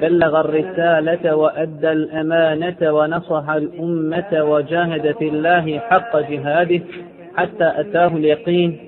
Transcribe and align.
بلغ 0.00 0.40
الرسالة 0.40 1.36
وأدى 1.36 1.92
الأمانة 1.92 2.92
ونصح 2.92 3.50
الأمة 3.50 4.44
وجاهد 4.44 5.14
في 5.18 5.28
الله 5.28 5.78
حق 5.78 6.16
جهاده 6.30 6.80
حتى 7.34 7.72
أتاه 7.80 8.06
اليقين 8.16 8.78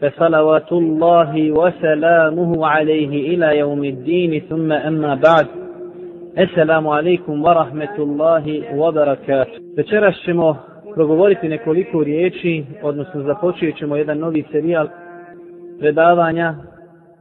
فصلوات 0.00 0.72
الله 0.72 1.52
وسلامه 1.52 2.66
عليه 2.66 3.34
إلى 3.34 3.58
يوم 3.58 3.84
الدين. 3.84 4.42
ثم 4.48 4.72
أما 4.72 5.14
بعد 5.14 5.46
السلام 6.38 6.88
عليكم 6.88 7.44
ورحمة 7.44 7.96
الله 7.98 8.44
وبركاته. 8.74 9.58
Večeras 9.76 10.14
ćemo 10.24 10.56
progovoriti 10.94 11.48
nekoliko 11.48 12.04
riječi, 12.04 12.64
odnosno 12.82 13.22
započet 13.22 13.76
ćemo 13.76 13.96
jedan 13.96 14.18
novi 14.18 14.44
serijal 14.52 14.88
predavanja 15.78 16.54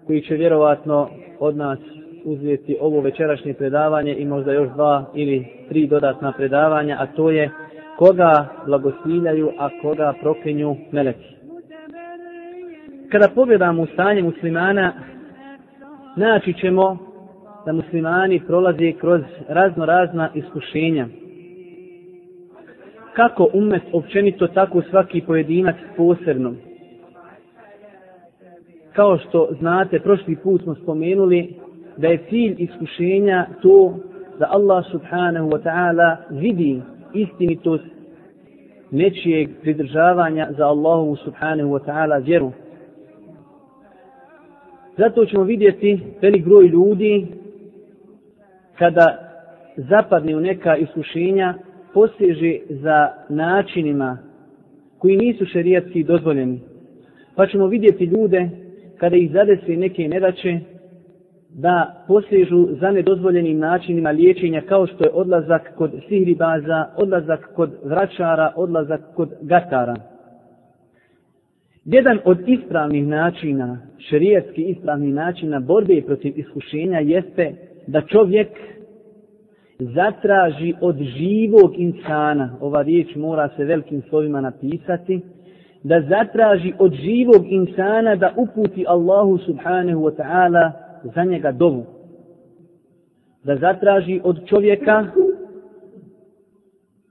koji 0.07 0.21
će 0.21 0.35
vjerovatno 0.35 1.09
od 1.40 1.57
nas 1.57 1.80
uzeti 2.27 2.77
ovo 2.81 3.02
večerašnje 3.02 3.54
predavanje 3.54 4.16
i 4.16 4.26
možda 4.26 4.52
još 4.52 4.70
dva 4.70 5.05
ili 5.16 5.45
tri 5.70 5.88
dodatna 5.88 6.31
predavanja, 6.31 6.98
a 6.99 7.05
to 7.05 7.30
je 7.30 7.52
koga 7.98 8.48
blagosiljaju, 8.66 9.52
a 9.58 9.70
koga 9.81 10.13
proklinju 10.22 10.76
meleki. 10.91 11.35
Kada 13.12 13.27
pogledamo 13.35 13.85
stanje 13.85 14.24
muslimana, 14.24 14.93
naći 16.15 16.54
ćemo 16.54 16.98
da 17.65 17.74
muslimani 17.74 18.41
prolaze 18.48 18.91
kroz 18.91 19.21
razno 19.48 19.85
razna 19.85 20.30
iskušenja. 20.35 21.07
Kako 23.13 23.49
umet 23.54 23.84
općenito, 23.93 24.48
tako 24.48 24.82
svaki 24.82 25.21
pojedinac 25.21 25.76
posebno. 25.98 26.54
Kao 28.93 29.18
što 29.18 29.49
znate, 29.59 29.99
prošli 29.99 30.35
put 30.35 30.63
smo 30.63 30.76
spomenuli 30.76 31.66
da 31.98 32.07
je 32.07 32.17
cilj 32.29 32.55
iskušenja 32.57 33.45
to 33.62 33.95
da 34.40 34.48
Allah 34.49 34.85
subhanahu 34.91 35.49
wa 35.49 35.62
ta'ala 35.63 36.17
vidi 36.29 36.81
istinitost 37.13 37.84
nečijeg 38.91 39.49
pridržavanja 39.62 40.48
za 40.57 40.68
Allahu 40.68 41.15
subhanahu 41.15 41.70
wa 41.70 41.79
ta'ala 41.85 42.23
vjeru. 42.25 42.51
Zato 44.98 45.25
ćemo 45.25 45.43
vidjeti 45.43 45.99
velik 46.21 46.45
broj 46.45 46.68
ljudi 46.68 47.27
kada 48.77 49.18
zapadne 49.77 50.35
u 50.35 50.40
neka 50.40 50.75
iskušenja 50.75 51.53
poseže 51.93 52.59
za 52.70 53.09
načinima 53.29 54.18
koji 54.98 55.18
nisu 55.18 55.45
šerijatski 55.45 56.03
dozvoljeni. 56.03 56.59
Pa 57.35 57.48
ćemo 57.48 57.68
vidjeti 57.68 58.03
ljude 58.05 58.49
kada 58.98 59.15
ih 59.15 59.31
zadesi 59.31 59.77
neke 59.77 60.07
nedaće 60.07 60.59
da 61.58 62.04
posežu 62.08 62.68
za 62.80 62.91
nedozvoljenim 62.91 63.60
načinima 63.60 64.09
liječenja 64.12 64.62
kao 64.62 64.88
što 64.88 65.03
je 65.03 65.12
odlazak 65.13 65.75
kod 65.75 65.91
sihribaza, 66.09 66.86
odlazak 66.97 67.50
kod 67.56 67.72
vračara, 67.84 68.53
odlazak 68.56 69.02
kod 69.16 69.30
gatara. 69.41 69.96
Jedan 71.86 72.19
od 72.25 72.38
ispravnih 72.47 73.08
načina, 73.08 73.78
šerijetski 73.97 74.62
ispravnih 74.62 75.14
načina 75.14 75.59
borbe 75.59 76.02
protiv 76.06 76.34
iskušenja 76.40 77.00
jeste 77.00 77.54
da 77.88 78.02
čovjek 78.02 78.48
zatraži 79.80 80.74
od 80.81 80.96
živog 80.98 81.74
insana, 81.78 82.58
ova 82.62 82.81
riječ 82.81 83.16
mora 83.16 83.50
se 83.58 83.64
velikim 83.64 84.02
slovima 84.10 84.42
napisati, 84.42 85.22
da 85.84 86.02
zatraži 86.02 86.74
od 86.80 86.94
živog 86.94 87.46
insana 87.50 88.16
da 88.16 88.34
uputi 88.36 88.86
Allahu 88.88 89.38
subhanahu 89.38 90.02
wa 90.02 90.16
ta'ala 90.16 90.87
za 91.03 91.24
njega 91.24 91.52
dovu. 91.52 91.85
Da 93.44 93.56
zatraži 93.56 94.22
od 94.24 94.46
čovjeka 94.46 95.06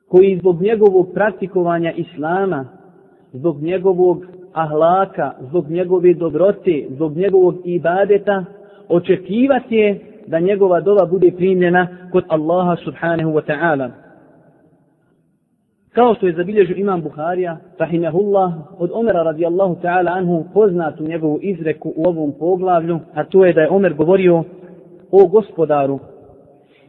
koji 0.09 0.39
zbog 0.39 0.63
njegovog 0.63 1.09
praktikovanja 1.15 1.93
islama, 1.93 2.69
zbog 3.33 3.63
njegovog 3.63 4.25
ahlaka, 4.53 5.33
zbog 5.41 5.71
njegove 5.71 6.15
dobrote, 6.15 6.87
zbog 6.91 7.17
njegovog 7.17 7.55
ibadeta, 7.65 8.45
očekivati 8.89 9.75
je 9.75 10.01
da 10.27 10.41
njegova 10.41 10.81
dova 10.81 11.07
bude 11.07 11.33
primljena 11.37 11.89
kod 12.13 12.25
Allaha 12.29 12.77
subhanahu 12.85 13.31
wa 13.31 13.43
ta'ala. 13.47 14.06
Kao 15.97 16.15
što 16.15 16.27
je 16.27 16.33
zabilježio 16.33 16.77
imam 16.77 17.03
Buharija, 17.03 17.57
rahimahullah, 17.79 18.53
od 18.79 18.91
Omera 18.95 19.23
radijallahu 19.23 19.77
ta'ala 19.83 20.17
anhu 20.17 20.45
poznatu 20.55 21.05
njegovu 21.05 21.39
izreku 21.43 21.93
u 21.97 22.09
ovom 22.09 22.33
poglavlju, 22.39 23.01
a 23.15 23.25
to 23.25 23.45
je 23.45 23.53
da 23.53 23.61
je 23.61 23.71
Omer 23.71 23.95
govorio 23.95 24.45
o 25.11 25.27
gospodaru. 25.27 25.99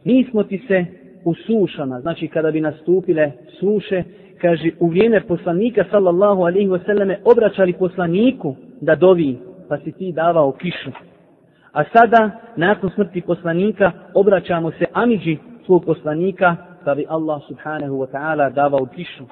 Mi 0.04 0.26
smo 0.30 0.42
ti 0.42 0.62
se 0.68 0.84
u 1.24 1.34
sušama, 1.34 2.00
znači 2.00 2.28
kada 2.28 2.50
bi 2.50 2.60
nastupile 2.60 3.32
suše, 3.60 4.02
kaže 4.40 4.70
u 4.80 4.88
vrijeme 4.88 5.20
poslanika 5.20 5.84
sallallahu 5.90 6.40
alaihi 6.40 6.68
wasallame 6.68 7.16
obraćali 7.24 7.72
poslaniku 7.72 8.54
da 8.80 8.94
dovi, 8.94 9.38
pa 9.68 9.78
si 9.78 9.92
ti 9.92 10.12
davao 10.12 10.52
kišu. 10.52 10.90
A 11.72 11.84
sada, 11.92 12.30
nakon 12.56 12.90
smrti 12.94 13.20
poslanika, 13.20 13.92
obraćamo 14.14 14.70
se 14.70 14.84
Amidži 14.92 15.36
svog 15.66 15.84
poslanika, 15.84 16.56
da 16.88 16.94
bi 16.94 17.04
Allah 17.08 17.42
subhanahu 17.48 17.94
wa 18.02 18.06
ta'ala 18.06 18.50
davao 18.50 18.86
kišu. 18.86 19.24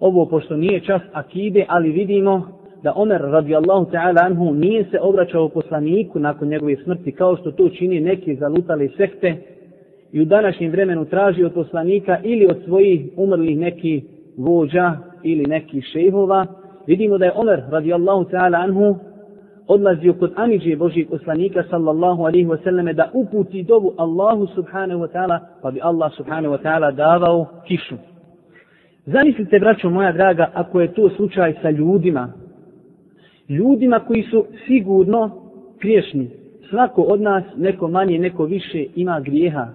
Ovo 0.00 0.26
pošto 0.26 0.56
nije 0.56 0.80
čas 0.80 1.02
akide, 1.12 1.64
ali 1.68 1.90
vidimo 1.90 2.48
da 2.82 2.92
Omer 2.96 3.20
radijallahu 3.20 3.90
ta'ala 3.90 4.24
anhu 4.24 4.54
nije 4.54 4.84
se 4.90 4.98
obraćao 5.00 5.48
poslaniku 5.48 6.18
nakon 6.18 6.48
njegove 6.48 6.76
smrti, 6.76 7.12
kao 7.12 7.36
što 7.36 7.50
to 7.50 7.68
čini 7.68 8.00
neki 8.00 8.34
zalutali 8.34 8.92
sekte 8.96 9.36
i 10.12 10.20
u 10.20 10.24
današnjem 10.24 10.70
vremenu 10.70 11.04
traži 11.04 11.44
od 11.44 11.52
poslanika 11.52 12.18
ili 12.22 12.46
od 12.46 12.56
svojih 12.64 13.00
umrlih 13.16 13.58
neki 13.58 14.02
vođa 14.36 14.96
ili 15.22 15.44
neki 15.46 15.80
šejhova. 15.80 16.46
Vidimo 16.86 17.18
da 17.18 17.24
je 17.24 17.32
Omer 17.34 17.62
radijallahu 17.70 18.24
ta'ala 18.24 18.62
anhu 18.64 18.96
odlazio 19.68 20.14
kod 20.14 20.32
Aniđe 20.36 20.76
Božijeg 20.76 21.08
poslanika 21.08 21.64
sallallahu 21.70 22.22
alaihi 22.22 22.46
wa 22.46 22.62
sallam 22.64 22.86
da 22.96 23.10
uputi 23.14 23.62
dovu 23.62 23.94
Allahu 23.96 24.46
subhanahu 24.46 25.00
wa 25.00 25.08
ta'ala 25.12 25.38
pa 25.62 25.70
bi 25.70 25.80
Allah 25.82 26.12
subhanahu 26.16 26.54
wa 26.54 26.62
ta'ala 26.62 26.94
davao 26.94 27.46
kišu. 27.66 27.94
Zamislite, 29.06 29.58
braćo 29.58 29.90
moja 29.90 30.12
draga, 30.12 30.50
ako 30.54 30.80
je 30.80 30.94
to 30.94 31.10
slučaj 31.16 31.54
sa 31.62 31.70
ljudima, 31.70 32.32
ljudima 33.48 33.98
koji 33.98 34.22
su 34.22 34.44
sigurno 34.66 35.30
griješni. 35.80 36.30
Svako 36.70 37.02
od 37.02 37.20
nas, 37.20 37.44
neko 37.56 37.88
manje, 37.88 38.18
neko 38.18 38.44
više, 38.44 38.86
ima 38.94 39.20
grijeha. 39.20 39.68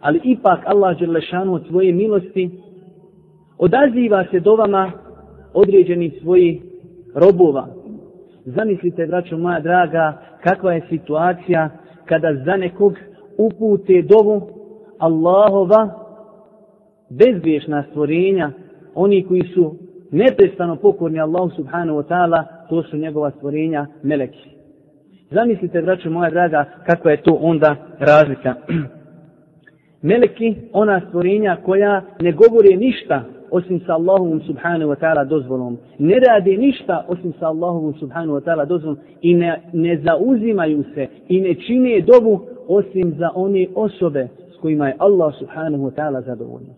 Ali 0.00 0.20
ipak 0.24 0.60
Allah 0.66 0.98
Đerlešanu 0.98 1.54
od 1.54 1.66
svoje 1.68 1.92
milosti 1.92 2.50
odaziva 3.58 4.24
se 4.30 4.40
dovama 4.40 4.92
određenih 5.54 6.12
svojih 6.22 6.62
robova, 7.14 7.68
Zamislite, 8.56 9.06
braćo 9.06 9.38
moja 9.38 9.60
draga, 9.60 10.20
kakva 10.44 10.72
je 10.72 10.82
situacija 10.88 11.70
kada 12.04 12.34
za 12.44 12.56
nekog 12.56 12.94
upute 13.38 14.02
dovu 14.02 14.48
Allahova 14.98 15.88
bezbješna 17.10 17.84
stvorenja, 17.90 18.50
oni 18.94 19.26
koji 19.26 19.42
su 19.42 19.74
neprestano 20.10 20.76
pokorni 20.76 21.20
Allahu 21.20 21.50
subhanahu 21.50 21.98
wa 21.98 22.06
ta'ala, 22.08 22.44
to 22.68 22.82
su 22.82 22.96
njegova 22.96 23.30
stvorenja 23.30 23.86
meleki. 24.02 24.50
Zamislite, 25.30 25.82
braćo 25.82 26.10
moja 26.10 26.30
draga, 26.30 26.64
kakva 26.86 27.10
je 27.10 27.22
to 27.22 27.38
onda 27.40 27.76
razlika. 27.98 28.54
meleki, 30.02 30.56
ona 30.72 31.00
stvorenja 31.08 31.56
koja 31.64 32.02
ne 32.20 32.32
govore 32.32 32.76
ništa 32.76 33.24
osim 33.51 33.79
sa 33.85 33.93
Allahovom 33.93 34.41
subhanahu 34.41 34.89
wa 34.89 34.95
ta'ala 34.95 35.25
dozvolom. 35.25 35.77
Ne 35.99 36.19
rade 36.19 36.57
ništa 36.57 37.05
osim 37.07 37.33
sa 37.39 37.47
Allahovom 37.47 37.93
subhanahu 37.99 38.33
wa 38.33 38.41
ta'ala 38.41 38.65
dozvolom 38.65 38.97
i 39.21 39.33
ne, 39.33 39.61
ne 39.73 39.97
zauzimaju 39.97 40.83
se 40.95 41.07
i 41.29 41.41
ne 41.41 41.55
čine 41.55 42.01
dobu 42.01 42.41
osim 42.67 43.15
za 43.17 43.29
one 43.35 43.67
osobe 43.75 44.27
s 44.53 44.57
kojima 44.61 44.87
je 44.87 44.95
Allah 44.99 45.33
subhanahu 45.39 45.83
wa 45.83 45.95
ta'ala 45.95 46.21
zadovoljno. 46.21 46.73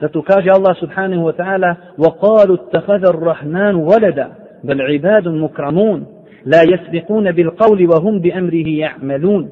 Zato 0.00 0.22
kaže 0.22 0.50
Allah 0.50 0.76
subhanahu 0.80 1.24
wa 1.24 1.32
ta'ala 1.32 1.76
وَقَالُوا 1.98 2.56
اتَّخَذَ 2.56 3.02
الرَّحْمَانُ 3.14 3.74
وَلَدًا 3.74 4.28
بَلْ 4.64 4.80
عِبَادٌ 4.80 5.28
مُكْرَمُونَ 5.28 6.20
لا 6.44 6.62
يسبقون 6.62 7.32
بالقول 7.32 7.86
وهم 7.86 8.18
بأمره 8.18 8.68
يعملون 8.68 9.48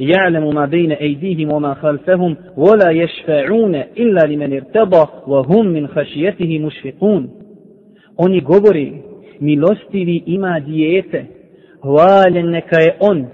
يعلم 0.00 0.54
ما 0.54 0.66
بين 0.66 0.92
أيديهم 0.92 1.52
وما 1.52 1.74
خلفهم 1.74 2.36
ولا 2.56 2.90
يشفعون 2.90 3.74
إلا 3.74 4.26
لمن 4.26 4.52
ارتضى 4.52 5.08
وهم 5.26 5.66
من 5.66 5.88
خشيته 5.88 6.58
مشفقون 6.58 7.30
Oni 8.16 8.40
govori, 8.40 9.02
milostivi 9.40 10.22
ima 10.26 10.60
dijete, 10.60 11.24
hvaljen 11.82 12.50
neka 12.50 12.80
je 12.80 12.96
on, 13.00 13.26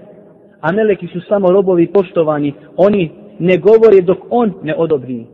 a 0.61 0.71
meleki 0.71 1.07
su 1.07 1.21
samo 1.21 1.51
robovi 1.51 1.87
poštovani, 1.87 2.53
oni 2.77 3.11
ne 3.39 3.57
govore 3.57 4.01
dok 4.01 4.17
on 4.29 4.53
ne 4.63 4.75
odobri. 4.75 5.25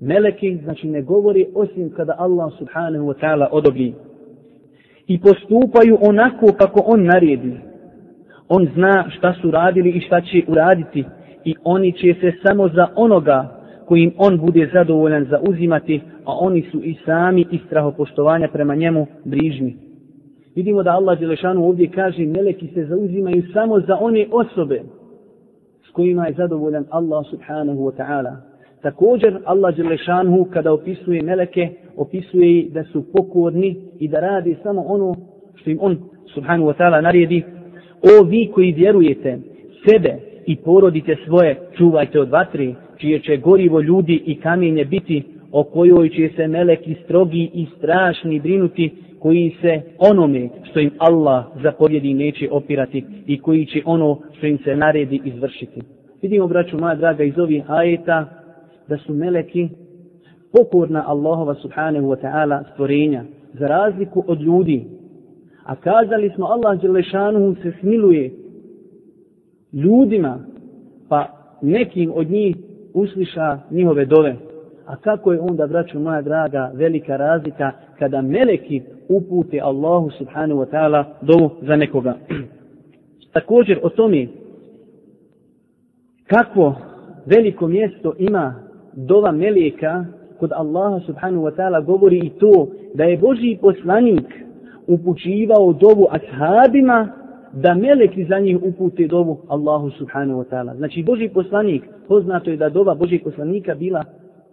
Meleki, 0.00 0.58
znači 0.64 0.88
ne 0.88 1.02
govori 1.02 1.46
osim 1.54 1.90
kada 1.96 2.14
Allah 2.18 2.52
subhanahu 2.58 3.06
wa 3.06 3.20
ta'ala 3.20 3.48
odobri. 3.52 3.94
I 5.06 5.20
postupaju 5.20 5.98
onako 6.00 6.46
kako 6.58 6.82
on 6.86 7.04
naredi. 7.04 7.52
On 8.49 8.67
zna 8.75 9.05
šta 9.09 9.33
su 9.41 9.51
radili 9.51 9.89
i 9.89 10.01
šta 10.01 10.21
će 10.21 10.43
uraditi 10.47 11.05
i 11.45 11.55
oni 11.63 11.91
će 11.91 12.15
se 12.21 12.31
samo 12.45 12.67
za 12.67 12.87
onoga 12.95 13.61
kojim 13.85 14.13
on 14.17 14.37
bude 14.37 14.69
zadovoljan 14.73 15.25
za 15.25 15.39
uzimati, 15.49 16.01
a 16.25 16.37
oni 16.39 16.61
su 16.71 16.83
i 16.83 16.95
sami 17.05 17.45
i 17.51 17.59
strahopoštovanja 17.67 18.47
prema 18.47 18.75
njemu 18.75 19.07
brižni. 19.25 19.77
Vidimo 20.55 20.83
da 20.83 20.91
Allah 20.91 21.19
Đelešanu 21.19 21.65
ovdje 21.65 21.91
kaže 21.91 22.25
meleki 22.25 22.67
se 22.67 22.85
zauzimaju 22.85 23.43
samo 23.53 23.79
za 23.79 23.97
one 24.01 24.27
osobe 24.31 24.81
s 25.89 25.91
kojima 25.91 26.27
je 26.27 26.33
zadovoljan 26.33 26.85
Allah 26.89 27.25
subhanahu 27.29 27.79
wa 27.79 27.91
ta'ala. 27.97 28.35
Također 28.81 29.39
Allah 29.45 29.75
Đelešanu 29.75 30.45
kada 30.53 30.73
opisuje 30.73 31.21
meleke, 31.21 31.69
opisuje 31.97 32.69
da 32.69 32.83
su 32.83 33.03
pokorni 33.13 33.75
i 33.99 34.07
da 34.07 34.19
radi 34.19 34.57
samo 34.63 34.81
ono 34.87 35.15
što 35.55 35.69
im 35.69 35.77
on 35.81 35.97
subhanahu 36.33 36.69
wa 36.69 36.73
ta'ala 36.77 37.01
naredi. 37.01 37.43
O 38.01 38.23
vi 38.23 38.51
koji 38.53 38.71
vjerujete, 38.71 39.39
sebe 39.89 40.15
i 40.45 40.55
porodite 40.55 41.15
svoje 41.25 41.55
čuvajte 41.77 42.19
od 42.19 42.29
vatri, 42.29 42.75
čije 42.97 43.19
će 43.19 43.37
gorivo 43.37 43.81
ljudi 43.81 44.23
i 44.25 44.35
kamenje 44.35 44.85
biti, 44.85 45.23
o 45.51 45.63
kojoj 45.63 46.09
će 46.09 46.29
se 46.35 46.47
meleki 46.47 46.95
strogi 47.03 47.49
i 47.53 47.65
strašni 47.77 48.39
brinuti, 48.39 48.91
koji 49.19 49.55
se 49.61 49.81
onome 49.97 50.49
što 50.63 50.79
im 50.79 50.91
Allah 50.97 51.45
zapovjedi 51.63 52.13
neće 52.13 52.49
opirati 52.51 53.05
i 53.27 53.39
koji 53.39 53.65
će 53.65 53.81
ono 53.85 54.19
što 54.37 54.47
im 54.47 54.57
se 54.57 54.75
naredi 54.75 55.21
izvršiti. 55.25 55.81
Vidimo, 56.21 56.47
braću 56.47 56.77
moja 56.77 56.95
draga, 56.95 57.23
iz 57.23 57.39
ovih 57.39 57.63
ajeta 57.67 58.25
da 58.87 58.97
su 58.97 59.13
meleki 59.13 59.69
pokorna 60.51 61.03
Allahova 61.07 61.55
subhanahu 61.55 62.07
wa 62.07 62.21
ta'ala 62.21 62.63
stvorenja 62.73 63.23
za 63.53 63.67
razliku 63.67 64.23
od 64.27 64.41
ljudi. 64.41 64.85
A 65.65 65.75
kazali 65.75 66.29
smo 66.35 66.45
Allah 66.45 66.81
Đelešanuhu 66.81 67.55
se 67.61 67.73
smiluje 67.79 68.31
ljudima 69.73 70.39
pa 71.09 71.27
nekim 71.61 72.11
od 72.15 72.29
njih 72.29 72.55
usliša 72.93 73.59
njihove 73.71 74.05
dove. 74.05 74.35
A 74.85 74.95
kako 74.95 75.33
je 75.33 75.39
onda, 75.39 75.67
braću 75.67 75.99
moja 75.99 76.21
draga, 76.21 76.71
velika 76.73 77.17
razlika 77.17 77.71
kada 77.99 78.21
meleki 78.21 78.81
upute 79.09 79.59
Allahu 79.59 80.09
subhanahu 80.09 80.59
wa 80.61 80.69
ta'ala 80.69 81.03
dovu 81.21 81.49
za 81.61 81.75
nekoga. 81.75 82.15
Također 83.33 83.79
o 83.83 83.89
tome 83.89 84.27
kako 86.27 86.75
veliko 87.25 87.67
mjesto 87.67 88.13
ima 88.17 88.55
dova 88.93 89.31
meleka 89.31 90.05
kod 90.39 90.51
Allaha 90.51 90.99
subhanahu 91.05 91.43
wa 91.43 91.55
ta'ala 91.55 91.85
govori 91.85 92.17
i 92.17 92.29
to 92.29 92.67
da 92.93 93.03
je 93.03 93.17
Boži 93.17 93.57
poslanik 93.61 94.44
upućivao 94.87 95.73
dovu 95.73 96.07
ashabima 96.09 97.07
da 97.53 97.73
meleki 97.73 98.25
za 98.25 98.39
njih 98.39 98.57
upute 98.63 99.07
dovu 99.07 99.37
Allahu 99.47 99.89
subhanahu 99.89 100.39
wa 100.39 100.45
ta'ala. 100.49 100.77
Znači 100.77 101.03
Boži 101.03 101.29
poslanik, 101.29 101.83
poznato 102.07 102.49
je 102.51 102.57
da 102.57 102.69
dova 102.69 102.95
Božih 102.95 103.21
poslanika 103.23 103.75
bila 103.75 104.03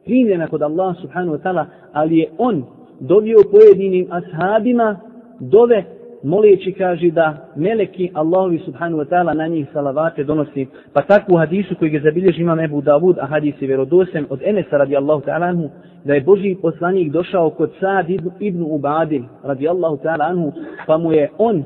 primljena 0.05 0.46
kod 0.46 0.62
Allaha 0.62 1.00
subhanahu 1.00 1.37
wa 1.37 1.43
ta'ala, 1.43 1.64
ali 1.93 2.19
je 2.19 2.31
on 2.38 2.64
dovio 3.00 3.37
pojedinim 3.50 4.06
ashabima 4.11 5.00
dove 5.40 5.84
moleći 6.22 6.72
kaže 6.72 7.10
da 7.10 7.48
meleki 7.56 8.10
Allahovi 8.14 8.58
subhanahu 8.58 9.02
wa 9.02 9.08
ta'ala 9.08 9.34
na 9.34 9.46
njih 9.46 9.66
salavate 9.72 10.24
donosi. 10.24 10.66
Pa 10.92 11.02
takvu 11.02 11.36
hadisu 11.36 11.74
koji 11.78 11.90
ga 11.90 12.00
zabilježi 12.00 12.42
imam 12.42 12.60
Ebu 12.60 12.80
Davud, 12.80 13.19
a 13.19 13.26
hadis 13.26 13.54
je 13.60 13.66
vjerodosen 13.66 14.26
od 14.30 14.40
Enesa 14.44 14.76
radijallahu 14.76 15.22
ta'ala 15.22 15.46
anhu, 15.48 15.70
da 16.04 16.14
je 16.14 16.20
Boži 16.20 16.56
poslanik 16.62 17.12
došao 17.12 17.50
kod 17.50 17.70
Sad 17.80 18.06
ibn 18.40 18.62
Ubadil 18.62 19.22
radijallahu 19.42 19.96
ta'ala 19.96 20.24
anhu, 20.30 20.52
pa 20.86 20.98
mu 20.98 21.12
je 21.12 21.30
on, 21.38 21.64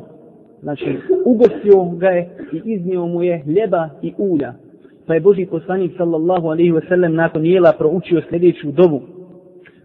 znači 0.63 0.99
ugostio 1.25 1.85
ga 1.99 2.09
je 2.09 2.31
i 2.53 2.61
iznio 2.65 3.07
mu 3.07 3.23
je 3.23 3.43
ljeba 3.47 3.89
i 4.03 4.15
ulja. 4.19 4.53
Pa 5.07 5.15
je 5.15 5.21
Boži 5.21 5.47
poslanik 5.47 5.93
sallallahu 5.97 6.47
alaihi 6.47 6.73
wa 6.73 6.89
sallam 6.89 7.15
nakon 7.15 7.47
jela 7.47 7.73
proučio 7.79 8.23
sljedeću 8.29 8.73
dobu 8.73 9.01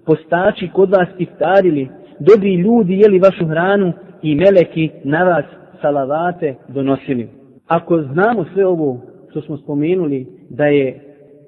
postači 0.05 0.69
kod 0.73 0.89
vas 0.89 1.07
iftarili, 1.17 1.89
dobri 2.19 2.55
ljudi 2.55 2.99
jeli 2.99 3.19
vašu 3.19 3.45
hranu 3.45 3.93
i 4.23 4.35
meleki 4.35 4.89
na 5.03 5.23
vas 5.23 5.45
salavate 5.81 6.55
donosili. 6.67 7.29
Ako 7.67 8.01
znamo 8.01 8.45
sve 8.53 8.65
ovo 8.65 8.97
što 9.29 9.41
smo 9.41 9.57
spomenuli 9.57 10.27
da 10.49 10.65
je 10.65 10.99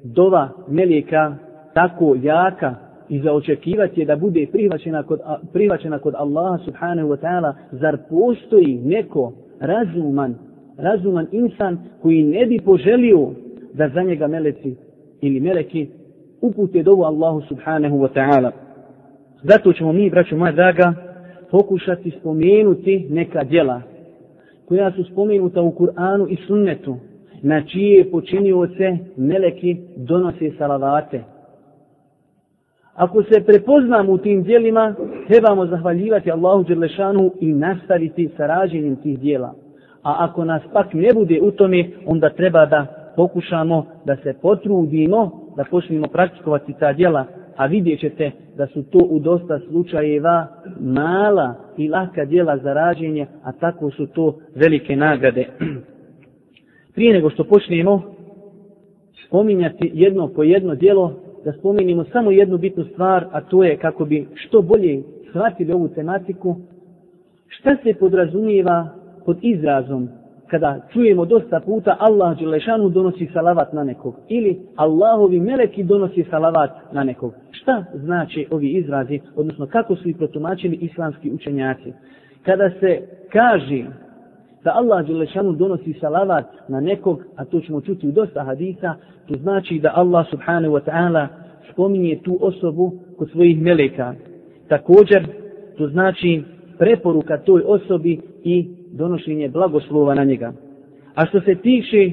dova 0.03 0.49
meleka 0.67 1.35
tako 1.73 2.15
jaka 2.21 2.75
i 3.09 3.19
za 3.19 3.33
očekivati 3.33 3.99
je 3.99 4.05
da 4.05 4.15
bude 4.15 4.47
prihvaćena 4.51 5.03
kod, 5.03 5.19
prihvaćena 5.53 5.99
kod 5.99 6.13
Allaha 6.17 6.57
subhanahu 6.65 7.09
wa 7.09 7.17
ta'ala, 7.17 7.53
zar 7.71 7.97
postoji 8.09 8.81
neko 8.83 9.33
razuman, 9.59 10.35
razuman 10.77 11.27
insan 11.31 11.77
koji 12.01 12.23
ne 12.23 12.45
bi 12.45 12.59
poželio 12.65 13.29
da 13.73 13.89
za 13.89 14.03
njega 14.03 14.27
meleci 14.27 14.75
ili 15.21 15.39
meleki 15.39 15.87
upute 16.41 16.83
dovu 16.83 17.03
Allahu 17.03 17.41
subhanahu 17.41 17.97
wa 17.97 18.09
ta'ala. 18.15 18.51
Zato 19.43 19.73
ćemo 19.73 19.93
mi, 19.93 20.09
braćo 20.09 20.37
moja 20.37 20.51
draga, 20.51 20.93
pokušati 21.53 22.11
spomenuti 22.19 23.07
neka 23.09 23.43
djela 23.43 23.81
koja 24.65 24.91
su 24.91 25.03
spomenuta 25.03 25.61
u 25.61 25.71
Kur'anu 25.71 26.27
i 26.29 26.37
sunnetu, 26.47 26.97
na 27.41 27.61
čije 27.65 28.11
počinioce 28.11 28.97
meleki 29.17 29.77
donose 29.95 30.51
salavate. 30.57 31.23
Ako 32.95 33.23
se 33.23 33.45
prepoznamo 33.45 34.11
u 34.11 34.17
tim 34.17 34.43
djelima, 34.43 34.95
trebamo 35.27 35.65
zahvaljivati 35.65 36.31
Allahu 36.31 36.63
Đerlešanu 36.63 37.31
i 37.39 37.53
nastaviti 37.53 38.29
sa 38.37 38.47
rađenjem 38.47 38.95
tih 38.95 39.19
djela. 39.19 39.53
A 40.03 40.15
ako 40.19 40.45
nas 40.45 40.61
pak 40.73 40.93
ne 40.93 41.13
bude 41.13 41.39
u 41.41 41.51
tome, 41.51 41.89
onda 42.05 42.29
treba 42.29 42.65
da 42.65 42.85
pokušamo 43.15 43.85
da 44.05 44.15
se 44.15 44.33
potrudimo 44.41 45.31
da 45.57 45.63
počnemo 45.71 46.07
praktikovati 46.07 46.73
ta 46.79 46.93
djela, 46.93 47.25
a 47.55 47.65
vidjet 47.65 47.99
ćete 47.99 48.31
da 48.57 48.67
su 48.67 48.83
to 48.83 48.97
u 49.09 49.19
dosta 49.19 49.59
slučajeva 49.59 50.47
mala 50.79 51.55
i 51.77 51.89
laka 51.89 52.25
djela 52.25 52.57
za 52.57 52.73
rađenje, 52.73 53.27
a 53.43 53.51
tako 53.51 53.91
su 53.91 54.07
to 54.07 54.37
velike 54.55 54.95
nagrade. 54.95 55.47
Prije 56.95 57.13
nego 57.13 57.29
što 57.29 57.43
počnemo 57.43 58.01
spominjati 59.27 59.91
jedno 59.93 60.27
po 60.27 60.43
jedno 60.43 60.75
djelo, 60.75 61.13
da 61.45 61.53
spominimo 61.53 62.03
samo 62.03 62.31
jednu 62.31 62.57
bitnu 62.57 62.83
stvar, 62.83 63.25
a 63.31 63.41
to 63.41 63.63
je 63.63 63.77
kako 63.77 64.05
bi 64.05 64.27
što 64.33 64.61
bolje 64.61 65.03
shvatili 65.29 65.73
ovu 65.73 65.87
tematiku, 65.87 66.55
šta 67.47 67.77
se 67.83 67.93
podrazumijeva 67.93 68.89
pod 69.25 69.37
izrazom 69.41 70.09
kada 70.47 70.81
čujemo 70.93 71.25
dosta 71.25 71.59
puta 71.59 71.97
Allah 71.99 72.37
Đelešanu 72.39 72.89
donosi 72.89 73.29
salavat 73.33 73.73
na 73.73 73.83
nekog 73.83 74.15
ili 74.29 74.59
Allahovi 74.75 75.39
meleki 75.39 75.83
donosi 75.83 76.25
salavat 76.29 76.71
na 76.91 77.03
nekog. 77.03 77.33
Šta 77.51 77.83
znači 77.93 78.47
ovi 78.51 78.69
izrazi, 78.69 79.19
odnosno 79.35 79.67
kako 79.67 79.95
su 79.95 80.09
ih 80.09 80.17
protumačili 80.17 80.75
islamski 80.75 81.31
učenjaci? 81.31 81.93
Kada 82.45 82.69
se 82.79 83.01
kaže 83.31 83.85
da 84.63 84.71
Allah 84.75 85.07
Đelešanu 85.07 85.51
donosi 85.51 85.93
salavat 85.93 86.45
na 86.67 86.79
nekog, 86.79 87.21
a 87.35 87.45
to 87.45 87.59
ćemo 87.59 87.81
čuti 87.81 88.07
u 88.07 88.11
dosta 88.11 88.43
hadisa, 88.43 88.95
to 89.27 89.35
znači 89.37 89.79
da 89.79 89.91
Allah 89.95 90.25
subhanahu 90.29 90.73
wa 90.73 90.81
ta'ala 90.85 91.27
spominje 91.71 92.19
tu 92.23 92.37
osobu 92.41 92.91
kod 93.17 93.29
svojih 93.31 93.61
meleka. 93.61 94.13
Također, 94.67 95.27
to 95.77 95.87
znači 95.87 96.43
preporuka 96.77 97.37
toj 97.37 97.63
osobi 97.65 98.21
i 98.43 98.82
donošenje 98.93 99.49
blagoslova 99.49 100.15
na 100.15 100.23
njega. 100.23 100.53
A 101.15 101.25
što 101.25 101.41
se 101.41 101.55
tiče 101.55 102.11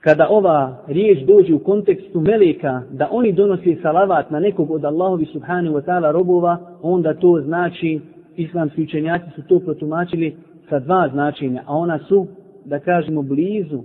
kada 0.00 0.28
ova 0.30 0.84
riječ 0.88 1.18
dođe 1.26 1.54
u 1.54 1.58
kontekstu 1.58 2.20
meleka 2.20 2.82
da 2.90 3.08
oni 3.10 3.32
donose 3.32 3.76
salavat 3.82 4.30
na 4.30 4.40
nekog 4.40 4.70
od 4.70 4.84
Allahovi 4.84 5.24
subhanahu 5.24 5.76
wa 5.76 5.84
ta'ala 5.84 6.12
robova, 6.12 6.58
onda 6.82 7.14
to 7.14 7.40
znači, 7.44 8.00
islamski 8.36 8.82
učenjaci 8.82 9.24
su 9.34 9.42
to 9.48 9.58
protumačili 9.58 10.36
sa 10.68 10.78
dva 10.78 11.08
značenja, 11.12 11.62
a 11.66 11.76
ona 11.76 11.98
su, 11.98 12.26
da 12.64 12.78
kažemo, 12.78 13.22
blizu, 13.22 13.82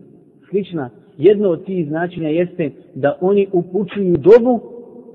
slična. 0.50 0.90
Jedno 1.18 1.50
od 1.50 1.66
tih 1.66 1.88
značenja 1.88 2.30
jeste 2.30 2.72
da 2.96 3.18
oni 3.22 3.48
upućuju 3.52 4.18
dobu 4.18 4.62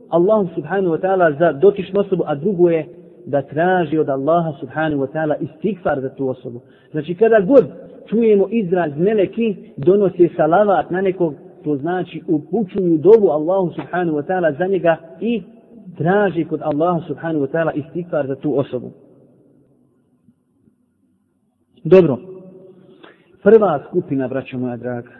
Allahu 0.08 0.48
subhanahu 0.54 0.94
wa 0.94 1.00
ta'ala 1.00 1.38
za 1.38 1.52
dotičnu 1.52 2.00
osobu, 2.00 2.22
a 2.26 2.34
drugo 2.34 2.70
je 2.70 2.86
da 3.26 3.42
traži 3.42 3.98
od 3.98 4.08
Allaha 4.08 4.52
subhanahu 4.60 5.02
wa 5.02 5.12
ta'ala 5.12 5.34
istikfar 5.40 6.00
za 6.00 6.08
tu 6.08 6.28
osobu. 6.28 6.60
Znači 6.90 7.14
kada 7.14 7.40
god 7.40 7.66
čujemo 8.06 8.48
izraz 8.50 8.92
meleki, 8.96 9.56
donose 9.76 10.28
salavat 10.36 10.90
na 10.90 11.00
nekog, 11.00 11.34
to 11.64 11.76
znači 11.76 12.22
upućuju 12.28 12.98
dobu 12.98 13.28
Allahu 13.28 13.72
subhanahu 13.72 14.18
wa 14.18 14.26
ta'ala 14.26 14.58
za 14.58 14.66
njega 14.66 14.96
i 15.20 15.42
traži 15.96 16.44
kod 16.44 16.60
Allaha 16.62 17.00
subhanahu 17.06 17.46
wa 17.46 17.50
ta'ala 17.50 17.72
istikfar 17.74 18.26
za 18.26 18.34
tu 18.34 18.58
osobu. 18.58 18.90
Dobro. 21.84 22.18
Prva 23.42 23.82
skupina, 23.88 24.28
braćo 24.28 24.58
moja 24.58 24.76
draga, 24.76 25.10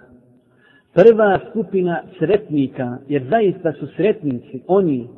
prva 0.95 1.39
skupina 1.51 2.03
sretnika, 2.19 2.99
jer 3.09 3.23
zaista 3.31 3.73
su 3.73 3.87
sretnici 3.97 4.63
oni 4.67 5.09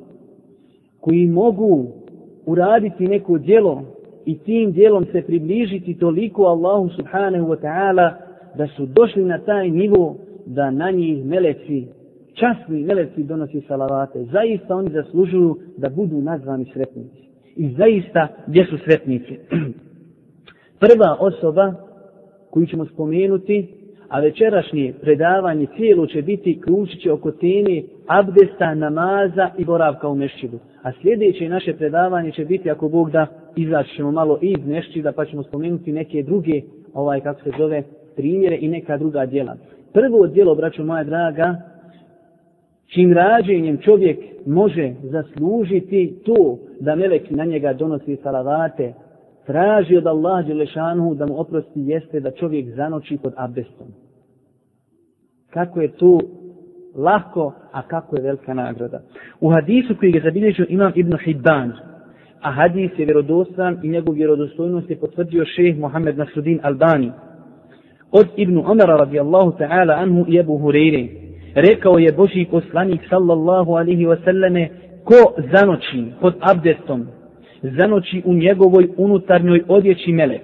koji 1.00 1.26
mogu 1.26 2.03
uraditi 2.46 3.08
neko 3.08 3.38
djelo 3.38 3.82
i 4.26 4.38
tim 4.38 4.72
djelom 4.72 5.04
se 5.12 5.22
približiti 5.22 5.98
toliko 5.98 6.42
Allahu 6.42 6.88
subhanahu 6.88 7.46
wa 7.48 7.56
ta'ala 7.60 8.12
da 8.56 8.66
su 8.66 8.86
došli 8.86 9.24
na 9.24 9.38
taj 9.38 9.70
nivo 9.70 10.16
da 10.46 10.70
na 10.70 10.90
njih 10.90 11.24
meleci, 11.24 11.86
časni 12.34 12.82
meleci 12.82 13.22
donosi 13.22 13.60
salavate. 13.68 14.24
Zaista 14.24 14.76
oni 14.76 14.90
zaslužuju 14.90 15.56
da 15.76 15.88
budu 15.88 16.20
nazvani 16.22 16.64
sretnici. 16.72 17.24
I 17.56 17.68
zaista 17.78 18.28
gdje 18.46 18.64
su 18.64 18.78
sretnici? 18.78 19.38
Prva 20.80 21.16
osoba 21.20 21.74
koju 22.50 22.66
ćemo 22.66 22.86
spomenuti, 22.86 23.68
a 24.08 24.20
večerašnje 24.20 24.94
predavanje 25.00 25.66
cijelo 25.76 26.06
će 26.06 26.22
biti 26.22 26.60
kručiće 26.60 27.12
oko 27.12 27.30
teme 27.30 27.82
abdesta, 28.06 28.74
namaza 28.74 29.50
i 29.58 29.64
boravka 29.64 30.08
u 30.08 30.14
mešćidu. 30.14 30.58
A 30.82 30.92
sljedeće 30.92 31.48
naše 31.48 31.76
predavanje 31.76 32.32
će 32.32 32.44
biti, 32.44 32.70
ako 32.70 32.88
Bog 32.88 33.10
da, 33.10 33.26
izaćemo 33.56 34.10
malo 34.10 34.38
iz 34.42 34.66
mešćida, 34.66 35.12
pa 35.12 35.24
ćemo 35.24 35.42
spomenuti 35.42 35.92
neke 35.92 36.22
druge, 36.22 36.62
ovaj, 36.94 37.20
kako 37.20 37.40
se 37.40 37.50
zove, 37.58 37.82
primjere 38.16 38.58
i 38.60 38.68
neka 38.68 38.96
druga 38.98 39.26
djela. 39.26 39.56
Prvo 39.92 40.26
djelo, 40.26 40.54
braćo 40.54 40.84
moja 40.84 41.04
draga, 41.04 41.56
čim 42.86 43.12
rađenjem 43.12 43.78
čovjek 43.78 44.18
može 44.46 44.94
zaslužiti 45.02 46.14
to 46.24 46.58
da 46.80 46.94
melek 46.94 47.30
na 47.30 47.44
njega 47.44 47.72
donosi 47.72 48.16
salavate, 48.16 48.94
traži 49.46 49.96
od 49.96 50.06
Allah 50.06 50.46
Đelešanu 50.46 51.14
da 51.14 51.26
mu 51.26 51.40
oprosti 51.40 51.80
jeste 51.80 52.20
da 52.20 52.30
čovjek 52.30 52.74
zanoči 52.74 53.18
pod 53.22 53.32
abdestom. 53.36 53.86
Kako 55.50 55.80
je 55.80 55.92
to 55.92 56.20
lahko, 56.96 57.52
a 57.72 57.82
kako 57.82 58.16
je 58.16 58.22
velika 58.22 58.54
nagrada. 58.54 59.00
U 59.40 59.50
hadisu 59.50 59.96
koji 59.96 60.12
je 60.12 60.20
zabilježio 60.20 60.66
imam 60.68 60.92
Ibn 60.94 61.16
Hibban, 61.24 61.72
a 62.42 62.50
hadis 62.50 62.90
je 62.98 63.04
vjerodostan 63.04 63.78
i 63.82 63.88
njegov 63.88 64.14
vjerodostojnost 64.14 64.90
je 64.90 65.00
potvrdio 65.00 65.44
šeheh 65.44 65.78
Mohamed 65.78 66.18
Nasudin 66.18 66.60
Albani. 66.62 67.12
Od 68.12 68.26
Ibn 68.36 68.58
Omara 68.58 68.96
radijallahu 68.96 69.52
ta'ala 69.58 69.94
anhu 69.94 70.24
i 70.28 70.38
Ebu 70.38 70.58
Hureyre, 70.58 71.08
rekao 71.54 71.98
je 71.98 72.12
Boži 72.12 72.46
poslanik 72.50 73.00
sallallahu 73.10 73.72
alihi 73.72 74.06
wasallame, 74.06 74.68
ko 75.04 75.34
zanoči 75.52 76.04
pod 76.20 76.34
abdestom, 76.40 77.06
zanoči 77.62 78.22
u 78.24 78.34
njegovoj 78.34 78.88
unutarnjoj 78.96 79.62
odjeći 79.68 80.12
melek. 80.12 80.42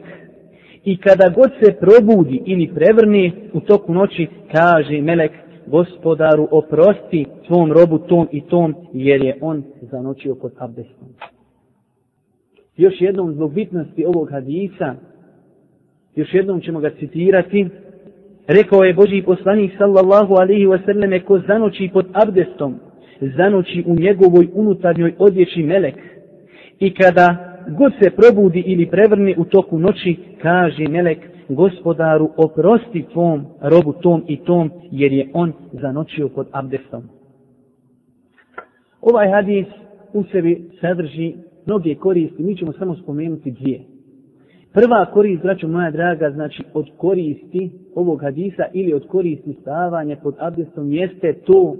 I 0.84 0.96
kada 0.96 1.28
god 1.28 1.50
se 1.62 1.76
probudi 1.80 2.42
ili 2.46 2.70
prevrne 2.74 3.30
u 3.52 3.60
toku 3.60 3.94
noći, 3.94 4.26
kaže 4.52 5.00
melek, 5.00 5.32
gospodaru 5.66 6.48
oprosti 6.50 7.26
svom 7.46 7.72
robu 7.72 7.98
tom 7.98 8.28
i 8.32 8.40
tom, 8.40 8.74
jer 8.92 9.22
je 9.24 9.38
on 9.40 9.64
zanočio 9.80 10.34
pod 10.34 10.52
abdestom. 10.58 11.08
Još 12.76 12.94
jednom 13.00 13.32
zbog 13.32 13.54
bitnosti 13.54 14.04
ovog 14.04 14.30
hadisa, 14.30 14.94
još 16.16 16.34
jednom 16.34 16.60
ćemo 16.60 16.80
ga 16.80 16.90
citirati, 16.90 17.68
rekao 18.46 18.84
je 18.84 18.94
Boži 18.94 19.22
poslanik 19.22 19.72
sallallahu 19.78 20.34
alaihi 20.34 20.66
wasallam, 20.66 21.24
ko 21.24 21.40
zanoči 21.46 21.90
pod 21.92 22.06
abdestom, 22.12 22.74
zanoči 23.20 23.84
u 23.86 23.94
njegovoj 23.94 24.48
unutarnjoj 24.54 25.14
odjeći 25.18 25.62
melek, 25.62 25.96
I 26.80 26.94
kada 26.94 27.56
god 27.68 27.92
se 28.02 28.10
probudi 28.10 28.60
ili 28.66 28.86
prevrni 28.86 29.34
u 29.38 29.44
toku 29.44 29.78
noći, 29.78 30.16
kaže 30.42 30.88
Melek, 30.88 31.18
gospodaru, 31.54 32.30
oprosti 32.36 33.04
tvom 33.12 33.44
robu 33.60 33.92
tom 33.92 34.22
i 34.28 34.36
tom, 34.36 34.70
jer 34.90 35.12
je 35.12 35.30
on 35.34 35.52
zanočio 35.72 36.28
pod 36.28 36.46
abdestom. 36.52 37.02
Ovaj 39.00 39.30
hadis 39.30 39.66
u 40.12 40.24
sebi 40.32 40.70
sadrži 40.80 41.34
mnoge 41.66 41.94
koristi, 41.94 42.42
mi 42.42 42.56
ćemo 42.56 42.72
samo 42.72 42.96
spomenuti 42.96 43.50
dvije. 43.50 43.80
Prva 44.72 45.06
korist, 45.12 45.42
braćo 45.42 45.68
moja 45.68 45.90
draga, 45.90 46.30
znači 46.30 46.62
od 46.74 46.86
koristi 46.96 47.70
ovog 47.94 48.22
hadisa 48.22 48.64
ili 48.72 48.94
od 48.94 49.06
koristi 49.06 49.56
stavanja 49.60 50.16
pod 50.22 50.34
abdestom 50.38 50.92
jeste 50.92 51.32
to 51.32 51.76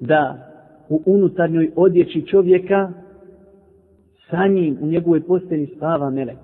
da 0.00 0.50
u 0.88 1.02
unutarnjoj 1.06 1.70
odjeći 1.76 2.26
čovjeka 2.26 2.92
sa 4.30 4.46
njim 4.46 4.78
u 4.80 4.86
njegovoj 4.86 5.20
postelji 5.26 5.66
spava 5.76 6.10
melek. 6.10 6.43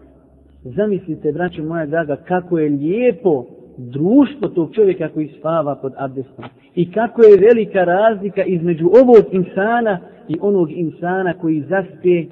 Zamislite, 0.64 1.33
braćo 1.33 1.64
moja 1.64 1.87
draga, 1.87 2.17
kako 2.17 2.59
je 2.59 2.69
lijepo 2.69 3.47
društvo 3.76 4.49
tog 4.49 4.75
čovjeka 4.75 5.09
koji 5.09 5.29
spava 5.38 5.75
pod 5.75 5.93
abdestom. 5.97 6.45
I 6.75 6.93
kako 6.93 7.23
je 7.23 7.40
velika 7.40 7.85
razlika 7.85 8.45
između 8.45 8.87
ovog 8.87 9.25
insana 9.33 9.99
i 10.29 10.37
onog 10.40 10.71
insana 10.71 11.35
koji 11.35 11.61
zaspe 11.69 12.25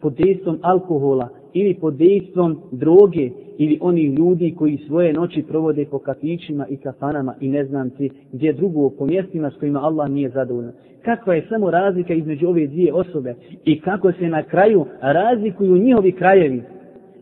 pod 0.00 0.14
dejstvom 0.14 0.58
alkohola 0.62 1.28
ili 1.52 1.74
pod 1.74 1.96
dejstvom 1.96 2.60
droge 2.72 3.30
ili 3.58 3.78
oni 3.80 4.02
ljudi 4.02 4.54
koji 4.58 4.78
svoje 4.86 5.12
noći 5.12 5.42
provode 5.42 5.84
po 5.90 5.98
kafićima 5.98 6.66
i 6.68 6.76
kafanama 6.76 7.34
i 7.40 7.48
ne 7.48 7.64
znam 7.64 7.90
ti 7.90 8.10
gdje 8.32 8.52
drugo 8.52 8.90
po 8.90 9.06
mjestima 9.06 9.50
s 9.50 9.54
kojima 9.54 9.80
Allah 9.82 10.10
nije 10.10 10.30
zadovoljan. 10.30 10.72
Kakva 11.04 11.34
je 11.34 11.46
samo 11.48 11.70
razlika 11.70 12.14
između 12.14 12.48
ove 12.48 12.66
dvije 12.66 12.92
osobe 12.92 13.34
i 13.64 13.80
kako 13.80 14.12
se 14.12 14.28
na 14.28 14.42
kraju 14.42 14.84
razlikuju 15.00 15.76
njihovi 15.76 16.12
krajevi 16.12 16.62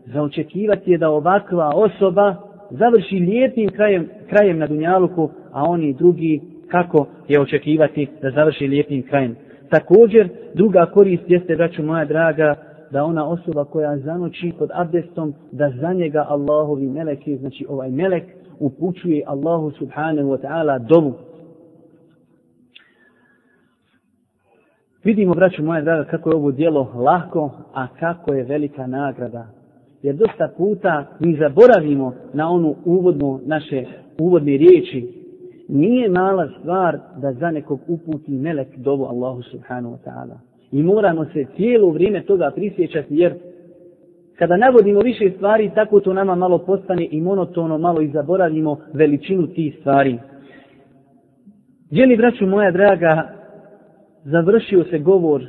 zaočekivati 0.05 0.91
je 0.91 0.97
da 0.97 1.09
ovakva 1.09 1.71
osoba 1.75 2.35
završi 2.69 3.15
lijepim 3.15 3.69
krajem, 3.69 4.09
krajem 4.29 4.57
na 4.57 4.67
Dunjaluku, 4.67 5.29
a 5.51 5.63
oni 5.63 5.93
drugi 5.93 6.41
kako 6.67 7.07
je 7.27 7.41
očekivati 7.41 8.07
da 8.21 8.31
završi 8.31 8.67
lijepim 8.67 9.03
krajem. 9.03 9.35
Također, 9.69 10.29
druga 10.53 10.85
korist 10.85 11.23
jeste, 11.27 11.55
braću 11.55 11.83
moja 11.83 12.05
draga, 12.05 12.55
da 12.91 13.03
ona 13.03 13.27
osoba 13.27 13.65
koja 13.65 13.97
zanoći 13.97 14.53
pod 14.59 14.69
abdestom, 14.73 15.33
da 15.51 15.71
za 15.81 15.93
njega 15.93 16.25
Allahovi 16.29 16.87
meleki, 16.87 17.37
znači 17.37 17.65
ovaj 17.69 17.91
melek, 17.91 18.23
upućuje 18.59 19.23
Allahu 19.27 19.71
subhanahu 19.71 20.29
wa 20.29 20.41
ta'ala 20.41 20.87
dovu. 20.87 21.13
Vidimo, 25.03 25.33
braću 25.33 25.63
moja 25.63 25.81
draga, 25.81 26.03
kako 26.03 26.29
je 26.29 26.35
ovo 26.35 26.51
dijelo 26.51 26.91
lako, 26.95 27.51
a 27.73 27.87
kako 27.87 28.33
je 28.33 28.43
velika 28.43 28.87
nagrada. 28.87 29.62
Jer 30.03 30.15
dosta 30.15 30.47
puta 30.57 31.05
mi 31.19 31.37
zaboravimo 31.37 32.13
na 32.33 32.49
onu 32.49 32.75
uvodnu, 32.85 33.39
naše 33.45 33.85
uvodne 34.19 34.57
riječi. 34.57 35.07
Nije 35.67 36.09
mala 36.09 36.49
stvar 36.59 36.99
da 37.21 37.33
za 37.33 37.51
nekog 37.51 37.79
uputi 37.87 38.31
melek 38.31 38.77
dovu 38.77 39.03
Allahu 39.05 39.41
subhanahu 39.41 39.95
wa 39.95 40.09
ta'ala. 40.09 40.37
I 40.71 40.83
moramo 40.83 41.25
se 41.25 41.45
cijelo 41.55 41.89
vrijeme 41.89 42.23
toga 42.23 42.51
prisjećati, 42.55 43.15
jer 43.15 43.33
kada 44.37 44.57
navodimo 44.57 44.99
više 44.99 45.31
stvari, 45.35 45.71
tako 45.75 45.99
to 45.99 46.13
nama 46.13 46.35
malo 46.35 46.57
postane 46.57 47.07
i 47.11 47.21
monotono, 47.21 47.77
malo 47.77 48.01
i 48.01 48.11
zaboravimo 48.11 48.77
veličinu 48.93 49.47
tih 49.47 49.75
stvari. 49.79 50.19
Gdje 51.91 52.17
braću 52.17 52.47
moja 52.47 52.71
draga, 52.71 53.29
završio 54.23 54.83
se 54.83 54.99
govor 54.99 55.43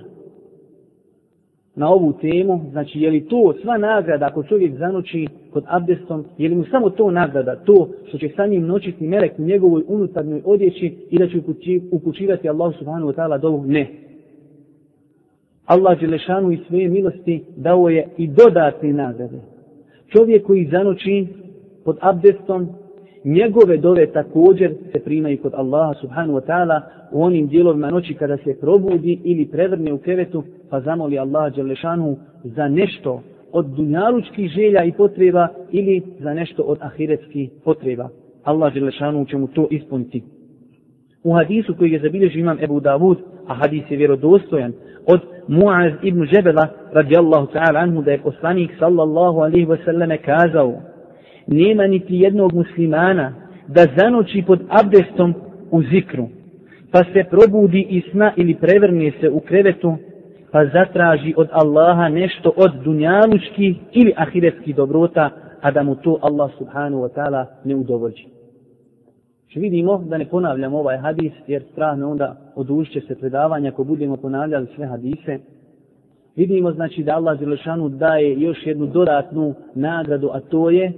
na 1.77 1.89
ovu 1.89 2.13
temu, 2.13 2.61
znači 2.71 3.01
je 3.01 3.11
li 3.11 3.29
to 3.29 3.55
sva 3.63 3.79
nagrada 3.79 4.27
ako 4.27 4.43
čovjek 4.43 4.77
zanoći 4.79 5.27
kod 5.53 5.65
abdestom, 5.67 6.25
je 6.39 6.49
li 6.49 6.55
mu 6.55 6.65
samo 6.65 6.91
to 6.91 7.11
nagrada, 7.11 7.57
to 7.57 7.89
što 8.09 8.19
će 8.19 8.29
sa 8.37 8.47
njim 8.47 8.67
noćiti 8.67 9.07
melek 9.07 9.39
u 9.39 9.43
njegovoj 9.43 9.83
unutarnjoj 9.89 10.43
odjeći 10.45 10.95
i 11.11 11.19
da 11.19 11.29
će 11.29 11.41
upućivati 11.91 12.49
Allah 12.49 12.75
subhanahu 12.79 13.13
wa 13.13 13.15
ta'ala 13.17 13.41
dovu? 13.41 13.65
Ne. 13.67 13.87
Allah 15.67 16.01
Đelešanu 16.01 16.53
i 16.53 16.59
svoje 16.69 16.89
milosti 16.89 17.45
dao 17.57 17.89
je 17.89 18.09
i 18.17 18.27
dodatne 18.29 18.93
nagrade. 18.93 19.41
Čovjek 20.09 20.47
koji 20.47 20.69
zanoći 20.73 21.27
pod 21.85 21.99
abdestom, 22.01 22.69
njegove 23.25 23.77
dove 23.77 24.07
također 24.07 24.75
se 24.93 25.05
primaju 25.05 25.39
kod 25.43 25.55
Allaha 25.55 25.95
subhanahu 26.01 26.39
wa 26.39 26.47
ta'ala 26.47 26.81
u 27.13 27.23
onim 27.23 27.47
dijelovima 27.47 27.91
noći 27.91 28.15
kada 28.15 28.37
se 28.37 28.61
probudi 28.61 29.21
ili 29.25 29.47
prevrne 29.47 29.93
u 29.93 29.99
krevetu, 29.99 30.43
pa 30.71 30.81
zamoli 30.81 31.19
Allaha 31.19 31.51
Đelešanu 31.51 32.17
za 32.45 32.69
nešto 32.69 33.23
od 33.53 33.67
dunjalučkih 33.67 34.51
želja 34.51 34.85
i 34.85 34.93
potreba 34.93 35.49
ili 35.71 36.03
za 36.21 36.35
nešto 36.35 36.63
od 36.63 36.79
ahiretskih 36.81 37.51
potreba. 37.65 38.09
Allah 38.45 38.75
Đelešanu 38.75 39.25
će 39.25 39.37
mu 39.37 39.47
to 39.47 39.67
ispuniti. 39.71 40.23
U 41.25 41.33
hadisu 41.33 41.75
koji 41.79 41.93
je 41.93 42.01
zabilježio 42.01 42.41
imam 42.41 42.59
Ebu 42.61 42.81
Davud, 42.81 43.19
a 43.47 43.55
hadis 43.55 43.91
je 43.91 43.97
vjerodostojan, 43.97 44.73
od 45.07 45.21
Muaz 45.49 45.93
ibn 46.03 46.25
Žebela 46.25 46.69
radijallahu 46.93 47.47
ta'ala 47.47 47.79
anhu 47.79 48.03
da 48.03 48.11
je 48.11 48.23
poslanik 48.23 48.71
sallallahu 48.79 49.39
alaihi 49.39 49.67
wasallam 49.67 50.17
kazao 50.25 50.81
nema 51.47 51.87
niti 51.87 52.17
jednog 52.17 52.55
muslimana 52.55 53.33
da 53.69 53.87
zanoći 53.97 54.43
pod 54.47 54.61
abdestom 54.69 55.35
u 55.71 55.83
zikru, 55.83 56.29
pa 56.91 57.05
se 57.05 57.25
probudi 57.31 57.87
i 57.91 58.03
sna 58.11 58.33
ili 58.37 58.55
prevrne 58.55 59.13
se 59.21 59.31
u 59.31 59.41
krevetu, 59.41 59.97
pa 60.53 60.67
zatraži 60.67 61.35
od 61.37 61.49
Allaha 61.53 62.09
nešto 62.09 62.53
od 62.57 62.71
dunjalučkih 62.85 63.77
ili 63.93 64.13
ahiretskih 64.17 64.77
dobrota, 64.77 65.31
a 65.61 65.71
da 65.71 65.83
mu 65.83 65.95
to 65.95 66.19
Allah 66.23 66.51
subhanahu 66.59 67.03
wa 67.03 67.09
ta'ala 67.15 67.45
ne 67.65 67.75
udovođi. 67.75 68.25
Če 69.55 69.61
znači, 69.61 69.71
vidimo 69.71 69.99
da 69.99 70.19
ne 70.19 70.27
ponavljam 70.27 70.75
ovaj 70.75 70.97
hadis, 70.99 71.33
jer 71.47 71.63
strah 71.73 71.99
me 71.99 72.05
onda 72.05 72.37
odušće 72.55 73.01
se 73.01 73.19
predavanja 73.19 73.71
ako 73.71 73.85
budemo 73.85 74.17
ponavljali 74.17 74.67
sve 74.77 74.87
hadise. 74.87 75.39
Vidimo 76.37 76.73
znači 76.73 77.03
da 77.03 77.15
Allah 77.15 77.39
Zilešanu 77.39 77.89
daje 77.89 78.41
još 78.41 78.67
jednu 78.67 78.87
dodatnu 78.87 79.55
nagradu, 79.75 80.31
a 80.33 80.41
to 80.41 80.71
je 80.71 80.93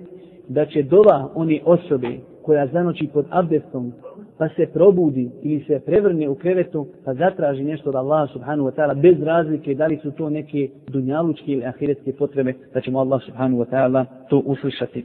da 0.49 0.67
će 0.67 0.83
dova 0.83 1.31
oni 1.35 1.61
osobe 1.65 2.19
koja 2.43 2.67
zanoći 2.67 3.09
pod 3.13 3.27
abdestom 3.31 3.93
pa 4.39 4.49
se 4.49 4.67
probudi 4.67 5.31
ili 5.43 5.65
se 5.65 5.81
prevrne 5.87 6.29
u 6.29 6.35
krevetu 6.35 6.87
pa 7.05 7.15
zatraži 7.15 7.65
nešto 7.65 7.89
od 7.89 7.95
Allaha 7.95 8.27
subhanahu 8.33 8.69
wa 8.69 8.75
ta'ala 8.75 9.01
bez 9.01 9.23
razlike 9.23 9.75
da 9.75 9.87
li 9.87 9.99
su 10.03 10.11
to 10.11 10.31
neke 10.31 10.69
dunjalučke 10.89 11.53
ili 11.53 11.65
ahiretske 11.65 12.13
potrebe 12.13 12.55
da 12.75 12.81
ćemo 12.81 12.99
Allah 12.99 13.23
subhanahu 13.23 13.63
wa 13.63 13.71
ta'ala 13.71 14.05
to 14.29 14.39
uslišati. 14.39 15.05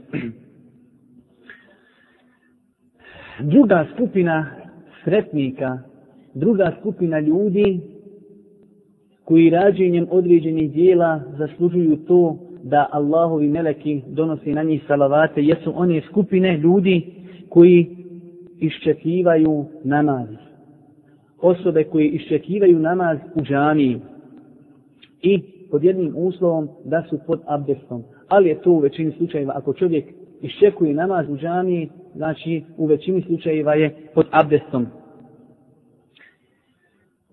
druga 3.40 3.86
skupina 3.94 4.46
sretnika, 5.04 5.78
druga 6.34 6.72
skupina 6.80 7.20
ljudi 7.20 7.80
koji 9.24 9.50
rađenjem 9.50 10.06
određenih 10.10 10.72
dijela 10.72 11.20
zaslužuju 11.38 11.96
to 11.96 12.38
da 12.62 12.88
Allahovi 12.92 13.48
meleki 13.48 14.02
donosi 14.06 14.52
na 14.52 14.62
njih 14.62 14.82
salavate, 14.86 15.42
jesu 15.42 15.72
one 15.74 16.00
skupine 16.10 16.56
ljudi 16.56 17.06
koji 17.48 17.96
iščekivaju 18.60 19.64
namaz. 19.84 20.28
Osobe 21.40 21.84
koji 21.84 22.08
iščekivaju 22.08 22.78
namaz 22.78 23.18
u 23.34 23.40
džaniji 23.42 24.00
i 25.22 25.42
pod 25.70 25.84
jednim 25.84 26.12
uslovom 26.16 26.68
da 26.84 27.02
su 27.10 27.18
pod 27.26 27.40
abdestom. 27.46 28.02
Ali 28.28 28.48
je 28.48 28.60
to 28.62 28.70
u 28.70 28.78
većini 28.78 29.12
slučajeva 29.12 29.52
ako 29.56 29.72
čovjek 29.72 30.04
iščekuje 30.42 30.94
namaz 30.94 31.26
u 31.30 31.36
džaniji, 31.36 31.90
znači 32.14 32.62
u 32.76 32.86
većini 32.86 33.22
slučajeva 33.22 33.74
je 33.74 33.96
pod 34.14 34.26
abdestom. 34.30 34.86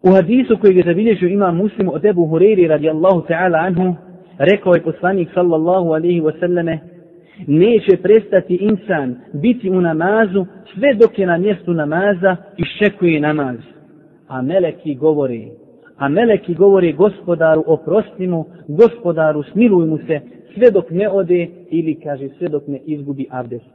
U 0.03 0.11
hadisu 0.11 0.57
koji 0.61 0.75
je 0.75 0.83
zabilježio 0.83 1.29
ima 1.29 1.51
muslim 1.51 1.89
od 1.89 2.05
Ebu 2.05 2.27
Hureyri 2.27 2.67
radijallahu 2.67 3.21
ta'ala 3.21 3.67
anhu, 3.67 3.95
rekao 4.39 4.73
je 4.73 4.83
poslanik 4.83 5.29
sallallahu 5.33 5.89
alaihi 5.93 6.21
wasallame, 6.21 6.77
neće 7.47 7.97
prestati 8.01 8.55
insan 8.55 9.15
biti 9.33 9.69
u 9.69 9.81
namazu 9.81 10.45
sve 10.73 10.93
dok 10.93 11.19
je 11.19 11.27
na 11.27 11.37
mjestu 11.37 11.73
namaza 11.73 12.35
i 12.57 12.63
šekuje 12.63 13.19
namaz. 13.19 13.57
A 14.27 14.41
meleki 14.41 14.95
govori, 14.95 15.51
a 15.97 16.09
meleki 16.09 16.53
govori 16.53 16.93
gospodaru 16.93 17.63
oprosti 17.67 18.27
mu, 18.27 18.45
gospodaru 18.67 19.43
smiluj 19.43 19.85
mu 19.85 19.97
se 19.97 20.19
sve 20.53 20.71
dok 20.71 20.89
ne 20.89 21.09
ode 21.09 21.47
ili 21.69 21.99
kaže 21.99 22.29
sve 22.37 22.47
dok 22.47 22.67
ne 22.67 22.79
izgubi 22.85 23.27
abdest. 23.31 23.65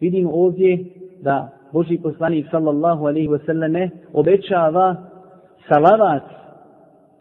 Vidimo 0.00 0.30
ovdje 0.32 0.84
da 1.22 1.58
Boži 1.72 1.98
poslanik 2.02 2.46
sallallahu 2.50 3.06
alaihi 3.06 3.28
wasallame 3.28 3.90
obećava 4.12 4.96
salavat 5.68 6.22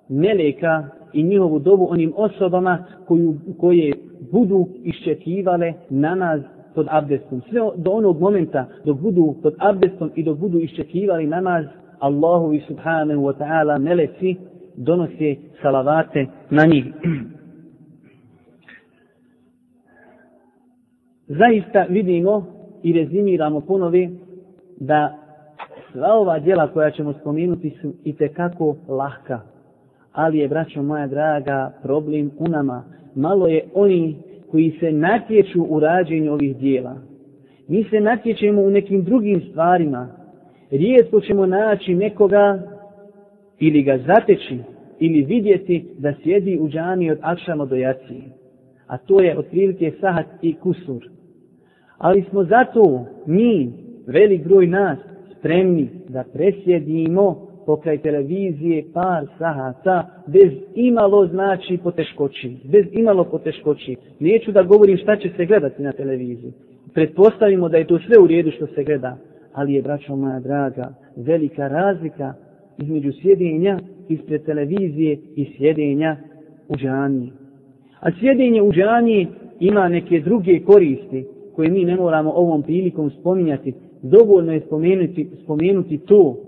meleka 0.10 0.88
i 1.14 1.24
njihovu 1.24 1.60
dobu 1.60 1.88
onim 1.90 2.14
osobama 2.16 2.86
koju, 3.08 3.36
koje 3.60 3.94
budu 4.32 4.68
iščekivale 4.84 5.74
namaz 5.90 6.42
pod 6.76 6.88
abdestom. 6.90 7.42
Sve 7.50 7.62
do 7.76 7.92
onog 7.92 8.22
momenta 8.22 8.66
dok 8.86 9.00
budu 9.00 9.36
pod 9.44 9.56
abdestom 9.58 10.12
i 10.16 10.24
dok 10.24 10.38
budu 10.38 10.60
iščekivali 10.60 11.28
namaz, 11.28 11.66
Allahu 12.00 12.54
i 12.54 12.62
subhanahu 12.68 13.22
wa 13.22 13.34
ta'ala 13.38 13.78
meleci 13.78 14.36
donose 14.76 15.36
salavate 15.62 16.26
na 16.50 16.66
njih. 16.66 16.86
Zaista 21.40 21.86
vidimo 21.90 22.46
i 22.84 22.94
rezimiramo 22.94 23.62
ponovi 23.62 24.20
da 24.80 25.18
sva 25.92 26.14
ova 26.14 26.40
djela 26.40 26.68
koja 26.68 26.92
ćemo 26.92 27.14
spomenuti 27.14 27.78
su 27.82 27.94
i 28.04 28.16
tekako 28.16 28.76
lahka. 28.88 29.40
Ali 30.18 30.38
je, 30.38 30.48
braćo 30.48 30.84
moja 30.84 31.08
draga, 31.08 31.74
problem 31.84 32.32
u 32.40 32.48
nama. 32.48 32.84
Malo 33.16 33.48
je 33.48 33.62
oni 33.74 34.16
koji 34.52 34.78
se 34.80 34.92
natječu 34.92 35.66
u 35.70 35.80
rađenju 35.80 36.34
ovih 36.34 36.58
dijela. 36.58 36.96
Mi 37.68 37.84
se 37.84 38.00
natječemo 38.00 38.62
u 38.62 38.70
nekim 38.70 39.04
drugim 39.04 39.42
stvarima. 39.50 40.08
Rijetko 40.72 41.22
ćemo 41.22 41.46
naći 41.46 41.96
nekoga 41.96 42.60
ili 43.60 43.84
ga 43.84 43.98
zateći 43.98 44.60
ili 45.00 45.24
vidjeti 45.24 45.86
da 45.98 46.14
sjedi 46.24 46.60
u 46.60 46.70
džami 46.70 47.12
od 47.12 47.18
akšama 47.22 47.66
do 47.66 47.76
jacije. 47.76 48.22
A 48.88 48.98
to 48.98 49.22
je 49.22 49.38
otprilike 49.40 49.92
sahat 50.02 50.26
i 50.42 50.54
kusur. 50.54 51.10
Ali 51.98 52.26
smo 52.30 52.44
zato 52.44 53.06
mi, 53.26 53.74
velik 54.08 54.44
broj 54.44 54.68
nas, 54.68 55.00
spremni 55.40 55.90
da 56.10 56.24
presjedimo 56.34 57.47
pokraj 57.68 57.98
televizije 57.98 58.84
par 58.94 59.26
sahata 59.38 59.98
bez 60.28 60.52
imalo 60.76 61.28
znači 61.28 61.78
poteškoći. 61.84 62.56
Bez 62.64 62.86
imalo 62.92 63.24
poteškoći. 63.24 63.96
Neću 64.20 64.52
da 64.52 64.64
govorim 64.64 64.98
šta 64.98 65.16
će 65.16 65.30
se 65.38 65.46
gledati 65.46 65.84
na 65.84 65.92
televiziji. 65.92 66.54
Pretpostavimo 66.94 67.70
da 67.70 67.78
je 67.78 67.88
to 67.88 68.00
sve 68.00 68.20
u 68.24 68.28
redu 68.28 68.52
što 68.52 68.68
se 68.68 68.84
gleda. 68.84 69.18
Ali 69.54 69.74
je, 69.74 69.82
braćo 69.82 70.16
moja 70.16 70.40
draga, 70.40 70.94
velika 71.16 71.68
razlika 71.68 72.34
između 72.78 73.12
sjedenja 73.22 73.80
ispred 74.10 74.46
televizije 74.46 75.18
i 75.36 75.46
sjedenja 75.58 76.18
u 76.70 76.76
džaniji. 76.76 77.32
A 78.00 78.12
sjedenje 78.20 78.62
u 78.62 78.72
džaniji 78.72 79.28
ima 79.60 79.90
neke 79.90 80.20
druge 80.20 80.60
koristi 80.60 81.26
koje 81.56 81.70
mi 81.70 81.86
ne 81.86 81.96
moramo 81.96 82.32
ovom 82.32 82.64
prilikom 82.64 83.10
spominjati. 83.10 83.74
Dovoljno 84.02 84.54
je 84.54 84.60
spomenuti, 84.60 85.30
spomenuti 85.44 85.98
to 85.98 86.47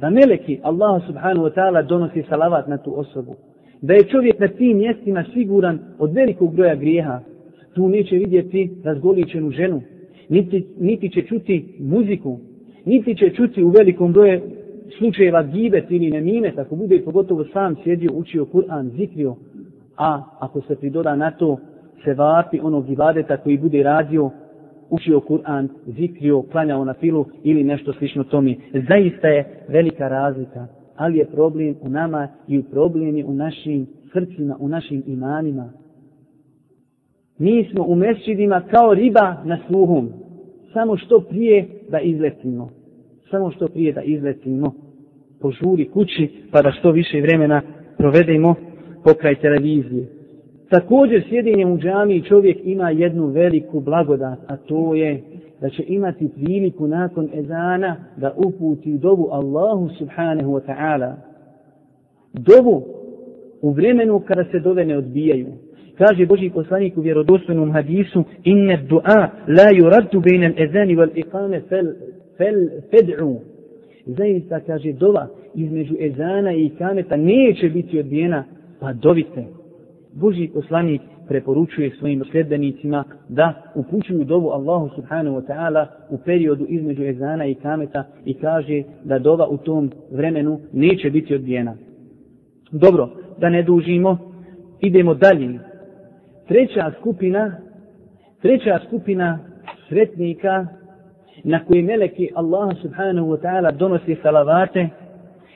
da 0.00 0.10
meleki 0.10 0.60
Allah 0.62 1.06
subhanahu 1.06 1.46
wa 1.46 1.54
ta'ala 1.54 1.82
donosi 1.82 2.22
salavat 2.28 2.68
na 2.68 2.78
tu 2.78 2.98
osobu. 3.00 3.34
Da 3.82 3.94
je 3.94 4.04
čovjek 4.04 4.38
na 4.38 4.48
tim 4.48 4.76
mjestima 4.76 5.24
siguran 5.34 5.78
od 5.98 6.12
velikog 6.12 6.54
broja 6.54 6.74
grijeha. 6.74 7.20
Tu 7.74 7.88
neće 7.88 8.16
vidjeti 8.16 8.70
razgoličenu 8.84 9.50
ženu. 9.50 9.82
Niti, 10.28 10.66
niti 10.80 11.10
će 11.10 11.22
čuti 11.22 11.76
muziku. 11.80 12.38
Niti 12.84 13.14
će 13.14 13.30
čuti 13.30 13.64
u 13.64 13.68
velikom 13.68 14.12
broju 14.12 14.40
slučajeva 14.98 15.42
gibet 15.42 15.84
ili 15.90 16.10
nemine. 16.10 16.52
Tako 16.54 16.76
bude 16.76 17.02
pogotovo 17.04 17.44
sam 17.44 17.76
sjedio, 17.84 18.10
učio 18.14 18.44
Kur'an, 18.44 18.90
zikrio. 18.96 19.36
A 19.96 20.22
ako 20.40 20.60
se 20.60 20.76
pridoda 20.76 21.16
na 21.16 21.30
to 21.30 21.58
se 22.04 22.14
vapi 22.14 22.60
onog 22.62 22.90
ibadeta 22.90 23.36
koji 23.36 23.58
bude 23.58 23.82
radio 23.82 24.30
učio 24.90 25.20
Kur'an, 25.20 25.68
zikrio, 25.86 26.42
klanjao 26.42 26.84
na 26.84 26.94
filu 26.94 27.26
ili 27.44 27.64
nešto 27.64 27.92
slično 27.92 28.24
tome. 28.24 28.56
Zaista 28.88 29.28
je 29.28 29.64
velika 29.68 30.08
razlika, 30.08 30.66
ali 30.96 31.18
je 31.18 31.24
problem 31.24 31.74
u 31.80 31.88
nama 31.88 32.28
i 32.48 32.62
problem 32.62 32.70
problemi 32.70 33.24
u 33.24 33.32
našim 33.32 33.86
srcima, 34.12 34.56
u 34.60 34.68
našim 34.68 35.02
imanima. 35.06 35.72
Mi 37.38 37.68
smo 37.72 37.84
u 37.84 37.94
mesčidima 37.94 38.62
kao 38.70 38.94
riba 38.94 39.36
na 39.44 39.58
sluhom. 39.66 40.08
Samo 40.72 40.96
što 40.96 41.20
prije 41.20 41.68
da 41.90 42.00
izletimo. 42.00 42.70
Samo 43.30 43.50
što 43.50 43.68
prije 43.68 43.92
da 43.92 44.02
izletimo. 44.02 44.74
Požuri 45.40 45.88
kući 45.88 46.28
pa 46.52 46.62
da 46.62 46.70
što 46.70 46.90
više 46.90 47.20
vremena 47.20 47.62
provedemo 47.98 48.54
pokraj 49.04 49.34
televizije. 49.34 50.17
Također 50.70 51.24
sjedinjem 51.28 51.72
u 51.72 51.78
džami 51.78 52.22
čovjek 52.22 52.58
ima 52.64 52.90
jednu 52.90 53.26
veliku 53.26 53.80
blagodat, 53.80 54.38
a 54.46 54.56
to 54.56 54.94
je 54.94 55.22
da 55.60 55.68
će 55.68 55.84
imati 55.86 56.28
priliku 56.34 56.86
nakon 56.86 57.28
ezana 57.34 57.96
da 58.16 58.34
uputi 58.36 58.98
dovu 58.98 59.28
Allahu 59.30 59.88
subhanahu 59.98 60.52
wa 60.52 60.60
ta'ala. 60.66 61.14
Dovu 62.32 62.82
u 63.62 63.70
vremenu 63.72 64.20
kada 64.20 64.44
se 64.44 64.58
dove 64.58 64.84
ne 64.84 64.96
odbijaju. 64.96 65.46
Kaže 65.98 66.26
Boži 66.26 66.50
poslanik 66.50 66.96
u 66.96 67.00
vjerodostojnom 67.00 67.72
hadisu 67.72 68.24
inne 68.44 68.86
du'a 68.88 69.28
la 69.48 69.70
yuraddu 69.72 70.22
bejnem 70.22 70.54
ezani 70.58 70.96
wal 70.96 71.10
iqame 71.14 71.60
fel, 71.68 71.86
fel 72.36 72.68
fed'u. 72.90 73.36
Zaista 74.06 74.60
kaže 74.60 74.92
dova 74.92 75.26
između 75.54 75.94
ezana 76.00 76.52
i 76.52 76.64
ikameta 76.64 77.16
neće 77.16 77.68
biti 77.68 77.98
odbijena, 77.98 78.44
pa 78.80 78.92
dovite. 78.92 79.57
Boži 80.12 80.50
poslanik 80.54 81.02
preporučuje 81.28 81.96
svojim 81.98 82.24
sljedbenicima 82.30 83.04
da 83.28 83.62
upućuju 83.74 84.24
dovu 84.24 84.48
Allahu 84.48 84.88
subhanahu 84.94 85.36
wa 85.36 85.46
ta'ala 85.46 85.86
u 86.10 86.18
periodu 86.18 86.66
između 86.68 87.04
ezana 87.04 87.46
i 87.46 87.54
kameta 87.54 88.04
i 88.24 88.34
kaže 88.34 88.82
da 89.04 89.18
dova 89.18 89.48
u 89.48 89.56
tom 89.56 89.90
vremenu 90.10 90.60
neće 90.72 91.10
biti 91.10 91.34
odbijena. 91.34 91.76
Dobro, 92.72 93.08
da 93.38 93.50
ne 93.50 93.62
dužimo, 93.62 94.18
idemo 94.80 95.14
dalje. 95.14 95.58
Treća 96.48 96.92
skupina 97.00 97.68
Treća 98.42 98.78
skupina 98.86 99.38
sretnika 99.88 100.66
na 101.44 101.64
koje 101.64 101.82
meleki 101.82 102.28
Allah 102.34 102.76
subhanahu 102.82 103.28
wa 103.28 103.40
ta'ala 103.40 103.76
donosi 103.76 104.16
salavate 104.22 104.88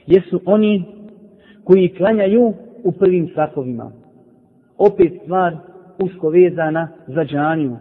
jesu 0.06 0.40
oni 0.46 0.84
koji 1.64 1.88
klanjaju 1.88 2.54
u 2.84 2.92
prvim 2.92 3.28
sakovima. 3.34 3.92
Opet 4.88 5.12
stvar 5.24 5.56
usko 5.98 6.28
vezana 6.28 6.88
za 7.06 7.24
džaniju. 7.24 7.76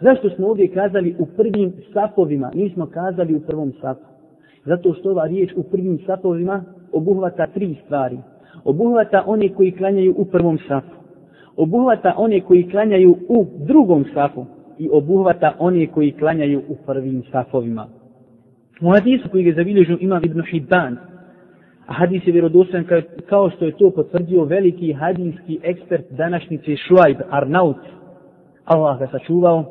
Zašto 0.00 0.30
smo 0.30 0.48
ovdje 0.48 0.68
kazali 0.68 1.16
u 1.18 1.26
prvim 1.26 1.72
safovima, 1.92 2.50
nismo 2.54 2.86
kazali 2.86 3.34
u 3.34 3.40
prvom 3.40 3.72
safu? 3.80 4.04
Zato 4.64 4.94
što 4.94 5.10
ova 5.10 5.26
riječ 5.26 5.52
u 5.56 5.62
prvim 5.62 5.98
safovima 6.06 6.64
obuhvata 6.92 7.46
tri 7.46 7.76
stvari. 7.84 8.18
Obuhvata 8.64 9.22
one 9.26 9.48
koji 9.48 9.72
klanjaju 9.72 10.14
u 10.18 10.24
prvom 10.24 10.58
safu. 10.68 10.96
Obuhvata 11.56 12.14
one 12.18 12.40
koji 12.40 12.68
klanjaju 12.68 13.16
u 13.28 13.46
drugom 13.66 14.04
safu. 14.14 14.46
I 14.78 14.88
obuhvata 14.92 15.52
one 15.58 15.86
koji 15.86 16.12
klanjaju 16.12 16.62
u 16.68 16.76
prvim 16.86 17.22
safovima. 17.32 17.86
U 18.80 18.90
hadisu 18.90 19.28
koji 19.30 19.44
ga 19.44 19.52
zabilježu 19.56 19.96
ima 20.00 20.20
Ibn 20.24 20.42
Hibban, 20.50 20.96
a 21.86 21.92
hadis 21.92 22.26
je 22.26 22.32
vjerodostojan 22.32 22.86
kao 23.28 23.50
što 23.50 23.64
je 23.64 23.76
to 23.76 23.90
potvrdio 23.90 24.44
veliki 24.44 24.92
hadijski 24.92 25.60
ekspert 25.62 26.04
današnjice 26.10 26.76
Šuajb 26.76 27.16
Arnaut. 27.30 27.76
Allah 28.64 28.98
ga 28.98 29.06
sačuvao 29.06 29.64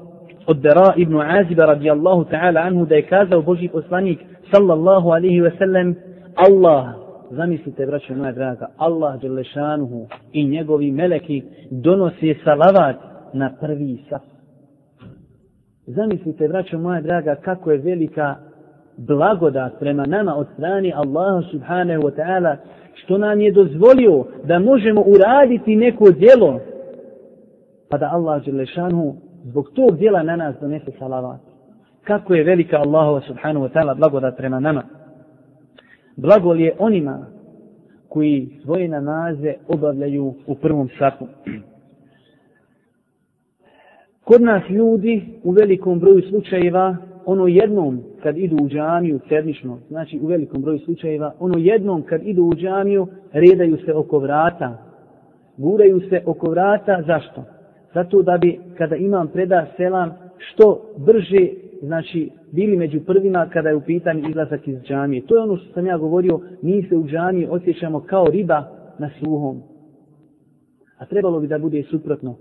od 0.47 0.57
Dara 0.57 0.93
ibn 0.97 1.21
Aziba 1.21 1.65
radijallahu 1.65 2.23
ta'ala 2.23 2.59
anhu 2.59 2.85
da 2.85 2.95
je 2.95 3.01
kazao 3.07 3.41
Boži 3.41 3.67
poslanik 3.67 4.19
sallallahu 4.53 5.09
alaihi 5.09 5.41
ve 5.41 5.51
sellem 5.57 5.95
Allah, 6.35 6.85
zamislite 7.31 7.85
braćo 7.85 8.15
moja 8.15 8.31
draga, 8.31 8.67
Allah 8.77 9.21
Đelešanuhu 9.21 10.07
i 10.33 10.47
njegovi 10.47 10.91
meleki 10.91 11.43
donose 11.71 12.35
salavat 12.43 12.95
na 13.33 13.51
prvi 13.59 14.03
saf. 14.09 14.21
Zamislite 15.87 16.47
braćo 16.47 16.77
moja 16.77 17.01
draga 17.01 17.35
kako 17.35 17.71
je 17.71 17.77
velika 17.77 18.35
blagodat 18.97 19.79
prema 19.79 20.05
nama 20.05 20.35
od 20.35 20.47
strane 20.53 20.91
Allaha 20.95 21.41
subhanahu 21.51 22.01
wa 22.01 22.15
ta'ala 22.15 22.55
što 22.93 23.17
nam 23.17 23.41
je 23.41 23.51
dozvolio 23.51 24.25
da 24.43 24.59
možemo 24.59 25.01
uraditi 25.01 25.75
neko 25.75 26.11
djelo 26.11 26.59
pa 27.89 27.97
da 27.97 28.09
Allah 28.13 28.45
Đelešanu 28.45 29.15
zbog 29.43 29.69
tog 29.75 29.97
djela 29.97 30.23
na 30.23 30.35
nas 30.35 30.55
donese 30.61 30.91
salavat. 30.99 31.39
Kako 32.03 32.33
je 32.33 32.43
velika 32.43 32.77
Allahova 32.77 33.21
subhanahu 33.21 33.65
wa 33.65 33.71
ta'ala 33.73 33.97
blagodat 33.97 34.37
prema 34.37 34.59
nama. 34.59 34.83
Blagol 36.15 36.59
je 36.59 36.75
onima 36.79 37.25
koji 38.09 38.59
svoje 38.63 38.87
namaze 38.87 39.53
obavljaju 39.67 40.33
u 40.47 40.55
prvom 40.55 40.89
sapu. 40.99 41.25
Kod 44.23 44.41
nas 44.41 44.63
ljudi 44.69 45.25
u 45.43 45.51
velikom 45.51 45.99
broju 45.99 46.21
slučajeva, 46.29 46.97
ono 47.25 47.47
jednom 47.47 47.99
kad 48.23 48.37
idu 48.37 48.55
u 48.63 48.69
džamiju 48.69 49.19
sedmično, 49.29 49.79
znači 49.87 50.19
u 50.21 50.27
velikom 50.27 50.61
broju 50.61 50.79
slučajeva, 50.79 51.33
ono 51.39 51.57
jednom 51.57 52.01
kad 52.01 52.21
idu 52.23 52.43
u 52.43 52.55
džamiju, 52.55 53.07
redaju 53.31 53.77
se 53.85 53.93
oko 53.93 54.19
vrata. 54.19 54.77
Guraju 55.57 56.01
se 56.09 56.21
oko 56.25 56.49
vrata, 56.49 57.03
zašto? 57.07 57.43
Zato 57.93 58.21
da 58.21 58.37
bi, 58.37 58.59
kada 58.77 58.95
imam 58.95 59.27
preda 59.27 59.65
selam, 59.77 60.11
što 60.37 60.81
brže, 60.97 61.47
znači, 61.81 62.29
bili 62.51 62.77
među 62.77 62.99
prvima 63.05 63.49
kada 63.53 63.69
je 63.69 63.75
u 63.75 63.81
pitanju 63.81 64.29
izlazak 64.29 64.67
iz 64.67 64.77
džamije. 64.81 65.25
To 65.25 65.35
je 65.35 65.41
ono 65.41 65.57
što 65.57 65.73
sam 65.73 65.85
ja 65.85 65.97
govorio, 65.97 66.39
mi 66.61 66.83
se 66.83 66.95
u 66.95 67.07
džamiji 67.07 67.47
osjećamo 67.49 67.99
kao 67.99 68.25
riba 68.25 68.63
na 68.99 69.09
sluhom. 69.19 69.61
A 70.97 71.05
trebalo 71.05 71.39
bi 71.39 71.47
da 71.47 71.59
bude 71.59 71.83
suprotno. 71.83 72.35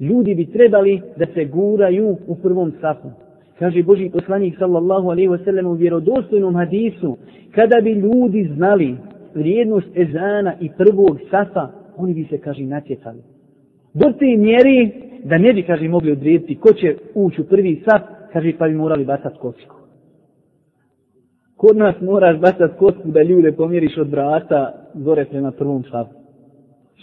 Ljudi 0.00 0.34
bi 0.34 0.46
trebali 0.46 1.02
da 1.16 1.26
se 1.34 1.44
guraju 1.44 2.16
u 2.26 2.36
prvom 2.36 2.72
safu. 2.80 3.08
Kaže 3.58 3.82
Boži 3.82 4.10
poslanik 4.10 4.58
sallallahu 4.58 5.10
alaihi 5.10 5.28
wasallam 5.28 5.66
u 5.66 5.72
vjerodostojnom 5.72 6.54
hadisu, 6.54 7.16
kada 7.54 7.80
bi 7.80 7.92
ljudi 7.92 8.50
znali 8.56 8.96
vrijednost 9.34 9.96
ezana 9.96 10.54
i 10.60 10.70
prvog 10.76 11.18
safa, 11.30 11.68
oni 11.96 12.14
bi 12.14 12.24
se, 12.24 12.38
kaže, 12.38 12.62
natjecali 12.62 13.22
do 13.94 14.12
te 14.18 14.36
mjeri 14.36 14.92
da 15.24 15.38
ne 15.38 15.52
bi, 15.52 15.62
kaže, 15.62 15.88
mogli 15.88 16.12
odrediti 16.12 16.54
ko 16.54 16.72
će 16.72 16.96
ući 17.14 17.40
u 17.40 17.44
prvi 17.44 17.82
saf, 17.84 18.02
kaže, 18.32 18.52
pa 18.58 18.68
bi 18.68 18.74
morali 18.74 19.04
bacati 19.04 19.38
kocku. 19.38 19.74
Kod 21.56 21.76
nas 21.76 21.94
moraš 22.00 22.38
bacati 22.40 22.78
kocku 22.78 23.08
da 23.08 23.22
ljude 23.22 23.52
pomjeriš 23.52 23.98
od 23.98 24.10
vrata 24.10 24.72
gore 24.94 25.24
prema 25.24 25.50
prvom 25.50 25.84
safu. 25.90 26.14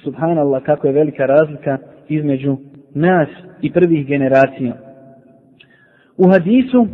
Subhanallah, 0.03 0.63
kako 0.63 0.87
je 0.87 0.93
velika 0.93 1.25
razlika 1.25 1.77
između 2.09 2.57
nas 2.93 3.27
i 3.61 3.71
prvih 3.71 4.07
generacija. 4.07 4.84
U 6.17 6.27
hadisu 6.27 6.87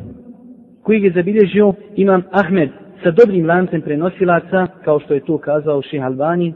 koji 0.83 1.03
je 1.03 1.11
zabilježio 1.15 1.73
imam 1.95 2.23
Ahmed 2.31 2.69
sa 3.03 3.11
dobrim 3.11 3.45
lancem 3.45 3.81
prenosilaca, 3.81 4.67
kao 4.83 4.99
što 4.99 5.13
je 5.13 5.25
to 5.25 5.37
kazao 5.37 5.81
Ših 5.81 6.03
Albani, 6.03 6.53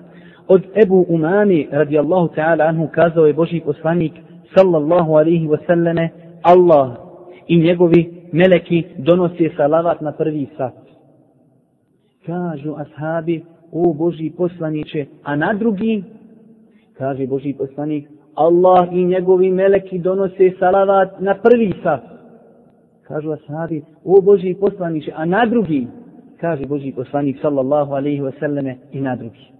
od 0.47 0.63
Ebu 0.83 1.05
Umami 1.09 1.67
radijallahu 1.71 2.27
ta'ala 2.35 2.67
anhu 2.67 2.87
kazao 2.91 3.25
je 3.25 3.33
Boži 3.33 3.61
poslanik 3.65 4.13
sallallahu 4.55 5.11
alaihi 5.11 5.47
wasallame 5.47 6.09
Allah 6.41 6.91
i 7.47 7.57
njegovi 7.57 8.11
meleki 8.31 8.83
donose 8.97 9.49
salavat 9.57 10.01
na 10.01 10.11
prvi 10.11 10.47
sat. 10.57 10.73
Kažu 12.25 12.75
ashabi, 12.77 13.43
o 13.71 13.93
Boži 13.93 14.31
poslaniće, 14.37 15.05
a 15.23 15.35
na 15.35 15.53
drugi, 15.53 16.03
kaže 16.97 17.27
Boži 17.27 17.53
poslanik, 17.53 18.07
Allah 18.35 18.87
i 18.91 19.05
njegovi 19.05 19.51
meleki 19.51 19.99
donose 19.99 20.51
salavat 20.59 21.19
na 21.19 21.35
prvi 21.35 21.73
sat. 21.83 22.14
Kažu 23.07 23.31
ashabi, 23.31 23.83
o 24.03 24.21
Boži 24.21 24.55
poslaniće, 24.59 25.11
a 25.15 25.25
na 25.25 25.45
drugi, 25.45 25.87
kaže 26.41 26.65
Boži 26.65 26.91
poslanik 26.95 27.37
sallallahu 27.41 27.93
alaihi 27.93 28.21
wasallame 28.21 28.75
i 28.91 29.01
na 29.01 29.15
drugi. 29.15 29.51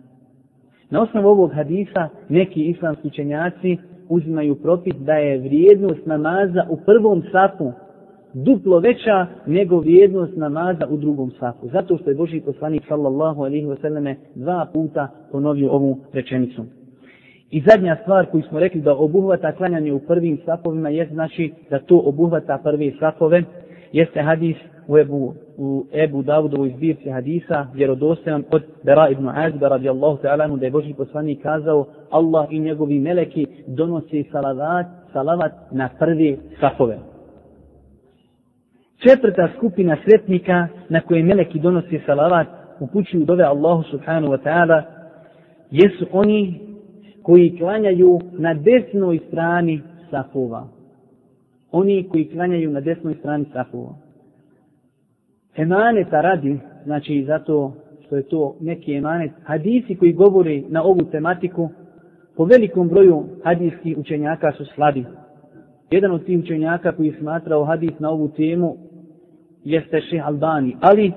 Na 0.90 1.02
osnovu 1.02 1.28
ovog 1.28 1.52
hadisa 1.54 2.10
neki 2.30 2.64
islamski 2.64 3.08
učenjaci 3.08 3.78
uzimaju 4.10 4.56
propis 4.56 4.96
da 4.96 5.14
je 5.14 5.40
vrijednost 5.40 6.06
namaza 6.06 6.66
u 6.70 6.78
prvom 6.86 7.24
safu 7.32 7.72
duplo 8.34 8.80
veća 8.80 9.28
nego 9.46 9.80
vrijednost 9.80 10.38
namaza 10.38 10.88
u 10.90 10.98
drugom 10.98 11.32
safu. 11.40 11.68
Zato 11.68 11.98
što 11.98 12.10
je 12.10 12.16
Boži 12.16 12.42
poslanik 12.42 12.84
sallallahu 12.88 13.44
alaihi 13.44 13.68
wasallam 13.68 14.16
dva 14.36 14.68
puta 14.74 15.08
ponovio 15.32 15.72
ovu 15.72 15.98
rečenicu. 16.14 16.66
I 17.52 17.62
zadnja 17.62 17.98
stvar 18.02 18.26
koju 18.26 18.44
smo 18.44 18.60
rekli 18.60 18.82
da 18.82 18.96
obuhvata 18.96 19.52
klanjanje 19.52 19.94
u 19.94 20.00
prvim 20.00 20.38
safovima 20.46 20.90
je 20.90 21.08
znači 21.12 21.54
da 21.70 21.80
to 21.80 22.02
obuhvata 22.06 22.58
prve 22.64 22.92
safove 23.00 23.44
jeste 23.92 24.22
hadis 24.22 24.56
u 24.88 24.98
Ebu, 24.98 25.34
u 25.58 25.86
Ebu 25.94 26.22
Davudovu 26.22 26.66
izbirci 26.66 27.10
hadisa, 27.10 27.68
vjerodostojan 27.74 28.44
od 28.52 28.64
Bera 28.84 29.10
ibn 29.10 29.30
Azba 29.30 29.68
radijallahu 29.68 30.18
ta'ala, 30.22 30.48
da 30.48 30.66
je 30.66 30.72
Boži 30.72 30.94
poslanik 30.94 31.42
kazao, 31.44 31.86
Allah 32.10 32.48
i 32.50 32.60
njegovi 32.60 33.00
meleki 33.00 33.48
donose 33.68 34.24
salavat, 34.32 34.86
salavat 35.14 35.52
na 35.72 35.90
prve 36.00 36.38
safove. 36.60 36.98
Četvrta 38.98 39.50
skupina 39.58 39.98
sretnika 40.06 40.68
na 40.90 41.02
koje 41.02 41.24
meleki 41.24 41.60
donose 41.60 42.00
salavat 42.06 42.48
upućuju 42.80 43.26
dove 43.26 43.44
Allahu 43.44 43.84
subhanahu 43.84 44.34
wa 44.34 44.40
ta'ala 44.44 44.84
jesu 45.72 46.06
oni 46.12 46.60
koji 47.26 47.58
klanjaju 47.58 48.20
na 48.32 48.54
desnoj 48.54 49.20
strani 49.28 49.82
safova. 50.12 50.68
Oni 51.72 52.08
koji 52.10 52.30
klanjaju 52.30 52.72
na 52.72 52.80
desnoj 52.80 53.14
strani 53.14 53.46
safova 53.54 54.06
emaneta 55.58 56.22
radi, 56.22 56.60
znači 56.84 57.24
zato 57.28 57.74
što 58.06 58.16
je 58.16 58.24
to 58.24 58.56
neki 58.60 58.94
emanet, 58.96 59.32
hadisi 59.44 59.96
koji 59.96 60.14
govori 60.14 60.66
na 60.70 60.84
ovu 60.84 61.02
tematiku, 61.12 61.70
po 62.36 62.46
velikom 62.46 62.88
broju 62.88 63.24
hadijskih 63.44 63.98
učenjaka 63.98 64.52
su 64.52 64.66
slabi. 64.66 65.06
Jedan 65.92 66.12
od 66.12 66.26
tih 66.26 66.40
učenjaka 66.40 66.92
koji 66.92 67.08
je 67.08 67.20
smatrao 67.20 67.66
hadis 67.66 68.00
na 68.00 68.10
ovu 68.10 68.28
temu 68.28 68.78
jeste 69.64 70.02
Ših 70.02 70.28
Albani, 70.28 70.76
ali 70.82 71.12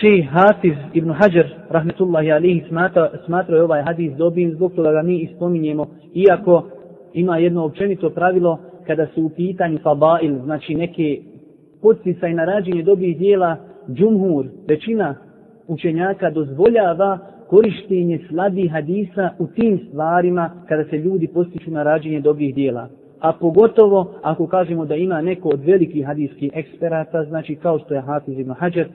šeh 0.00 0.26
Hafiz 0.28 0.76
ibn 0.94 1.10
Hajar, 1.10 1.46
rahmetullahi 1.70 2.32
alihi, 2.32 2.64
smatra, 2.68 3.10
smatrao 3.26 3.56
je 3.56 3.62
ovaj 3.62 3.82
hadis 3.82 4.12
dobim 4.12 4.52
zbog 4.52 4.72
toga 4.72 4.92
ga 4.92 5.02
mi 5.02 5.18
ispominjemo, 5.18 5.86
iako 6.14 6.64
ima 7.12 7.38
jedno 7.38 7.64
općenito 7.64 8.10
pravilo 8.10 8.58
kada 8.86 9.06
su 9.06 9.24
u 9.24 9.28
pitanju 9.28 9.78
fabail, 9.82 10.38
znači 10.44 10.74
neke 10.74 11.20
podsticaj 11.82 12.34
na 12.34 12.44
narađenje 12.44 12.82
dobrih 12.82 13.18
dijela, 13.18 13.56
džumhur, 13.92 14.46
većina 14.68 15.14
učenjaka 15.66 16.30
dozvoljava 16.30 17.18
korištenje 17.48 18.20
slabih 18.28 18.72
hadisa 18.72 19.30
u 19.38 19.46
tim 19.46 19.80
stvarima 19.88 20.50
kada 20.68 20.84
se 20.84 20.96
ljudi 20.96 21.26
postiču 21.26 21.70
na 21.70 21.82
rađenje 21.82 22.20
dobrih 22.20 22.54
dijela. 22.54 22.88
A 23.20 23.32
pogotovo 23.32 24.14
ako 24.22 24.46
kažemo 24.46 24.84
da 24.84 24.94
ima 24.94 25.20
neko 25.20 25.48
od 25.48 25.64
velikih 25.64 26.06
hadijskih 26.06 26.50
eksperata, 26.54 27.24
znači 27.24 27.54
kao 27.54 27.78
što 27.78 27.94
je 27.94 28.00
Hafiz 28.00 28.38
ibn 28.38 28.52
Hajar, 28.52 28.86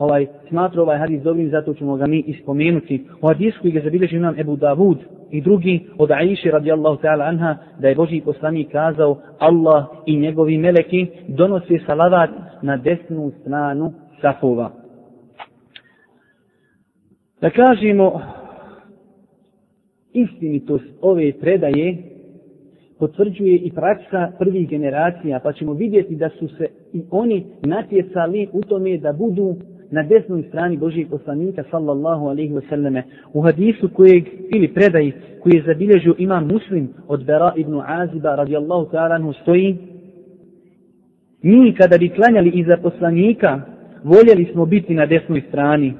ovaj, 0.00 0.26
smatra 0.48 0.82
ovaj 0.82 0.98
hadis 0.98 1.22
dobrim, 1.22 1.50
zato 1.50 1.74
ćemo 1.74 1.96
ga 1.96 2.06
mi 2.06 2.18
ispomenuti. 2.26 3.04
U 3.22 3.26
hadisu 3.26 3.60
koji 3.60 3.72
ga 3.72 3.80
zabilježi 3.80 4.16
imam 4.16 4.38
Ebu 4.38 4.56
Davud 4.56 4.98
i 5.30 5.40
drugi 5.40 5.86
od 5.98 6.10
Aiši 6.10 6.50
radijallahu 6.50 7.02
ta'ala 7.02 7.28
anha, 7.28 7.56
da 7.78 7.88
je 7.88 7.94
Boži 7.94 8.20
poslanik 8.24 8.72
kazao 8.72 9.18
Allah 9.38 9.86
i 10.06 10.16
njegovi 10.16 10.58
meleki 10.58 11.06
donose 11.28 11.78
salavat 11.86 12.30
na 12.62 12.76
desnu 12.76 13.32
stranu 13.40 13.92
safova. 14.20 14.70
Da 17.40 17.50
kažemo 17.50 18.20
istinitost 20.12 20.84
ove 21.00 21.32
predaje, 21.40 21.96
potvrđuje 22.98 23.56
i 23.56 23.72
praksa 23.72 24.32
prvih 24.38 24.68
generacija, 24.68 25.40
pa 25.42 25.52
ćemo 25.52 25.72
vidjeti 25.72 26.16
da 26.16 26.28
su 26.28 26.48
se 26.48 26.68
i 26.92 27.02
oni 27.10 27.46
natjecali 27.62 28.48
u 28.52 28.60
tome 28.62 28.98
da 28.98 29.12
budu 29.12 29.56
na 29.90 30.02
desnoj 30.02 30.42
strani 30.48 30.76
Božijeg 30.76 31.10
poslanika 31.10 31.64
sallallahu 31.70 32.26
alaihi 32.26 32.52
wa 32.52 32.68
sallame 32.68 33.02
u 33.32 33.40
hadisu 33.42 33.88
kojeg 33.88 34.24
ili 34.54 34.68
predaj 34.74 35.12
koji 35.42 35.54
je 35.54 35.62
zabilježio 35.66 36.14
imam 36.18 36.46
muslim 36.46 36.88
od 37.08 37.24
Bera 37.24 37.52
ibn 37.56 37.80
Aziba 37.86 38.34
radijallahu 38.34 38.90
ta'ala 38.90 39.14
anhu 39.14 39.32
stoji 39.32 39.76
mi 41.42 41.74
kada 41.74 41.98
bi 41.98 42.08
klanjali 42.08 42.50
iza 42.50 42.76
poslanika 42.76 43.60
voljeli 44.04 44.48
smo 44.52 44.66
biti 44.66 44.94
na 44.94 45.06
desnoj 45.06 45.42
strani 45.48 45.94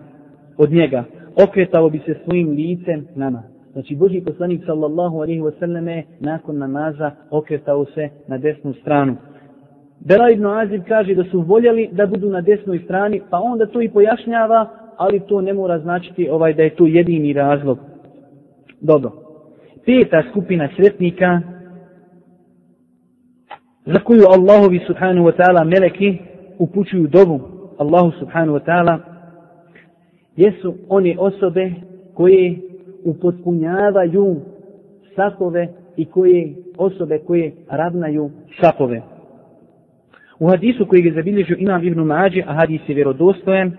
od 0.57 0.73
njega 0.73 1.05
okretao 1.49 1.91
bi 1.91 1.99
se 1.99 2.15
svojim 2.25 2.51
licem 2.51 3.07
nama 3.17 3.43
Znači 3.73 3.97
Boži 3.97 4.21
poslanik 4.21 4.63
sallallahu 4.67 5.17
alaihi 5.17 5.41
wa 5.41 5.53
sallame 5.59 6.05
nakon 6.21 6.59
namaza 6.59 7.11
okretao 7.31 7.85
se 7.85 8.09
na 8.29 8.39
desnu 8.39 8.75
stranu. 8.75 9.17
Bela 10.01 10.31
ibn 10.31 10.47
Azib 10.47 10.83
kaže 10.89 11.15
da 11.15 11.25
su 11.25 11.41
voljeli 11.41 11.89
da 11.93 12.07
budu 12.07 12.29
na 12.29 12.41
desnoj 12.41 12.79
strani, 12.79 13.21
pa 13.31 13.41
onda 13.41 13.67
to 13.67 13.83
i 13.83 13.89
pojašnjava, 13.89 14.69
ali 14.97 15.21
to 15.21 15.41
ne 15.41 15.53
mora 15.53 15.79
značiti 15.79 16.29
ovaj 16.29 16.55
da 16.55 16.63
je 16.63 16.75
to 16.77 16.87
jedini 16.87 17.33
razlog. 17.33 17.79
Dobro. 18.81 19.13
Peta 19.87 20.23
skupina 20.31 20.69
sretnika 20.77 21.41
za 23.87 23.99
koju 24.05 24.23
Allahovi 24.29 24.81
subhanahu 24.87 25.27
wa 25.27 25.37
ta'ala 25.37 25.65
meleki 25.65 26.19
upućuju 26.59 27.07
dovu 27.07 27.41
Allahu 27.79 28.13
subhanahu 28.19 28.59
wa 28.59 28.65
ta'ala 28.65 28.99
jesu 30.37 30.75
one 30.89 31.17
osobe 31.19 31.73
koje 32.15 32.57
upotpunjavaju 33.05 34.37
safove 35.17 35.69
i 35.97 36.05
koje 36.05 36.55
osobe 36.79 37.19
koje 37.19 37.53
ravnaju 37.69 38.31
safove. 38.61 39.03
U 40.41 40.49
hadisu 40.49 40.87
koji 40.87 41.05
je 41.05 41.13
zabilježio 41.13 41.57
imam 41.59 41.87
Ibn 41.87 42.01
Mađe, 42.01 42.43
a 42.47 42.55
hadis 42.55 42.81
je 42.89 42.95
vjerodostojen, 42.95 43.73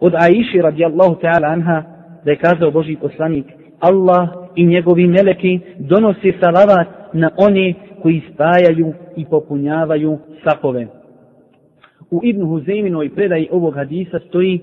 od 0.00 0.14
Aiši 0.14 0.62
radijallahu 0.62 1.14
ta'ala 1.14 1.52
anha, 1.52 1.82
da 2.24 2.30
je 2.30 2.36
kazao 2.36 2.70
Boži 2.70 2.96
poslanik, 3.00 3.46
Allah 3.80 4.28
i 4.56 4.66
njegovi 4.66 5.06
meleki 5.06 5.60
donose 5.78 6.32
salavat 6.40 6.88
na 7.12 7.30
one 7.36 7.74
koji 8.02 8.22
spajaju 8.34 8.92
i 9.16 9.24
popunjavaju 9.24 10.18
sapove. 10.44 10.86
U 12.10 12.20
Ibn 12.24 12.42
Huzeyminoj 12.42 13.14
predaji 13.14 13.48
ovog 13.50 13.74
hadisa 13.74 14.18
stoji 14.28 14.60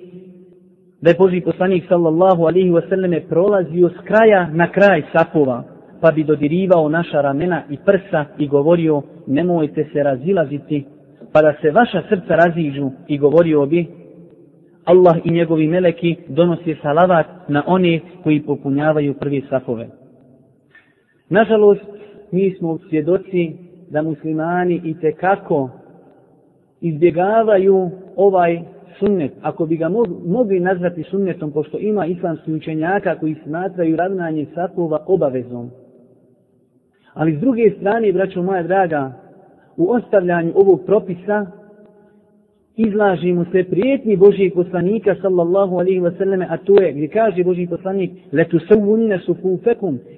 da 1.01 1.09
je 1.09 1.15
Boži 1.19 1.41
poslanik 1.41 1.83
sallallahu 1.87 2.43
alaihi 2.43 2.71
wasallame 2.71 3.27
prolazio 3.29 3.89
s 3.89 4.07
kraja 4.07 4.49
na 4.53 4.71
kraj 4.71 5.01
sapova, 5.13 5.63
pa 6.01 6.11
bi 6.11 6.23
dodirivao 6.23 6.89
naša 6.89 7.21
ramena 7.21 7.63
i 7.69 7.77
prsa 7.85 8.25
i 8.37 8.47
govorio 8.47 9.01
nemojte 9.27 9.85
se 9.93 10.03
razilaziti 10.03 10.85
pa 11.35 11.41
da 11.41 11.53
se 11.61 11.71
vaša 11.71 12.01
srca 12.09 12.35
raziđu 12.35 12.91
i 13.07 13.17
govorio 13.17 13.65
bi 13.65 13.87
Allah 14.85 15.15
i 15.23 15.31
njegovi 15.31 15.67
meleki 15.67 16.15
donosi 16.27 16.75
salavat 16.81 17.25
na 17.47 17.63
one 17.67 17.99
koji 18.23 18.41
popunjavaju 18.41 19.13
prvi 19.13 19.43
safove. 19.49 19.87
Nažalost, 21.29 21.81
mi 22.31 22.55
smo 22.57 22.77
svjedoci 22.89 23.53
da 23.89 24.01
muslimani 24.01 24.81
i 24.83 24.99
te 24.99 25.11
kako 25.11 25.69
izbjegavaju 26.81 27.89
ovaj 28.15 28.61
sunnet, 28.99 29.31
ako 29.41 29.65
bi 29.65 29.77
ga 29.77 29.89
mogli 30.25 30.59
nazvati 30.59 31.03
sunnetom, 31.03 31.51
pošto 31.51 31.77
ima 31.79 32.05
islamski 32.05 32.53
učenjaka 32.53 33.19
koji 33.19 33.35
smatraju 33.43 33.95
ravnanje 33.95 34.45
safova 34.55 35.03
obavezom. 35.07 35.69
Ali 37.13 37.37
s 37.37 37.39
druge 37.39 37.71
strane, 37.79 38.13
braćo 38.13 38.43
moja 38.43 38.63
draga, 38.63 39.24
u 39.77 39.91
ostavljanju 39.91 40.51
ovog 40.55 40.81
propisa 40.85 41.45
izlažimo 42.75 43.45
se 43.51 43.63
prijetni 43.63 44.17
Božijeg 44.17 44.53
poslanika 44.53 45.15
sallallahu 45.21 45.75
alaihi 45.75 45.99
wa 45.99 46.17
sallame, 46.17 46.47
a 46.49 46.57
to 46.57 46.81
je 46.81 46.91
gdje 46.91 47.07
kaže 47.07 47.43
Božiji 47.43 47.67
poslanik 47.67 48.11
letu 48.31 48.59
savunine 48.67 49.19
su 49.19 49.35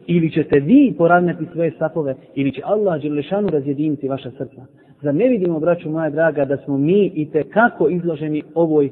ili 0.07 0.31
ćete 0.31 0.59
vi 0.59 0.93
poravnati 0.97 1.45
svoje 1.53 1.71
sapove 1.79 2.15
ili 2.35 2.51
će 2.51 2.61
Allah 2.65 3.01
Đelešanu 3.01 3.49
razjediniti 3.49 4.07
vaša 4.07 4.31
srca. 4.31 4.65
Zar 5.01 5.15
ne 5.15 5.27
vidimo, 5.27 5.59
braću 5.59 5.89
moja 5.89 6.09
draga, 6.09 6.45
da 6.45 6.57
smo 6.57 6.77
mi 6.77 7.11
i 7.15 7.29
te 7.31 7.43
kako 7.43 7.89
izloženi 7.89 8.43
ovoj 8.55 8.89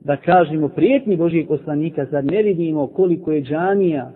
da 0.00 0.16
kažemo 0.16 0.68
prijetni 0.68 1.16
Božijeg 1.16 1.48
poslanika, 1.48 2.06
zar 2.10 2.24
ne 2.24 2.42
vidimo 2.42 2.86
koliko 2.86 3.32
je 3.32 3.42
džanija 3.42 4.10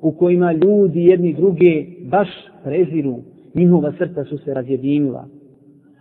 u 0.00 0.12
kojima 0.12 0.52
ljudi 0.52 1.04
jedni 1.04 1.34
druge 1.34 1.84
baš 2.10 2.28
preziru, 2.64 3.16
njihova 3.54 3.92
srca 3.98 4.24
su 4.24 4.38
se 4.38 4.54
razjedinila. 4.54 5.26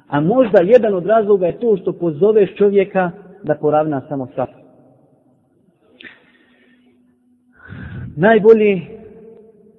A 0.08 0.22
možda 0.22 0.62
jedan 0.62 0.94
od 0.94 1.06
razloga 1.06 1.46
je 1.46 1.60
to 1.60 1.78
što 1.78 1.94
pozoveš 1.94 2.56
čovjeka 2.56 3.12
da 3.44 3.56
poravna 3.56 4.02
samo 4.10 4.28
saf. 4.36 4.50
Najbolje 8.16 8.82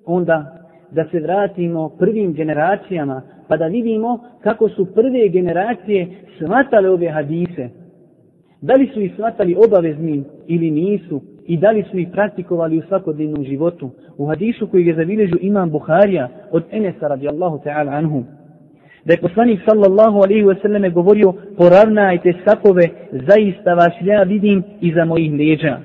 onda 0.05 0.57
da 0.91 1.05
se 1.11 1.21
vratimo 1.21 1.89
prvim 1.89 2.33
generacijama 2.33 3.23
pa 3.49 3.57
da 3.57 3.67
vidimo 3.67 4.25
kako 4.41 4.69
su 4.69 4.95
prve 4.95 5.29
generacije 5.29 6.09
shvatale 6.37 6.91
ove 6.91 7.09
hadise. 7.09 7.69
Da 8.61 8.75
li 8.75 8.91
su 8.95 9.01
ih 9.01 9.13
shvatali 9.13 9.57
obaveznim 9.67 10.25
ili 10.47 10.71
nisu 10.71 11.21
i 11.47 11.57
da 11.57 11.71
li 11.71 11.85
su 11.91 11.99
ih 11.99 12.09
praktikovali 12.13 12.79
u 12.79 12.83
svakodnevnom 12.89 13.45
životu. 13.45 13.91
U 14.19 14.27
hadisu 14.27 14.67
koji 14.67 14.87
je 14.87 14.95
zabilježio 14.95 15.39
imam 15.41 15.71
Buharija 15.71 16.29
od 16.51 16.65
Enesa 16.71 17.09
radijallahu 17.09 17.59
ta'ala 17.65 17.91
anhu. 17.91 18.25
Da 19.05 19.13
je 19.13 19.21
poslanik 19.21 19.61
sallallahu 19.69 20.17
alaihi 20.17 20.45
wa 20.45 20.63
sallam 20.63 20.93
govorio 20.93 21.35
poravnajte 21.57 22.33
sapove, 22.45 22.89
zaista 23.13 23.75
vas 23.75 23.93
ja 24.01 24.23
vidim 24.23 24.63
iza 24.81 25.05
mojih 25.05 25.33
leđa. 25.33 25.79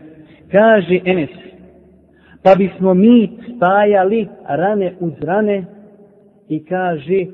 Kaže 0.51 0.99
Enes, 1.05 1.29
pa 2.43 2.55
bismo 2.55 2.93
mi 2.93 3.29
spajali 3.55 4.27
rane 4.47 4.93
uz 4.99 5.13
rane 5.21 5.65
i 6.49 6.65
kaže 6.65 7.25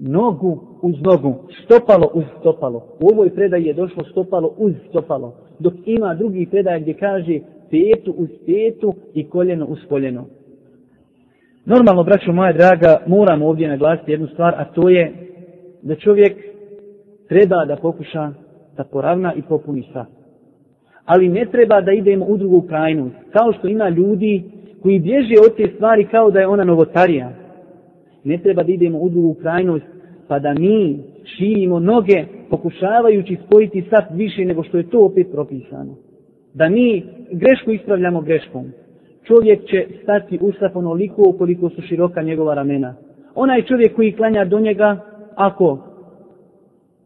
nogu 0.00 0.60
uz 0.82 0.94
nogu, 1.02 1.34
stopalo 1.64 2.10
uz 2.14 2.24
stopalo. 2.40 2.96
U 3.00 3.08
ovoj 3.12 3.34
predaji 3.34 3.64
je 3.64 3.74
došlo 3.74 4.04
stopalo 4.04 4.54
uz 4.58 4.72
stopalo 4.88 5.43
dok 5.58 5.74
ima 5.86 6.14
drugi 6.14 6.46
predaj 6.50 6.80
gdje 6.80 6.94
kaže 6.94 7.38
petu 7.70 8.14
uz 8.16 8.28
petu 8.46 8.94
i 9.14 9.28
koljeno 9.28 9.66
uz 9.66 9.78
koljeno. 9.88 10.26
Normalno, 11.66 12.04
braćo 12.04 12.32
moja 12.32 12.52
draga, 12.52 13.02
moram 13.06 13.42
ovdje 13.42 13.68
naglasiti 13.68 14.10
jednu 14.10 14.26
stvar, 14.26 14.54
a 14.56 14.64
to 14.64 14.88
je 14.88 15.12
da 15.82 15.94
čovjek 15.94 16.36
treba 17.28 17.64
da 17.64 17.76
pokuša 17.76 18.32
da 18.76 18.84
poravna 18.84 19.34
i 19.34 19.42
popuni 19.42 19.84
sva. 19.92 20.06
Ali 21.04 21.28
ne 21.28 21.46
treba 21.46 21.80
da 21.80 21.92
idemo 21.92 22.24
u 22.26 22.36
drugu 22.36 22.60
krajnost. 22.60 23.16
Kao 23.32 23.52
što 23.52 23.68
ima 23.68 23.88
ljudi 23.88 24.42
koji 24.82 24.98
bježe 24.98 25.34
od 25.46 25.56
te 25.56 25.72
stvari 25.74 26.04
kao 26.10 26.30
da 26.30 26.40
je 26.40 26.46
ona 26.46 26.64
novotarija. 26.64 27.32
Ne 28.24 28.38
treba 28.38 28.62
da 28.62 28.72
idemo 28.72 28.98
u 28.98 29.08
drugu 29.08 29.34
krajnost 29.34 29.84
pa 30.28 30.38
da 30.38 30.54
mi 30.54 30.98
širimo 31.24 31.80
noge 31.80 32.24
pokušavajući 32.56 33.38
spojiti 33.46 33.84
sat 33.90 34.04
više 34.10 34.44
nego 34.44 34.62
što 34.62 34.76
je 34.76 34.90
to 34.90 35.04
opet 35.04 35.26
propisano. 35.32 35.94
Da 36.54 36.68
mi 36.68 37.04
grešku 37.32 37.70
ispravljamo 37.70 38.20
greškom. 38.20 38.64
Čovjek 39.26 39.64
će 39.70 39.86
stati 40.02 40.38
u 40.40 40.52
sat 40.52 40.76
onoliko 40.76 41.32
koliko 41.38 41.70
su 41.70 41.82
široka 41.82 42.22
njegova 42.22 42.54
ramena. 42.54 42.94
Onaj 43.34 43.62
čovjek 43.62 43.94
koji 43.96 44.12
klanja 44.12 44.44
do 44.44 44.60
njega, 44.60 44.98
ako 45.34 45.78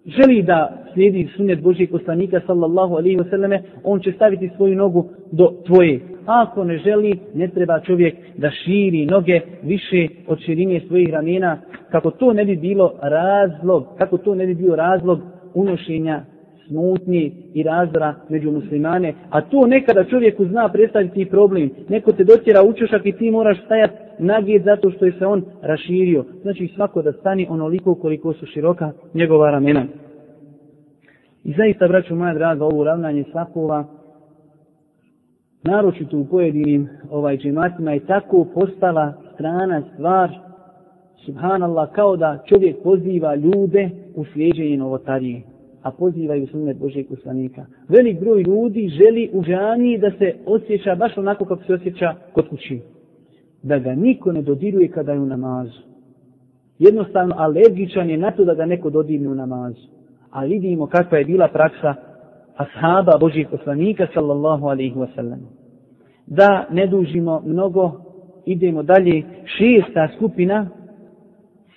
želi 0.06 0.42
da 0.42 0.78
slijedi 0.92 1.28
sunet 1.36 1.62
Božijeg 1.62 1.90
poslanika 1.90 2.40
sallallahu 2.46 2.94
alaihi 2.94 3.16
wasallam, 3.16 3.60
on 3.84 4.00
će 4.00 4.12
staviti 4.12 4.50
svoju 4.56 4.76
nogu 4.76 5.08
do 5.32 5.52
tvoje. 5.66 6.00
A 6.26 6.46
ako 6.48 6.64
ne 6.64 6.78
želi, 6.78 7.18
ne 7.34 7.48
treba 7.48 7.80
čovjek 7.80 8.14
da 8.36 8.50
širi 8.50 9.06
noge 9.06 9.40
više 9.62 10.08
od 10.26 10.40
širine 10.40 10.80
svojih 10.88 11.10
ramena, 11.10 11.58
kako 11.90 12.10
to 12.10 12.32
ne 12.32 12.44
bi 12.44 12.56
bilo 12.56 12.92
razlog, 13.02 13.86
kako 13.98 14.18
to 14.18 14.34
ne 14.34 14.46
bi 14.46 14.54
bio 14.54 14.76
razlog 14.76 15.20
unošenja 15.54 16.22
smutnje 16.68 17.30
i 17.54 17.62
razdora 17.62 18.14
među 18.28 18.50
muslimane, 18.50 19.14
a 19.30 19.40
to 19.40 19.66
nekada 19.66 20.04
čovjeku 20.04 20.44
zna 20.44 20.68
predstaviti 20.68 21.26
problem. 21.30 21.70
Neko 21.88 22.12
te 22.12 22.24
dotjera 22.24 22.62
u 22.62 22.72
i 23.04 23.12
ti 23.12 23.30
moraš 23.30 23.64
stajati 23.64 23.94
nagijed 24.18 24.62
zato 24.64 24.90
što 24.90 25.04
je 25.04 25.12
se 25.12 25.26
on 25.26 25.44
raširio. 25.62 26.24
Znači 26.42 26.72
svako 26.74 27.02
da 27.02 27.12
stani 27.12 27.46
onoliko 27.50 27.94
koliko 27.94 28.32
su 28.32 28.46
široka 28.46 28.92
njegova 29.14 29.50
ramena. 29.50 29.84
I 31.44 31.52
zaista, 31.52 31.88
braću 31.88 32.14
moja 32.14 32.34
draga, 32.34 32.64
ovo 32.64 32.84
ravnanje 32.84 33.24
sapova, 33.32 33.84
naročito 35.62 36.18
u 36.18 36.24
pojedinim 36.24 36.88
ovaj 37.10 37.36
džematima, 37.36 37.92
je 37.92 38.06
tako 38.06 38.46
postala 38.54 39.12
strana 39.34 39.82
stvar, 39.94 40.30
subhanallah, 41.24 41.90
kao 41.92 42.16
da 42.16 42.42
čovjek 42.46 42.82
poziva 42.82 43.34
ljude 43.34 43.90
u 44.14 44.24
slijeđenje 44.24 44.76
novotarije, 44.76 45.42
a 45.82 45.90
pozivaju 45.90 46.46
sunnet 46.46 46.78
Božeg 46.78 47.08
poslanika. 47.08 47.66
Velik 47.88 48.20
broj 48.20 48.42
ljudi 48.42 48.88
želi 48.88 49.30
u 49.32 49.42
džaniji 49.42 49.98
da 49.98 50.10
se 50.10 50.34
osjeća 50.46 50.94
baš 50.94 51.18
onako 51.18 51.44
kako 51.44 51.64
se 51.64 51.74
osjeća 51.74 52.14
kod 52.32 52.48
kući. 52.48 52.80
Da 53.62 53.78
ga 53.78 53.94
niko 53.94 54.32
ne 54.32 54.42
dodiruje 54.42 54.88
kada 54.88 55.12
je 55.12 55.20
u 55.20 55.26
namazu. 55.26 55.80
Jednostavno, 56.78 57.34
alergičan 57.38 58.10
je 58.10 58.18
na 58.18 58.30
to 58.30 58.44
da 58.44 58.54
ga 58.54 58.66
neko 58.66 58.90
dodirne 58.90 59.28
u 59.28 59.34
namazu. 59.34 59.86
A 60.30 60.44
vidimo 60.44 60.86
kakva 60.86 61.18
je 61.18 61.24
bila 61.24 61.48
praksa 61.48 61.94
ashaba 62.56 63.18
Božih 63.20 63.48
poslanika 63.50 64.06
sallallahu 64.14 64.66
alaihi 64.66 64.94
wasallam. 64.94 65.38
Da 66.26 66.66
ne 66.70 66.86
dužimo 66.86 67.42
mnogo, 67.46 67.92
idemo 68.46 68.82
dalje. 68.82 69.22
Šesta 69.44 70.08
skupina 70.16 70.66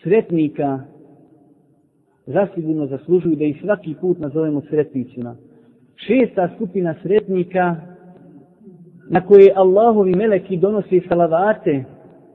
sretnika 0.04 0.80
zasigurno 2.26 2.86
zaslužuju 2.86 3.36
da 3.36 3.46
ih 3.46 3.62
svaki 3.62 3.96
put 4.02 4.20
nazovemo 4.20 4.62
sretnicima. 4.70 5.36
Šesta 5.96 6.50
skupina 6.56 6.96
sretnika 7.04 7.76
na 9.10 9.22
koje 9.22 9.54
Allahovi 9.56 10.16
meleki 10.16 10.58
donose 10.58 11.02
salavate, 11.10 11.84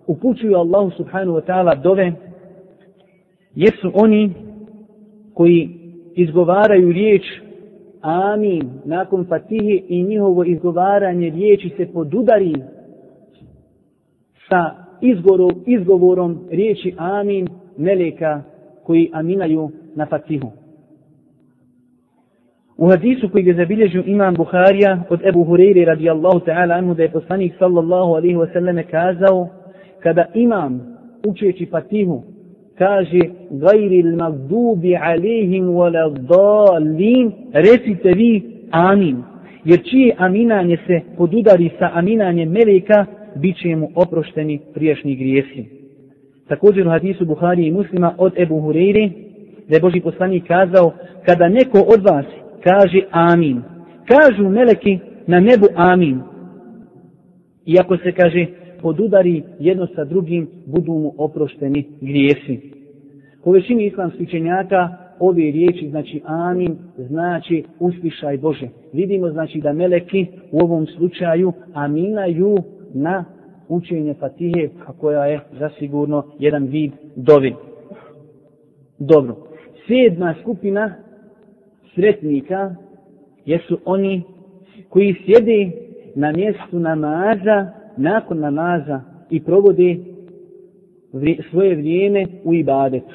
upućuju 0.07 0.57
Allahu 0.57 0.91
subhanahu 0.91 1.39
wa 1.39 1.45
ta'ala 1.47 1.83
dove, 1.83 2.13
jesu 3.55 3.91
oni 3.95 4.33
koji 5.35 5.71
izgovaraju 6.15 6.93
riječ 6.93 7.23
amin 8.01 8.71
nakon 8.85 9.27
fatihe 9.29 9.81
i 9.89 10.03
njihovo 10.03 10.45
izgovaranje 10.45 11.31
riječi 11.31 11.71
se 11.77 11.87
podudari 11.93 12.55
sa 14.49 14.75
izgovorom, 15.01 15.51
izgovorom 15.67 16.39
riječi 16.51 16.95
amin 16.99 17.46
meleka 17.79 18.43
koji 18.85 19.11
aminaju 19.13 19.71
na 19.95 20.07
fatihu. 20.07 20.53
U 22.79 22.89
hadisu 22.89 23.29
koji 23.29 23.47
je 23.47 23.55
zabilježio 23.55 24.03
imam 24.07 24.35
Buharija 24.35 25.03
od 25.09 25.27
Ebu 25.27 25.45
Hureyre 25.45 25.85
radijallahu 25.85 26.41
ta'ala 26.41 26.75
anhu 26.75 26.95
da 26.95 27.03
je 27.03 27.13
poslanik 27.13 27.53
sallallahu 27.59 28.13
alaihi 28.15 28.37
wasallam 28.37 28.83
kazao 28.91 29.49
kada 30.03 30.25
imam 30.35 30.97
učeći 31.27 31.67
fatihu 31.67 32.23
kaže 32.79 33.21
gajri 33.51 34.03
magdubi 34.03 34.97
alihim 34.97 35.65
wala 35.65 36.09
dalin 36.11 37.33
recite 37.53 38.13
vi 38.13 38.43
amin 38.71 39.23
jer 39.65 39.83
čije 39.91 40.15
aminanje 40.19 40.77
se 40.87 41.01
podudari 41.17 41.71
sa 41.79 41.91
aminanjem 41.95 42.51
meleka 42.51 43.07
bit 43.37 43.57
će 43.57 43.77
mu 43.77 43.89
oprošteni 43.95 44.61
priješnji 44.75 45.17
grijesi 45.17 45.76
također 46.49 46.87
u 46.87 46.91
hadisu 46.91 47.25
Buhari 47.25 47.67
i 47.67 47.73
muslima 47.73 48.15
od 48.19 48.33
Ebu 48.39 48.55
Hureyre 48.55 49.11
da 49.69 49.77
je 49.77 49.81
Boži 49.81 50.01
poslanik 50.01 50.47
kazao 50.47 50.93
kada 51.27 51.49
neko 51.49 51.79
od 51.79 52.05
vas 52.05 52.27
kaže 52.65 53.01
amin 53.11 53.63
kažu 54.07 54.49
meleki 54.49 54.99
na 55.27 55.41
nebu 55.41 55.67
amin 55.75 56.21
iako 57.67 57.97
se 57.97 58.13
kaže 58.13 58.47
podudari 58.83 59.43
jedno 59.59 59.87
sa 59.95 60.05
drugim, 60.05 60.49
budu 60.67 60.93
mu 60.93 61.15
oprošteni 61.19 61.87
grijesi. 62.01 62.61
Po 63.45 63.53
većini 63.53 63.87
islamskih 63.87 64.29
učenjaka 64.29 64.89
ove 65.19 65.43
riječi, 65.43 65.89
znači 65.91 66.21
amin, 66.25 66.77
znači 66.97 67.65
uslišaj 67.81 68.39
Bože. 68.39 68.69
Vidimo 68.93 69.31
znači 69.31 69.61
da 69.61 69.73
meleki 69.73 70.27
u 70.53 70.59
ovom 70.59 70.87
slučaju 70.87 71.53
aminaju 71.75 72.57
na 72.95 73.25
učenje 73.69 74.15
Fatihe, 74.15 74.69
koja 75.01 75.25
je 75.25 75.41
zasigurno 75.59 76.25
jedan 76.39 76.67
vid 76.67 76.93
dovi. 77.17 77.55
Dobro. 78.99 79.37
Sedma 79.87 80.35
skupina 80.43 80.95
sretnika 81.95 82.75
jesu 83.45 83.79
oni 83.85 84.23
koji 84.89 85.17
sjede 85.27 85.71
na 86.15 86.33
mjestu 86.33 86.79
namaza 86.79 87.73
nakon 87.97 88.41
namaza 88.41 89.01
i 89.31 89.43
provode 89.43 89.97
svoje 91.51 91.75
vrijeme 91.75 92.27
u 92.45 92.55
ibadetu. 92.55 93.15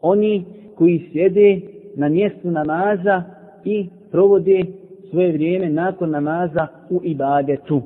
Oni 0.00 0.44
koji 0.74 1.08
sjede 1.12 1.60
na 1.96 2.08
mjestu 2.08 2.50
namaza 2.50 3.22
i 3.64 3.88
provode 4.10 4.64
svoje 5.10 5.32
vrijeme 5.32 5.70
nakon 5.70 6.10
namaza 6.10 6.66
u 6.90 7.00
ibadetu. 7.04 7.82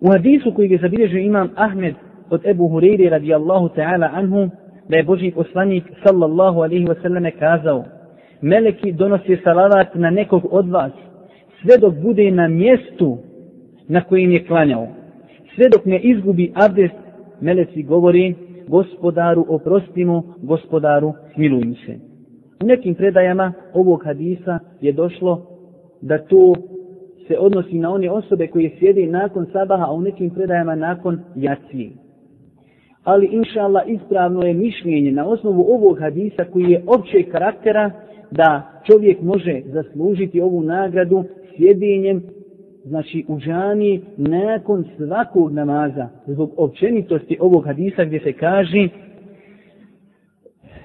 U 0.00 0.08
hadisu 0.10 0.52
koji 0.54 0.70
je 0.70 0.78
zabilježio 0.78 1.18
imam 1.18 1.50
Ahmed 1.56 1.94
od 2.30 2.46
Ebu 2.46 2.68
Hureyri 2.68 3.08
radijallahu 3.10 3.68
ta'ala 3.68 4.10
anhu, 4.12 4.48
da 4.88 4.96
je 4.96 5.02
Boži 5.02 5.30
poslanik 5.30 5.84
sallallahu 6.06 6.60
alaihi 6.60 6.86
wa 6.86 7.02
sallam 7.02 7.24
kazao, 7.38 7.84
Meleki 8.42 8.92
donosi 8.92 9.36
salavat 9.44 9.94
na 9.94 10.10
nekog 10.10 10.42
od 10.50 10.68
vas, 10.68 10.92
sve 11.62 11.78
dok 11.78 11.94
bude 11.94 12.30
na 12.30 12.48
mjestu 12.48 13.18
na 13.88 14.00
kojem 14.00 14.32
je 14.32 14.44
klanjao. 14.46 14.88
Sve 15.54 15.68
dok 15.68 15.84
ne 15.84 15.98
izgubi 15.98 16.52
abdest, 16.54 16.94
meleci 17.40 17.82
govori, 17.82 18.34
gospodaru 18.68 19.46
oprostimo, 19.48 20.34
gospodaru 20.42 21.12
smiluj 21.34 21.74
se. 21.86 21.98
U 22.62 22.66
nekim 22.66 22.94
predajama 22.94 23.52
ovog 23.74 24.04
hadisa 24.04 24.58
je 24.80 24.92
došlo 24.92 25.46
da 26.00 26.18
to 26.18 26.54
se 27.28 27.38
odnosi 27.38 27.78
na 27.78 27.90
one 27.90 28.10
osobe 28.10 28.46
koje 28.46 28.70
sjede 28.78 29.06
nakon 29.06 29.46
sabaha, 29.52 29.84
a 29.84 29.92
u 29.92 30.00
nekim 30.00 30.30
predajama 30.30 30.74
nakon 30.74 31.20
jacije. 31.36 31.90
Ali 33.04 33.26
inša 33.26 33.60
Allah 33.60 33.82
ispravno 33.86 34.42
je 34.42 34.54
mišljenje 34.54 35.12
na 35.12 35.26
osnovu 35.26 35.62
ovog 35.68 35.98
hadisa 36.00 36.44
koji 36.44 36.70
je 36.70 36.82
općeg 36.86 37.28
karaktera 37.30 37.90
da 38.30 38.80
čovjek 38.86 39.22
može 39.22 39.60
zaslužiti 39.66 40.40
ovu 40.40 40.62
nagradu 40.62 41.24
sjedinjem 41.56 42.22
znači 42.84 43.24
u 43.28 43.38
džani 43.38 44.02
nakon 44.16 44.84
svakog 44.96 45.52
namaza 45.52 46.08
zbog 46.26 46.50
općenitosti 46.56 47.36
ovog 47.40 47.64
hadisa 47.66 48.04
gdje 48.04 48.20
se 48.20 48.32
kaže 48.32 48.88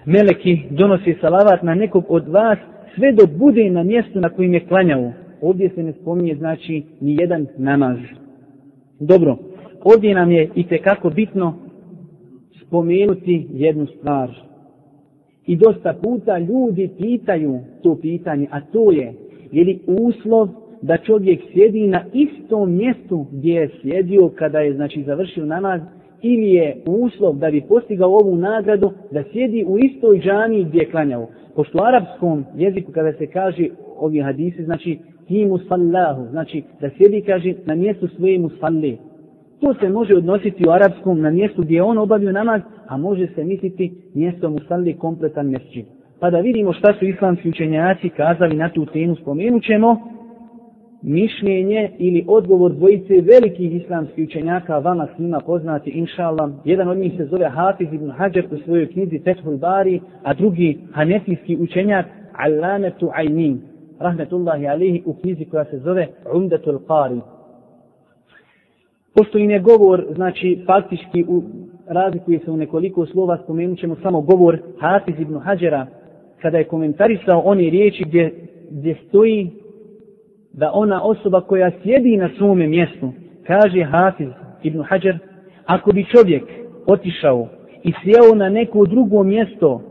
meleki 0.06 0.62
donosi 0.70 1.16
salavat 1.22 1.64
na 1.64 1.76
nekog 1.76 2.06
od 2.10 2.28
vas 2.28 2.58
sve 2.96 3.12
dok 3.12 3.30
bude 3.38 3.70
na 3.70 3.84
mjestu 3.84 4.20
na 4.20 4.30
kojim 4.30 4.54
je 4.54 4.68
klanjao 4.68 5.12
ovdje 5.44 5.70
se 5.70 5.84
ne 5.84 5.94
spominje 5.94 6.36
znači 6.36 6.84
ni 7.02 7.16
jedan 7.20 7.48
namaz 7.58 7.98
dobro 9.00 9.38
ovdje 9.84 10.16
nam 10.16 10.32
je 10.32 10.50
i 10.56 10.64
kako 10.64 11.10
bitno 11.10 11.54
spomenuti 12.68 13.48
jednu 13.52 13.86
stvar 13.86 14.30
i 15.48 15.56
dosta 15.56 15.94
puta 16.04 16.38
ljudi 16.38 16.90
pitaju 16.98 17.60
to 17.84 17.96
pitanje 18.02 18.48
a 18.52 18.62
to 18.62 18.92
je 18.92 19.14
je 19.52 19.64
li 19.64 19.80
uslov 19.88 20.50
da 20.82 20.98
čovjek 20.98 21.42
sjedi 21.54 21.88
na 21.88 22.04
istom 22.14 22.76
mjestu 22.76 23.26
gdje 23.32 23.54
je 23.54 23.70
sjedio 23.82 24.30
kada 24.36 24.60
je 24.60 24.74
znači 24.74 25.04
završio 25.04 25.46
namaz 25.46 25.82
ili 26.22 26.54
je 26.54 26.78
uslov 26.86 27.36
da 27.36 27.52
bi 27.52 27.62
postigao 27.62 28.10
ovu 28.10 28.36
nagradu 28.36 28.92
da 29.12 29.24
sjedi 29.32 29.66
u 29.68 29.78
istoj 29.78 30.20
džani 30.20 30.64
gdje 30.64 30.80
je 30.80 30.92
klanjao. 30.92 31.28
Pošto 31.56 31.78
u 31.78 31.82
arapskom 31.82 32.46
jeziku 32.56 32.92
kada 32.92 33.14
se 33.14 33.28
kaže 33.28 33.68
ovi 33.98 34.20
hadisi 34.20 34.64
znači 34.64 35.00
hi 35.28 35.46
musallahu, 35.46 36.28
znači 36.32 36.64
da 36.82 36.90
sjedi 36.90 37.22
kaže 37.22 37.54
na 37.66 37.76
mjestu 37.76 38.08
svoje 38.08 38.40
musalle. 38.40 38.98
To 39.60 39.74
se 39.74 39.90
može 39.90 40.16
odnositi 40.16 40.68
u 40.68 40.72
arapskom 40.72 41.22
na 41.22 41.32
mjestu 41.32 41.62
gdje 41.62 41.84
on 41.84 41.98
obavio 41.98 42.32
namaz, 42.32 42.62
a 42.88 42.98
može 42.98 43.28
se 43.28 43.44
misliti 43.44 43.94
mjesto 44.14 44.50
musalli 44.50 44.94
kompletan 44.94 45.50
mjesečin. 45.50 45.86
Pa 46.20 46.30
da 46.30 46.40
vidimo 46.40 46.74
šta 46.74 46.94
su 47.00 47.06
islamski 47.06 47.50
učenjaci 47.50 48.10
kazali 48.10 48.56
na 48.56 48.70
tu 48.70 48.86
temu, 48.86 49.16
spomenut 49.16 49.64
ćemo 49.64 49.98
mišljenje 51.04 51.92
ili 51.98 52.26
odgovor 52.28 52.74
dvojice 52.74 53.14
velikih 53.14 53.82
islamskih 53.82 54.28
učenjaka, 54.28 54.78
vama 54.78 55.08
svima 55.16 55.40
poznati, 55.40 55.90
inša 55.90 56.24
Allah. 56.24 56.52
Jedan 56.66 56.88
od 56.88 56.98
njih 56.98 57.14
se 57.18 57.26
zove 57.26 57.50
Hafiz 57.50 57.94
ibn 57.94 58.10
Hajar 58.10 58.46
u 58.52 58.58
svojoj 58.58 58.88
knjizi 58.88 59.20
Tethul 59.20 59.58
Bari, 59.58 60.00
a 60.24 60.34
drugi 60.34 60.80
hanefijski 60.92 61.58
učenjak 61.58 62.06
Allametu 62.34 63.10
Aynin, 63.18 63.58
rahmetullahi 64.04 64.68
alihi, 64.68 65.04
u 65.06 65.14
knjizi 65.14 65.46
koja 65.46 65.66
se 65.66 65.78
zove 65.78 66.08
Umdatul 66.34 66.80
Qari. 66.88 67.20
Pošto 69.16 69.38
im 69.38 69.50
je 69.50 69.60
govor, 69.60 70.06
znači 70.16 70.64
faktički 70.66 71.26
u, 71.28 71.44
razlikuje 71.88 72.40
se 72.40 72.52
u 72.52 72.58
nekoliko 72.58 73.06
slova, 73.06 73.38
spomenut 73.44 73.80
ćemo 73.80 73.96
samo 73.96 74.22
govor 74.22 74.60
Hafiz 74.80 75.16
ibn 75.20 75.40
Hajara, 75.40 75.88
kada 76.42 76.58
je 76.58 76.64
komentarisao 76.64 77.40
one 77.40 77.70
riječi 77.70 78.04
gdje, 78.04 78.34
gdje 78.70 78.96
stoji 79.08 79.50
da 80.54 80.72
ona 80.74 81.04
osoba 81.04 81.42
koja 81.42 81.72
sjedi 81.84 82.18
na 82.18 82.30
svome 82.38 82.68
mjestu, 82.68 83.12
kaže 83.48 83.84
Hafiz 83.84 84.30
ibn 84.64 84.82
Hajar, 84.82 85.18
ako 85.66 85.92
bi 85.92 86.06
čovjek 86.06 86.44
otišao 86.86 87.48
i 87.84 87.92
sjeo 87.92 88.36
na 88.36 88.50
neko 88.50 88.86
drugo 88.86 89.24
mjesto 89.24 89.82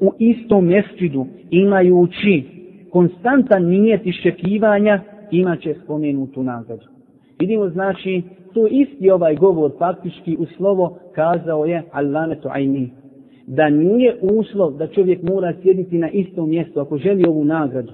u 0.00 0.12
istom 0.18 0.66
mjesečidu 0.66 1.26
imajući 1.50 2.51
konstantan 2.92 3.64
nijet 3.64 4.06
iščekivanja 4.06 5.00
imat 5.30 5.60
će 5.60 5.74
spomenutu 5.84 6.42
nagradu. 6.42 6.86
Vidimo 7.38 7.68
znači 7.68 8.22
to 8.54 8.66
isti 8.66 9.10
ovaj 9.10 9.36
govor 9.36 9.70
faktički 9.78 10.36
u 10.38 10.46
slovo 10.46 10.98
kazao 11.14 11.64
je 11.64 11.82
Allametu 11.92 12.48
Aini. 12.50 12.90
Da 13.46 13.68
nije 13.70 14.16
uslov 14.22 14.76
da 14.76 14.86
čovjek 14.86 15.22
mora 15.22 15.54
sjediti 15.62 15.98
na 15.98 16.10
istom 16.10 16.50
mjestu 16.50 16.80
ako 16.80 16.98
želi 16.98 17.24
ovu 17.28 17.44
nagradu. 17.44 17.92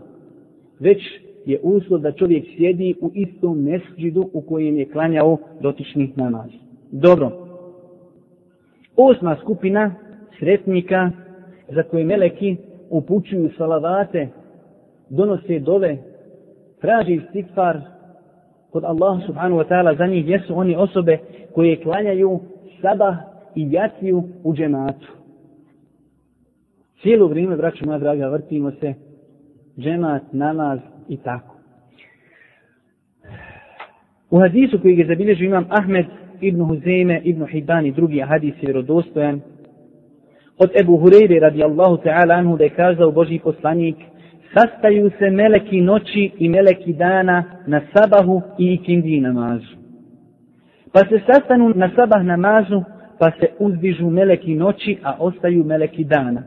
Već 0.81 0.99
je 1.47 1.61
uslov 1.63 2.01
da 2.01 2.13
čovjek 2.13 2.45
sjedi 2.57 2.95
u 3.01 3.11
istom 3.15 3.63
mesđidu 3.63 4.31
u 4.33 4.41
kojem 4.41 4.77
je 4.77 4.91
klanjao 4.91 5.39
dotični 5.61 6.13
namaz. 6.17 6.51
Dobro. 6.93 7.31
Osma 8.97 9.37
skupina 9.41 9.95
sretnika 10.39 11.11
za 11.69 11.83
koje 11.83 12.05
meleki 12.05 12.57
upućuju 12.91 13.51
salavate, 13.59 14.29
donose 15.11 15.59
dove, 15.59 15.97
traži 16.81 17.21
stikfar 17.31 17.81
kod 18.71 18.85
Allah 18.85 19.27
subhanahu 19.27 19.61
wa 19.61 19.69
ta'ala 19.69 19.97
za 19.99 20.07
njih 20.07 20.29
jesu 20.29 20.59
oni 20.59 20.77
osobe 20.77 21.19
koje 21.55 21.83
klanjaju 21.83 22.41
sabah 22.83 23.17
i 23.55 23.73
jaciju 23.73 24.23
u 24.45 24.55
džematu. 24.55 25.07
Cijelo 27.03 27.27
vrijeme, 27.27 27.57
braću 27.57 27.87
moja 27.87 27.99
draga, 27.99 28.29
vrtimo 28.29 28.71
se 28.71 28.95
džemat, 29.79 30.23
namaz 30.33 30.79
i 31.09 31.17
tako. 31.17 31.55
U 34.31 34.39
hadisu 34.39 34.79
koji 34.83 34.99
je 34.99 35.07
zabilježio 35.07 35.47
imam 35.47 35.67
Ahmed 35.69 36.07
ibn 36.41 36.65
Huzeme, 36.65 37.21
ibn 37.25 37.47
Hibban 37.47 37.87
i 37.87 37.93
drugi 37.93 38.21
hadis 38.21 38.55
je 38.55 38.67
vjerodostojan. 38.67 39.41
Od 40.59 40.71
Ebu 40.81 40.99
Hureyre 40.99 41.41
radijallahu 41.41 41.97
ta'ala 41.97 42.35
anhu 42.35 42.57
da 42.57 42.65
je 42.65 42.71
kazao 42.71 43.11
Boži 43.11 43.39
poslanik 43.39 43.97
sastaju 44.55 45.11
se 45.19 45.31
meleki 45.31 45.81
noći 45.81 46.31
i 46.39 46.49
meleki 46.49 46.93
dana 46.93 47.45
na 47.67 47.81
sabahu 47.95 48.43
i 48.59 48.73
ikindi 48.75 49.21
namazu. 49.21 49.77
Pa 50.93 51.01
se 51.01 51.21
sastanu 51.27 51.73
na 51.75 51.91
sabah 51.97 52.25
namazu, 52.25 52.83
pa 53.19 53.31
se 53.31 53.47
uzdižu 53.59 54.11
meleki 54.11 54.55
noći, 54.55 54.99
a 55.03 55.17
ostaju 55.19 55.65
meleki 55.65 56.05
dana. 56.05 56.43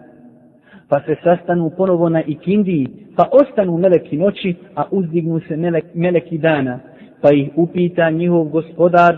Pa 0.89 0.99
se 0.99 1.15
sastanu 1.23 1.71
ponovo 1.77 2.09
na 2.09 2.23
ikindiji, 2.23 2.87
pa 3.15 3.29
ostanu 3.31 3.77
meleki 3.77 4.17
noći, 4.17 4.55
a 4.75 4.83
uzdignu 4.91 5.39
se 5.47 5.57
melek, 5.57 5.85
meleki 5.93 6.37
dana. 6.37 6.79
Pa 7.21 7.33
ih 7.33 7.49
upita 7.55 8.09
njihov 8.09 8.43
gospodar, 8.43 9.15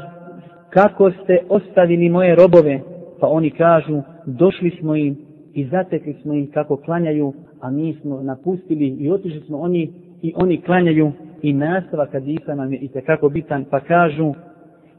kako 0.69 1.11
ste 1.11 1.39
ostavili 1.49 2.09
moje 2.09 2.35
robove? 2.35 2.79
Pa 3.19 3.27
oni 3.27 3.49
kažu, 3.49 4.01
došli 4.25 4.71
smo 4.79 4.95
im 4.95 5.17
i 5.53 5.67
zatekli 5.67 6.13
smo 6.21 6.33
ih 6.33 6.49
kako 6.53 6.77
klanjaju, 6.77 7.33
a 7.63 7.71
mi 7.71 7.93
smo 7.93 8.21
napustili 8.21 8.87
i 8.87 9.11
otišli 9.11 9.41
smo 9.41 9.57
oni 9.57 9.93
i 10.21 10.33
oni 10.35 10.61
klanjaju 10.61 11.11
i 11.41 11.53
nastava 11.53 12.07
hadisa 12.11 12.55
nam 12.55 12.73
je 12.73 12.79
i 12.79 12.87
tekako 12.87 13.29
bitan 13.29 13.65
pa 13.71 13.79
kažu 13.79 14.33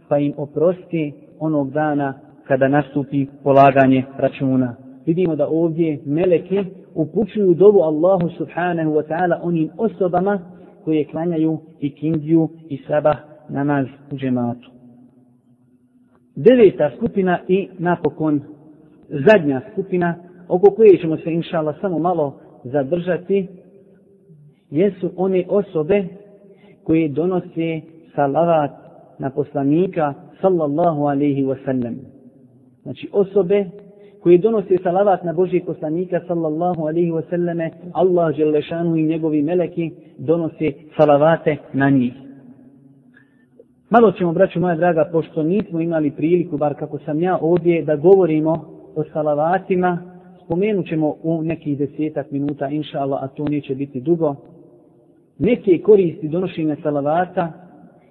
pa 0.08 0.18
im 0.18 0.32
oprosti 0.36 1.12
onog 1.38 1.70
dana 1.70 2.14
kada 2.44 2.68
nastupi 2.68 3.26
polaganje 3.42 4.04
računa. 4.18 4.76
Vidimo 5.06 5.36
da 5.36 5.48
ovdje 5.48 6.00
meleke 6.06 6.64
upućuju 6.94 7.54
dovu 7.54 7.80
Allahu 7.80 8.28
subhanahu 8.38 8.90
wa 8.90 9.02
ta'ala 9.08 9.40
onim 9.42 9.70
osobama 9.76 10.38
koje 10.84 11.04
klanjaju 11.04 11.58
i 11.80 11.94
kindiju 11.94 12.48
i 12.68 12.78
sabah 12.88 13.16
namaz 13.48 13.86
u 14.12 14.16
džematu. 14.16 14.70
Deveta 16.36 16.90
skupina 16.96 17.38
i 17.48 17.68
napokon 17.78 18.40
zadnja 19.08 19.60
skupina 19.72 20.14
oko 20.48 20.70
koje 20.70 20.98
ćemo 20.98 21.16
se 21.16 21.32
inšala 21.32 21.74
samo 21.80 21.98
malo 21.98 22.40
zadržati 22.64 23.46
jesu 24.70 25.10
one 25.16 25.44
osobe 25.48 26.04
koje 26.84 27.08
donose 27.08 27.80
salavat 28.14 28.70
na 29.18 29.30
poslanika 29.30 30.14
sallallahu 30.40 31.06
alaihi 31.06 31.44
wa 31.44 31.56
sallam. 31.64 31.94
Znači 32.82 33.08
osobe 33.12 33.66
koje 34.22 34.38
donose 34.38 34.76
salavat 34.82 35.24
na 35.24 35.32
Božijeg 35.32 35.64
poslanika 35.66 36.20
sallallahu 36.26 36.82
alaihi 36.82 37.10
wa 37.10 37.22
sallame, 37.30 37.70
Allah 37.92 38.34
želešanu 38.36 38.96
i 38.96 39.02
njegovi 39.02 39.42
meleki 39.42 39.90
donose 40.18 40.72
salavate 40.96 41.56
na 41.72 41.90
njih. 41.90 42.12
Malo 43.90 44.12
ćemo, 44.12 44.32
braću 44.32 44.60
moja 44.60 44.76
draga, 44.76 45.08
pošto 45.12 45.42
nismo 45.42 45.80
imali 45.80 46.10
priliku, 46.10 46.56
bar 46.56 46.74
kako 46.78 46.98
sam 46.98 47.22
ja 47.22 47.38
ovdje, 47.40 47.82
da 47.82 47.96
govorimo 47.96 48.52
o 48.96 49.04
salavatima, 49.12 50.13
spomenut 50.44 50.86
ćemo 50.86 51.16
u 51.22 51.42
nekih 51.42 51.78
desetak 51.78 52.30
minuta, 52.30 52.68
inša 52.68 52.98
Allah, 52.98 53.22
a 53.22 53.28
to 53.28 53.44
neće 53.44 53.74
biti 53.74 54.00
dugo, 54.00 54.34
neke 55.38 55.78
koristi 55.78 56.28
donošenja 56.28 56.76
salavata 56.82 57.52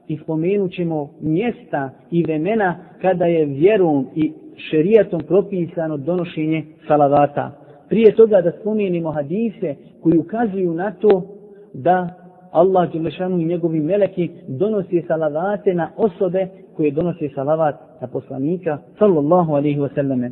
i 0.08 0.18
spomenut 0.18 0.72
ćemo 0.72 1.10
mjesta 1.22 1.90
i 2.12 2.24
vremena 2.24 2.76
kada 3.02 3.26
je 3.26 3.46
vjerom 3.46 4.08
i 4.16 4.32
šerijatom 4.56 5.22
propisano 5.28 5.98
donošenje 5.98 6.66
salavata. 6.88 7.52
Prije 7.90 8.16
toga 8.16 8.42
da 8.42 8.52
spomenimo 8.62 9.12
hadise 9.12 9.76
koji 10.02 10.18
ukazuju 10.18 10.74
na 10.74 10.92
to 10.92 11.26
da 11.74 12.10
Allah 12.52 12.92
Đelešanu 12.94 13.40
i 13.40 13.46
njegovi 13.46 13.80
meleki 13.80 14.30
donosi 14.48 15.04
salavate 15.08 15.74
na 15.74 15.90
osobe 15.98 16.48
koje 16.76 16.92
donose 16.92 17.30
salavat 17.36 17.76
na 18.02 18.08
poslanika 18.08 18.78
sallallahu 19.00 19.54
alaihi 19.54 19.80
wasallame. 19.80 20.32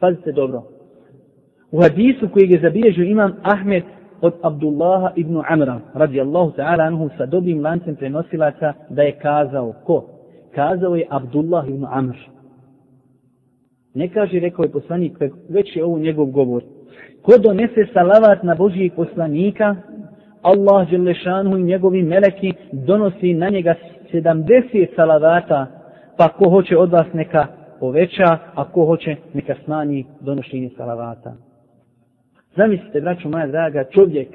Pazite 0.00 0.32
dobro. 0.32 0.75
U 1.72 1.82
hadisu 1.82 2.28
koji 2.28 2.50
je 2.50 2.60
zabilježio 2.60 3.04
imam 3.04 3.32
Ahmed 3.42 3.82
od 4.20 4.34
Abdullaha 4.42 5.10
ibn 5.16 5.42
Amra, 5.48 5.80
radijallahu 5.94 6.52
ta'ala 6.56 6.84
anhu, 6.84 7.08
sa 7.18 7.26
dobrim 7.26 7.64
lancem 7.64 7.96
prenosilaca, 7.96 8.72
da 8.90 9.02
je 9.02 9.12
kazao, 9.12 9.72
ko? 9.84 10.04
Kazao 10.54 10.96
je 10.96 11.06
Abdullah 11.10 11.68
ibn 11.68 11.84
Amr. 11.90 12.16
Ne 13.94 14.08
kaže, 14.08 14.40
rekao 14.40 14.62
je 14.62 14.72
poslanik, 14.72 15.18
već 15.48 15.76
je 15.76 15.84
ovo 15.84 15.98
njegov 15.98 16.26
govor. 16.26 16.62
Ko 17.22 17.38
donese 17.38 17.86
salavat 17.92 18.42
na 18.42 18.54
Božijeg 18.54 18.92
poslanika, 18.96 19.76
Allah 20.42 20.90
Đelešanu 20.90 21.58
i 21.58 21.62
njegovi 21.62 22.02
meleki 22.02 22.52
donosi 22.72 23.34
na 23.34 23.48
njega 23.48 23.74
70 24.12 24.96
salavata, 24.96 25.66
pa 26.18 26.28
ko 26.28 26.50
hoće 26.50 26.76
od 26.76 26.92
vas 26.92 27.06
neka 27.14 27.46
poveća, 27.80 28.38
a 28.54 28.64
ko 28.72 28.86
hoće 28.86 29.16
neka 29.34 29.54
smanji 29.64 30.06
donošenje 30.20 30.70
salavata. 30.76 31.45
Zamislite, 32.56 33.00
braću 33.00 33.28
moja 33.28 33.46
draga, 33.46 33.84
čovjek 33.84 34.28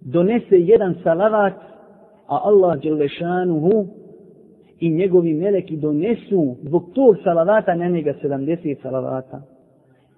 donese 0.00 0.58
jedan 0.58 0.94
salavat, 1.02 1.52
a 2.26 2.40
Allah 2.44 2.80
Đelešanuhu 2.82 3.86
i 4.80 4.90
njegovi 4.90 5.34
meleki 5.34 5.76
donesu 5.76 6.56
zbog 6.62 6.84
tog 6.94 7.16
salavata 7.24 7.74
na 7.74 7.88
njega 7.88 8.14
70 8.22 8.82
salavata. 8.82 9.42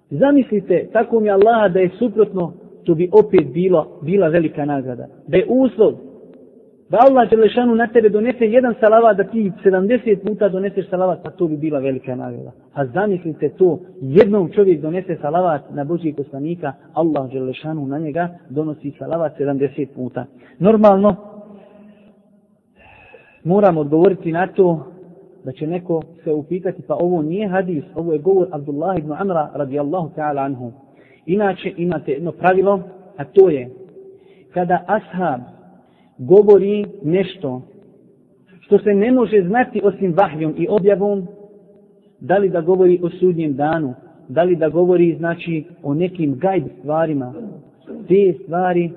Zamislite, 0.09 0.89
tako 0.93 1.19
mi 1.19 1.29
Allaha 1.29 1.67
da 1.69 1.79
je 1.79 1.89
suprotno, 1.99 2.53
to 2.85 2.95
bi 2.95 3.09
opet 3.11 3.53
bilo, 3.53 3.99
bila 4.01 4.27
velika 4.27 4.65
nagrada. 4.65 5.07
Da 5.27 5.37
je 5.37 5.45
uslov 5.49 5.93
da 6.89 6.97
Allah 7.01 7.29
Đelešanu 7.29 7.75
na 7.75 7.87
tebe 7.87 8.09
donese 8.09 8.45
jedan 8.45 8.75
salavat, 8.79 9.17
da 9.17 9.23
ti 9.23 9.51
70 9.63 10.27
puta 10.27 10.49
doneseš 10.49 10.89
salavat, 10.89 11.23
pa 11.23 11.31
to 11.31 11.47
bi 11.47 11.57
bila 11.57 11.79
velika 11.79 12.15
nagrada. 12.15 12.51
A 12.73 12.85
zamislite 12.85 13.49
to, 13.49 13.79
jednom 14.01 14.51
čovjek 14.51 14.81
donese 14.81 15.17
salavat 15.21 15.61
na 15.71 15.83
Božijeg 15.83 16.15
poslanika, 16.15 16.73
Allah 16.93 17.31
Đelešanu 17.31 17.87
na 17.87 17.99
njega 17.99 18.29
donosi 18.49 18.91
salavat 18.99 19.39
70 19.39 19.87
puta. 19.95 20.25
Normalno, 20.59 21.15
moramo 23.43 23.81
odgovoriti 23.81 24.31
na 24.31 24.47
to 24.47 24.85
da 25.43 25.51
će 25.51 25.67
neko 25.67 26.01
se 26.23 26.33
upitati, 26.33 26.81
pa 26.87 26.95
ovo 26.95 27.21
nije 27.21 27.47
hadis, 27.47 27.83
ovo 27.95 28.13
je 28.13 28.19
govor 28.19 28.47
Abdullah 28.51 28.97
ibn 28.97 29.11
Amra 29.11 29.51
radijallahu 29.53 30.09
ta'ala 30.15 30.41
anhu. 30.41 30.71
Inače 31.25 31.73
imate 31.77 32.11
jedno 32.11 32.31
pravilo, 32.31 32.79
a 33.17 33.23
to 33.23 33.49
je 33.49 33.69
kada 34.53 34.83
ashab 34.87 35.56
govori 36.17 36.85
nešto 37.03 37.61
što 38.59 38.79
se 38.79 38.93
ne 38.93 39.11
može 39.11 39.43
znati 39.47 39.81
osim 39.83 40.13
vahjom 40.13 40.53
i 40.57 40.67
objavom, 40.69 41.27
da 42.19 42.37
li 42.37 42.49
da 42.49 42.61
govori 42.61 42.99
o 43.03 43.09
sudnjem 43.09 43.53
danu, 43.53 43.93
da 44.27 44.43
li 44.43 44.55
da 44.55 44.69
govori 44.69 45.15
znači 45.17 45.63
o 45.83 45.93
nekim 45.93 46.35
gajb 46.35 46.63
stvarima, 46.79 47.33
te 48.07 48.33
stvari 48.43 48.91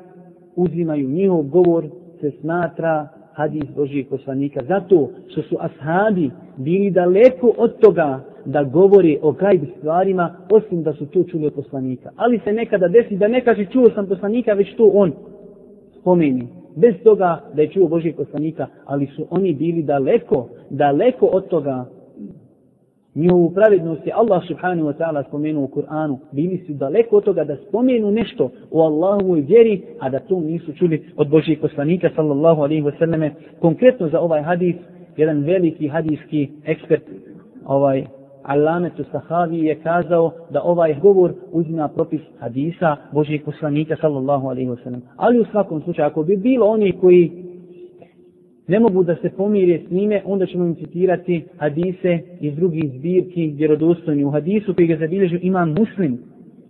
uzimaju 0.57 1.09
njihov 1.09 1.43
govor, 1.43 1.85
se 2.21 2.31
smatra 2.41 3.09
hadis 3.33 3.65
Božijeg 3.77 4.09
poslanika. 4.09 4.61
Zato 4.69 5.11
što 5.29 5.43
su 5.43 5.57
ashabi 5.61 6.31
bili 6.57 6.91
daleko 6.91 7.55
od 7.59 7.79
toga 7.79 8.25
da 8.45 8.65
govori 8.65 9.19
o 9.23 9.33
gajb 9.33 9.63
stvarima, 9.79 10.37
osim 10.51 10.83
da 10.83 10.93
su 10.93 11.07
to 11.07 11.25
čuli 11.25 11.47
od 11.47 11.53
poslanika. 11.53 12.11
Ali 12.17 12.41
se 12.45 12.53
nekada 12.53 12.89
desi 12.89 13.17
da 13.17 13.29
ne 13.29 13.45
kaže 13.45 13.67
čuo 13.73 13.91
sam 13.95 14.07
poslanika, 14.07 14.53
već 14.53 14.77
to 14.77 14.91
on 14.95 15.13
spomeni 16.01 16.60
bez 16.77 16.95
toga 17.05 17.41
da 17.55 17.63
je 17.63 17.69
čuo 17.69 17.89
Božijeg 17.89 18.17
poslanika, 18.17 18.67
ali 18.85 19.07
su 19.07 19.27
oni 19.31 19.55
bili 19.55 19.83
daleko, 19.83 20.49
daleko 20.71 21.27
od 21.27 21.49
toga 21.49 21.87
njihovu 23.15 23.51
pravednost 23.51 24.07
je 24.07 24.13
Allah 24.13 24.43
subhanahu 24.49 24.89
wa 24.89 24.95
ta'ala 24.99 25.29
spomenuo 25.29 25.65
u 25.65 25.69
Kur'anu. 25.69 26.19
Bili 26.33 26.63
su 26.67 26.73
daleko 26.73 27.17
od 27.17 27.25
toga 27.25 27.45
da 27.45 27.57
spomenu 27.57 28.11
nešto 28.11 28.51
o 28.71 28.83
Allahovoj 28.83 29.41
vjeri, 29.41 29.83
a 29.99 30.11
da 30.11 30.19
to 30.19 30.41
nisu 30.41 30.73
čuli 30.73 31.03
od 31.17 31.29
Božijeg 31.29 31.61
poslanika 31.61 32.11
sallallahu 32.17 32.63
alaihi 32.63 32.83
wa 32.83 32.99
sallame. 32.99 33.35
Konkretno 33.61 34.09
za 34.09 34.21
ovaj 34.21 34.43
hadis, 34.43 34.77
jedan 35.17 35.45
veliki 35.45 35.89
hadijski 35.89 36.49
ekspert, 36.65 37.03
ovaj 37.65 38.05
Alametu 38.43 39.05
Sahavi 39.13 39.59
je 39.59 39.75
kazao 39.75 40.33
da 40.51 40.63
ovaj 40.63 40.95
govor 41.03 41.33
uzima 41.53 41.89
propis 41.89 42.21
hadisa 42.39 42.97
Božijeg 43.13 43.45
poslanika 43.45 43.97
sallallahu 44.01 44.49
alaihi 44.49 44.71
wasallam. 44.71 45.01
Ali 45.17 45.41
u 45.41 45.45
svakom 45.45 45.83
slučaju, 45.83 46.07
ako 46.07 46.23
bi 46.23 46.37
bilo 46.37 46.67
oni 46.67 46.93
koji 46.93 47.33
ne 48.69 48.81
mogu 48.81 49.05
da 49.05 49.17
se 49.17 49.31
pomire 49.31 49.81
s 49.87 49.91
njime, 49.91 50.23
onda 50.25 50.47
ćemo 50.47 50.65
im 50.65 50.75
citirati 50.75 51.45
hadise 51.59 52.19
iz 52.41 52.57
drugih 52.57 52.85
zbirki 52.99 53.47
vjerodostojni. 53.47 54.25
U 54.25 54.31
hadisu 54.31 54.75
koji 54.75 54.87
ga 54.89 54.97
zabilježio 54.97 55.39
imam 55.43 55.69
muslim 55.69 56.19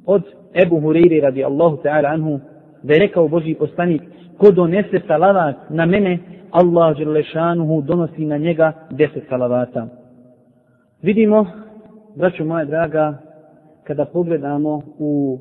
od 0.07 0.23
Ebu 0.63 0.81
Hureyri 0.81 1.21
radi 1.23 1.45
Allahu 1.45 1.77
ta'ala 1.77 2.09
anhu, 2.09 2.41
da 2.83 2.95
je 2.95 3.01
rekao 3.01 3.29
Boži 3.29 3.55
poslanik, 3.55 4.03
ko 4.39 4.51
donese 4.51 5.01
salavat 5.07 5.57
na 5.71 5.87
mene, 5.87 6.19
Allah 6.51 6.97
Đerlešanuhu 6.97 7.83
donosi 7.83 8.25
na 8.25 8.37
njega 8.39 8.73
deset 8.91 9.25
salavata. 9.29 10.00
Vidimo, 11.03 11.47
braćo 12.17 12.45
moja 12.45 12.65
draga, 12.65 13.19
kada 13.85 14.05
pogledamo 14.05 14.83
u 14.99 15.39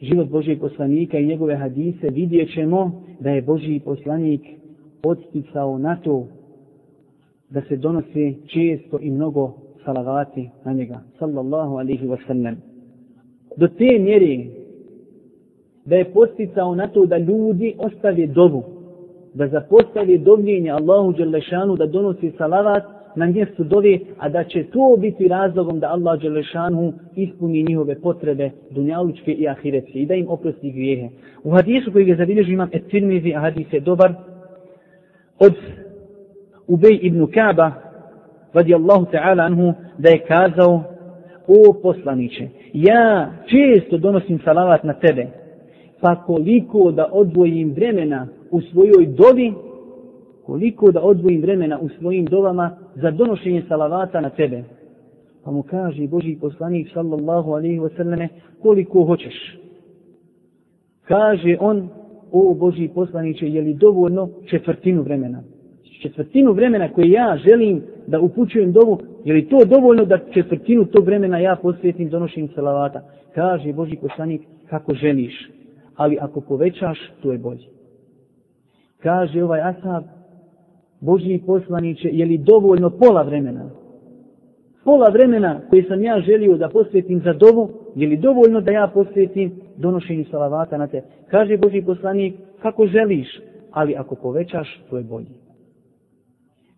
život 0.00 0.28
Božijeg 0.28 0.60
poslanika 0.60 1.18
i 1.18 1.26
njegove 1.26 1.56
hadise, 1.56 2.08
vidjet 2.08 2.54
ćemo 2.54 3.02
da 3.20 3.30
je 3.30 3.42
Božiji 3.42 3.80
poslanik 3.80 4.40
podsticao 5.02 5.78
na 5.78 5.96
to 5.96 6.26
da 7.50 7.60
se 7.60 7.76
donosi 7.76 8.36
često 8.46 8.98
i 9.00 9.10
mnogo 9.10 9.52
salavati 9.84 10.50
na 10.64 10.72
njega. 10.72 11.00
Sallallahu 11.18 11.76
alihi 11.76 12.06
wasallam. 12.06 12.54
Do 13.56 13.68
te 13.68 13.98
mjeri 13.98 14.50
da 15.84 15.96
je 15.96 16.12
posticao 16.12 16.74
na 16.74 16.88
to 16.88 17.06
da 17.06 17.18
ljudi 17.18 17.74
ostave 17.78 18.26
dovu, 18.26 18.62
da 19.34 19.48
zapostave 19.48 20.18
dovljenje 20.18 20.70
Allahu 20.70 21.12
Đelešanu 21.12 21.76
da 21.76 21.86
donosi 21.86 22.32
salavat 22.38 23.03
na 23.16 23.26
mjestu 23.26 23.64
dove, 23.64 23.98
a 24.18 24.28
da 24.28 24.44
će 24.44 24.64
to 24.64 24.96
biti 25.00 25.28
razlogom 25.28 25.80
da 25.80 25.88
Allah 25.88 26.20
Đelešanu 26.20 26.92
ispuni 27.16 27.62
njihove 27.62 28.00
potrebe 28.00 28.50
dunjalučke 28.70 29.32
i 29.32 29.48
ahiretske 29.48 29.98
i 29.98 30.06
da 30.06 30.14
im 30.14 30.28
oprosti 30.28 30.70
grijehe. 30.70 31.08
U 31.44 31.50
hadisu 31.50 31.92
koji 31.92 32.04
ga 32.04 32.14
zabilježi 32.14 32.52
imam 32.52 32.68
et 32.72 32.88
tirmizi, 32.90 33.34
a 33.34 33.40
hadis 33.40 33.72
je 33.72 33.80
dobar, 33.80 34.14
od 35.38 35.54
Ubej 36.66 36.98
ibn 37.02 37.26
Kaaba 37.26 37.72
radijallahu 38.52 39.06
ta'ala 39.12 39.42
anhu 39.42 39.72
da 39.98 40.08
je 40.08 40.18
kazao 40.18 40.82
o 41.46 41.72
poslaniće 41.82 42.48
ja 42.72 43.32
često 43.46 43.98
donosim 43.98 44.38
salavat 44.44 44.84
na 44.84 44.92
tebe 44.92 45.26
pa 46.00 46.24
koliko 46.24 46.90
da 46.90 47.08
odvojim 47.12 47.72
vremena 47.72 48.28
u 48.50 48.60
svojoj 48.60 49.06
dovi 49.06 49.52
koliko 50.46 50.92
da 50.92 51.02
odvojim 51.02 51.40
vremena 51.40 51.78
u 51.78 51.88
svojim 51.88 52.24
dovama 52.24 52.76
za 52.94 53.10
donošenje 53.10 53.62
salavata 53.68 54.20
na 54.20 54.30
tebe 54.30 54.64
pa 55.44 55.50
mu 55.50 55.62
kaže 55.62 56.06
Boži 56.06 56.38
poslanik 56.40 56.88
sallallahu 56.94 57.50
alaihi 57.50 57.78
wa 57.78 57.96
sallame 57.96 58.28
koliko 58.62 59.04
hoćeš 59.04 59.58
kaže 61.08 61.56
on 61.60 61.88
o 62.32 62.54
Boži 62.54 62.88
poslaniće, 62.94 63.48
je 63.48 63.62
li 63.62 63.74
dovoljno 63.74 64.28
četvrtinu 64.50 65.02
vremena? 65.02 65.42
Četvrtinu 66.02 66.52
vremena 66.52 66.88
koje 66.88 67.10
ja 67.10 67.36
želim 67.44 67.82
da 68.06 68.20
upućujem 68.20 68.72
dovu, 68.72 69.00
je 69.24 69.34
li 69.34 69.48
to 69.48 69.64
dovoljno 69.64 70.04
da 70.04 70.18
četvrtinu 70.34 70.84
tog 70.84 71.04
vremena 71.04 71.38
ja 71.38 71.56
posvetim 71.62 72.08
donošenju 72.08 72.48
salavata? 72.54 73.02
Kaže 73.34 73.72
Boži 73.72 73.96
poslanik, 73.96 74.42
kako 74.70 74.94
želiš, 74.94 75.50
ali 75.96 76.18
ako 76.20 76.40
povećaš, 76.40 76.98
to 77.22 77.32
je 77.32 77.38
bolje. 77.38 77.66
Kaže 79.02 79.44
ovaj 79.44 79.60
Asab, 79.60 80.04
Božji 81.04 81.42
poslaniće, 81.46 82.08
je 82.12 82.26
li 82.26 82.38
dovoljno 82.38 82.90
pola 82.90 83.22
vremena? 83.22 83.70
Pola 84.84 85.08
vremena 85.08 85.60
koje 85.70 85.84
sam 85.84 86.02
ja 86.02 86.20
želio 86.20 86.56
da 86.56 86.68
posvetim 86.68 87.20
za 87.24 87.32
dovu, 87.32 87.70
je 87.94 88.08
li 88.08 88.16
dovoljno 88.16 88.60
da 88.60 88.70
ja 88.70 88.90
posvetim 88.94 89.52
donošenju 89.76 90.24
salavata 90.30 90.78
na 90.78 90.86
te? 90.86 91.02
Kaže 91.30 91.56
Božji 91.56 91.84
poslanik, 91.84 92.34
kako 92.62 92.86
želiš, 92.86 93.40
ali 93.70 93.96
ako 93.96 94.14
povećaš, 94.14 94.82
to 94.90 94.96
je 94.98 95.04
bolje. 95.04 95.34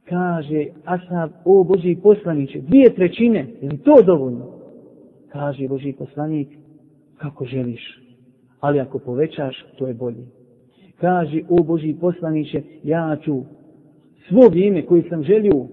Kaže 0.09 0.66
Ashab, 0.85 1.31
o 1.45 1.64
Božji 1.64 1.97
poslaniće, 2.03 2.61
dvije 2.61 2.95
trećine, 2.95 3.47
je 3.62 3.68
li 3.70 3.79
to 3.79 4.03
dovoljno? 4.03 4.47
Kaže 5.29 5.68
Božji 5.68 5.93
poslanik, 5.93 6.49
kako 7.16 7.45
želiš, 7.45 8.03
ali 8.61 8.81
ako 8.81 8.99
povećaš, 8.99 9.64
to 9.79 9.87
je 9.87 9.95
bolje. 9.95 10.27
Kaže, 11.01 11.41
o 11.49 11.62
Božji 11.62 11.97
poslaniće, 12.01 12.62
ja 12.85 13.16
ću 13.24 13.43
svo 14.29 14.49
vrijeme 14.49 14.83
koje 14.83 15.03
sam 15.09 15.22
želio 15.22 15.66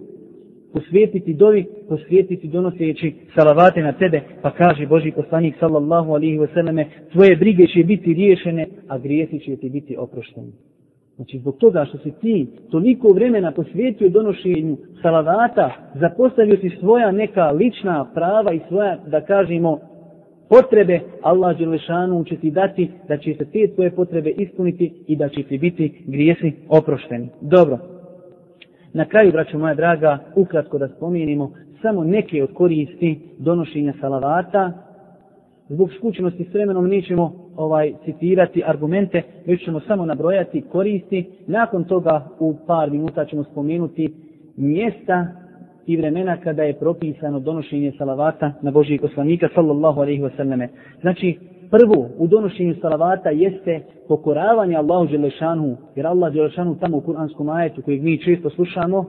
posvijetiti 0.74 1.34
dovi, 1.34 1.66
posvijetiti 1.89 2.47
donoseći 2.47 3.14
salavate 3.36 3.82
na 3.82 3.91
tebe, 3.91 4.22
pa 4.41 4.51
kaže 4.51 4.88
Boži 4.88 5.12
poslanik 5.12 5.56
sallallahu 5.60 6.12
alihi 6.14 6.38
wasallame, 6.38 6.86
tvoje 7.12 7.36
brige 7.36 7.68
će 7.68 7.84
biti 7.84 8.14
riješene, 8.14 8.68
a 8.88 8.97
grijesi 8.97 9.39
će 9.39 9.56
ti 9.56 9.70
biti 9.70 9.97
oprošteni. 9.97 10.51
Znači, 11.16 11.39
zbog 11.39 11.58
toga 11.58 11.86
što 11.86 11.97
si 11.97 12.12
ti 12.22 12.47
toliko 12.72 13.08
vremena 13.08 13.51
posvijetio 13.51 14.10
donošenju 14.10 14.78
salavata, 15.01 15.72
zapostavio 15.95 16.58
si 16.58 16.70
svoja 16.80 17.12
neka 17.12 17.51
lična 17.51 18.06
prava 18.14 18.54
i 18.54 18.60
svoja, 18.68 18.97
da 19.08 19.22
kažemo, 19.22 19.80
potrebe, 20.49 20.99
Allah 21.22 21.58
Đelešanu 21.58 22.24
će 22.24 22.38
ti 22.38 22.51
dati 22.51 22.89
da 23.08 23.18
će 23.18 23.34
se 23.34 23.45
te 23.45 23.68
tvoje 23.76 23.91
potrebe 23.91 24.30
ispuniti 24.30 24.93
i 25.08 25.16
da 25.16 25.30
će 25.30 25.43
ti 25.43 25.58
biti 25.58 26.04
grijesi 26.08 26.51
oprošteni. 26.70 27.30
Dobro, 27.41 27.93
Na 28.94 29.06
kraju, 29.06 29.32
braćo 29.32 29.60
moja 29.60 29.74
draga, 29.74 30.18
ukratko 30.36 30.78
da 30.78 30.88
spomenimo 30.88 31.52
samo 31.82 32.04
neke 32.04 32.44
od 32.44 32.54
koristi 32.54 33.20
donošenja 33.39 33.94
salavata. 34.02 34.72
Zbog 35.70 35.89
skućenosti 35.98 36.44
s 36.44 36.54
vremenom 36.54 36.88
nećemo 36.88 37.34
ovaj 37.56 37.94
citirati 38.06 38.64
argumente, 38.66 39.22
već 39.46 39.66
ćemo 39.66 39.80
samo 39.80 40.06
nabrojati 40.06 40.62
koristi. 40.62 41.26
Nakon 41.48 41.84
toga 41.84 42.28
u 42.39 42.56
par 42.68 42.91
minuta 42.91 43.26
ćemo 43.26 43.44
spomenuti 43.44 44.14
mjesta 44.58 45.28
i 45.86 45.98
vremena 45.98 46.38
kada 46.38 46.64
je 46.64 46.80
propisano 46.80 47.39
donošenje 47.39 47.91
salavata 47.98 48.54
na 48.62 48.72
Božijeg 48.72 49.02
poslanika 49.02 49.50
sallallahu 49.56 50.02
alaihi 50.02 50.24
selleme. 50.38 50.70
Znači, 51.02 51.39
prvo 51.74 52.10
u 52.18 52.28
donošenju 52.28 52.76
salavata 52.82 53.30
jeste 53.30 53.82
pokoravanje 54.08 54.76
Allahu 54.76 55.08
Đelešanu, 55.08 55.78
jer 55.96 56.08
Allah 56.08 56.34
Đelešanu 56.34 56.76
tamo 56.80 56.98
u 56.98 57.02
kuranskom 57.02 57.50
ajetu 57.50 57.82
kojeg 57.82 58.04
mi 58.04 58.24
često 58.24 58.50
slušamo, 58.50 59.06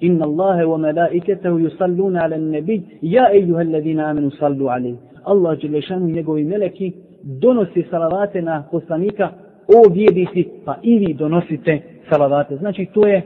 Inna 0.00 0.24
Allahe 0.24 0.64
wa 0.64 0.78
malaiketahu 0.78 1.58
yusalluna 1.58 2.24
ala 2.24 2.36
nebi, 2.36 2.82
ja 3.02 3.28
ejuha 3.34 3.60
alladina 3.60 4.10
amenu 4.10 4.30
sallu 4.30 4.68
ali. 4.68 4.96
Allah 5.24 5.58
Đelešanu 5.58 6.08
i 6.08 6.12
njegovi 6.12 6.44
meleki 6.44 6.92
donosi 7.22 7.84
salavate 7.90 8.42
na 8.42 8.64
poslanika, 8.70 9.28
o 9.68 9.92
vjernici, 9.92 10.48
pa 10.64 10.76
i 10.82 10.98
vi 10.98 11.14
donosite 11.14 11.80
salavate. 12.10 12.56
Znači 12.56 12.86
to 12.94 13.06
je 13.06 13.22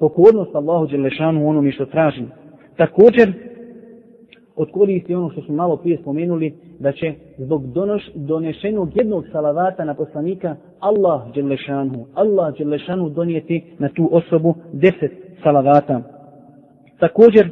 pokornost 0.00 0.54
Allahu 0.54 0.86
Đelešanu 0.86 1.48
onome 1.48 1.72
što 1.72 1.86
traži. 1.86 2.22
Također, 2.76 3.32
od 4.58 4.70
koristi 4.70 5.14
ono 5.14 5.30
što 5.30 5.42
smo 5.42 5.54
malo 5.54 5.76
prije 5.76 5.98
spomenuli, 5.98 6.54
da 6.78 6.92
će 6.92 7.14
zbog 7.38 7.72
donoš, 7.72 8.10
donešenog 8.14 8.96
jednog 8.96 9.24
salavata 9.32 9.84
na 9.84 9.94
poslanika 9.94 10.56
Allah 10.80 11.34
Đelešanu, 11.34 12.06
Allah 12.14 12.54
Đelešanu 12.58 13.08
donijeti 13.08 13.64
na 13.78 13.88
tu 13.88 14.08
osobu 14.12 14.54
deset 14.72 15.12
salavata. 15.42 16.02
Također, 16.98 17.50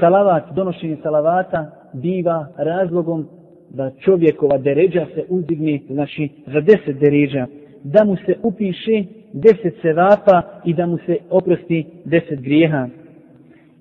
salavat, 0.00 0.42
donošenje 0.54 0.96
salavata 1.02 1.70
biva 1.92 2.46
razlogom 2.56 3.26
da 3.70 3.90
čovjekova 3.90 4.58
deređa 4.58 5.06
se 5.14 5.24
uzdigne, 5.28 5.80
znači 5.90 6.28
za 6.46 6.60
deset 6.60 6.98
deređa, 7.00 7.46
da 7.84 8.04
mu 8.04 8.16
se 8.16 8.34
upiše 8.42 9.04
deset 9.32 9.74
sevapa 9.82 10.42
i 10.64 10.74
da 10.74 10.86
mu 10.86 10.98
se 11.06 11.16
oprosti 11.30 11.86
deset 12.04 12.40
grijeha. 12.40 12.88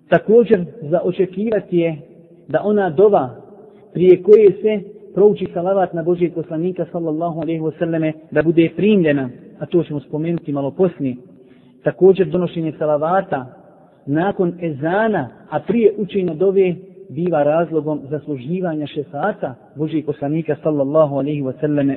Također, 0.09 0.65
za 0.81 1.01
očekivati 1.03 1.77
je 1.77 1.97
da 2.51 2.61
ona 2.63 2.89
dova 2.89 3.29
prije 3.93 4.23
koje 4.23 4.51
se 4.61 4.81
prouči 5.13 5.47
salavat 5.53 5.93
na 5.93 6.03
Božijeg 6.03 6.33
poslanika 6.33 6.85
sallallahu 6.91 7.41
alaihi 7.41 7.61
wasallame 7.61 8.13
da 8.31 8.41
bude 8.43 8.69
primljena, 8.75 9.29
a 9.59 9.65
to 9.65 9.83
ćemo 9.83 9.99
spomenuti 9.99 10.51
malo 10.51 10.71
poslije. 10.71 11.15
Također 11.83 12.27
donošenje 12.27 12.73
salavata 12.79 13.45
nakon 14.05 14.53
ezana, 14.61 15.29
a 15.49 15.59
prije 15.59 15.93
učenja 15.97 16.33
dove 16.33 16.75
biva 17.09 17.43
razlogom 17.43 17.99
zasluživanja 18.09 18.87
šefata 18.87 19.55
Božijeg 19.75 20.05
poslanika 20.05 20.55
sallallahu 20.63 21.15
alaihi 21.15 21.41
wasallame 21.41 21.95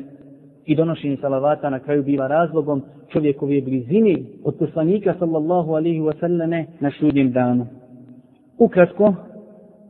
i 0.67 0.75
donošenje 0.77 1.17
salavata 1.21 1.71
na 1.71 1.79
kraju 1.79 2.03
biva 2.03 2.27
razlogom 2.27 2.83
čovjekove 3.09 3.61
blizini 3.61 4.27
od 4.45 4.55
poslanika 4.59 5.15
sallallahu 5.19 5.71
alaihi 5.75 6.01
wasallame 6.01 6.65
na 6.81 6.91
sudnjem 7.01 7.33
danu. 7.33 7.67
Ukratko, 8.59 9.15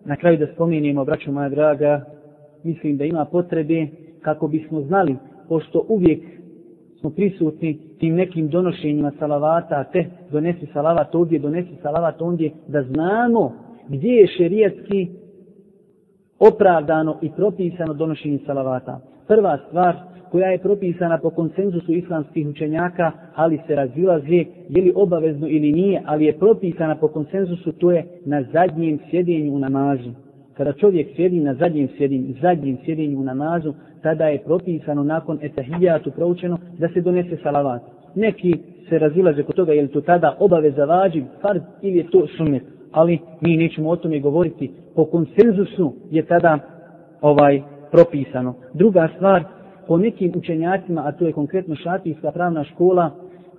na 0.04 0.16
kraju 0.16 0.38
da 0.38 0.46
spominjemo, 0.54 1.04
braćo 1.04 1.32
moja 1.32 1.48
draga, 1.48 2.04
mislim 2.62 2.96
da 2.96 3.04
ima 3.04 3.24
potrebe 3.24 3.86
kako 4.20 4.48
bismo 4.48 4.80
znali, 4.80 5.16
pošto 5.48 5.84
uvijek 5.88 6.20
smo 7.00 7.10
prisutni 7.10 7.78
tim 7.98 8.14
nekim 8.14 8.48
donošenjima 8.48 9.12
salavata, 9.18 9.84
te 9.84 10.06
donesi 10.30 10.66
salavat 10.72 11.14
ovdje, 11.14 11.38
donesi 11.38 11.76
salavat 11.82 12.22
ondje, 12.22 12.52
da 12.68 12.82
znamo 12.82 13.52
gdje 13.88 14.12
je 14.12 14.26
šerijetski 14.26 15.08
opravdano 16.38 17.18
i 17.22 17.30
propisano 17.36 17.94
donošenje 17.94 18.38
salavata. 18.46 19.00
Prva 19.26 19.58
stvar 19.68 19.96
koja 20.34 20.48
je 20.48 20.58
propisana 20.58 21.18
po 21.18 21.30
konsenzusu 21.30 21.92
islamskih 21.92 22.48
učenjaka, 22.48 23.12
ali 23.34 23.60
se 23.66 23.74
razilaze, 23.74 24.44
je 24.68 24.82
li 24.82 24.92
obavezno 24.94 25.48
ili 25.48 25.72
nije, 25.72 26.02
ali 26.06 26.24
je 26.24 26.38
propisana 26.38 26.96
po 26.96 27.08
konsenzusu, 27.08 27.72
to 27.72 27.90
je 27.90 28.04
na 28.24 28.42
zadnjem 28.52 28.98
sjedinju 29.10 29.54
u 29.54 29.58
namazu. 29.58 30.10
Kada 30.56 30.72
čovjek 30.72 31.16
sjedi 31.16 31.40
na 31.40 31.54
zadnjem 31.54 31.88
sjedinju, 31.96 32.34
zadnjem 32.42 32.78
sjedinju 32.84 33.20
u 33.20 33.24
namazu, 33.24 33.74
tada 34.02 34.28
je 34.28 34.42
propisano 34.44 35.04
nakon 35.04 35.38
etahijatu 35.42 36.10
proučeno 36.10 36.58
da 36.78 36.88
se 36.88 37.00
donese 37.00 37.36
salavat. 37.42 37.82
Neki 38.14 38.54
se 38.88 38.98
razilaze 38.98 39.42
kod 39.42 39.54
toga 39.54 39.72
je 39.72 39.82
li 39.82 39.88
to 39.88 40.00
tada 40.00 40.36
obaveza 40.40 40.84
vađiv, 40.84 41.24
fard 41.42 41.62
ili 41.82 41.98
je 41.98 42.10
to 42.10 42.26
sunet. 42.36 42.62
Ali 42.92 43.18
mi 43.40 43.56
nećemo 43.56 43.90
o 43.90 43.96
tome 43.96 44.20
govoriti. 44.20 44.70
Po 44.94 45.04
konsenzusu 45.04 45.94
je 46.10 46.22
tada 46.22 46.58
ovaj 47.20 47.62
propisano. 47.92 48.54
Druga 48.72 49.08
stvar, 49.16 49.44
po 49.88 49.96
nekim 49.96 50.32
učenjacima, 50.36 51.02
a 51.06 51.12
to 51.12 51.26
je 51.26 51.32
konkretno 51.32 51.74
šatijska 51.76 52.32
pravna 52.32 52.64
škola, 52.64 53.10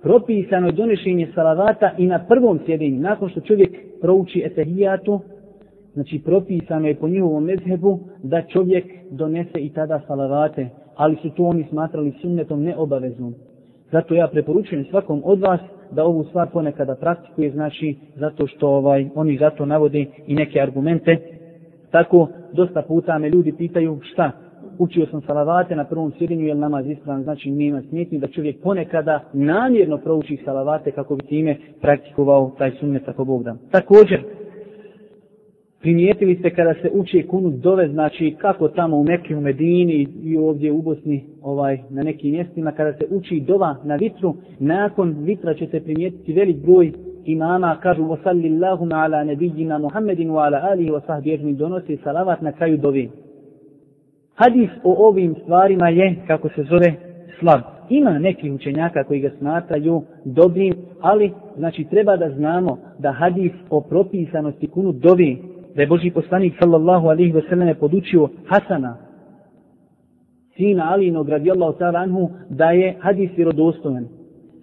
propisano 0.02 0.66
je 0.66 0.72
donešenje 0.72 1.28
salavata 1.34 1.90
i 1.98 2.06
na 2.06 2.24
prvom 2.28 2.60
sjedenju, 2.66 3.00
nakon 3.00 3.28
što 3.28 3.40
čovjek 3.40 3.70
prouči 4.00 4.42
etahijatu, 4.46 5.20
znači 5.94 6.20
propisano 6.24 6.88
je 6.88 6.94
po 6.94 7.08
njihovom 7.08 7.44
mezhebu 7.44 7.98
da 8.22 8.42
čovjek 8.42 8.84
donese 9.10 9.58
i 9.58 9.68
tada 9.68 10.00
salavate, 10.06 10.68
ali 10.96 11.16
su 11.22 11.30
to 11.30 11.44
oni 11.44 11.66
smatrali 11.70 12.12
sunnetom 12.22 12.62
neobaveznom. 12.62 13.34
Zato 13.92 14.14
ja 14.14 14.28
preporučujem 14.28 14.84
svakom 14.90 15.22
od 15.24 15.40
vas 15.40 15.60
da 15.90 16.04
ovu 16.04 16.24
stvar 16.24 16.48
ponekada 16.52 16.94
praktikuje, 16.94 17.50
znači 17.50 17.96
zato 18.16 18.46
što 18.46 18.68
ovaj 18.68 19.08
oni 19.14 19.38
zato 19.38 19.66
navode 19.66 20.06
i 20.26 20.34
neke 20.34 20.60
argumente. 20.60 21.16
Tako 21.90 22.28
dosta 22.52 22.82
puta 22.82 23.18
me 23.18 23.30
ljudi 23.30 23.52
pitaju 23.52 24.00
šta, 24.12 24.32
učio 24.78 25.06
sam 25.06 25.22
salavate 25.22 25.76
na 25.76 25.84
prvom 25.84 26.12
sjedinju, 26.18 26.46
jer 26.46 26.56
namaz 26.56 26.86
ispravan, 26.86 27.22
znači 27.22 27.50
nema 27.50 27.82
smjetni 27.88 28.18
da 28.18 28.26
čovjek 28.26 28.62
ponekada 28.62 29.24
namjerno 29.32 29.98
prouči 29.98 30.38
salavate 30.44 30.90
kako 30.90 31.16
bi 31.16 31.22
time 31.22 31.56
praktikovao 31.80 32.52
taj 32.58 32.70
sunnet 32.70 33.04
tako 33.04 33.24
Bog 33.24 33.42
da. 33.42 33.56
Također, 33.70 34.22
primijetili 35.80 36.36
ste 36.36 36.50
kada 36.50 36.74
se 36.74 36.90
uči 36.92 37.26
kunut 37.30 37.54
dove, 37.54 37.88
znači 37.88 38.36
kako 38.38 38.68
tamo 38.68 38.96
u 38.96 39.04
Mekke, 39.04 39.36
u 39.36 39.40
Medini 39.40 40.06
i 40.22 40.36
ovdje 40.36 40.72
u 40.72 40.82
Bosni, 40.82 41.24
ovaj, 41.42 41.78
na 41.90 42.02
nekim 42.02 42.30
mjestima, 42.30 42.72
kada 42.72 42.92
se 42.92 43.06
uči 43.10 43.40
dova 43.40 43.76
na 43.84 43.96
vitru, 43.96 44.34
nakon 44.58 45.16
vitra 45.18 45.54
ćete 45.54 45.80
primijetiti 45.80 46.32
velik 46.32 46.56
broj 46.56 46.92
imama, 47.24 47.78
kažu 47.82 48.02
وَسَلِّ 48.02 48.42
اللَّهُمَ 48.52 48.92
عَلَى 48.92 49.24
نَبِيِّنَا 49.24 49.78
wa 49.78 49.90
وَعَلَى 50.30 50.60
alihi 50.70 50.90
wa 50.90 51.00
sahbihi 51.06 51.52
donosi 51.52 51.98
salavat 52.04 52.42
na 52.42 52.52
kraju 52.52 52.76
dovi. 52.76 53.10
Hadis 54.36 54.70
o 54.84 55.08
ovim 55.08 55.34
stvarima 55.42 55.88
je, 55.88 56.16
kako 56.26 56.48
se 56.48 56.62
zove, 56.62 56.94
slab. 57.40 57.60
Ima 57.88 58.18
nekih 58.18 58.52
učenjaka 58.52 59.04
koji 59.04 59.20
ga 59.20 59.30
smatraju 59.38 60.02
dobrim, 60.24 60.74
ali 61.00 61.32
znači 61.56 61.84
treba 61.84 62.16
da 62.16 62.30
znamo 62.30 62.78
da 62.98 63.12
hadis 63.12 63.52
o 63.70 63.80
propisanosti 63.80 64.66
kunu 64.66 64.92
dovi 64.92 65.42
da 65.74 65.82
je 65.82 65.86
Boži 65.86 66.10
poslanik 66.10 66.54
sallallahu 66.60 67.08
alihi 67.08 67.32
veselene 67.32 67.74
podučio 67.74 68.28
Hasana, 68.46 68.96
sina 70.56 70.92
Alinog 70.92 71.28
radijallahu 71.28 71.78
ta'ala 71.78 71.98
anhu, 71.98 72.30
da 72.50 72.70
je 72.70 72.96
hadis 73.00 73.30
vjerodostojan. 73.36 74.08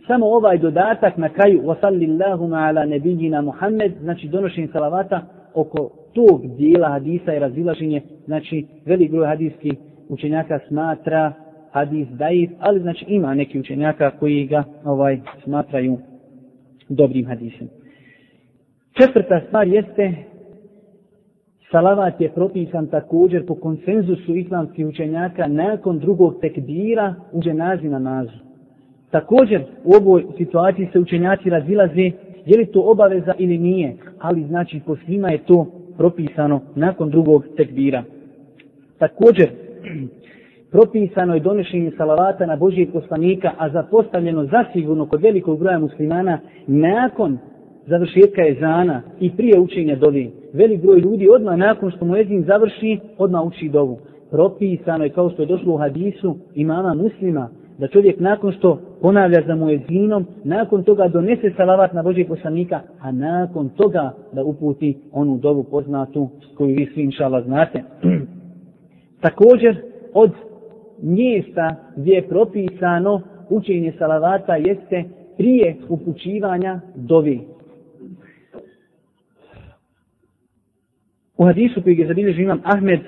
Samo 0.07 0.26
ovaj 0.26 0.57
dodatak 0.57 1.17
na 1.17 1.30
kraju, 1.30 1.61
wasallillahu 1.61 2.67
ala 2.67 2.86
nebijina 2.86 3.41
Muhammed, 3.41 3.93
znači 4.01 4.28
donošenje 4.28 4.67
salavata, 4.67 5.21
oko 5.53 6.02
tog 6.14 6.55
dijela 6.57 6.89
hadisa 6.89 7.34
i 7.34 7.39
razilaženje, 7.39 8.01
znači 8.26 8.66
velik 8.86 9.11
broj 9.11 9.28
hadijskih 9.28 9.74
učenjaka 10.09 10.59
smatra 10.68 11.34
hadis 11.72 12.07
daif, 12.07 12.51
ali 12.59 12.80
znači 12.80 13.05
ima 13.07 13.34
neki 13.34 13.59
učenjaka 13.59 14.11
koji 14.20 14.47
ga 14.47 14.64
ovaj 14.86 15.20
smatraju 15.43 15.97
dobrim 16.89 17.26
hadisom. 17.26 17.68
Četvrta 18.97 19.41
stvar 19.47 19.68
jeste 19.68 20.14
Salavat 21.74 22.22
je 22.22 22.30
propisan 22.30 22.88
također 22.88 23.45
po 23.45 23.55
konsenzusu 23.55 24.36
islamskih 24.36 24.88
učenjaka 24.88 25.47
nakon 25.47 25.99
drugog 25.99 26.36
tekbira 26.41 27.16
u 27.32 27.41
dženazi 27.41 27.89
namazu. 27.89 28.38
Također 29.11 29.61
u 29.84 29.93
ovoj 29.93 30.26
situaciji 30.38 30.89
se 30.93 30.99
učenjaci 30.99 31.49
razilaze 31.49 32.11
je 32.45 32.57
li 32.57 32.66
to 32.66 32.82
obaveza 32.82 33.34
ili 33.38 33.57
nije, 33.57 33.95
ali 34.20 34.43
znači 34.47 34.82
po 34.86 34.95
svima 34.95 35.30
je 35.30 35.38
to 35.38 35.68
propisano 35.97 36.61
nakon 36.75 37.09
drugog 37.09 37.45
tekbira. 37.57 38.03
Također, 38.97 39.49
propisano 40.71 41.33
je 41.33 41.39
donošenje 41.39 41.91
salavata 41.97 42.45
na 42.45 42.55
Božijeg 42.55 42.91
poslanika, 42.93 43.51
a 43.57 43.69
zapostavljeno 43.69 44.45
zasigurno 44.45 45.05
kod 45.05 45.21
velikog 45.21 45.59
broja 45.59 45.79
muslimana 45.79 46.39
nakon 46.67 47.37
završetka 47.87 48.47
ezana 48.47 49.01
i 49.19 49.31
prije 49.31 49.59
učenja 49.59 49.95
dovi. 49.95 50.31
Velik 50.53 50.81
broj 50.81 50.99
ljudi 50.99 51.29
odmah 51.35 51.57
nakon 51.57 51.91
što 51.91 52.05
mu 52.05 52.15
ezin 52.15 52.43
završi, 52.43 52.99
odmah 53.17 53.43
uči 53.45 53.69
dovu. 53.69 53.99
Propisano 54.31 55.03
je 55.03 55.09
kao 55.09 55.29
što 55.29 55.41
je 55.41 55.45
došlo 55.45 55.73
u 55.73 55.77
hadisu 55.77 56.35
imama 56.55 56.93
muslima, 56.93 57.49
da 57.78 57.88
čovjek 57.88 58.19
nakon 58.19 58.51
što 58.51 58.80
ponavlja 59.01 59.41
za 59.47 59.55
muezinom, 59.55 60.26
nakon 60.43 60.84
toga 60.84 61.07
donese 61.07 61.51
salavat 61.57 61.93
na 61.93 62.03
Božeg 62.03 62.28
poslanika, 62.28 62.82
a 63.01 63.11
nakon 63.11 63.69
toga 63.69 64.13
da 64.32 64.43
uputi 64.43 64.97
onu 65.11 65.38
dovu 65.38 65.63
poznatu 65.63 66.30
koju 66.57 66.76
vi 66.76 66.89
svi 66.93 67.01
inšala 67.01 67.41
znate. 67.41 67.84
Također, 69.21 69.82
od 70.13 70.32
mjesta 71.01 71.76
gdje 71.95 72.13
je 72.13 72.28
propisano 72.28 73.21
učenje 73.49 73.93
salavata 73.97 74.55
jeste 74.55 75.03
prije 75.38 75.76
upućivanja 75.89 76.80
dovi. 76.95 77.41
U 81.38 81.45
hadisu 81.45 81.82
koji 81.84 81.97
je 81.97 82.07
zabilježio 82.07 82.43
imam 82.43 82.61
Ahmed 82.63 82.99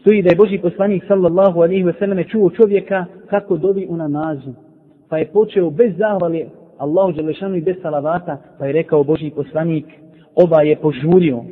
stoji 0.00 0.22
da 0.22 0.30
je 0.30 0.36
Boži 0.36 0.58
poslanik 0.58 1.04
sallallahu 1.08 1.60
alaihi 1.60 1.84
wasallam 1.84 2.30
čuo 2.30 2.50
čovjeka 2.50 3.04
kako 3.26 3.56
dovi 3.56 3.86
u 3.90 3.96
namazu. 3.96 4.52
Pa 5.08 5.18
je 5.18 5.26
počeo 5.26 5.70
bez 5.70 5.96
zahvali 5.98 6.46
Allahu 6.78 7.12
Đelešanu 7.12 7.56
i 7.56 7.60
bez 7.60 7.76
salavata, 7.82 8.38
pa 8.58 8.66
je 8.66 8.72
rekao 8.72 9.04
Boži 9.04 9.30
poslanik, 9.30 9.84
ova 10.34 10.62
je 10.62 10.76
požurio. 10.76 11.44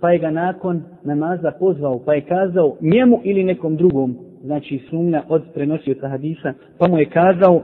Pa 0.00 0.10
je 0.10 0.18
ga 0.18 0.30
nakon 0.30 0.82
namaza 1.04 1.50
pozvao, 1.50 1.98
pa 2.04 2.14
je 2.14 2.20
kazao 2.20 2.76
njemu 2.80 3.20
ili 3.24 3.44
nekom 3.44 3.76
drugom, 3.76 4.16
znači 4.44 4.80
sumnja 4.90 5.22
od 5.28 5.42
prenosioca 5.54 6.08
hadisa, 6.08 6.52
pa 6.78 6.88
mu 6.88 6.98
je 6.98 7.04
kazao, 7.04 7.62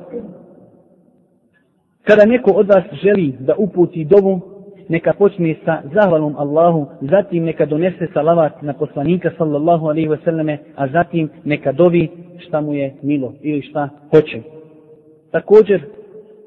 kada 2.02 2.24
neko 2.24 2.50
od 2.50 2.68
vas 2.68 2.84
želi 3.02 3.34
da 3.40 3.54
uputi 3.58 4.04
dovu, 4.04 4.40
neka 4.88 5.12
počne 5.12 5.56
sa 5.64 5.82
zahvalom 5.94 6.34
Allahu, 6.38 6.86
zatim 7.00 7.44
neka 7.44 7.66
donese 7.66 8.06
salavat 8.14 8.62
na 8.62 8.72
poslanika 8.72 9.30
sallallahu 9.38 9.86
alaihi 9.86 10.08
ve 10.08 10.18
selleme, 10.24 10.58
a 10.76 10.88
zatim 10.88 11.28
neka 11.44 11.72
dovi 11.72 12.08
šta 12.38 12.60
mu 12.60 12.74
je 12.74 12.94
milo 13.02 13.32
ili 13.42 13.62
šta 13.62 13.88
hoće. 14.10 14.40
Također, 15.30 15.80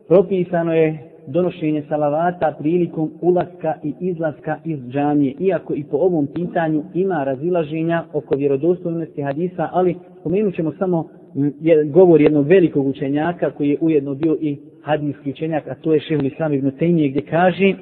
propisano 0.08 0.74
je 0.74 1.10
donošenje 1.28 1.84
salavata 1.90 2.56
prilikom 2.60 3.12
ulaska 3.22 3.74
i 3.84 3.94
izlaska 4.00 4.58
iz 4.66 4.80
džamije. 4.90 5.34
Iako 5.40 5.74
i 5.76 5.84
po 5.84 5.98
ovom 5.98 6.28
pitanju 6.28 6.84
ima 6.94 7.24
razilaženja 7.24 8.04
oko 8.14 8.36
vjerodostojnosti 8.36 9.22
hadisa, 9.22 9.70
ali 9.72 9.96
spomenut 10.20 10.56
ćemo 10.56 10.72
samo 10.80 11.10
mm, 11.36 11.48
govor 11.92 12.22
jednog 12.22 12.48
velikog 12.48 12.88
učenjaka 12.88 13.52
koji 13.52 13.70
je 13.70 13.78
ujedno 13.82 14.14
bio 14.14 14.38
i 14.42 14.58
hadijski 14.82 15.30
učenjak, 15.30 15.68
a 15.68 15.76
to 15.76 15.94
je 15.94 16.00
Šehul 16.00 16.26
Islam 16.26 16.54
ibn 16.54 16.72
Tejmije, 16.72 17.10
gdje 17.10 17.22
kaže 17.22 17.74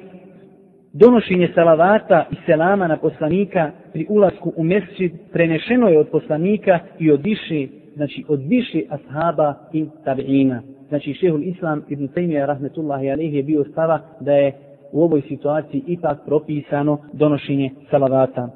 donošenje 0.92 1.48
salavata 1.54 2.26
i 2.30 2.34
selama 2.46 2.88
na 2.88 2.96
poslanika 2.96 3.70
pri 3.92 4.06
ulasku 4.08 4.52
u 4.56 4.64
mesčid 4.64 5.12
prenešeno 5.32 5.88
je 5.88 5.98
od 5.98 6.08
poslanika 6.08 6.78
i 6.98 7.10
od 7.10 7.20
više, 7.24 7.66
znači 7.94 8.24
od 8.28 8.40
više 8.48 8.82
ashaba 8.88 9.54
i 9.72 9.86
tabiina. 10.04 10.62
Znači 10.88 11.14
šehul 11.14 11.42
Islam 11.42 11.82
ibn 11.88 12.08
Taymiyyah 12.08 12.46
rahmetullahi 12.46 13.10
alaihi 13.10 13.36
je 13.36 13.42
bio 13.42 13.64
stava 13.64 14.00
da 14.20 14.32
je 14.32 14.52
u 14.92 15.02
ovoj 15.02 15.22
situaciji 15.28 15.82
ipak 15.86 16.18
propisano 16.26 16.98
donošenje 17.12 17.70
salavata. 17.90 18.48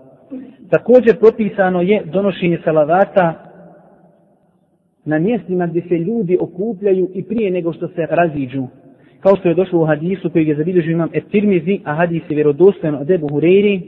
Također 0.70 1.18
propisano 1.18 1.82
je 1.82 2.04
donošenje 2.04 2.58
salavata 2.64 3.52
na 5.04 5.18
mjestima 5.18 5.66
gdje 5.66 5.82
se 5.88 5.94
ljudi 5.94 6.38
okupljaju 6.40 7.10
i 7.14 7.24
prije 7.24 7.50
nego 7.50 7.72
što 7.72 7.88
se 7.88 8.06
raziđu 8.10 8.66
kao 9.22 9.36
što 9.36 9.48
je 9.48 9.54
došlo 9.54 9.80
u 9.80 9.86
hadisu 9.86 10.30
koji 10.30 10.46
je 10.46 10.56
zabilježio 10.56 10.92
imam 10.92 11.08
Etirmizi, 11.12 11.80
a 11.84 11.94
hadis 11.94 12.22
je 12.28 12.34
vjerodostojan 12.34 12.94
od 12.94 13.10
Ebu 13.10 13.28
Hureyri, 13.28 13.80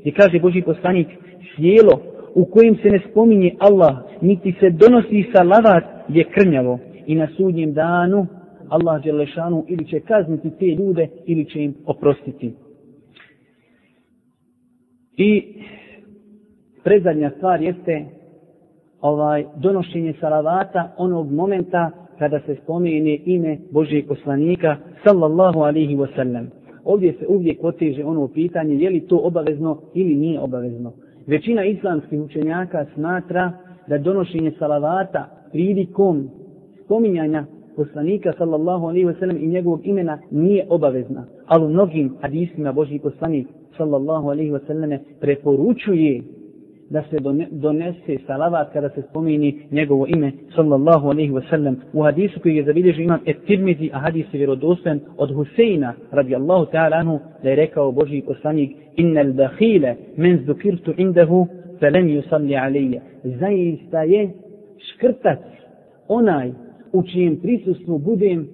gdje 0.00 0.12
kaže 0.12 0.40
Boži 0.40 0.62
poslanik, 0.62 1.08
sjelo 1.54 2.00
u 2.34 2.44
kojem 2.44 2.76
se 2.76 2.88
ne 2.88 3.00
spominje 3.10 3.54
Allah, 3.58 3.96
niti 4.20 4.54
se 4.60 4.70
donosi 4.70 5.30
salavat, 5.34 5.84
je 6.08 6.24
krnjavo. 6.24 6.78
I 7.06 7.14
na 7.14 7.28
sudnjem 7.36 7.72
danu 7.72 8.26
Allah 8.68 9.02
Đelešanu 9.02 9.64
ili 9.68 9.86
će 9.86 10.00
kazniti 10.00 10.50
te 10.58 10.66
ljude 10.66 11.08
ili 11.26 11.44
će 11.44 11.62
im 11.62 11.74
oprostiti. 11.86 12.54
I 15.16 15.44
predzadnja 16.84 17.30
stvar 17.36 17.62
jeste 17.62 18.04
ovaj 19.00 19.44
donošenje 19.56 20.14
salavata 20.20 20.94
onog 20.96 21.32
momenta 21.32 21.90
kada 22.20 22.40
se 22.46 22.56
spomene 22.62 23.18
ime 23.24 23.58
Božijeg 23.70 24.08
poslanika 24.08 24.76
sallallahu 25.04 25.60
alaihi 25.60 25.96
wasallam. 25.96 26.46
Ovdje 26.84 27.12
se 27.12 27.26
uvijek 27.28 27.60
poteže 27.60 28.04
ono 28.04 28.28
pitanje 28.28 28.74
je 28.74 28.90
li 28.90 29.00
to 29.00 29.20
obavezno 29.22 29.78
ili 29.94 30.14
nije 30.14 30.40
obavezno. 30.40 30.92
Većina 31.26 31.64
islamskih 31.64 32.20
učenjaka 32.20 32.86
smatra 32.94 33.52
da 33.88 33.98
donošenje 33.98 34.52
salavata 34.58 35.28
prilikom 35.52 36.28
spominjanja 36.84 37.44
poslanika 37.76 38.32
sallallahu 38.38 38.86
alaihi 38.86 39.06
wa 39.06 39.18
sallam 39.18 39.36
i 39.36 39.46
njegovog 39.46 39.86
imena 39.86 40.18
nije 40.30 40.66
obavezna. 40.68 41.24
Ali 41.46 41.64
u 41.64 41.68
mnogim 41.68 42.16
hadisima 42.20 42.72
Božji 42.72 42.98
poslanik 42.98 43.46
sallallahu 43.76 44.28
alaihi 44.28 44.50
wa 44.50 44.66
sallam 44.66 44.90
preporučuje 45.20 46.22
da 46.90 47.02
se 47.10 47.16
donese 47.50 48.18
salavat 48.26 48.72
kada 48.72 48.88
se 48.88 49.02
spomeni 49.02 49.62
njegovo 49.70 50.06
ime 50.06 50.32
sallallahu 50.56 51.08
alaihi 51.10 51.32
wa 51.32 51.50
sallam 51.50 51.76
u 51.92 52.02
hadisu 52.02 52.40
koji 52.40 52.56
je 52.56 52.64
zabilježio 52.64 53.04
imam 53.04 53.20
et 53.26 53.36
tirmizi 53.46 53.90
a 53.92 53.98
hadis 53.98 54.26
je 54.32 54.38
vjerodostan 54.38 55.00
od 55.16 55.34
Huseina 55.34 55.94
radijallahu 56.10 56.66
ta'ala 56.66 56.96
anhu 56.96 57.18
da 57.42 57.50
je 57.50 57.56
rekao 57.56 57.92
Boži 57.92 58.22
poslanik 58.26 58.70
innal 58.96 59.32
bakhile 59.32 59.96
men 60.16 60.44
zukirtu 60.46 60.94
indahu 60.96 61.46
felem 61.80 62.06
yusalli 62.08 62.66
alaihi 62.66 63.00
zaista 63.24 64.02
je 64.02 64.30
škrtac 64.78 65.38
onaj 66.08 66.50
u 66.92 67.02
čijem 67.02 67.36
prisustvu 67.36 67.98
budem 67.98 68.48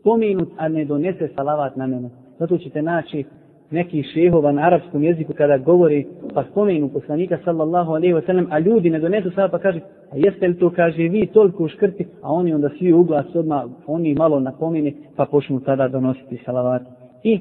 spomenut, 0.00 0.48
a 0.56 0.68
ne 0.68 0.84
donese 0.84 1.28
salavat 1.36 1.76
na 1.76 1.86
mene. 1.86 2.10
Zato 2.38 2.58
ćete 2.58 2.82
naći 2.82 3.24
neki 3.70 4.02
šehova 4.02 4.52
na 4.52 4.62
arapskom 4.62 5.02
jeziku 5.02 5.32
kada 5.32 5.58
govori 5.58 6.06
pa 6.34 6.44
spomenu 6.50 6.88
poslanika 6.88 7.38
sallallahu 7.44 7.92
alaihi 7.92 8.14
wa 8.14 8.26
sallam, 8.26 8.46
a 8.50 8.58
ljudi 8.58 8.90
ne 8.90 8.98
donesu 8.98 9.30
salavat 9.30 9.50
pa 9.50 9.58
kaže, 9.58 9.80
a 10.12 10.16
jeste 10.16 10.48
li 10.48 10.58
to, 10.58 10.70
kaže, 10.70 11.02
vi 11.02 11.26
toliko 11.26 11.68
škrti, 11.68 12.06
a 12.22 12.32
oni 12.32 12.54
onda 12.54 12.68
svi 12.78 12.92
u 12.92 13.02
glas 13.04 13.34
odmah, 13.34 13.64
oni 13.86 14.14
malo 14.14 14.40
napomeni, 14.40 14.94
pa 15.16 15.24
počnu 15.24 15.60
tada 15.60 15.88
donositi 15.88 16.40
salavat. 16.44 16.82
I 17.22 17.40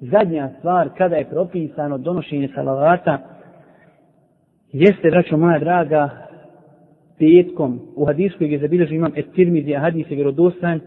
zadnja 0.00 0.50
stvar, 0.58 0.90
kada 0.98 1.16
je 1.16 1.28
propisano 1.30 1.98
donošenje 1.98 2.48
salavata, 2.54 3.18
jeste, 4.72 5.10
braćo 5.10 5.36
moja 5.36 5.58
draga, 5.58 6.10
petkom 7.18 7.80
u 7.96 8.04
hadisku 8.04 8.44
je 8.44 8.58
zabilježio 8.58 8.96
imam 8.96 9.12
Estirmizi, 9.16 9.74
a 9.74 9.80
hadis 9.80 10.10
je 10.10 10.14
vjerodostan, 10.14 10.80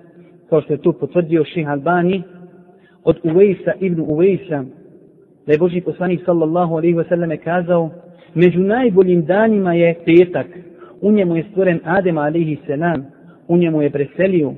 kao 0.50 0.62
što 0.62 0.74
je 0.74 0.82
to 0.82 0.94
potvrdio 0.94 1.46
Ših 1.46 1.70
Albani, 1.70 2.24
od 3.04 3.20
Uvejsa 3.24 3.72
ibn 3.80 4.02
Uvejsa, 4.02 4.64
da 5.46 5.52
je 5.52 5.58
Boži 5.58 5.82
poslanik 5.82 6.22
sallallahu 6.26 6.74
alaihi 6.76 6.96
wa 6.96 7.10
sallam 7.10 7.32
kazao, 7.44 7.89
među 8.34 8.60
najboljim 8.60 9.26
danima 9.26 9.74
je 9.74 9.96
petak, 10.06 10.48
u 11.02 11.12
njemu 11.12 11.36
je 11.36 11.46
stvoren 11.52 11.80
Adem 11.84 12.18
alaihi 12.18 12.58
selam, 12.68 13.06
u 13.48 13.58
njemu 13.58 13.82
je 13.82 13.89
preselio, 13.89 14.54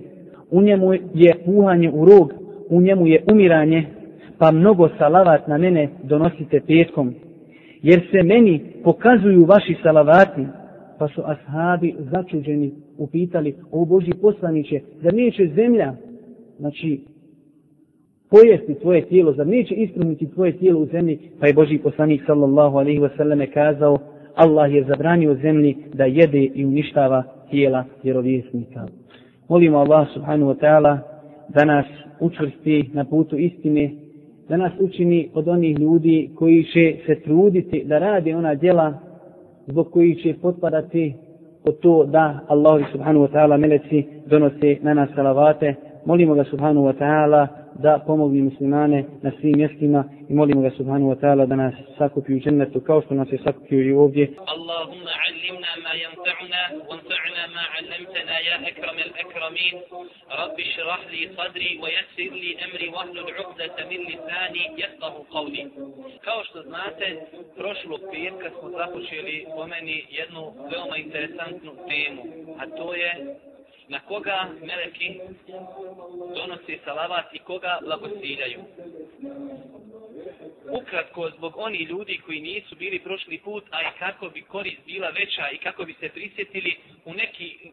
u 0.52 0.62
njemu 0.62 0.94
je 0.94 1.34
puhanje 1.46 1.92
u 1.94 2.06
rog, 2.06 2.34
u 2.70 2.82
njemu 2.82 3.08
je 3.08 3.24
umiranje, 3.32 3.86
pa 4.38 4.52
mnogo 4.52 4.90
salavat 4.98 5.48
na 5.48 5.58
mene 5.58 5.90
donosite 6.04 6.62
petkom, 6.68 7.14
jer 7.82 8.02
se 8.12 8.24
meni 8.24 8.62
pokazuju 8.84 9.46
vaši 9.46 9.76
salavati, 9.84 10.46
pa 11.00 11.08
su 11.08 11.22
ashabi 11.26 11.96
začuđeni 12.00 12.72
upitali 12.98 13.56
o 13.72 13.86
Boži 13.86 14.12
poslaniće, 14.22 14.80
da 15.02 15.12
neće 15.12 15.48
zemlja, 15.56 15.94
znači, 16.60 17.02
pojesti 18.34 18.80
tvoje 18.82 19.02
tijelo, 19.02 19.34
zar 19.34 19.48
neće 19.48 19.76
ispuniti 19.76 20.32
tvoje 20.32 20.58
tijelo 20.58 20.80
u 20.80 20.86
zemlji, 20.86 21.20
pa 21.40 21.48
je 21.48 21.54
Boži 21.54 21.78
poslanik 21.78 22.22
sallallahu 22.26 22.78
alaihi 22.78 23.00
wasallam 23.00 23.54
kazao, 23.54 23.98
Allah 24.36 24.74
je 24.74 24.84
zabranio 24.84 25.36
zemlji 25.36 25.76
da 25.94 26.06
jede 26.06 26.44
i 26.44 26.66
uništava 26.66 27.24
tijela 27.50 27.86
vjerovjesnika. 28.04 28.88
Molimo 29.50 29.78
Allah 29.78 30.08
subhanahu 30.14 30.52
wa 30.52 30.60
ta'ala 30.60 30.98
da 31.50 31.66
nas 31.66 31.86
učvrsti 32.20 32.90
na 32.94 33.06
putu 33.06 33.38
istine, 33.38 33.92
da 34.50 34.58
nas 34.58 34.72
učini 34.80 35.30
od 35.34 35.48
onih 35.48 35.80
ljudi 35.80 36.30
koji 36.36 36.64
će 36.64 36.96
se 37.06 37.16
truditi 37.16 37.84
da 37.86 38.00
radi 38.00 38.34
ona 38.34 38.56
djela 38.56 38.94
zbog 39.68 39.92
koji 39.92 40.16
će 40.16 40.36
potpadati 40.42 41.14
od 41.64 41.80
to 41.80 42.06
da 42.06 42.40
Allah 42.48 42.82
subhanahu 42.92 43.26
wa 43.26 43.32
ta'ala 43.32 43.58
meleci 43.58 44.04
donose 44.26 44.78
na 44.82 44.94
nas 44.94 45.10
salavate. 45.16 45.76
Molimo 46.06 46.36
ga 46.36 46.44
subhanahu 46.44 46.86
wa 46.86 46.94
ta'ala 46.94 47.48
da 47.80 48.00
pomogne 48.08 48.42
muslimane 48.42 49.06
na 49.22 49.32
svim 49.40 49.58
mjestima 49.58 50.04
i 50.30 50.34
molimo 50.34 50.62
ga 50.62 50.72
subhanahu 50.78 51.10
wa 51.14 51.20
ta'ala 51.22 51.46
da 51.46 51.56
nas 51.56 51.74
sakupi 51.98 52.34
u 52.34 52.40
džennetu 52.40 52.82
kao 52.82 53.02
što 53.02 53.14
nas 53.14 53.28
je 53.32 53.38
sakupio 53.44 53.82
i 53.82 53.94
ovdje. 53.94 54.26
Allahumma 54.56 55.14
allimna 55.28 55.72
ma 55.86 55.94
yanfa'una 56.04 56.62
wanfa'na 56.90 57.44
ma 57.56 57.64
'allamtana 57.74 58.38
ya 58.48 58.56
akram 58.70 58.98
al-akramin. 59.08 59.76
Rabbi 60.42 60.64
shrah 60.74 61.02
li 61.12 61.22
sadri 61.36 61.70
wa 61.84 61.88
yassir 61.98 62.32
li 62.42 62.52
amri 62.66 62.88
wa 62.96 63.02
hlul 63.08 63.30
'uqdatan 63.40 63.86
min 63.92 64.02
lisani 64.10 64.64
yafqahu 64.82 65.20
qawli. 65.34 65.64
Kao 66.26 66.40
što 66.48 66.60
znate, 66.70 67.08
prošlog 67.60 68.02
petka 68.12 68.48
smo 68.56 68.68
započeli 68.80 69.36
po 69.56 69.64
meni 69.72 69.98
jednu 70.20 70.44
veoma 70.70 70.96
interesantnu 71.06 71.72
temu, 71.90 72.22
a 72.62 72.64
to 72.78 72.88
je 72.94 73.12
na 73.88 74.00
koga 74.00 74.50
meleki 74.62 75.20
donose 76.36 76.78
salavat 76.86 77.34
i 77.34 77.40
koga 77.40 77.80
blagosiljaju. 77.82 78.60
Ukratko, 80.82 81.30
zbog 81.30 81.54
oni 81.58 81.78
ljudi 81.78 82.22
koji 82.26 82.42
nisu 82.42 82.76
bili 82.76 83.00
prošli 83.00 83.38
put, 83.38 83.64
a 83.72 83.82
i 83.82 84.00
kako 84.00 84.30
bi 84.30 84.42
korist 84.42 84.86
bila 84.86 85.10
veća 85.10 85.50
i 85.50 85.58
kako 85.58 85.86
bi 85.86 85.94
se 85.94 86.10
prisjetili, 86.10 86.78
u 87.06 87.14
neki 87.14 87.72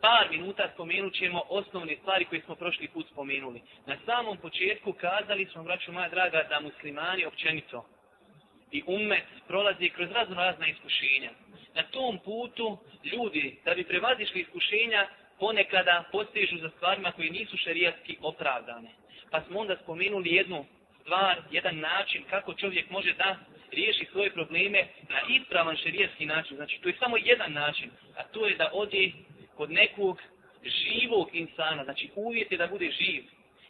par 0.00 0.30
minuta 0.30 0.70
spomenut 0.74 1.14
ćemo 1.14 1.42
osnovne 1.48 1.96
stvari 1.96 2.24
koje 2.24 2.42
smo 2.42 2.54
prošli 2.54 2.88
put 2.88 3.06
spomenuli. 3.12 3.60
Na 3.86 3.96
samom 4.06 4.36
početku 4.36 4.92
kazali 4.92 5.46
smo, 5.52 5.62
braću 5.62 5.92
moja 5.92 6.08
draga, 6.08 6.46
da 6.48 6.60
muslimani 6.60 7.24
općenito 7.24 7.86
i 8.70 8.82
umet 8.86 9.24
prolazi 9.46 9.88
kroz 9.88 10.10
razno 10.10 10.34
razna 10.34 10.66
iskušenja. 10.66 11.30
Na 11.74 11.82
tom 11.82 12.18
putu 12.18 12.78
ljudi, 13.04 13.56
da 13.64 13.74
bi 13.74 13.84
prevazišli 13.84 14.40
iskušenja, 14.40 15.08
ponekada 15.40 16.04
postižu 16.12 16.58
za 16.58 16.70
stvarima 16.76 17.12
koje 17.12 17.30
nisu 17.30 17.56
šerijatski 17.56 18.16
opravdane. 18.22 18.90
Pa 19.30 19.42
smo 19.42 19.60
onda 19.60 19.76
spomenuli 19.82 20.34
jednu 20.34 20.66
stvar, 21.02 21.38
jedan 21.50 21.78
način 21.78 22.24
kako 22.30 22.54
čovjek 22.54 22.90
može 22.90 23.12
da 23.12 23.36
riješi 23.72 24.06
svoje 24.12 24.30
probleme 24.30 24.86
na 25.08 25.20
ispravan 25.28 25.76
šerijatski 25.76 26.26
način. 26.26 26.56
Znači, 26.56 26.80
to 26.82 26.88
je 26.88 26.96
samo 26.98 27.16
jedan 27.16 27.52
način, 27.52 27.90
a 28.16 28.22
to 28.22 28.46
je 28.46 28.56
da 28.56 28.70
ode 28.72 29.12
kod 29.56 29.70
nekog 29.70 30.22
živog 30.64 31.28
insana, 31.32 31.84
znači 31.84 32.10
uvjet 32.14 32.52
je 32.52 32.58
da 32.58 32.66
bude 32.66 32.90
živ 32.90 33.24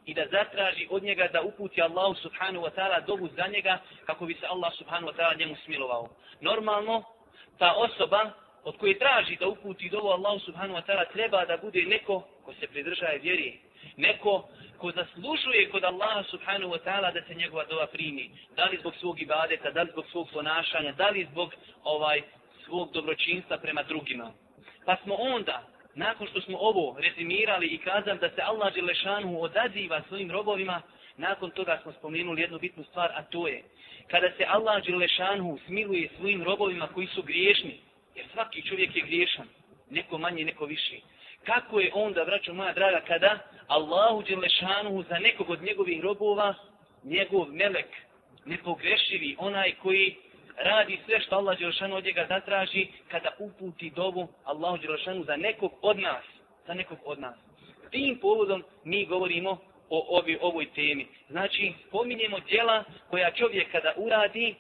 i 0.07 0.15
da 0.15 0.27
zatraži 0.31 0.87
od 0.91 1.03
njega 1.03 1.29
da 1.33 1.43
uputi 1.43 1.83
Allahu 1.83 2.15
subhanahu 2.15 2.65
wa 2.65 2.71
ta'ala 2.77 3.07
dobu 3.07 3.29
za 3.37 3.47
njega 3.47 3.79
kako 4.07 4.27
bi 4.27 4.35
se 4.35 4.47
Allah 4.47 4.73
subhanahu 4.79 5.13
wa 5.13 5.17
ta'ala 5.17 5.39
njemu 5.39 5.57
smilovao. 5.65 6.09
Normalno, 6.41 7.05
ta 7.59 7.73
osoba 7.73 8.31
od 8.65 8.77
koje 8.77 8.99
traži 8.99 9.37
da 9.37 9.49
uputi 9.49 9.89
dovu 9.89 10.09
Allahu 10.09 10.39
subhanahu 10.39 10.79
wa 10.79 10.83
ta'ala 10.87 11.13
treba 11.13 11.45
da 11.45 11.57
bude 11.57 11.83
neko 11.83 12.23
ko 12.45 12.55
se 12.61 12.67
pridržaje 12.67 13.19
vjeri. 13.19 13.59
Neko 13.97 14.49
ko 14.79 14.93
zaslužuje 14.93 15.71
kod 15.71 15.85
Allaha 15.85 16.23
subhanahu 16.23 16.73
wa 16.73 16.79
ta'ala 16.85 17.13
da 17.13 17.23
se 17.23 17.35
njegova 17.35 17.65
dova 17.65 17.87
primi. 17.87 18.31
Da 18.57 18.65
li 18.65 18.79
zbog 18.81 18.95
svog 18.97 19.23
ibadeta, 19.23 19.71
da 19.71 19.83
li 19.83 19.91
zbog 19.93 20.05
svog 20.11 20.29
ponašanja, 20.33 20.93
da 20.93 21.09
li 21.09 21.29
zbog 21.33 21.55
ovaj 21.85 22.23
svog 22.65 22.93
dobročinstva 22.93 23.59
prema 23.59 23.83
drugima. 23.83 24.33
Pa 24.87 24.97
smo 24.97 25.15
onda, 25.15 25.63
nakon 25.95 26.27
što 26.27 26.41
smo 26.41 26.59
ovo 26.59 26.97
rezimirali 26.99 27.67
i 27.67 27.79
kazam 27.79 28.19
da 28.19 28.31
se 28.31 28.43
Allah 28.43 28.75
Đelešanu 28.75 29.43
odaziva 29.43 30.03
svojim 30.09 30.31
robovima, 30.31 30.83
nakon 31.17 31.51
toga 31.51 31.79
smo 31.83 31.93
spomenuli 31.93 32.41
jednu 32.41 32.59
bitnu 32.59 32.85
stvar, 32.85 33.13
a 33.15 33.23
to 33.23 33.49
je 33.49 33.63
kada 34.11 34.31
se 34.37 34.45
Allah 34.49 34.83
Đelešanu 34.85 35.59
smiluje 35.67 36.09
svojim 36.17 36.43
robovima 36.43 36.87
koji 36.87 37.07
su 37.07 37.23
griješni, 37.23 37.81
Jer 38.15 38.27
svaki 38.33 38.63
čovjek 38.63 38.97
je 38.97 39.03
griješan. 39.03 39.49
Neko 39.91 40.19
manje, 40.19 40.45
neko 40.45 40.65
više. 40.67 40.97
Kako 41.45 41.81
je 41.81 41.91
onda, 41.95 42.25
braćo 42.25 42.55
moja 42.55 42.73
draga, 42.73 43.01
kada 43.07 43.39
Allahu 43.67 44.23
Đelešanu 44.23 45.05
za 45.09 45.19
nekog 45.19 45.51
od 45.51 45.63
njegovih 45.63 46.01
robova, 46.03 46.55
njegov 47.05 47.47
melek, 47.53 47.87
nepogrešivi, 48.45 49.37
onaj 49.39 49.75
koji 49.83 50.17
radi 50.57 50.99
sve 51.07 51.21
što 51.21 51.37
Allah 51.37 51.59
Đelešanu 51.59 51.97
od 51.97 52.05
njega 52.05 52.27
zatraži, 52.29 52.87
kada 53.09 53.31
uputi 53.39 53.91
dovu 53.91 54.29
Allahu 54.45 54.79
Đelešanu 54.79 55.25
za 55.25 55.37
nekog 55.37 55.73
od 55.83 55.99
nas. 55.99 56.25
Za 56.67 56.75
nekog 56.75 56.99
od 57.05 57.21
nas. 57.21 57.37
Tim 57.91 58.19
povodom 58.19 58.65
mi 58.85 59.07
govorimo 59.07 59.51
o 59.91 60.19
ovi, 60.19 60.39
ovoj 60.41 60.67
temi. 60.75 61.07
Znači, 61.29 61.73
pominjemo 61.91 62.41
djela 62.41 62.85
koja 63.11 63.31
čovjek 63.31 63.73
kada 63.73 63.93
uradi, 63.97 64.55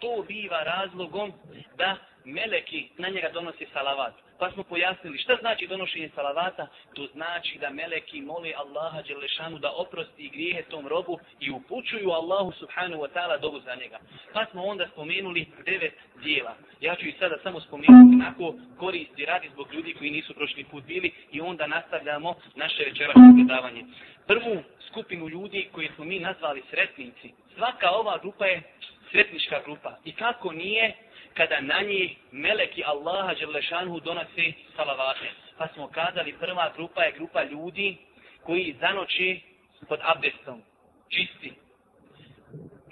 to 0.00 0.24
biva 0.28 0.62
razlogom 0.62 1.32
da 1.76 1.96
meleki 2.24 2.88
na 2.98 3.08
njega 3.08 3.28
donosi 3.28 3.66
salavat. 3.72 4.14
Pa 4.38 4.50
smo 4.50 4.62
pojasnili 4.62 5.18
šta 5.18 5.36
znači 5.40 5.66
donošenje 5.66 6.10
salavata. 6.14 6.66
To 6.94 7.06
znači 7.06 7.58
da 7.58 7.70
meleki 7.70 8.20
moli 8.20 8.54
Allaha 8.56 9.02
Đelešanu 9.02 9.58
da 9.58 9.72
oprosti 9.72 10.28
grijehe 10.28 10.62
tom 10.62 10.88
robu 10.88 11.18
i 11.40 11.50
upućuju 11.50 12.10
Allahu 12.10 12.52
Subhanahu 12.52 13.02
wa 13.02 13.08
ta'ala 13.14 13.40
dobu 13.40 13.60
za 13.60 13.74
njega. 13.74 13.98
Pa 14.32 14.46
smo 14.50 14.62
onda 14.62 14.88
spomenuli 14.92 15.46
devet 15.64 15.94
dijela. 16.22 16.54
Ja 16.80 16.96
ću 16.96 17.06
i 17.06 17.14
sada 17.18 17.36
samo 17.42 17.60
spomenuti 17.60 18.16
nako 18.16 18.54
koristi 18.78 19.24
radi 19.24 19.50
zbog 19.52 19.74
ljudi 19.74 19.94
koji 19.94 20.10
nisu 20.10 20.34
prošli 20.34 20.64
put 20.64 20.84
bili 20.84 21.12
i 21.32 21.40
onda 21.40 21.66
nastavljamo 21.66 22.34
naše 22.54 22.84
večerašnje 22.84 23.32
predavanje. 23.36 23.84
Prvu 24.26 24.62
skupinu 24.90 25.28
ljudi 25.28 25.68
koji 25.72 25.88
smo 25.94 26.04
mi 26.04 26.18
nazvali 26.18 26.62
sretnici. 26.70 27.32
Svaka 27.56 27.90
ova 27.90 28.18
grupa 28.18 28.46
je 28.46 28.62
sretnička 29.10 29.60
grupa. 29.64 29.96
I 30.04 30.12
kako 30.12 30.52
nije 30.52 30.94
kada 31.34 31.60
na 31.60 31.80
njih 31.82 32.16
meleki 32.32 32.84
Allaha 32.84 33.34
Đerlešanhu 33.34 34.00
donose 34.00 34.52
salavate. 34.76 35.30
Pa 35.58 35.68
smo 35.74 35.88
kazali, 35.88 36.32
prva 36.40 36.72
grupa 36.76 37.02
je 37.02 37.12
grupa 37.12 37.44
ljudi 37.44 37.96
koji 38.42 38.76
zanoći 38.80 39.40
pod 39.88 40.00
abdestom, 40.02 40.62
čisti. 41.08 41.52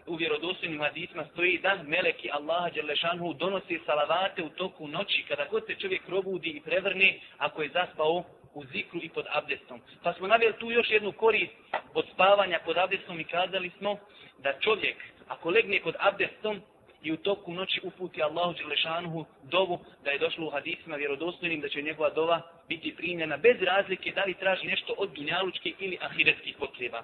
U 0.07 0.15
vjerodostojnim 0.15 0.81
hadisma 0.81 1.25
stoji 1.33 1.59
da 1.59 1.83
meleki 1.83 2.31
Allaha 2.33 2.71
Đerlešanhu 2.71 3.35
donose 3.35 3.79
salavate 3.87 4.43
u 4.43 4.49
toku 4.49 4.89
noći 4.89 5.25
kada 5.29 5.47
god 5.51 5.67
se 5.67 5.75
čovjek 5.75 6.07
probudi 6.07 6.49
i 6.49 6.61
prevrne 6.61 7.19
ako 7.39 7.63
je 7.63 7.69
zaspao 7.69 8.25
u 8.55 8.65
zikru 8.65 9.01
i 9.03 9.09
pod 9.09 9.27
abdestom. 9.31 9.81
Pa 10.03 10.13
smo 10.13 10.27
navjeli 10.27 10.55
tu 10.59 10.71
još 10.71 10.91
jednu 10.91 11.13
korist 11.13 11.53
od 11.95 12.05
spavanja 12.15 12.59
pod 12.65 12.79
abdestom 12.79 13.21
i 13.21 13.25
kazali 13.25 13.71
smo 13.79 13.99
da 14.39 14.59
čovjek 14.61 14.97
ako 15.29 15.51
legne 15.51 15.81
pod 15.83 15.95
abdestom 15.99 16.63
i 17.03 17.13
u 17.13 17.17
toku 17.17 17.53
noći 17.53 17.81
uputi 17.85 18.23
Allahu 18.23 18.53
Đelešanuhu 18.53 19.27
dovu 19.43 19.79
da 20.05 20.11
je 20.11 20.19
došlo 20.19 20.47
u 20.47 20.51
hadisima 20.51 20.97
vjerodostojnim 20.97 21.61
da 21.61 21.69
će 21.69 21.83
njegova 21.83 22.11
dova 22.11 22.43
biti 22.69 22.97
primljena 22.97 23.37
bez 23.37 23.63
razlike 23.63 24.13
da 24.13 24.25
li 24.25 24.35
traži 24.35 24.67
nešto 24.67 24.95
od 24.99 25.11
dunjalučke 25.15 25.73
ili 25.79 25.99
ahiretskih 26.01 26.57
potreba. 26.59 27.03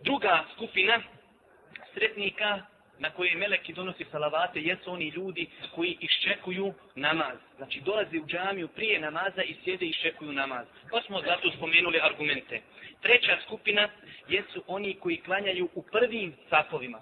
Druga 0.00 0.44
skupina 0.54 1.02
sretnika 1.94 2.62
na 2.98 3.10
koje 3.10 3.34
meleki 3.34 3.72
donosi 3.72 4.04
salavate 4.10 4.60
jesu 4.60 4.92
oni 4.92 5.08
ljudi 5.08 5.46
koji 5.74 5.98
iščekuju 6.00 6.74
namaz. 6.94 7.38
Znači 7.56 7.80
dolaze 7.80 8.20
u 8.20 8.26
džamiju 8.26 8.68
prije 8.68 9.00
namaza 9.00 9.42
i 9.42 9.56
sjede 9.64 9.86
i 9.86 9.88
iščekuju 9.88 10.32
namaz. 10.32 10.66
Pa 10.90 11.02
smo 11.02 11.20
zato 11.20 11.50
spomenuli 11.56 12.00
argumente. 12.02 12.60
Treća 13.00 13.38
skupina 13.46 13.88
jesu 14.28 14.64
oni 14.66 14.94
koji 14.94 15.16
klanjaju 15.16 15.68
u 15.74 15.82
prvim 15.82 16.34
sapovima 16.50 17.00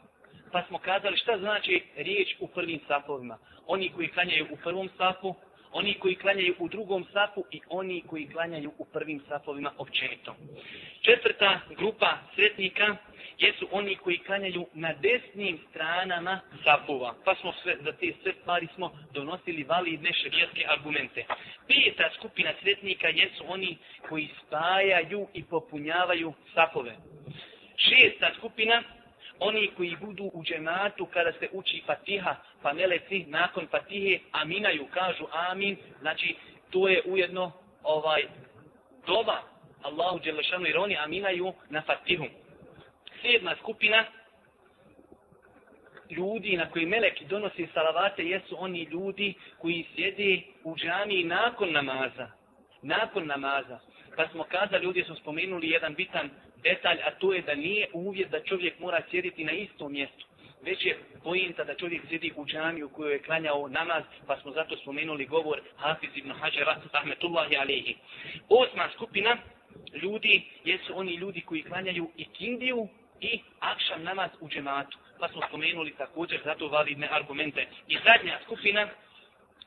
pa 0.53 0.63
smo 0.69 0.79
kazali 0.79 1.17
šta 1.17 1.39
znači 1.39 1.83
riječ 1.97 2.29
u 2.41 2.47
prvim 2.47 2.81
safovima. 2.89 3.39
Oni 3.67 3.89
koji 3.89 4.09
klanjaju 4.09 4.47
u 4.51 4.57
prvom 4.57 4.89
safu, 4.99 5.35
oni 5.73 5.95
koji 5.95 6.15
klanjaju 6.15 6.55
u 6.59 6.69
drugom 6.69 7.07
safu 7.13 7.45
i 7.51 7.61
oni 7.69 8.03
koji 8.07 8.29
klanjaju 8.29 8.73
u 8.79 8.85
prvim 8.85 9.23
safovima 9.29 9.73
općenito. 9.79 10.37
Četvrta 11.01 11.61
grupa 11.77 12.19
sretnika 12.35 12.97
jesu 13.39 13.69
oni 13.71 13.97
koji 13.97 14.19
klanjaju 14.19 14.67
na 14.75 14.93
desnim 14.93 15.59
stranama 15.71 16.41
safova. 16.65 17.15
Pa 17.25 17.35
smo 17.35 17.53
sve, 17.63 17.77
za 17.85 17.93
te 17.93 18.13
sve 18.23 18.33
stvari 18.41 18.69
smo 18.75 18.93
donosili 19.13 19.65
validne 19.65 20.13
šarijatske 20.13 20.65
argumente. 20.69 21.25
Peta 21.69 22.11
skupina 22.19 22.51
sretnika 22.63 23.09
jesu 23.09 23.45
oni 23.49 23.79
koji 24.09 24.29
spajaju 24.47 25.29
i 25.35 25.45
popunjavaju 25.45 26.33
safove. 26.55 26.97
Šesta 27.77 28.31
skupina 28.39 28.83
oni 29.43 29.71
koji 29.77 29.97
budu 30.01 30.31
u 30.33 30.45
džematu 30.45 31.07
kada 31.07 31.33
se 31.33 31.49
uči 31.53 31.83
fatiha, 31.87 32.37
pa 32.63 32.73
meleci 32.73 33.25
nakon 33.29 33.67
fatihe 33.71 34.19
aminaju, 34.33 34.87
kažu 34.95 35.25
amin, 35.33 35.77
znači 36.01 36.37
to 36.71 36.89
je 36.89 37.03
ujedno 37.07 37.53
ovaj 37.83 38.23
doba 39.07 39.43
Allahu 39.83 40.19
Đelešanu 40.19 40.67
jer 40.67 40.79
oni 40.79 40.97
aminaju 40.97 41.53
na 41.71 41.83
fatihu. 41.83 42.25
Sedma 43.23 43.55
skupina 43.61 44.05
ljudi 46.11 46.57
na 46.57 46.71
koji 46.71 46.87
meleki 46.87 47.25
donosi 47.25 47.69
salavate 47.75 48.25
jesu 48.25 48.57
oni 48.59 48.83
ljudi 48.83 49.35
koji 49.59 49.87
sjede 49.95 50.43
u 50.65 50.77
džami 50.77 51.25
nakon 51.25 51.73
namaza. 51.73 52.31
Nakon 52.83 53.27
namaza. 53.27 53.79
Pa 54.17 54.29
smo 54.29 54.45
kazali, 54.45 54.85
ljudi 54.85 55.05
smo 55.05 55.15
spomenuli 55.15 55.71
jedan 55.71 55.95
bitan 55.95 56.31
detalj, 56.63 56.99
a 57.07 57.11
to 57.11 57.33
je 57.33 57.43
da 57.43 57.55
nije 57.55 57.87
uvjet 57.93 58.31
da 58.31 58.45
čovjek 58.45 58.79
mora 58.79 59.03
sjediti 59.11 59.45
na 59.45 59.53
istom 59.53 59.93
mjestu. 59.93 60.27
Već 60.63 60.87
je 60.87 60.99
pojenta 61.25 61.65
da 61.65 61.75
čovjek 61.75 62.03
sjedi 62.09 62.33
u 62.37 62.47
džami 62.47 62.83
u 62.83 62.89
kojoj 62.89 63.13
je 63.13 63.23
klanjao 63.23 63.69
namaz, 63.69 64.03
pa 64.27 64.41
smo 64.41 64.53
zato 64.53 64.77
spomenuli 64.77 65.27
govor 65.27 65.61
Hafiz 65.77 66.11
ibn 66.15 66.31
Hađara, 66.31 66.81
rahmetullahi 66.93 67.57
alihi. 67.57 67.97
Osma 68.49 68.89
skupina 68.95 69.37
ljudi 70.03 70.43
jesu 70.65 70.93
oni 70.95 71.15
ljudi 71.15 71.41
koji 71.41 71.63
klanjaju 71.63 72.11
i 72.17 72.25
kindiju 72.25 72.89
i 73.21 73.41
akšam 73.61 74.03
namaz 74.03 74.31
u 74.41 74.49
džematu. 74.49 74.99
Pa 75.19 75.29
smo 75.29 75.43
spomenuli 75.49 75.95
također 75.99 76.41
zato 76.45 76.69
validne 76.69 77.09
argumente. 77.11 77.67
I 77.89 77.97
zadnja 78.05 78.39
skupina 78.45 78.89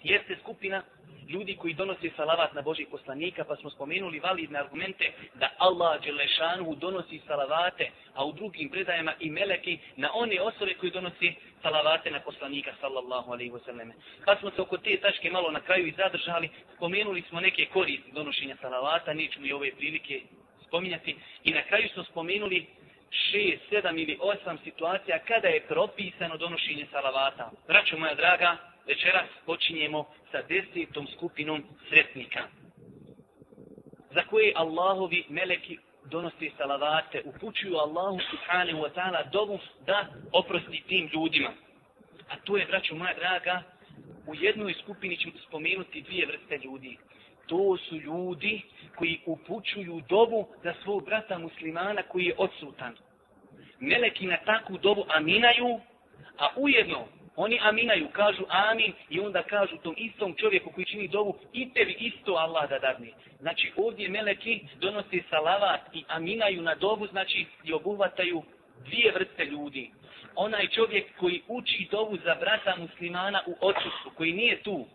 jeste 0.03 0.37
skupina 0.41 0.83
ljudi 1.29 1.55
koji 1.55 1.73
donose 1.73 2.09
salavat 2.15 2.53
na 2.53 2.61
Božih 2.61 2.87
poslanika, 2.91 3.43
pa 3.43 3.55
smo 3.55 3.69
spomenuli 3.69 4.19
validne 4.19 4.59
argumente 4.59 5.11
da 5.33 5.49
Allah 5.57 6.01
Đelešanu 6.03 6.75
donosi 6.75 7.21
salavate, 7.27 7.91
a 8.13 8.25
u 8.25 8.31
drugim 8.31 8.69
predajama 8.69 9.13
i 9.19 9.29
meleki 9.29 9.79
na 9.95 10.09
one 10.13 10.41
osobe 10.41 10.73
koji 10.73 10.91
donosi 10.91 11.35
salavate 11.61 12.11
na 12.11 12.19
poslanika, 12.19 12.71
sallallahu 12.81 13.31
alaihi 13.31 13.51
wasallam. 13.51 13.91
Pa 14.25 14.35
smo 14.35 14.51
se 14.51 14.61
oko 14.61 14.77
te 14.77 14.97
tačke 14.97 15.29
malo 15.29 15.51
na 15.51 15.59
kraju 15.59 15.87
i 15.87 15.93
zadržali, 15.97 16.49
spomenuli 16.75 17.21
smo 17.29 17.39
neke 17.39 17.65
koristi 17.65 18.11
donošenja 18.11 18.55
salavata, 18.61 19.13
nećemo 19.13 19.45
i 19.45 19.53
ove 19.53 19.71
prilike 19.71 20.21
spominjati, 20.67 21.15
i 21.43 21.51
na 21.53 21.61
kraju 21.61 21.89
smo 21.93 22.03
spomenuli 22.03 22.65
šest, 23.11 23.69
sedam 23.69 23.97
ili 23.97 24.17
osam 24.21 24.57
situacija 24.63 25.19
kada 25.19 25.47
je 25.47 25.67
propisano 25.67 26.37
donošenje 26.37 26.85
salavata. 26.91 27.51
Braćo 27.67 27.97
moja 27.97 28.15
draga, 28.15 28.57
večeras 28.87 29.29
počinjemo 29.45 30.05
sa 30.31 30.41
desetom 30.41 31.07
skupinom 31.15 31.63
sretnika. 31.89 32.43
Za 34.13 34.21
koje 34.29 34.53
Allahovi 34.55 35.25
meleki 35.29 35.77
donosi 36.05 36.51
salavate, 36.57 37.21
upućuju 37.25 37.75
Allahu 37.77 38.19
subhanahu 38.29 38.79
wa 38.79 38.89
ta'ala 38.95 39.31
dovu 39.31 39.59
da 39.85 40.07
oprosti 40.31 40.83
tim 40.87 41.09
ljudima. 41.13 41.49
A 42.29 42.35
to 42.43 42.57
je, 42.57 42.65
braćo 42.65 42.95
moja 42.95 43.13
draga, 43.13 43.63
u 44.27 44.35
jednoj 44.35 44.73
skupini 44.73 45.17
ćemo 45.17 45.33
spomenuti 45.47 46.01
dvije 46.01 46.25
vrste 46.25 46.57
ljudi. 46.57 46.97
To 47.47 47.77
su 47.77 47.95
ljudi 47.95 48.61
koji 48.95 49.21
upućuju 49.25 50.01
dovu 50.09 50.47
za 50.63 50.73
svog 50.83 51.05
brata 51.05 51.37
muslimana 51.37 52.03
koji 52.03 52.25
je 52.25 52.35
odsutan. 52.37 52.95
Meleki 53.79 54.27
na 54.27 54.37
takvu 54.37 54.77
dovu 54.77 55.05
aminaju, 55.09 55.79
a 56.37 56.49
ujedno 56.55 57.07
Oni 57.35 57.59
aminaju, 57.61 58.07
kažu 58.11 58.43
amin 58.49 58.93
i 59.09 59.19
onda 59.19 59.43
kažu 59.43 59.77
tom 59.77 59.93
istom 59.97 60.35
čovjeku 60.35 60.71
koji 60.71 60.85
čini 60.85 61.07
dovu 61.07 61.37
i 61.53 61.73
tebi 61.73 61.95
isto 61.99 62.33
Allah 62.33 62.69
da 62.69 62.79
dadne. 62.79 63.11
Znači 63.39 63.71
ovdje 63.77 64.09
meleki 64.09 64.59
donose 64.75 65.19
salavat 65.29 65.81
i 65.93 66.03
aminaju 66.07 66.61
na 66.61 66.75
dovu, 66.75 67.07
znači 67.07 67.45
i 67.63 67.73
obuhvataju 67.73 68.43
dvije 68.85 69.11
vrste 69.11 69.45
ljudi. 69.45 69.91
Onaj 70.35 70.67
čovjek 70.67 71.05
koji 71.17 71.41
uči 71.47 71.87
dovu 71.91 72.17
za 72.17 72.35
brata 72.35 72.75
muslimana 72.77 73.41
u 73.45 73.55
odsustvu, 73.61 74.11
koji 74.17 74.33
nije 74.33 74.63
tu, 74.63 74.85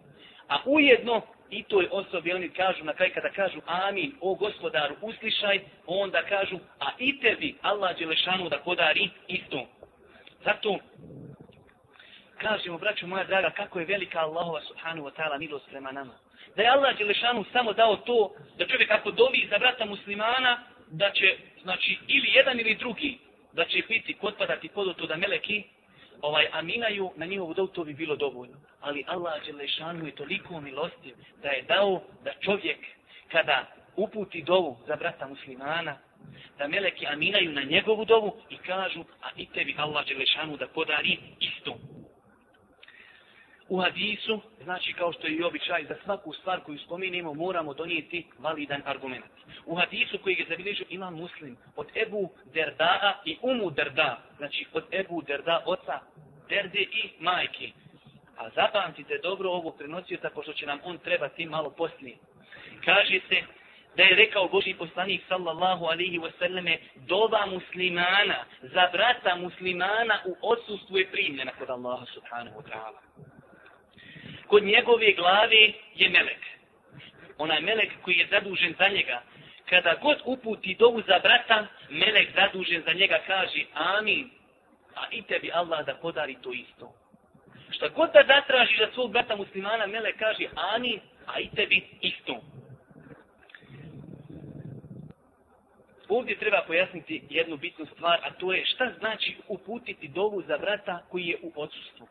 a 0.49 0.57
ujedno 0.67 1.23
i 1.51 1.63
toj 1.63 1.89
osobi 1.91 2.33
oni 2.33 2.49
kažu 2.49 2.85
na 2.85 2.95
kraj 2.95 3.11
kada 3.11 3.31
kažu 3.31 3.61
amin, 3.67 4.13
o 4.21 4.35
gospodaru 4.35 4.95
uslišaj, 5.03 5.61
onda 5.87 6.23
kažu 6.23 6.59
a 6.79 6.87
i 6.99 7.21
tebi 7.21 7.55
Allah 7.63 7.99
Đelešanu 7.99 8.49
da 8.49 8.59
podari 8.59 9.09
isto. 9.29 9.67
Zato 10.45 10.79
kažemo, 12.41 12.79
braćo 12.79 13.07
moja 13.07 13.25
draga, 13.25 13.51
kako 13.51 13.81
je 13.81 13.87
velika 13.87 14.19
Allahova 14.21 14.61
subhanahu 14.61 15.07
wa 15.09 15.13
ta'ala 15.17 15.39
milost 15.39 15.67
prema 15.71 15.93
nama. 15.93 16.15
Da 16.57 16.63
je 16.63 16.69
Allah 16.69 16.99
Đelešanu 16.99 17.45
samo 17.53 17.73
dao 17.73 17.97
to, 17.97 18.33
da 18.59 18.67
čovjek 18.67 18.91
ako 18.91 19.11
dovi 19.11 19.49
za 19.51 19.59
brata 19.59 19.85
muslimana, 19.85 20.63
da 20.91 21.11
će, 21.11 21.37
znači, 21.63 21.99
ili 22.09 22.31
jedan 22.35 22.61
ili 22.61 22.75
drugi, 22.75 23.19
da 23.53 23.65
će 23.65 23.83
biti 23.89 24.17
potpadati 24.21 24.69
pod 24.69 24.97
to 24.97 25.07
da 25.07 25.17
meleki 25.17 25.63
ovaj, 26.23 26.47
aminaju 26.53 27.11
na 27.17 27.27
njihovu 27.27 27.55
dovu, 27.55 27.69
to 27.69 27.85
bi 27.85 27.95
bilo 27.95 28.17
dovoljno. 28.17 28.57
Ali 28.81 29.05
Allah 29.07 29.45
Đelešanu 29.47 30.07
je 30.07 30.15
toliko 30.15 30.61
milostiv 30.61 31.15
da 31.43 31.49
je 31.49 31.63
dao 31.63 32.03
da 32.25 32.31
čovjek 32.41 32.79
kada 33.33 33.67
uputi 33.97 34.43
dovu 34.43 34.79
za 34.87 34.97
brata 34.97 35.29
muslimana, 35.29 35.97
da 36.59 36.69
meleki 36.69 37.07
aminaju 37.07 37.53
na 37.53 37.63
njegovu 37.63 38.05
dovu 38.05 38.37
i 38.51 38.57
kažu, 38.57 39.05
a 39.23 39.29
i 39.37 39.47
tebi 39.47 39.75
Allah 39.79 40.07
Đelešanu 40.07 40.57
da 40.57 40.69
podari 40.69 41.19
istu 41.41 41.75
u 43.71 43.81
hadisu, 43.81 44.41
znači 44.65 44.93
kao 44.93 45.13
što 45.13 45.27
je 45.27 45.33
i 45.33 45.43
običaj, 45.43 45.85
za 45.85 45.97
svaku 46.05 46.33
stvar 46.33 46.61
koju 46.61 46.79
spominimo 46.79 47.35
moramo 47.35 47.75
donijeti 47.75 48.27
validan 48.39 48.83
argument. 48.85 49.25
U 49.67 49.75
hadisu 49.75 50.19
koji 50.19 50.35
je 50.35 50.47
zabilježio 50.49 50.87
imam 50.89 51.15
muslim 51.15 51.57
od 51.77 51.87
Ebu 51.95 52.31
Derdaa 52.55 53.21
i 53.25 53.37
Umu 53.43 53.71
Derda, 53.71 54.23
znači 54.37 54.67
od 54.73 54.85
Ebu 54.93 55.23
Derda, 55.23 55.63
oca 55.67 56.01
Derde 56.49 56.81
i 56.81 57.11
majke. 57.21 57.71
A 58.39 58.51
zapamtite 58.51 59.19
dobro 59.23 59.51
ovog 59.51 59.79
prenosioca, 59.79 60.31
pošto 60.35 60.53
će 60.53 60.67
nam 60.67 60.79
on 60.85 60.99
trebati 60.99 61.47
malo 61.47 61.71
poslije. 61.71 62.17
Kaže 62.85 63.21
se 63.29 63.43
da 63.97 64.03
je 64.03 64.17
rekao 64.17 64.49
Boži 64.49 64.75
poslanik 64.75 65.23
sallallahu 65.29 65.85
alihi 65.85 66.19
wasallame 66.19 66.79
doba 66.97 67.47
muslimana 67.47 68.45
za 68.63 68.89
brata 68.93 69.37
muslimana 69.37 70.19
u 70.27 70.37
odsustvu 70.43 70.99
je 70.99 71.11
primljena 71.11 71.53
kod 71.59 71.71
Allaha 71.71 72.07
subhanahu 72.07 72.61
wa 72.61 72.65
ta'ala. 72.73 73.30
Kod 74.51 74.65
njegove 74.65 75.13
glave 75.13 75.73
je 75.95 76.09
melek. 76.09 76.43
Onaj 77.39 77.61
melek 77.61 77.91
koji 78.03 78.15
je 78.17 78.27
zadužen 78.31 78.75
za 78.79 78.89
njega. 78.89 79.23
Kada 79.69 79.95
god 80.03 80.19
uputi 80.25 80.77
dovu 80.79 81.03
za 81.07 81.19
brata, 81.19 81.67
melek 81.91 82.29
zadužen 82.35 82.83
za 82.87 82.93
njega 82.93 83.19
kaže 83.27 83.65
amin. 83.75 84.31
A 84.95 85.07
i 85.11 85.23
tebi 85.23 85.51
Allah 85.55 85.87
da 85.87 85.95
podari 85.95 86.37
to 86.43 86.53
isto. 86.53 86.93
Šta 87.71 87.89
god 87.89 88.11
da 88.13 88.23
zatražiš 88.27 88.79
za 88.79 88.89
svog 88.95 89.13
brata 89.13 89.37
muslimana, 89.37 89.87
melek 89.87 90.19
kaže 90.19 90.45
amin, 90.75 91.01
a 91.27 91.41
i 91.41 91.49
tebi 91.57 91.89
isto. 92.01 92.41
Ovdje 96.09 96.39
treba 96.39 96.65
pojasniti 96.67 97.23
jednu 97.31 97.57
bitnu 97.57 97.87
stvar, 97.87 98.21
a 98.23 98.31
to 98.31 98.53
je 98.53 98.67
šta 98.67 98.93
znači 98.99 99.37
uputiti 99.49 100.09
dovu 100.09 100.43
za 100.43 100.59
brata 100.59 101.07
koji 101.11 101.27
je 101.27 101.37
u 101.43 101.53
odsustvu. 101.57 102.09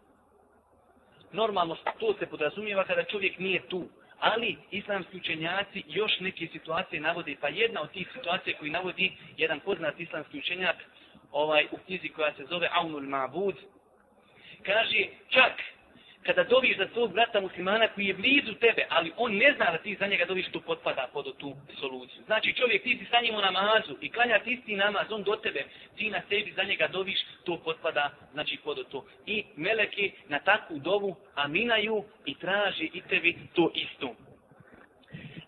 Normalno 1.31 1.77
to 1.99 2.13
se 2.19 2.25
podrazumijeva 2.25 2.83
kada 2.83 3.03
čovjek 3.03 3.39
nije 3.39 3.67
tu, 3.67 3.89
ali 4.19 4.57
islamski 4.71 5.17
učenjaci 5.17 5.83
još 5.87 6.19
neke 6.19 6.47
situacije 6.47 7.01
navode, 7.01 7.35
pa 7.41 7.47
jedna 7.47 7.81
od 7.81 7.91
tih 7.91 8.07
situacija 8.13 8.57
koji 8.57 8.71
navodi 8.71 9.11
jedan 9.37 9.59
poznat 9.59 9.99
islamski 9.99 10.37
učenjak 10.37 10.75
ovaj, 11.31 11.67
u 11.71 11.77
knjizi 11.85 12.09
koja 12.09 12.33
se 12.33 12.45
zove 12.49 12.69
Aunul 12.71 13.01
Ma'bud, 13.01 13.55
kaže 14.63 15.07
čak 15.29 15.51
kada 16.23 16.43
doviš 16.43 16.77
za 16.77 16.87
svog 16.93 17.13
brata 17.13 17.41
muslimana 17.41 17.87
koji 17.87 18.05
je 18.05 18.13
blizu 18.13 18.53
tebe, 18.53 18.85
ali 18.89 19.11
on 19.17 19.35
ne 19.35 19.53
zna 19.55 19.71
da 19.71 19.77
ti 19.77 19.95
za 19.99 20.07
njega 20.07 20.25
doviš, 20.25 20.51
tu 20.51 20.61
potpada 20.61 21.09
pod 21.13 21.37
tu 21.37 21.55
soluciju. 21.79 22.23
Znači 22.25 22.53
čovjek 22.53 22.83
ti 22.83 22.97
si 22.99 23.05
sa 23.11 23.21
njim 23.21 23.35
u 23.35 23.41
namazu 23.41 23.95
i 24.01 24.11
klanja 24.11 24.39
ti 24.39 24.51
isti 24.51 24.75
namaz, 24.75 25.11
on 25.11 25.23
do 25.23 25.35
tebe, 25.35 25.63
ti 25.95 26.09
na 26.09 26.21
sebi 26.29 26.53
za 26.55 26.63
njega 26.63 26.87
doviš, 26.87 27.19
to 27.43 27.57
potpada 27.57 28.11
znači 28.33 28.57
pod 28.63 28.87
to. 28.89 29.05
I 29.25 29.43
meleki 29.55 30.11
na 30.27 30.39
takvu 30.39 30.79
dovu 30.79 31.15
aminaju 31.35 32.03
i 32.25 32.35
traži 32.35 32.89
i 32.93 33.01
tebi 33.01 33.37
to 33.53 33.71
isto. 33.75 34.15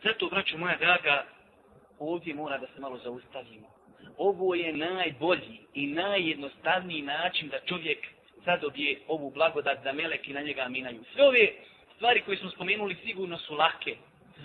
Zato, 0.04 0.28
braću 0.28 0.58
moja 0.58 0.78
draga, 0.78 1.26
ovdje 2.00 2.34
mora 2.34 2.58
da 2.58 2.68
se 2.68 2.80
malo 2.80 2.98
zaustavimo. 2.98 3.68
Ovo 4.18 4.56
je 4.56 4.74
najbolji 4.74 5.60
i 5.74 5.88
najjednostavniji 5.88 7.02
način 7.02 7.50
da 7.50 7.60
čovjek 7.66 8.08
zadobije 8.46 9.00
ovu 9.08 9.32
blagodat 9.32 9.84
da 9.84 9.94
meleki 9.94 10.34
na 10.34 10.42
njega 10.42 10.68
minaju. 10.68 11.04
Sve 11.14 11.28
ove 11.28 11.48
stvari 11.96 12.22
koje 12.22 12.38
smo 12.38 12.50
spomenuli 12.50 12.96
sigurno 13.06 13.38
su 13.38 13.56
lake. 13.56 13.96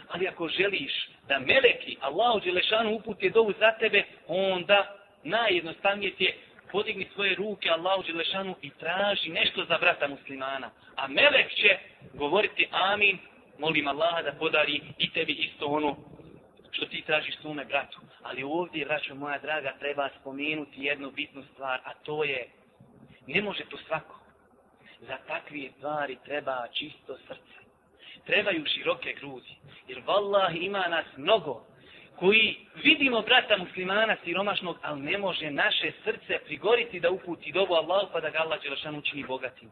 Ali 0.09 0.29
ako 0.29 0.49
želiš 0.49 1.09
da 1.29 1.39
meleki 1.39 1.97
Allahu 2.01 2.41
Đelešanu 2.41 2.95
upute 2.95 3.31
dovu 3.31 3.53
za 3.59 3.71
tebe, 3.71 4.05
onda 4.29 4.97
najjednostavnije 5.25 6.15
ti 6.15 6.25
je 6.25 6.37
podigni 6.73 7.07
svoje 7.15 7.35
ruke 7.35 7.71
Allahu 7.71 8.03
Đelešanu 8.03 8.55
i 8.63 8.71
traži 8.71 9.31
nešto 9.31 9.65
za 9.65 9.79
brata 9.79 10.09
muslimana. 10.09 10.71
A 10.97 11.09
melek 11.09 11.55
će 11.55 11.79
govoriti 12.15 12.69
amin, 12.71 13.19
molim 13.59 13.89
Allaha 13.89 14.23
da 14.23 14.33
podari 14.33 14.81
i 14.99 15.11
tebi 15.11 15.33
isto 15.33 15.67
ono 15.67 15.97
što 16.71 16.87
ti 16.87 17.03
tražiš 17.07 17.37
svome 17.37 17.65
bratu. 17.65 18.01
Ali 18.23 18.43
ovdje, 18.43 18.85
braćo 18.85 19.15
moja 19.15 19.39
draga, 19.39 19.73
treba 19.79 20.09
spomenuti 20.21 20.85
jednu 20.85 21.11
bitnu 21.11 21.43
stvar, 21.53 21.81
a 21.85 21.95
to 21.95 22.25
je 22.25 22.49
Ne 23.27 23.43
može 23.43 23.65
to 23.65 23.77
svako. 23.87 24.21
Za 25.01 25.17
takve 25.27 25.71
stvari 25.77 26.19
treba 26.25 26.67
čisto 26.73 27.19
srce. 27.27 27.57
Trebaju 28.27 28.65
široke 28.67 29.13
grudi. 29.21 29.57
Jer 29.89 30.03
vallah 30.07 30.57
ima 30.57 30.89
nas 30.89 31.07
mnogo 31.17 31.67
koji 32.17 32.57
vidimo 32.85 33.23
brata 33.23 33.57
muslimana 33.57 34.17
siromašnog, 34.25 34.79
ali 34.83 35.01
ne 35.01 35.19
može 35.19 35.51
naše 35.51 35.93
srce 36.05 36.39
prigoriti 36.45 37.01
da 37.01 37.11
uputi 37.11 37.53
dobu 37.53 37.75
Allah 37.75 38.09
pa 38.13 38.21
da 38.21 38.31
ga 38.31 38.39
Allah 38.39 38.63
Đelešan 38.63 38.97
učini 38.97 39.25
bogatim. 39.25 39.71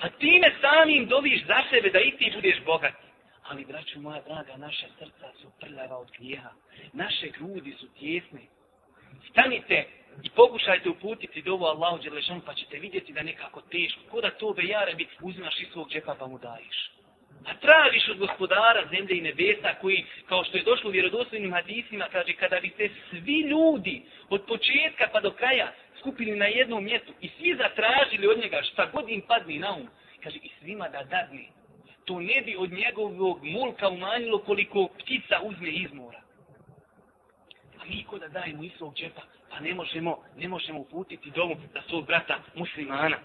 A 0.00 0.08
time 0.08 0.52
samim 0.60 1.06
doviš 1.06 1.46
za 1.46 1.62
sebe 1.70 1.90
da 1.90 2.00
i 2.00 2.16
ti 2.16 2.32
budeš 2.34 2.64
bogat. 2.64 2.94
Ali, 3.42 3.64
braću 3.64 4.00
moja 4.00 4.20
draga, 4.20 4.56
naše 4.56 4.86
srca 4.98 5.32
su 5.40 5.50
prljava 5.60 5.98
od 5.98 6.10
grijeha. 6.18 6.50
Naše 6.92 7.28
grudi 7.28 7.72
su 7.80 7.88
tjesne. 7.88 8.40
Stanite 9.30 9.86
i 10.22 10.30
pokušajte 10.30 10.88
uputiti 10.88 11.42
dovu 11.42 11.64
Allahu 11.64 11.98
Đelešanu 11.98 12.40
pa 12.46 12.54
ćete 12.54 12.78
vidjeti 12.78 13.12
da 13.12 13.22
nekako 13.22 13.60
teško. 13.60 14.00
Ko 14.10 14.20
da 14.20 14.30
to 14.30 14.52
be 14.52 14.62
jarebi 14.62 15.06
uzmaš 15.22 15.60
iz 15.60 15.68
svog 15.72 15.90
džepa 15.90 16.14
pa 16.18 16.26
mu 16.26 16.38
daješ. 16.38 16.90
A 17.44 17.54
tražiš 17.54 18.08
od 18.08 18.18
gospodara 18.18 18.86
zemlje 18.90 19.18
i 19.18 19.20
nebesa 19.20 19.74
koji, 19.80 20.04
kao 20.28 20.44
što 20.44 20.56
je 20.56 20.62
došlo 20.62 20.90
u 20.90 20.92
vjerodostojnim 20.92 21.52
hadisima, 21.52 22.08
kaže 22.12 22.32
kada 22.32 22.60
bi 22.60 22.70
se 22.76 22.88
svi 23.10 23.40
ljudi 23.40 24.02
od 24.28 24.42
početka 24.46 25.08
pa 25.12 25.20
do 25.20 25.30
kraja 25.30 25.72
skupili 26.00 26.36
na 26.36 26.46
jednom 26.46 26.84
mjestu 26.84 27.12
i 27.20 27.28
svi 27.28 27.56
zatražili 27.56 28.26
od 28.26 28.38
njega 28.38 28.62
šta 28.62 28.86
god 28.86 29.08
im 29.08 29.20
padne 29.20 29.58
na 29.58 29.74
um, 29.74 29.88
kaže 30.22 30.38
i 30.42 30.50
svima 30.60 30.88
da 30.88 31.02
dadne, 31.02 31.44
to 32.04 32.20
ne 32.20 32.42
bi 32.44 32.56
od 32.56 32.72
njegovog 32.72 33.44
mulka 33.44 33.88
umanjilo 33.88 34.38
koliko 34.38 34.88
ptica 34.88 35.40
uzme 35.42 35.68
iz 35.68 35.92
mora 35.92 36.21
niko 37.96 38.18
da 38.18 38.28
dajemo 38.28 38.62
iz 38.62 38.72
svog 38.78 38.94
džepa, 38.94 39.22
pa 39.50 39.60
ne 39.60 39.74
možemo, 39.74 40.18
ne 40.36 40.48
možemo 40.48 40.78
uputiti 40.80 41.30
domu 41.30 41.56
za 41.74 41.80
svog 41.88 42.06
brata 42.06 42.38
muslimana. 42.54 43.18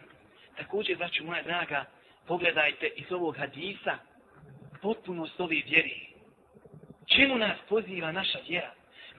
Također, 0.58 0.98
znači 0.98 1.24
moja 1.24 1.44
draga, 1.44 1.86
pogledajte 2.28 2.88
iz 2.96 3.12
ovog 3.12 3.38
hadisa 3.38 3.98
potpunost 4.82 5.40
ove 5.40 5.62
vjeri. 5.66 6.08
Čemu 7.16 7.38
nas 7.38 7.58
poziva 7.70 8.12
naša 8.12 8.40
vjera? 8.48 8.72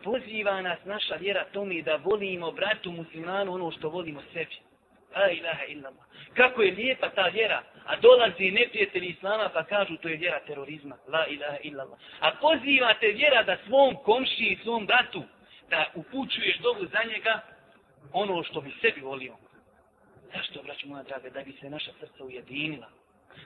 Poziva 0.04 0.62
nas 0.62 0.78
naša 0.84 1.14
vjera 1.14 1.44
tome 1.52 1.82
da 1.82 1.96
volimo 1.96 2.52
bratu 2.52 2.92
muslimanu 2.92 3.54
ono 3.54 3.70
što 3.70 3.88
volimo 3.88 4.20
sebi. 4.32 4.56
La 5.16 5.30
ilaha 5.30 5.64
illallah. 5.64 6.04
Kako 6.34 6.62
je 6.62 6.74
lijepa 6.74 7.08
ta 7.08 7.22
vjera, 7.22 7.62
a 7.86 7.96
dolazi 7.96 8.50
neprijatelji 8.50 9.06
islama 9.06 9.50
pa 9.54 9.64
kažu 9.64 9.96
to 9.96 10.08
je 10.08 10.16
vjera 10.16 10.40
terorizma. 10.46 10.96
La 11.08 11.26
ilaha 11.26 11.56
illallah. 11.62 11.98
A 12.20 12.30
pozivate 12.40 13.06
vjera 13.06 13.42
da 13.42 13.56
svom 13.66 13.96
komši 14.04 14.44
i 14.44 14.58
svom 14.62 14.86
bratu 14.86 15.22
da 15.70 15.92
upućuješ 15.94 16.58
dobu 16.58 16.86
za 16.86 16.98
njega 17.14 17.40
ono 18.12 18.42
što 18.42 18.60
bi 18.60 18.70
sebi 18.80 19.00
volio. 19.00 19.36
Zašto, 20.34 20.62
braću 20.62 20.88
moja 20.88 21.02
draga, 21.02 21.30
da 21.30 21.42
bi 21.42 21.52
se 21.52 21.70
naša 21.70 21.90
srca 22.00 22.24
ujedinila? 22.24 22.88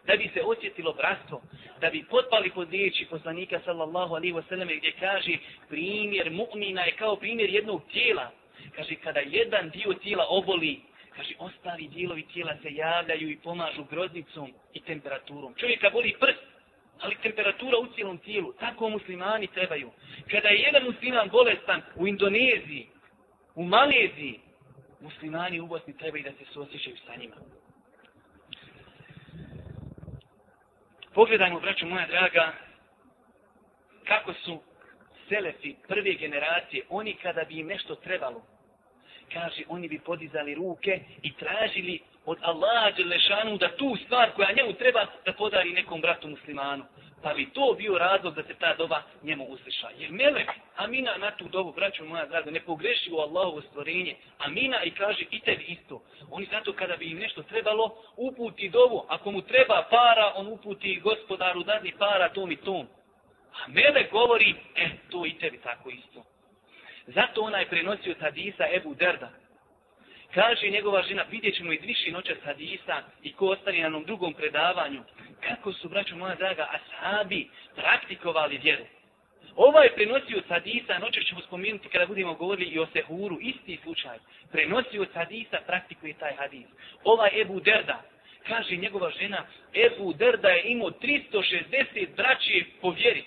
Da 0.06 0.16
bi 0.16 0.30
se 0.34 0.42
osjetilo 0.42 0.92
bratstvo, 0.92 1.42
da 1.80 1.90
bi 1.90 2.04
potpali 2.10 2.50
pod 2.50 2.70
riječi 2.70 3.06
poslanika 3.10 3.60
sallallahu 3.64 4.14
alaihi 4.14 4.34
wasallam 4.34 4.78
gdje 4.78 4.92
kaže 5.00 5.36
primjer 5.68 6.30
mu'mina 6.30 6.86
je 6.86 6.96
kao 6.96 7.16
primjer 7.16 7.50
jednog 7.50 7.82
tijela. 7.92 8.30
Kaže, 8.76 8.94
kada 8.94 9.20
jedan 9.20 9.70
dio 9.70 9.92
tijela 9.92 10.26
oboli, 10.28 10.80
kaže, 11.16 11.34
ostali 11.38 11.88
dijelovi 11.88 12.22
tijela 12.22 12.56
se 12.62 12.74
javljaju 12.74 13.30
i 13.30 13.36
pomažu 13.36 13.84
groznicom 13.84 14.52
i 14.74 14.80
temperaturom. 14.80 15.54
Čovjeka 15.54 15.90
boli 15.90 16.14
prst, 16.20 16.51
ali 17.03 17.16
temperatura 17.22 17.78
u 17.78 17.86
cijelom 17.94 18.18
tijelu. 18.18 18.53
Tako 18.53 18.88
muslimani 18.88 19.46
trebaju. 19.46 19.90
Kada 20.30 20.48
je 20.48 20.61
jedan 20.61 20.84
musliman 20.84 21.28
bolestan 21.28 21.82
u 21.96 22.07
Indoneziji, 22.07 22.88
u 23.55 23.64
Maleziji, 23.64 24.40
muslimani 25.00 25.61
u 25.61 25.66
Bosni 25.66 25.98
trebaju 25.98 26.24
da 26.24 26.30
se 26.30 26.53
suosjećaju 26.53 26.96
sa 27.07 27.16
njima. 27.16 27.36
Pogledajmo, 31.14 31.61
braćo 31.61 31.86
moja 31.86 32.07
draga, 32.07 32.53
kako 34.05 34.32
su 34.32 34.62
selefi 35.28 35.74
prve 35.88 36.14
generacije, 36.14 36.84
oni 36.88 37.14
kada 37.14 37.44
bi 37.44 37.59
im 37.59 37.66
nešto 37.66 37.94
trebalo, 37.94 38.42
kaže, 39.33 39.62
oni 39.68 39.89
bi 39.89 39.99
podizali 39.99 40.55
ruke 40.55 41.01
i 41.22 41.33
tražili 41.33 42.01
od 42.26 42.39
Allaha 42.43 42.91
Đelešanu 42.91 43.59
da 43.59 43.76
tu 43.76 43.97
stvar 44.05 44.30
koja 44.30 44.53
njemu 44.57 44.72
treba 44.72 45.07
da 45.24 45.33
podari 45.33 45.72
nekom 45.72 46.01
bratu 46.01 46.28
muslimanu. 46.28 46.85
Pa 47.22 47.35
bi 47.35 47.51
to 47.53 47.74
bio 47.78 47.99
razlog 47.99 48.35
da 48.35 48.43
se 48.43 48.55
ta 48.55 48.74
doba 48.74 49.03
njemu 49.22 49.45
usliša. 49.45 49.89
Jer 49.99 50.12
melek, 50.12 50.51
amina 50.76 51.16
na 51.16 51.30
tu 51.30 51.49
dobu, 51.49 51.72
braću 51.72 52.05
moja 52.05 52.26
draga, 52.26 52.51
ne 52.51 52.61
pogreši 52.61 53.12
u 53.12 53.16
Allahovo 53.16 53.62
stvorenje. 53.62 54.16
Amina 54.39 54.83
i 54.83 54.91
kaže 54.91 55.24
i 55.30 55.41
tebi 55.41 55.64
isto. 55.64 56.03
Oni 56.30 56.47
zato 56.51 56.72
kada 56.72 56.97
bi 56.97 57.11
im 57.11 57.18
nešto 57.18 57.43
trebalo, 57.43 57.97
uputi 58.16 58.68
dovu. 58.68 59.05
Ako 59.09 59.30
mu 59.30 59.43
treba 59.43 59.87
para, 59.91 60.33
on 60.35 60.47
uputi 60.47 61.01
gospodaru 61.01 61.62
dadni 61.62 61.93
para 61.99 62.28
tom 62.28 62.53
i 62.53 62.57
tom. 62.57 62.87
A 63.53 63.68
melek 63.68 64.11
govori, 64.11 64.55
e, 64.74 64.89
to 65.11 65.26
i 65.26 65.39
tebi 65.39 65.59
tako 65.59 65.91
isto. 65.91 66.32
Zato 67.07 67.40
onaj 67.40 67.68
prenosio 67.68 68.14
hadisa 68.20 68.64
Ebu 68.74 68.94
Derda. 68.94 69.30
Kaže 70.34 70.70
njegova 70.70 71.03
žena, 71.03 71.24
vidjet 71.30 71.57
ćemo 71.57 71.72
iz 71.72 71.80
više 71.82 72.11
noća 72.11 72.34
hadisa 72.44 73.03
i 73.22 73.32
ko 73.32 73.46
ostane 73.46 73.80
na 73.80 73.86
onom 73.86 74.05
drugom 74.05 74.34
predavanju. 74.34 75.03
Kako 75.40 75.72
su, 75.72 75.88
braćo 75.88 76.16
moja 76.16 76.34
draga, 76.34 76.68
ashabi 76.70 77.48
praktikovali 77.74 78.59
vjeru. 78.59 78.84
Ovaj 79.57 79.94
prenosio 79.94 80.42
hadisa, 80.48 80.98
noće 80.98 81.22
ćemo 81.22 81.40
spomenuti 81.40 81.88
kada 81.88 82.07
budemo 82.07 82.34
govorili 82.34 82.70
i 82.70 82.78
o 82.78 82.86
sehuru, 82.92 83.38
isti 83.40 83.78
slučaj. 83.82 84.18
Prenosio 84.53 85.07
hadisa, 85.14 85.59
praktikuje 85.66 86.14
taj 86.14 86.36
hadis. 86.36 86.66
Ovaj 87.05 87.40
Ebu 87.40 87.61
Derda, 87.61 88.03
kaže 88.46 88.76
njegova 88.76 89.11
žena, 89.11 89.46
Ebu 89.74 90.12
Derda 90.12 90.48
je 90.48 90.62
imao 90.64 90.90
360 90.90 92.16
braće 92.16 92.64
po 92.80 92.90
vjeri. 92.90 93.24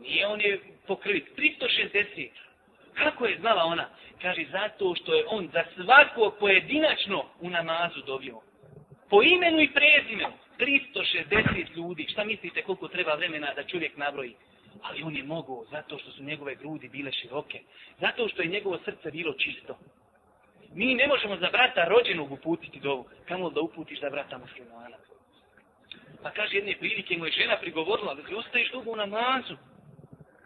Nije 0.00 0.26
on 0.26 0.40
je 0.40 0.60
pokrit, 0.86 1.26
360. 1.36 2.28
Kako 2.98 3.26
je 3.26 3.38
znala 3.40 3.64
ona? 3.64 3.88
Kaže, 4.22 4.44
zato 4.52 4.94
što 4.94 5.14
je 5.14 5.24
on 5.28 5.48
za 5.52 5.64
svakog 5.74 6.34
pojedinačno 6.40 7.24
u 7.40 7.50
namazu 7.50 8.00
dobio. 8.06 8.40
Po 9.10 9.22
imenu 9.22 9.60
i 9.60 9.72
prezimenu. 9.72 10.32
360 10.58 11.76
ljudi. 11.76 12.06
Šta 12.08 12.24
mislite 12.24 12.62
koliko 12.62 12.88
treba 12.88 13.14
vremena 13.14 13.54
da 13.54 13.64
čovjek 13.64 13.96
nabroji? 13.96 14.34
Ali 14.82 15.02
on 15.02 15.16
je 15.16 15.22
mogao 15.22 15.64
zato 15.70 15.98
što 15.98 16.10
su 16.10 16.22
njegove 16.22 16.54
grudi 16.54 16.88
bile 16.88 17.12
široke. 17.12 17.60
Zato 18.00 18.28
što 18.28 18.42
je 18.42 18.48
njegovo 18.48 18.78
srce 18.84 19.10
bilo 19.10 19.32
čisto. 19.32 19.78
Mi 20.74 20.94
ne 20.94 21.06
možemo 21.06 21.36
za 21.36 21.50
brata 21.50 21.84
rođenog 21.84 22.32
uputiti 22.32 22.80
dovu. 22.80 23.08
Kamo 23.28 23.50
da 23.50 23.60
uputiš 23.60 24.00
za 24.00 24.10
brata 24.10 24.38
muslimana? 24.38 24.96
Pa 26.22 26.30
kaže 26.30 26.56
jedne 26.56 26.76
prilike, 26.78 27.14
je 27.14 27.32
žena 27.32 27.56
prigovorila, 27.56 28.14
da 28.14 28.22
ti 28.22 28.34
ostaješ 28.34 28.70
dugo 28.72 28.90
u 28.90 28.96
namazu. 28.96 29.56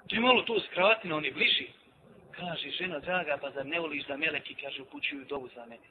Ti 0.09 0.21
malo 0.21 0.43
to 0.43 0.61
skrati 0.61 1.09
na 1.09 1.17
oni 1.17 1.31
bliži. 1.31 1.69
Kaže, 2.37 2.71
žena 2.71 2.99
draga, 2.99 3.39
pa 3.41 3.51
zar 3.51 3.67
ne 3.67 3.81
voliš 3.81 4.07
da 4.07 4.17
meleki, 4.17 4.55
kaže, 4.55 4.83
upućuju 4.83 5.25
dovu 5.25 5.49
za 5.55 5.67
mene. 5.67 5.87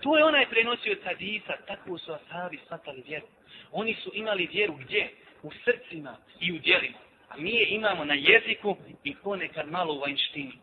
To 0.00 0.18
je 0.18 0.24
onaj 0.24 0.46
prenosio 0.46 0.96
hadisa, 1.04 1.52
tako 1.66 1.98
su 1.98 2.12
asabi 2.12 2.58
shvatali 2.64 3.02
vjeru. 3.06 3.26
Oni 3.72 3.94
su 3.94 4.10
imali 4.14 4.48
vjeru 4.52 4.74
gdje? 4.74 5.10
U 5.42 5.50
srcima 5.64 6.16
i 6.40 6.52
u 6.52 6.58
djelima. 6.58 6.98
A 7.28 7.36
mi 7.36 7.50
je 7.50 7.66
imamo 7.68 8.04
na 8.04 8.14
jeziku 8.14 8.76
i 9.04 9.14
ponekad 9.14 9.70
malo 9.70 9.94
u 9.94 9.98
vanjštini. 9.98 10.58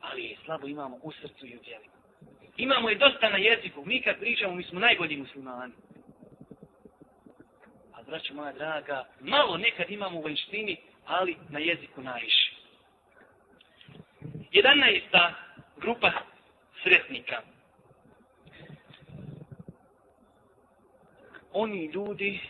Ali 0.00 0.24
je 0.24 0.36
slabo 0.44 0.66
imamo 0.66 0.98
u 1.02 1.12
srcu 1.12 1.46
i 1.46 1.56
u 1.56 1.60
djelima. 1.64 1.92
Imamo 2.56 2.88
je 2.88 2.94
dosta 2.96 3.30
na 3.30 3.36
jeziku. 3.36 3.84
Mi 3.84 4.02
kad 4.02 4.18
pričamo, 4.18 4.54
mi 4.54 4.62
smo 4.62 4.80
najbolji 4.80 5.16
muslimani. 5.16 5.72
A 7.94 8.02
braćo 8.02 8.34
moja 8.34 8.52
draga, 8.52 9.04
malo 9.20 9.56
nekad 9.56 9.90
imamo 9.90 10.18
u 10.18 10.22
vanjštini, 10.22 10.76
ali 11.06 11.36
na 11.48 11.58
jeziku 11.58 12.02
najviše. 12.02 12.45
11. 14.56 15.32
grupa 15.76 16.12
sretnika. 16.82 17.42
Oni 21.52 21.84
ljudi 21.86 22.40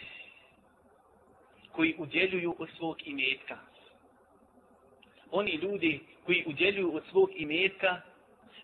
koji 1.73 1.95
udjeljuju 1.99 2.57
od 2.59 2.69
svog 2.77 2.97
imetka. 3.07 3.59
Oni 5.31 5.51
ljudi 5.55 6.01
koji 6.25 6.45
udjeljuju 6.47 6.97
od 6.97 7.03
svog 7.11 7.31
imetka 7.37 8.01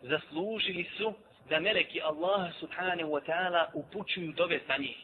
zaslužili 0.03 0.84
su 0.97 1.14
da 1.49 1.61
meleki 1.61 2.01
Allaha 2.03 2.53
subhanahu 2.61 3.11
wa 3.11 3.24
ta'ala 3.26 3.70
upućuju 3.74 4.32
dove 4.32 4.61
sa 4.66 4.76
njih. 4.76 4.97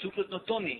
Suprotno 0.00 0.38
tome, 0.38 0.76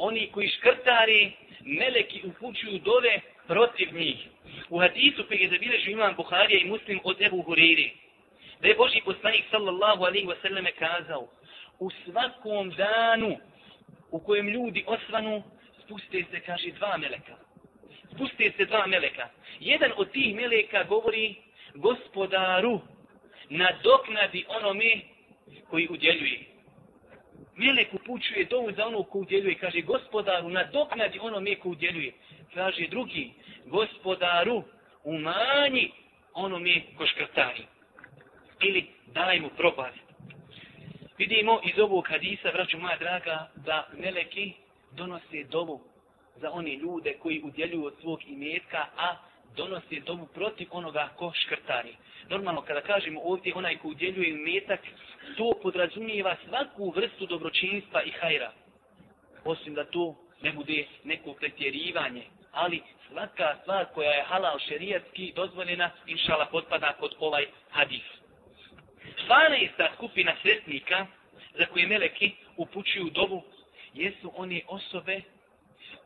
oni 0.00 0.30
koji 0.32 0.48
škrtari, 0.48 1.32
meleki 1.60 2.20
upućuju 2.24 2.78
dove 2.78 3.20
protiv 3.46 3.88
njih. 3.94 4.16
U 4.68 4.78
hadisu 4.78 5.24
koji 5.28 5.38
je 5.40 5.48
zabilježio 5.48 5.92
imam 5.92 6.14
Buharija 6.16 6.60
i 6.60 6.68
muslim 6.68 7.00
od 7.04 7.22
Ebu 7.22 7.42
Hureyri, 7.42 7.90
da 8.60 8.68
je 8.68 8.74
Boži 8.74 9.00
poslanik 9.04 9.44
sallallahu 9.50 10.04
alaihi 10.04 10.26
wa 10.26 10.36
sallam 10.42 10.64
kazao, 10.78 11.28
u 11.78 11.90
svakom 11.90 12.70
danu 12.70 13.36
u 14.10 14.18
kojem 14.18 14.48
ljudi 14.48 14.84
osvanu, 14.86 15.42
spuste 15.84 16.24
se, 16.30 16.40
kaže, 16.40 16.70
dva 16.70 16.96
meleka. 16.96 17.36
Spuste 18.14 18.52
se 18.56 18.64
dva 18.64 18.86
meleka. 18.86 19.28
Jedan 19.60 19.92
od 19.96 20.10
tih 20.12 20.34
meleka 20.34 20.84
govori 20.84 21.34
gospodaru, 21.74 22.80
nadoknadi 23.48 24.44
onome 24.48 25.00
koji 25.70 25.88
udjeljuje. 25.90 26.49
Melek 27.60 27.94
upućuje 27.94 28.44
dovu 28.44 28.72
za 28.72 28.86
ono 28.86 29.02
ko 29.02 29.18
udjeljuje. 29.18 29.54
Kaže, 29.54 29.80
gospodaru, 29.80 30.48
nadoknadi 30.48 31.18
onome 31.18 31.54
ko 31.54 31.68
udjeljuje. 31.68 32.12
Kaže 32.54 32.86
drugi, 32.86 33.32
gospodaru, 33.66 34.62
umanji 35.04 35.92
onome 36.34 36.82
ko 36.96 37.06
škrtari. 37.06 37.62
Ili 38.60 38.86
daj 39.06 39.40
mu 39.40 39.48
propast. 39.56 39.98
Vidimo 41.18 41.60
iz 41.64 41.78
ovog 41.78 42.06
hadisa, 42.08 42.50
vraću 42.50 42.78
moja 42.78 42.96
draga, 42.96 43.50
da 43.56 43.88
meleki 43.98 44.52
donose 44.92 45.44
dovu 45.50 45.80
za 46.36 46.50
one 46.50 46.76
ljude 46.76 47.16
koji 47.18 47.42
udjeljuju 47.44 47.84
od 47.84 47.94
svog 48.00 48.20
imetka, 48.26 48.86
a 48.96 49.16
donosi 49.56 50.00
dovu 50.00 50.26
protiv 50.26 50.68
onoga 50.70 51.08
ko 51.16 51.32
škrtari. 51.34 51.96
Normalno, 52.28 52.62
kada 52.62 52.80
kažemo 52.80 53.20
ovdje 53.24 53.54
onaj 53.54 53.76
ko 53.76 53.88
udjeljuje 53.88 54.30
imetak, 54.30 54.80
to 55.36 55.52
podrazumijeva 55.62 56.36
svaku 56.48 56.90
vrstu 56.90 57.26
dobročinstva 57.26 58.02
i 58.02 58.10
hajra. 58.10 58.52
Osim 59.44 59.74
da 59.74 59.84
to 59.84 60.16
ne 60.42 60.52
bude 60.52 60.86
neko 61.04 61.34
pretjerivanje, 61.34 62.22
ali 62.52 62.82
svaka 63.08 63.56
stvar 63.62 63.86
koja 63.94 64.10
je 64.10 64.24
halal 64.24 64.58
šerijatski 64.68 65.32
dozvoljena, 65.36 65.90
inšala, 66.06 66.46
potpada 66.46 66.96
pod 67.00 67.14
ovaj 67.18 67.46
hadis. 67.70 68.02
12. 69.28 69.94
skupina 69.94 70.32
sretnika 70.42 71.06
za 71.58 71.66
koje 71.66 71.86
meleki 71.86 72.32
upućuju 72.56 73.10
dobu 73.10 73.42
jesu 73.94 74.32
one 74.36 74.60
osobe 74.68 75.20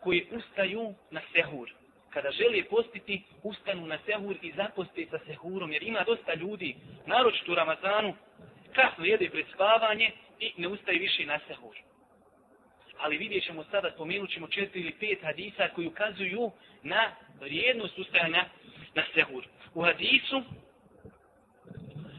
koje 0.01 0.27
ustaju 0.31 0.95
na 1.11 1.21
sehur. 1.33 1.71
Kada 2.15 2.31
žele 2.31 2.65
postiti, 2.65 3.23
ustanu 3.43 3.87
na 3.87 3.99
sehur 4.07 4.37
i 4.43 4.53
zaposte 4.57 5.07
sa 5.11 5.19
sehurom. 5.27 5.73
Jer 5.73 5.83
ima 5.83 6.05
dosta 6.07 6.35
ljudi, 6.35 6.77
naročito 7.07 7.53
u 7.53 7.55
Ramazanu, 7.55 8.15
kasno 8.73 9.05
jede 9.05 9.31
pred 9.31 9.47
spavanje 9.55 10.11
i 10.41 10.53
ne 10.57 10.69
ustaje 10.69 10.99
više 10.99 11.27
na 11.27 11.41
sehur. 11.49 11.77
Ali 12.99 13.17
vidjet 13.17 13.45
ćemo 13.45 13.65
sada, 13.65 13.91
spomenut 13.91 14.31
ćemo 14.31 14.49
četiri 14.49 14.81
ili 14.81 14.93
pet 14.93 15.23
hadisa 15.23 15.69
koji 15.75 15.87
ukazuju 15.87 16.51
na 16.83 17.17
vrijednost 17.41 17.99
ustajanja 17.99 18.45
na 18.95 19.03
sehur. 19.15 19.45
U 19.75 19.83
hadisu 19.83 20.43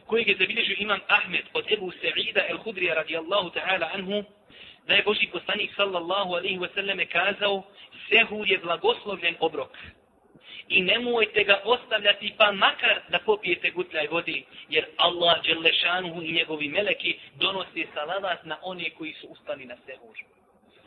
kojeg 0.05 0.27
je 0.27 0.37
zabilježio 0.39 0.75
imam 0.79 0.99
Ahmed 1.07 1.45
od 1.53 1.71
Ebu 1.71 1.91
Sa'ida 1.91 2.41
el-Hudrija 2.49 2.93
radijallahu 2.95 3.49
ta'ala 3.49 3.89
anhu, 3.93 4.23
da 4.87 4.93
je 4.93 5.03
Boži 5.03 5.27
poslanik 5.31 5.71
sallallahu 5.75 6.33
alaihi 6.33 6.57
wa 6.59 6.69
sallam 6.75 6.99
kazao, 7.11 7.63
sehur 8.09 8.47
je 8.47 8.57
blagoslovljen 8.57 9.35
obrok. 9.39 9.77
I 10.67 10.81
nemojte 10.81 11.43
ga 11.43 11.61
ostavljati 11.63 12.33
pa 12.37 12.51
makar 12.51 13.01
da 13.09 13.19
popijete 13.19 13.69
gutljaj 13.71 14.07
vodi, 14.07 14.45
jer 14.69 14.85
Allah 14.97 15.43
Đelešanuhu 15.43 16.21
i 16.21 16.31
njegovi 16.31 16.69
meleki 16.69 17.19
donose 17.35 17.85
salavat 17.93 18.45
na 18.45 18.57
one 18.61 18.89
koji 18.89 19.13
su 19.13 19.27
ustali 19.27 19.65
na 19.65 19.75
sehur. 19.85 20.15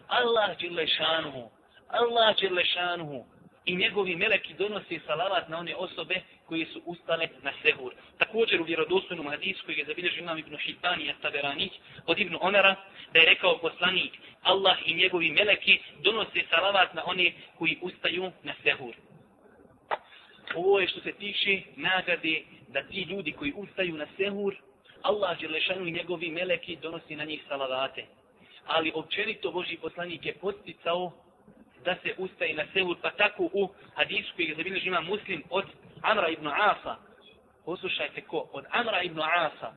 Allah 0.08 0.58
Đelešanuhu, 0.60 1.50
Allah 1.88 2.36
Đelešanuhu 2.40 3.26
i 3.64 3.76
njegovi 3.76 4.16
meleki 4.16 4.54
donose 4.54 4.98
salavat 5.06 5.48
na 5.48 5.58
one 5.58 5.76
osobe 5.76 6.22
koji 6.48 6.66
su 6.72 6.82
ustale 6.84 7.28
na 7.42 7.52
sehur. 7.62 7.94
Također 8.18 8.60
u 8.60 8.64
vjerodostojnom 8.64 9.28
hadisu 9.28 9.64
koji 9.64 9.78
je 9.78 9.84
zabilježio 9.84 10.22
imam 10.22 10.38
Ibn 10.38 10.56
Hibani 10.56 11.04
i 11.04 11.12
Taberanić 11.22 11.72
od 12.06 12.18
Ibn 12.18 12.36
Omera 12.40 12.76
da 13.12 13.18
je 13.18 13.26
rekao 13.26 13.58
poslanik 13.58 14.12
Allah 14.42 14.76
i 14.86 14.94
njegovi 14.94 15.30
meleki 15.30 15.78
donose 16.02 16.42
salavat 16.50 16.94
na 16.94 17.02
one 17.06 17.32
koji 17.58 17.78
ustaju 17.82 18.32
na 18.42 18.54
sehur. 18.62 18.94
Ovo 20.54 20.80
je 20.80 20.88
što 20.88 21.00
se 21.00 21.12
tiče 21.12 21.62
nagrade 21.76 22.42
da 22.68 22.82
ti 22.82 23.00
ljudi 23.02 23.32
koji 23.32 23.52
ustaju 23.56 23.96
na 23.96 24.06
sehur 24.16 24.54
Allah 25.02 25.40
Đelešanu 25.40 25.86
i 25.86 25.92
njegovi 25.92 26.30
meleki 26.30 26.76
donosi 26.76 27.16
na 27.16 27.24
njih 27.24 27.42
salavate. 27.48 28.04
Ali 28.66 28.92
općenito 28.94 29.50
Boži 29.50 29.76
poslanik 29.76 30.26
je 30.26 30.34
posticao 30.34 31.12
da 31.84 31.96
se 32.02 32.14
ustaje 32.18 32.54
na 32.54 32.64
sehur, 32.72 32.96
pa 33.02 33.10
tako 33.10 33.50
u 33.52 33.68
hadisu 33.94 34.32
koji 34.36 34.46
je 34.46 34.54
zabilježi 34.54 34.88
ima 34.88 35.00
muslim 35.00 35.42
od 35.50 35.64
Amra 36.02 36.28
ibn 36.28 36.46
Asa, 36.46 36.96
poslušajte 37.64 38.20
ko, 38.20 38.48
od 38.52 38.64
Amra 38.70 39.02
ibn 39.02 39.20
Asa, 39.20 39.72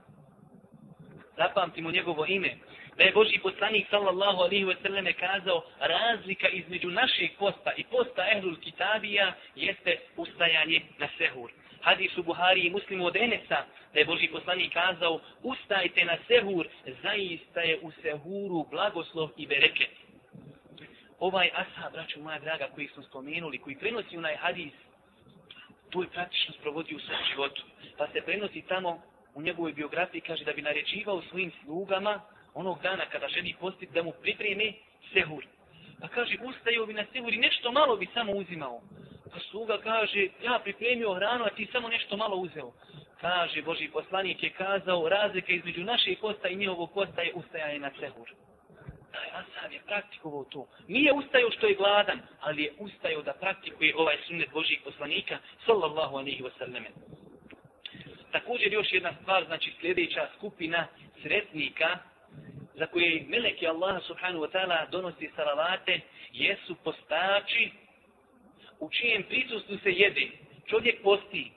zapamtimo 1.38 1.92
njegovo 1.92 2.26
ime, 2.26 2.56
da 2.98 3.04
je 3.04 3.12
Boži 3.12 3.40
poslanik 3.40 3.88
sallallahu 3.90 4.42
alihi 4.42 4.64
ve 4.64 4.76
selleme 4.82 5.14
kazao 5.14 5.64
razlika 5.80 6.48
između 6.48 6.90
našeg 6.90 7.30
posta 7.40 7.72
i 7.78 7.84
posta 7.84 8.26
ehlul 8.32 8.56
kitabija 8.56 9.34
jeste 9.56 10.00
ustajanje 10.18 10.82
na 10.98 11.08
sehur. 11.18 11.52
Hadis 11.82 12.18
u 12.18 12.24
Buhari 12.24 12.62
i 12.62 12.70
muslimu 12.70 13.06
od 13.06 13.16
Enesa, 13.16 13.66
da 13.94 14.00
je 14.00 14.06
Boži 14.06 14.28
poslanik 14.28 14.74
kazao 14.74 15.20
ustajte 15.44 16.06
na 16.06 16.18
sehur, 16.28 16.68
zaista 17.04 17.62
je 17.62 17.80
u 17.82 17.92
sehuru 17.92 18.66
blagoslov 18.72 19.30
i 19.38 19.48
bereket. 19.48 20.01
Ovaj 21.22 21.50
ashab, 21.54 21.94
braću 21.94 22.22
moja 22.22 22.40
draga, 22.40 22.68
koji 22.76 22.88
smo 22.88 23.04
spomenuli, 23.04 23.58
koji 23.58 23.76
prenosi 23.76 24.18
onaj 24.18 24.36
hadis 24.36 24.74
to 25.90 26.02
je 26.02 26.10
praktično 26.10 26.54
sprovodio 26.54 26.98
u 26.98 27.00
svom 27.00 27.20
životu. 27.32 27.62
Pa 27.98 28.08
se 28.08 28.22
prenosi 28.22 28.62
tamo 28.62 29.02
u 29.34 29.42
njegovoj 29.42 29.74
biografiji, 29.74 30.22
kaže 30.22 30.46
da 30.46 30.54
bi 30.54 30.62
naređivao 30.62 31.22
svojim 31.22 31.52
slugama 31.64 32.22
onog 32.54 32.82
dana 32.82 33.06
kada 33.06 33.28
želi 33.28 33.56
postiti 33.60 33.94
da 33.94 34.04
mu 34.04 34.12
pripremi 34.22 34.74
sehur. 35.14 35.46
Pa 36.02 36.08
kaže, 36.08 36.38
ustaju 36.44 36.86
bi 36.86 36.94
na 36.94 37.06
sehuri, 37.14 37.38
nešto 37.38 37.72
malo 37.72 37.98
bi 37.98 38.08
samo 38.14 38.32
uzimao. 38.32 38.82
Pa 39.32 39.40
sluga 39.40 39.78
kaže, 39.84 40.28
ja 40.44 40.60
pripremio 40.64 41.14
hranu, 41.14 41.44
a 41.44 41.50
ti 41.50 41.68
samo 41.72 41.88
nešto 41.88 42.18
malo 42.18 42.36
uzeo. 42.36 42.72
Kaže, 43.22 43.62
Boži 43.62 43.90
poslanik 43.94 44.44
je 44.44 44.50
kazao, 44.50 45.10
razlika 45.10 45.54
između 45.54 45.84
naše 45.84 46.16
posta 46.22 46.48
i 46.48 46.56
njihovog 46.56 46.94
posta 46.94 47.22
je 47.22 47.34
ustajanje 47.34 47.80
na 47.80 47.92
sehur. 48.00 48.30
Taj 49.22 49.30
ashab 49.40 49.72
je 49.72 49.80
praktikovao 49.86 50.44
to. 50.44 50.68
Nije 50.88 51.14
ustajao 51.14 51.52
što 51.52 51.68
je 51.68 51.76
gladan, 51.76 52.20
ali 52.40 52.64
je 52.64 52.74
ustajao 52.80 53.22
da 53.22 53.34
praktikuje 53.34 53.96
ovaj 53.96 54.18
sunnet 54.28 54.50
Božih 54.52 54.82
poslanika, 54.84 55.38
sallallahu 55.66 56.18
alaihi 56.18 56.44
wasallam. 56.44 56.86
Također 58.32 58.74
još 58.74 58.94
jedna 58.94 59.14
stvar, 59.22 59.46
znači 59.46 59.74
sljedeća 59.80 60.30
skupina 60.38 60.88
sretnika, 61.22 61.98
za 62.74 62.86
koje 62.86 63.26
meleki 63.28 63.68
Allah 63.68 64.04
subhanahu 64.08 64.46
wa 64.46 64.52
ta'ala 64.52 64.90
donosi 64.90 65.30
salavate, 65.36 66.00
jesu 66.32 66.76
postači 66.84 67.72
u 68.80 68.90
čijem 68.90 69.24
prisustvu 69.24 69.78
se 69.84 69.92
jede. 69.92 70.28
Čovjek 70.66 71.04
posti, 71.04 71.52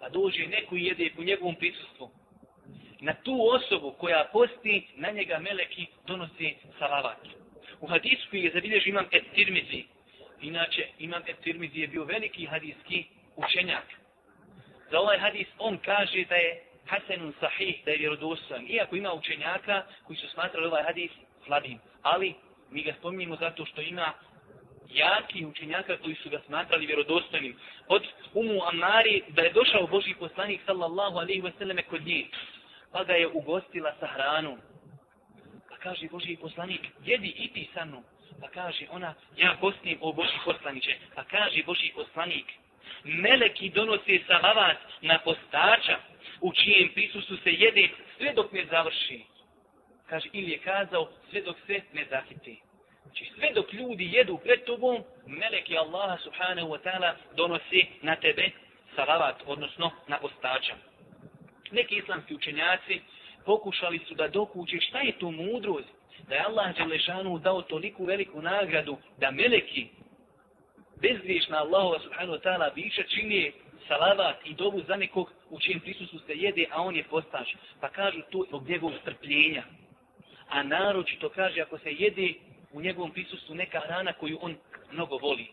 pa 0.00 0.08
dođe 0.08 0.46
neko 0.46 0.76
i 0.76 0.84
jede 0.84 1.10
po 1.16 1.22
njegovom 1.22 1.54
prisustvu. 1.54 2.10
Na 3.00 3.14
tu 3.14 3.48
osobu 3.48 3.92
koja 3.92 4.28
posti, 4.32 4.86
na 4.94 5.10
njega 5.10 5.38
meleki 5.38 5.86
donosi 6.06 6.54
salavat. 6.78 7.18
U 7.80 7.86
hadisu 7.86 8.30
koji 8.30 8.42
je 8.42 8.50
zabilježi 8.54 8.88
imam 8.88 9.06
et 9.10 9.24
tirmizi. 9.34 9.84
Inače, 10.40 10.88
imam 10.98 11.22
et 11.26 11.36
tirmizi 11.42 11.80
je 11.80 11.88
bio 11.88 12.04
veliki 12.04 12.46
hadijski 12.46 13.04
učenjak. 13.36 13.84
Za 14.90 15.00
ovaj 15.00 15.18
hadis 15.18 15.46
on 15.58 15.78
kaže 15.78 16.24
da 16.24 16.34
je 16.34 16.62
Hasanun 16.86 17.32
sahih, 17.40 17.82
da 17.84 17.90
je 17.90 17.98
vjerodostojan. 17.98 18.66
Iako 18.70 18.96
ima 18.96 19.12
učenjaka 19.12 19.86
koji 20.06 20.16
su 20.16 20.28
smatrali 20.28 20.66
ovaj 20.66 20.82
hadis 20.82 21.10
slabim. 21.46 21.78
Ali 22.02 22.34
mi 22.70 22.82
ga 22.82 22.92
spominjemo 22.98 23.36
zato 23.36 23.66
što 23.66 23.80
ima 23.80 24.12
jaki 24.94 25.46
učenjaka 25.46 25.96
koji 25.96 26.14
su 26.14 26.30
ga 26.30 26.40
smatrali 26.46 26.86
vjerodostojnim. 26.86 27.56
Od 27.88 28.02
Umu 28.34 28.62
Amari 28.72 29.22
da 29.28 29.42
je 29.42 29.52
došao 29.52 29.86
Boži 29.86 30.14
poslanik 30.18 30.60
sallallahu 30.66 31.18
alaihi 31.18 31.42
wasallam 31.42 31.82
kod 31.82 32.06
njih. 32.06 32.26
Pa 32.92 33.04
ga 33.04 33.12
je 33.12 33.28
ugostila 33.28 33.94
sa 34.00 34.06
hranom. 34.06 34.58
Pa 35.68 35.76
kaže 35.76 36.08
Boži 36.10 36.36
poslanik, 36.36 36.80
jedi 37.04 37.28
i 37.28 37.52
ti 37.52 37.68
sa 37.74 37.84
mnom. 37.84 38.04
Pa 38.40 38.48
kaže 38.48 38.86
ona, 38.90 39.14
ja 39.36 39.56
postim 39.60 39.98
o 40.00 40.12
Boži 40.12 40.38
poslaniće. 40.44 40.96
Pa 41.14 41.24
kaže 41.24 41.62
Boži 41.66 41.92
poslanik, 41.94 42.46
meleki 43.04 43.70
donose 43.70 44.18
salavat 44.26 44.76
na 45.02 45.18
postača 45.18 45.98
u 46.40 46.52
čijem 46.52 46.88
prisustu 46.94 47.36
se 47.36 47.52
jede 47.52 47.88
sve 48.16 48.32
dok 48.32 48.52
ne 48.52 48.66
završi. 48.70 49.24
Kaže, 50.06 50.28
ili 50.32 50.50
je 50.50 50.58
kazao, 50.58 51.08
sve 51.30 51.40
dok 51.40 51.56
se 51.66 51.80
ne 51.92 52.06
zahiti. 52.10 52.60
Znači 53.02 53.32
sve 53.34 53.50
dok 53.54 53.72
ljudi 53.72 54.10
jedu 54.12 54.38
pred 54.38 54.64
tobom, 54.64 55.04
meleki 55.26 55.78
Allaha 55.78 56.18
subhanahu 56.18 56.68
wa 56.68 56.78
ta'ala 56.82 57.14
donosi 57.36 57.86
na 58.02 58.16
tebe 58.16 58.50
salavat, 58.96 59.42
odnosno 59.46 59.90
na 60.08 60.18
postača. 60.18 60.74
Neki 61.70 61.96
islamski 61.96 62.34
učenjaci 62.34 63.00
pokušali 63.44 63.98
su 64.08 64.14
da 64.14 64.28
dokuće 64.28 64.80
šta 64.80 65.00
je 65.00 65.18
to 65.18 65.30
mudrost, 65.30 65.88
da 66.28 66.34
je 66.34 66.44
Allah 66.44 66.76
Đelešanu 66.76 67.38
dao 67.38 67.62
toliku 67.62 68.04
veliku 68.04 68.42
nagradu, 68.42 68.96
da 69.18 69.30
meleki 69.30 69.88
bezgriješna 71.02 71.58
Allahova 71.58 71.98
subhanahu 72.00 72.32
wa 72.32 72.42
ta'ala 72.42 72.74
bića 72.74 73.02
čini 73.02 73.52
salavat 73.88 74.36
i 74.44 74.54
dobu 74.54 74.82
za 74.88 74.96
nekog 74.96 75.32
u 75.50 75.60
čijem 75.60 75.80
prisustvu 75.80 76.18
se 76.18 76.32
jede, 76.34 76.66
a 76.70 76.82
on 76.82 76.96
je 76.96 77.04
postač. 77.04 77.48
Pa 77.80 77.88
kažu 77.88 78.20
to 78.30 78.44
zbog 78.48 78.68
njegovog 78.68 78.98
strpljenja. 79.00 79.62
A 80.48 80.62
naročito 80.62 81.28
kaže 81.28 81.60
ako 81.60 81.78
se 81.78 81.92
jede 81.92 82.34
u 82.72 82.80
njegovom 82.80 83.10
prisustvu 83.10 83.54
neka 83.54 83.80
hrana 83.80 84.12
koju 84.12 84.38
on 84.40 84.56
mnogo 84.92 85.16
voli. 85.16 85.46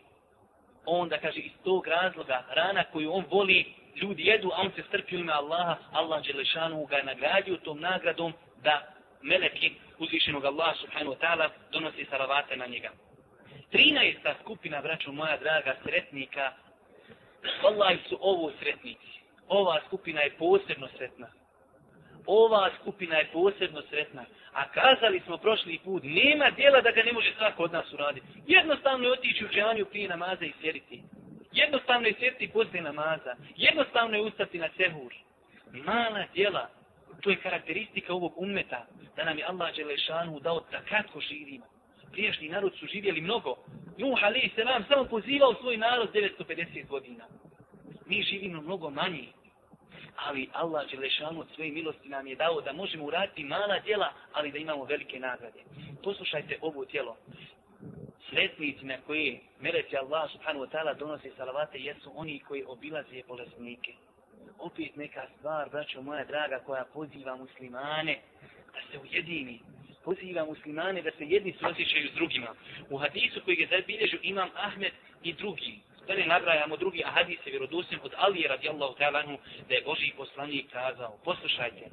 Onda 0.86 1.18
kaže 1.18 1.40
iz 1.40 1.52
tog 1.64 1.86
razloga 1.86 2.44
hrana 2.50 2.84
koju 2.84 3.12
on 3.12 3.24
voli 3.30 3.64
ljudi 4.02 4.26
jedu, 4.26 4.50
a 4.54 4.60
on 4.60 4.70
se 4.76 4.82
strpi 4.82 5.16
u 5.16 5.18
ime 5.18 5.32
Allaha, 5.32 5.76
Allah 5.92 6.22
Đelešanu 6.26 6.86
ga 6.86 6.96
je 6.96 7.04
nagradio 7.04 7.56
tom 7.56 7.80
nagradom 7.80 8.32
da 8.62 8.94
meleki 9.22 9.72
uzvišenog 9.98 10.44
Allaha 10.44 10.74
subhanahu 10.74 11.12
wa 11.12 11.18
ta'ala 11.18 11.48
donosi 11.72 12.06
salavate 12.10 12.56
na 12.56 12.66
njega. 12.66 12.90
13. 13.72 14.34
skupina, 14.42 14.80
braćo 14.80 15.12
moja 15.12 15.36
draga, 15.36 15.76
sretnika, 15.84 16.52
Allah 17.62 17.98
su 18.08 18.18
ovo 18.20 18.52
sretnici. 18.60 19.20
Ova 19.48 19.80
skupina 19.86 20.20
je 20.20 20.30
posebno 20.30 20.88
sretna. 20.96 21.26
Ova 22.26 22.70
skupina 22.80 23.16
je 23.16 23.28
posebno 23.32 23.82
sretna. 23.90 24.24
A 24.52 24.68
kazali 24.68 25.20
smo 25.20 25.36
prošli 25.36 25.78
put, 25.84 26.02
nema 26.04 26.50
dijela 26.50 26.80
da 26.80 26.90
ga 26.90 27.02
ne 27.02 27.12
može 27.12 27.34
svako 27.38 27.62
od 27.62 27.72
nas 27.72 27.92
uraditi. 27.92 28.26
Jednostavno 28.46 29.06
je 29.06 29.12
otići 29.12 29.44
u 29.44 29.48
džanju 29.48 29.84
prije 29.84 30.08
namaza 30.08 30.44
i 30.44 30.52
sjediti. 30.60 31.02
Jednostavno 31.52 32.08
je 32.08 32.14
sjeti 32.18 32.48
poslije 32.48 32.82
namaza. 32.82 33.36
Jednostavno 33.56 34.16
je 34.16 34.22
ustati 34.22 34.58
na 34.58 34.68
sehur. 34.76 35.14
Mala 35.72 36.24
djela. 36.34 36.68
to 37.20 37.30
je 37.30 37.36
karakteristika 37.36 38.14
ovog 38.14 38.32
ummeta, 38.36 38.86
da 39.16 39.24
nam 39.24 39.38
je 39.38 39.44
Allah 39.44 39.76
Đelešanu 39.76 40.40
dao 40.40 40.60
da 40.70 40.80
kratko 40.80 41.20
živimo. 41.20 41.66
Priješnji 42.12 42.48
narod 42.48 42.72
su 42.80 42.86
živjeli 42.86 43.20
mnogo. 43.20 43.56
Nuh 43.98 44.18
Ali 44.22 44.50
se 44.54 44.64
nam 44.64 44.84
samo 44.88 45.04
pozivao 45.04 45.54
svoj 45.54 45.76
narod 45.76 46.12
950 46.14 46.86
godina. 46.86 47.24
Mi 48.06 48.22
živimo 48.22 48.62
mnogo 48.62 48.90
manje. 48.90 49.28
ali 50.16 50.48
Allah 50.52 50.90
Đelešanu 50.90 51.40
od 51.40 51.46
svoje 51.54 51.70
milosti 51.70 52.08
nam 52.08 52.26
je 52.26 52.36
dao 52.36 52.60
da 52.60 52.72
možemo 52.72 53.04
uraditi 53.04 53.44
mala 53.44 53.78
djela, 53.78 54.12
ali 54.32 54.52
da 54.52 54.58
imamo 54.58 54.84
velike 54.84 55.20
nagrade. 55.20 55.60
Poslušajte 56.02 56.58
ovo 56.60 56.84
djelo. 56.84 57.16
Sretnici 58.30 58.84
na 58.84 58.96
koje 59.06 59.40
meleci 59.60 59.96
Allah 59.96 60.30
subhanahu 60.32 60.64
wa 60.64 60.70
ta'ala 60.70 60.94
donose 60.94 61.30
salavate 61.36 61.78
jesu 61.78 62.12
oni 62.14 62.40
koji 62.48 62.64
obilaze 62.66 63.22
bolesnike. 63.28 63.92
Opet 64.58 64.96
neka 64.96 65.26
stvar, 65.38 65.68
braćo 65.70 66.02
moja 66.02 66.24
draga, 66.24 66.58
koja 66.66 66.84
poziva 66.84 67.36
muslimane 67.36 68.18
da 68.74 68.80
se 68.92 68.98
ujedini. 68.98 69.60
Poziva 70.04 70.44
muslimane 70.44 71.02
da 71.02 71.10
se 71.10 71.24
jedni 71.24 71.52
suosjećaju 71.60 72.08
s 72.08 72.14
drugima. 72.14 72.54
U 72.90 72.96
hadisu 72.96 73.40
koji 73.44 73.56
je 73.60 73.66
zabilježu 73.66 74.16
imam 74.22 74.48
Ahmed 74.54 74.92
i 75.22 75.32
drugi, 75.32 75.78
da 76.06 76.14
ne 76.14 76.26
nabrajamo 76.26 76.76
drugi 76.76 77.02
ahadise 77.04 77.50
vjerodosnim 77.50 78.00
od 78.02 78.12
Alije 78.16 78.48
radijallahu 78.48 78.94
ta'ala 78.98 79.36
da 79.68 79.74
je 79.74 79.82
Boži 79.84 80.12
poslanik 80.16 80.70
kazao, 80.72 81.18
poslušajte, 81.24 81.84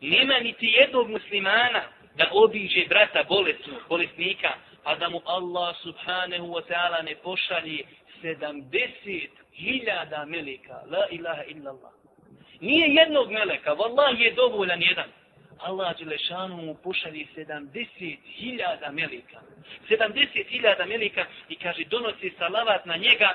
nema 0.00 0.38
niti 0.38 0.66
jednog 0.66 1.10
muslimana 1.10 1.82
da 2.16 2.30
obiđe 2.32 2.86
brata 2.88 3.24
bolesnog, 3.28 3.80
bolesnika, 3.88 4.48
a 4.86 4.94
da 4.94 5.08
mu 5.08 5.20
Allah 5.24 5.76
subhanahu 5.82 6.46
wa 6.54 6.62
ta'ala 6.62 7.02
ne 7.02 7.14
pošalje 7.14 7.84
sedamdeset 8.22 9.30
hiljada 9.52 10.24
meleka, 10.24 10.82
la 10.90 11.06
ilaha 11.10 11.44
illallah. 11.44 11.92
Nije 12.60 12.94
jednog 12.94 13.30
meleka, 13.30 13.72
vallah 13.72 14.20
je 14.20 14.32
dovoljan 14.32 14.82
jedan. 14.82 15.10
Allah 15.58 15.96
Đelešanu 15.98 16.56
mu 16.56 16.74
pošalje 16.74 17.26
70.000 17.36 18.92
melika. 18.92 19.40
70.000 19.90 20.88
melika 20.88 21.26
i 21.48 21.56
kaže 21.56 21.84
donosi 21.84 22.32
salavat 22.38 22.86
na 22.86 22.96
njega 22.96 23.30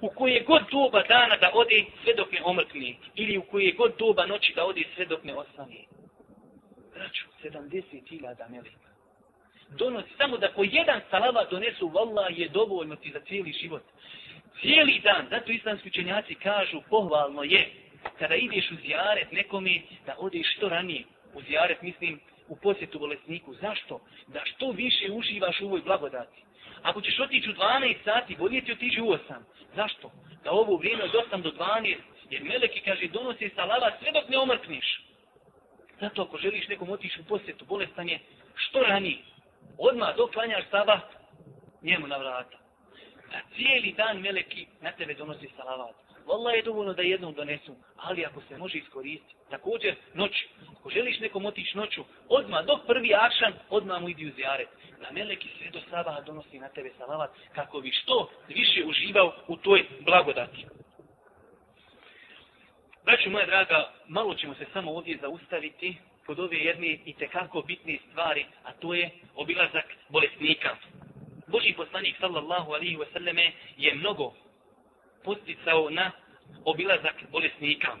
u 0.00 0.08
koje 0.08 0.40
god 0.40 0.62
doba 0.70 1.02
dana 1.08 1.36
da 1.36 1.50
ode 1.54 1.84
sve 2.02 2.14
dok 2.14 2.32
ne 2.32 2.40
omrkne. 2.44 2.94
Ili 3.14 3.38
u 3.38 3.42
koje 3.42 3.72
god 3.72 3.92
doba 3.98 4.26
noći 4.26 4.52
da 4.56 4.64
ode 4.64 4.82
sve 4.94 5.04
dok 5.04 5.24
ne 5.24 5.34
osvane. 5.34 5.84
Braću, 6.94 7.24
70.000 7.42 8.50
melika. 8.50 8.83
Donosi 9.68 10.08
samo 10.18 10.36
da 10.36 10.48
po 10.48 10.64
jedan 10.64 11.00
salavat 11.10 11.50
donesu, 11.50 11.88
vallah 11.88 12.38
je 12.38 12.48
dovoljno 12.48 12.96
ti 12.96 13.10
za 13.10 13.20
cijeli 13.20 13.52
život. 13.52 13.82
Cijeli 14.60 15.00
dan, 15.04 15.26
zato 15.30 15.52
islamski 15.52 15.88
učenjaci 15.88 16.34
kažu, 16.34 16.82
pohvalno 16.90 17.42
je, 17.42 17.70
kada 18.18 18.34
ideš 18.34 18.70
u 18.70 18.76
zijaret 18.76 19.32
nekome, 19.32 19.80
da 20.06 20.14
odeš 20.18 20.56
što 20.56 20.68
ranije. 20.68 21.04
U 21.34 21.42
zijaret, 21.42 21.82
mislim, 21.82 22.20
u 22.48 22.56
posjetu 22.56 22.98
bolesniku. 22.98 23.54
Zašto? 23.54 24.00
Da 24.26 24.40
što 24.44 24.70
više 24.70 25.12
uživaš 25.12 25.60
u 25.60 25.66
ovoj 25.66 25.80
blagodati. 25.80 26.42
Ako 26.82 27.00
ćeš 27.00 27.20
otići 27.20 27.50
u 27.50 27.54
12 27.54 27.96
sati, 28.04 28.36
bolje 28.36 28.60
ti 28.60 28.72
otići 28.72 29.00
u 29.00 29.06
8. 29.06 29.18
Zašto? 29.76 30.12
Da 30.44 30.50
ovo 30.50 30.76
vrijeme 30.76 31.04
od 31.04 31.10
8 31.32 31.42
do 31.42 31.50
12, 31.50 31.96
jer 32.30 32.44
Meleki 32.44 32.80
kaže, 32.80 33.08
donosi 33.08 33.50
salava 33.54 33.90
sve 33.98 34.12
dok 34.12 34.28
ne 34.28 34.38
omrkniš. 34.38 35.00
Zato 36.00 36.22
ako 36.22 36.38
želiš 36.38 36.68
nekom 36.68 36.90
otići 36.90 37.20
u 37.20 37.24
posjetu 37.24 37.64
bolestanje, 37.64 38.18
što 38.54 38.82
ranije? 38.82 39.18
Odmah 39.78 40.16
dok 40.16 40.32
klanjaš 40.32 40.64
sabah, 40.70 41.00
njemu 41.82 42.06
na 42.06 42.16
vrata. 42.16 42.58
A 43.34 43.38
cijeli 43.56 43.92
dan 43.96 44.20
Meleki 44.20 44.66
na 44.80 44.92
tebe 44.92 45.14
donosi 45.14 45.48
salavat. 45.56 45.94
Valla 46.26 46.52
je 46.52 46.62
dovoljno 46.62 46.92
da 46.92 47.02
jednom 47.02 47.34
donesu, 47.34 47.74
ali 47.96 48.24
ako 48.24 48.40
se 48.48 48.58
može 48.58 48.78
iskoristiti, 48.78 49.34
također 49.50 49.94
noć, 50.14 50.32
ako 50.78 50.90
želiš 50.90 51.20
nekom 51.20 51.44
otići 51.46 51.76
noću, 51.76 52.04
odmah, 52.28 52.64
dok 52.64 52.86
prvi 52.86 53.14
akšan, 53.14 53.52
odmah 53.70 54.02
mu 54.02 54.08
idi 54.08 54.26
u 54.26 54.32
zijaret. 54.36 54.68
Da 55.00 55.10
meleki 55.10 55.48
sve 55.58 55.70
do 55.70 55.80
sabaha 55.90 56.20
donosi 56.20 56.58
na 56.58 56.68
tebe 56.68 56.90
salavat, 56.98 57.30
kako 57.54 57.80
bi 57.80 57.92
što 57.92 58.30
više 58.48 58.84
uživao 58.84 59.32
u 59.48 59.56
toj 59.56 59.86
blagodati. 60.00 60.66
Braću 63.04 63.30
moja 63.30 63.46
draga, 63.46 63.92
malo 64.08 64.34
ćemo 64.34 64.54
se 64.54 64.66
samo 64.72 64.92
ovdje 64.92 65.18
zaustaviti 65.20 65.96
kod 66.26 66.40
ove 66.40 66.56
jedne 66.56 66.98
i 67.04 67.12
tekako 67.12 67.62
bitne 67.62 67.98
stvari, 68.10 68.46
a 68.64 68.72
to 68.72 68.94
je 68.94 69.10
obilazak 69.34 69.84
bolesnika. 70.08 70.76
Boži 71.46 71.74
poslanik 71.76 72.16
sallallahu 72.20 72.72
alaihi 72.72 72.96
wasallame 72.96 73.50
je 73.76 73.94
mnogo 73.94 74.32
posticao 75.24 75.90
na 75.90 76.10
obilazak 76.64 77.14
bolesnika. 77.30 77.96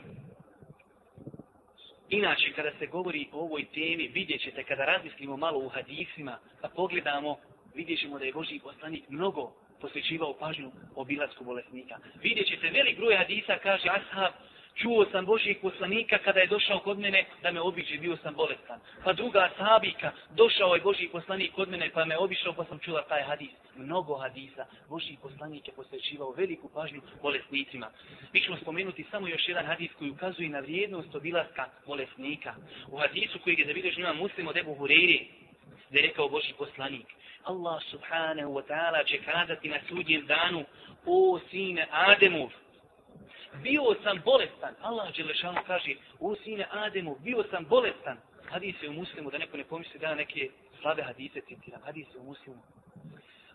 Inače, 2.08 2.52
kada 2.52 2.70
se 2.78 2.86
govori 2.86 3.28
o 3.32 3.40
ovoj 3.40 3.64
temi, 3.64 4.08
vidjet 4.08 4.40
ćete, 4.42 4.64
kada 4.64 4.84
razmislimo 4.84 5.36
malo 5.36 5.58
u 5.58 5.68
hadisima, 5.68 6.38
pa 6.60 6.68
pogledamo, 6.68 7.36
vidjet 7.74 8.00
ćemo 8.00 8.18
da 8.18 8.24
je 8.24 8.32
Boži 8.32 8.60
poslanik 8.62 9.08
mnogo 9.08 9.52
posvećivao 9.80 10.34
pažnju 10.34 10.72
obilasku 10.94 11.44
bolesnika. 11.44 11.98
Vidjet 12.22 12.46
ćete, 12.46 12.70
velik 12.70 12.96
broj 12.98 13.16
hadisa 13.16 13.58
kaže, 13.62 13.88
ashab, 13.88 14.32
čuo 14.74 15.06
sam 15.12 15.26
Božijeg 15.26 15.60
poslanika 15.60 16.18
kada 16.18 16.40
je 16.40 16.46
došao 16.46 16.78
kod 16.78 16.98
mene 16.98 17.24
da 17.42 17.52
me 17.52 17.60
obiđe, 17.60 17.98
bio 17.98 18.16
sam 18.16 18.34
bolestan. 18.34 18.80
Pa 19.04 19.12
druga 19.12 19.50
sahabika, 19.56 20.12
došao 20.30 20.74
je 20.74 20.80
Božiji 20.80 21.08
poslanik 21.08 21.52
kod 21.52 21.68
mene 21.68 21.90
pa 21.94 22.04
me 22.04 22.18
obišao 22.18 22.52
pa 22.52 22.64
sam 22.64 22.78
čula 22.78 23.02
taj 23.02 23.22
hadis. 23.22 23.50
Mnogo 23.76 24.14
hadisa. 24.16 24.66
Božiji 24.88 25.18
poslanik 25.22 25.68
je 25.68 25.74
posvećivao 25.74 26.30
veliku 26.30 26.68
pažnju 26.68 27.00
bolesnicima. 27.22 27.90
Mi 28.32 28.40
ćemo 28.40 28.56
spomenuti 28.56 29.06
samo 29.10 29.28
još 29.28 29.48
jedan 29.48 29.66
hadis 29.66 29.90
koji 29.98 30.10
ukazuje 30.10 30.48
na 30.48 30.60
vrijednost 30.60 31.14
obilaska 31.14 31.68
bolesnika. 31.86 32.54
U 32.88 32.96
hadisu 32.96 33.38
koji 33.38 33.54
je 33.58 33.66
zabilježen 33.66 34.00
ima 34.00 34.12
muslim 34.12 34.48
od 34.48 34.56
Ebu 34.56 34.74
Hureyri, 34.74 35.24
gdje 35.88 35.98
je 35.98 36.06
rekao 36.06 36.28
Božji 36.28 36.54
poslanik. 36.58 37.06
Allah 37.44 37.82
subhanahu 37.90 38.52
wa 38.54 38.62
ta'ala 38.64 39.04
će 39.04 39.18
kazati 39.18 39.68
na 39.68 39.78
sudnjem 39.88 40.26
danu, 40.26 40.64
o 41.06 41.40
sine 41.50 41.86
Ademov, 41.90 42.50
bio 43.62 43.94
sam 44.02 44.20
bolestan. 44.24 44.74
Allah 44.82 45.12
Đelešanu 45.16 45.60
kaže, 45.66 45.94
o 46.20 46.34
sine 46.36 46.66
Ademu, 46.70 47.16
bio 47.24 47.44
sam 47.50 47.64
bolestan. 47.64 48.18
Hadis 48.50 48.82
je 48.82 48.88
u 48.88 48.92
muslimu, 48.92 49.30
da 49.30 49.38
neko 49.38 49.56
ne 49.56 49.64
pomisli 49.64 50.00
da 50.00 50.14
neke 50.14 50.48
slabe 50.80 51.02
hadise 51.02 51.40
citiram. 51.40 51.82
Hadis 51.84 52.06
je 52.14 52.20
u 52.20 52.24
muslimu. 52.24 52.62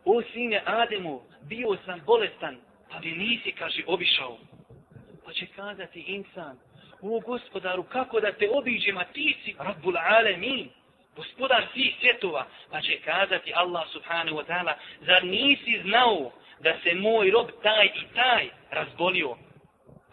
O 0.05 0.21
sine 0.33 0.61
Ademu, 0.65 1.21
bio 1.41 1.77
sam 1.85 2.01
bolestan, 2.05 2.57
pa 2.91 2.99
mi 2.99 3.11
nisi, 3.11 3.51
kaže, 3.51 3.83
obišao. 3.87 4.37
Pa 5.25 5.33
će 5.33 5.45
kazati 5.45 5.99
insan, 5.99 6.57
o 7.01 7.19
gospodaru, 7.19 7.83
kako 7.83 8.19
da 8.19 8.31
te 8.31 8.49
obiđem, 8.51 8.97
a 8.97 9.03
ti 9.03 9.37
si 9.43 9.55
Rabbul 9.59 9.97
Alemin, 9.97 10.69
gospodar 11.15 11.67
svih 11.73 11.95
svjetova, 11.99 12.47
pa 12.71 12.81
će 12.81 12.99
kazati 13.05 13.53
Allah 13.55 13.87
subhanahu 13.91 14.37
wa 14.37 14.45
ta'ala, 14.45 14.73
zar 15.01 15.23
nisi 15.23 15.81
znao 15.83 16.31
da 16.59 16.73
se 16.83 16.95
moj 16.95 17.31
rob 17.31 17.47
taj 17.63 17.85
i 17.85 18.15
taj 18.15 18.49
razbolio, 18.71 19.37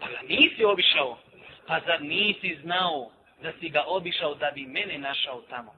Pa 0.01 0.09
ga 0.09 0.20
nisi 0.28 0.64
obišao. 0.64 1.18
Pa 1.66 1.81
zar 1.86 2.02
nisi 2.02 2.59
znao 2.62 3.10
da 3.43 3.52
si 3.60 3.68
ga 3.68 3.85
obišao 3.86 4.35
da 4.35 4.51
bi 4.55 4.66
mene 4.66 4.98
našao 4.98 5.43
tamo? 5.51 5.74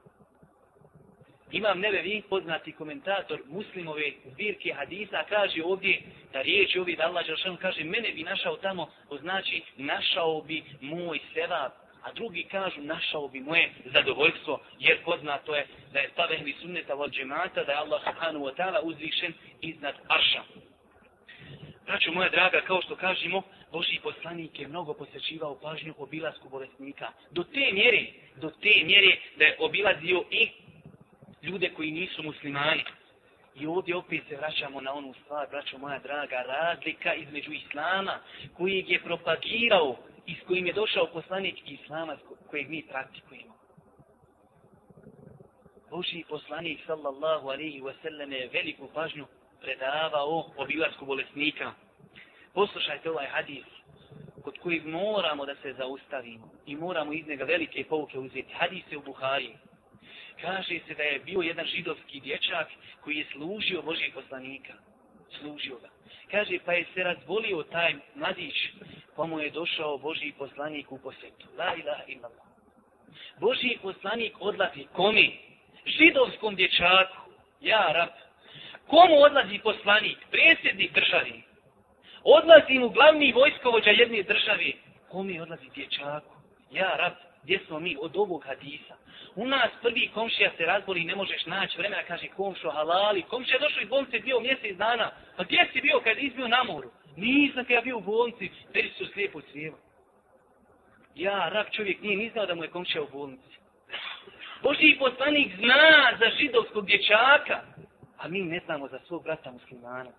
Imam 1.51 1.79
nebe 1.79 2.01
vi 2.01 2.21
poznati 2.29 2.71
komentator 2.71 3.41
muslimove 3.47 4.11
zbirke 4.25 4.73
hadisa 4.73 5.23
kaže 5.29 5.63
ovdje 5.63 6.01
da 6.33 6.41
riječ 6.41 6.75
ovdje 6.75 6.95
da 6.95 7.03
Allah 7.03 7.25
Đelšanu 7.25 7.57
kaže 7.61 7.83
mene 7.83 8.11
bi 8.11 8.23
našao 8.23 8.57
tamo 8.57 8.89
to 9.09 9.17
znači 9.17 9.61
našao 9.77 10.41
bi 10.41 10.63
moj 10.81 11.19
sevap 11.33 11.71
a 12.03 12.13
drugi 12.13 12.43
kažu 12.43 12.81
našao 12.81 13.27
bi 13.27 13.39
moje 13.39 13.71
zadovoljstvo 13.85 14.59
jer 14.79 15.03
poznato 15.03 15.55
je 15.55 15.67
da 15.93 15.99
je 15.99 16.09
stavehli 16.09 16.55
sunneta 16.61 16.95
od 16.95 17.11
džemata 17.11 17.63
da 17.63 17.71
je 17.71 17.77
Allah 17.77 18.01
subhanahu 18.03 18.45
wa 18.45 18.55
ta'ala 18.55 18.79
uzvišen 18.83 19.33
iznad 19.61 19.95
arša. 20.07 20.43
Braćo 21.89 22.11
moja 22.11 22.29
draga, 22.29 22.61
kao 22.61 22.81
što 22.81 22.95
kažemo, 22.95 23.41
Boži 23.71 23.99
poslanik 24.03 24.59
je 24.59 24.67
mnogo 24.67 24.93
posjećivao 24.93 25.59
pažnju 25.59 25.93
obilasku 25.97 26.49
bolesnika. 26.49 27.07
Do 27.31 27.43
te 27.43 27.71
mjere, 27.73 28.05
do 28.35 28.49
te 28.49 28.83
mjere 28.83 29.17
da 29.37 29.45
je 29.45 29.55
obilazio 29.59 30.23
i 30.31 30.49
ljude 31.41 31.69
koji 31.69 31.91
nisu 31.91 32.23
muslimani. 32.23 32.83
I 33.55 33.67
ovdje 33.67 33.95
opet 33.95 34.23
se 34.29 34.37
vraćamo 34.37 34.81
na 34.81 34.93
onu 34.93 35.13
stvar, 35.23 35.47
braćo 35.49 35.77
moja 35.77 35.99
draga, 35.99 36.41
razlika 36.47 37.13
između 37.13 37.51
islama 37.51 38.19
kojeg 38.57 38.89
je 38.89 39.03
propagirao 39.03 39.97
i 40.25 40.35
s 40.35 40.47
kojim 40.47 40.65
je 40.65 40.73
došao 40.73 41.07
poslanik 41.13 41.55
islama 41.71 42.17
kojeg 42.49 42.69
mi 42.69 42.87
praktikujemo. 42.87 43.53
Boži 45.89 46.23
poslanik 46.29 46.79
sallallahu 46.85 47.47
alaihi 47.47 47.81
wasallam 47.81 48.31
je 48.31 48.49
veliku 48.53 48.89
pažnju 48.93 49.25
predavao 49.61 50.51
obilasku 50.57 51.05
bolesnika. 51.05 51.73
Poslušajte 52.53 53.09
ovaj 53.09 53.27
hadis 53.27 53.65
kod 54.43 54.57
kojeg 54.57 54.85
moramo 54.85 55.45
da 55.45 55.55
se 55.55 55.73
zaustavimo 55.73 56.49
i 56.65 56.75
moramo 56.75 57.13
iz 57.13 57.27
njega 57.27 57.43
velike 57.43 57.83
pouke 57.89 58.19
uzeti. 58.19 58.53
Hadis 58.53 58.83
je 58.91 58.97
u 58.97 59.01
Buhari. 59.01 59.53
Kaže 60.41 60.79
se 60.87 60.93
da 60.93 61.03
je 61.03 61.19
bio 61.19 61.41
jedan 61.41 61.65
židovski 61.65 62.19
dječak 62.19 62.67
koji 63.03 63.17
je 63.17 63.25
služio 63.31 63.81
Božijeg 63.81 64.13
poslanika. 64.13 64.73
Služio 65.39 65.75
ga. 65.75 65.89
Kaže 66.31 66.59
pa 66.65 66.73
je 66.73 66.85
se 66.93 67.03
razbolio 67.03 67.63
taj 67.63 67.95
mladić 68.15 68.55
pa 69.15 69.25
mu 69.25 69.39
je 69.39 69.49
došao 69.49 69.97
Božiji 69.97 70.33
poslanik 70.37 70.91
u 70.91 70.97
posjetu. 70.97 71.47
La 71.57 71.75
ilaha 71.75 72.03
illallah. 72.07 72.47
Božiji 73.39 73.79
poslanik 73.81 74.33
odlazi 74.39 74.87
komi? 74.93 75.39
Židovskom 75.85 76.55
dječaku. 76.55 77.17
Ja, 77.61 77.91
rab. 77.91 78.28
Komu 78.89 79.15
odlazi 79.21 79.59
poslanik? 79.63 80.17
Predsjednik 80.31 80.93
državi. 80.93 81.43
Odlazi 82.23 82.79
mu 82.79 82.89
glavni 82.89 83.31
vojskovođa 83.31 83.89
jedne 83.89 84.23
države. 84.23 84.71
Kome 85.09 85.41
odlazi 85.41 85.69
dječaku? 85.75 86.35
Ja, 86.71 86.95
rab, 86.95 87.13
gdje 87.43 87.59
smo 87.67 87.79
mi 87.79 87.97
od 88.01 88.17
ovog 88.17 88.43
hadisa? 88.45 88.95
U 89.35 89.47
nas 89.47 89.69
prvi 89.81 90.09
komšija 90.13 90.51
se 90.57 90.65
razboli 90.65 91.03
ne 91.03 91.15
možeš 91.15 91.45
naći 91.45 91.77
vremena, 91.77 92.03
kaže 92.07 92.27
komšo 92.27 92.71
halali. 92.71 93.21
Komšija 93.21 93.59
došao 93.59 93.81
iz 93.81 93.89
bolnice 93.89 94.19
bio 94.19 94.39
mjesec 94.39 94.77
dana. 94.77 95.11
Pa 95.37 95.43
gdje 95.43 95.69
si 95.73 95.81
bio 95.81 95.99
kad 96.03 96.17
izbio 96.17 96.47
na 96.47 96.63
moru? 96.63 96.91
Nisam 97.17 97.65
kad 97.65 97.71
ja 97.71 97.81
bio 97.81 97.97
u 97.97 98.01
bolnici, 98.01 98.49
već 98.73 98.97
su 98.97 99.05
slijepo 99.05 99.41
crijeva. 99.41 99.77
Ja, 101.15 101.49
rab 101.49 101.65
čovjek 101.71 102.01
nije 102.01 102.17
ni 102.17 102.29
znao 102.29 102.45
da 102.45 102.55
mu 102.55 102.63
je 102.63 102.69
komšija 102.69 103.01
u 103.01 103.07
bolnici. 103.07 103.59
Boži 104.63 104.95
poslanik 104.99 105.55
zna 105.55 106.17
za 106.19 106.29
židovskog 106.39 106.85
dječaka, 106.85 107.61
a 108.19 108.27
mi 108.27 108.41
ne 108.41 108.61
znamo 108.65 108.87
za 108.87 108.99
svog 109.07 109.23
brata 109.23 109.51
muslimana. 109.51 110.11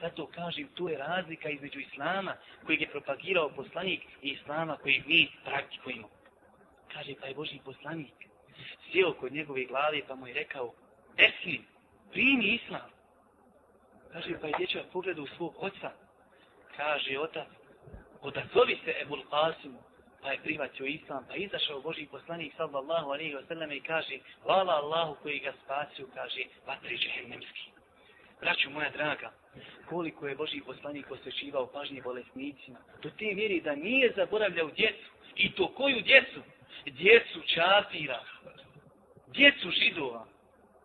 Zato 0.00 0.26
kažem, 0.26 0.68
tu 0.74 0.88
je 0.88 0.98
razlika 0.98 1.48
između 1.48 1.80
islama 1.80 2.36
kojeg 2.66 2.80
je 2.80 2.90
propagirao 2.90 3.48
poslanik 3.48 4.00
i 4.22 4.28
islama 4.28 4.76
kojeg 4.76 5.06
mi 5.06 5.28
praktikujemo. 5.44 6.08
Kaže, 6.92 7.14
pa 7.20 7.26
je 7.26 7.34
Boži 7.34 7.58
poslanik 7.64 8.14
sjeo 8.92 9.12
kod 9.12 9.32
njegove 9.32 9.64
glave 9.64 10.00
pa 10.08 10.14
mu 10.14 10.26
je 10.26 10.34
rekao, 10.34 10.72
Eslim, 11.16 11.64
primi 12.10 12.44
islam. 12.44 12.90
Kaže, 14.12 14.38
pa 14.40 14.46
je 14.46 14.54
dječak 14.58 14.82
pogledao 14.92 15.26
svog 15.36 15.54
oca. 15.58 15.90
Kaže, 16.76 17.18
otac, 17.18 17.48
odazovi 18.20 18.78
se 18.84 18.94
Ebul 19.02 19.22
Qasimu, 19.30 19.78
pa 20.22 20.32
je 20.32 20.38
prihvatio 20.38 20.86
islam, 20.86 21.24
pa 21.28 21.34
izašao 21.36 21.80
Boži 21.80 22.06
poslanik 22.10 22.52
sallallahu 22.56 23.10
alaihi 23.10 23.34
wasallam 23.34 23.76
i 23.76 23.80
kaže, 23.80 24.18
hvala 24.42 24.72
Allahu 24.72 25.16
koji 25.22 25.38
ga 25.38 25.52
spasio, 25.64 26.06
kaže, 26.14 26.42
vatri 26.66 26.98
džehennemski. 26.98 27.70
Braću 28.40 28.70
moja 28.70 28.90
draga, 28.90 29.32
koliko 29.88 30.26
je 30.26 30.36
Boži 30.36 30.60
poslanik 30.66 31.06
posvećivao 31.08 31.66
pažnje 31.66 32.02
bolesnicima, 32.02 32.78
do 33.02 33.10
te 33.10 33.34
mjeri 33.34 33.60
da 33.60 33.74
nije 33.74 34.12
zaboravljao 34.16 34.70
djecu. 34.70 35.10
I 35.36 35.52
to 35.52 35.68
koju 35.68 36.00
djecu? 36.00 36.40
Djecu 36.86 37.40
čafira. 37.54 38.22
Djecu 39.26 39.70
židova. 39.70 40.26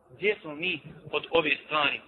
Gdje 0.10 0.38
smo 0.42 0.56
mi 0.56 0.82
od 1.12 1.28
ove 1.32 1.58
stvari? 1.66 2.02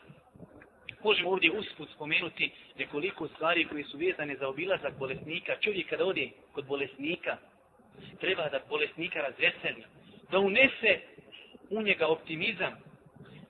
Možemo 1.04 1.30
ovdje 1.30 1.52
usput 1.52 1.90
spomenuti 1.96 2.52
nekoliko 2.78 3.28
stvari 3.28 3.68
koje 3.68 3.84
su 3.84 3.98
vezane 3.98 4.36
za 4.36 4.48
obilazak 4.48 4.94
bolesnika. 5.00 5.56
Čovjek 5.62 5.90
kada 5.90 6.06
ode 6.06 6.30
kod 6.52 6.66
bolesnika, 6.66 7.38
treba 8.20 8.50
da 8.50 8.60
bolesnika 8.70 9.22
razveseli, 9.22 9.84
da 10.32 10.40
unese 10.40 11.00
u 11.70 11.82
njega 11.82 12.08
optimizam, 12.08 12.74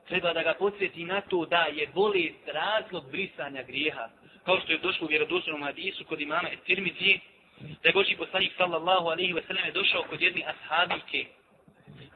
treba 0.08 0.34
da 0.34 0.44
ga 0.44 0.54
podsjeti 0.60 1.04
na 1.04 1.22
to 1.22 1.46
da 1.46 1.66
je 1.74 1.88
bolest 1.94 2.48
razlog 2.48 3.12
brisanja 3.12 3.64
grijeha. 3.64 4.10
Kao 4.46 4.60
što 4.60 4.72
je 4.72 4.78
došlo 4.78 5.06
u 5.06 5.10
vjerodostojnom 5.10 5.64
hadisu 5.64 6.06
kod 6.06 6.22
imama 6.22 6.50
Tirmizi, 6.66 7.20
da 7.60 7.90
je 7.90 7.94
Boži 7.94 8.16
poslanik 8.16 8.52
sallallahu 8.58 9.08
alaihi 9.08 9.34
ve 9.34 9.42
sellem 9.48 9.66
je 9.66 9.72
došao 9.72 10.04
kod 10.10 10.22
jedne 10.22 10.44
ashabike, 10.46 11.26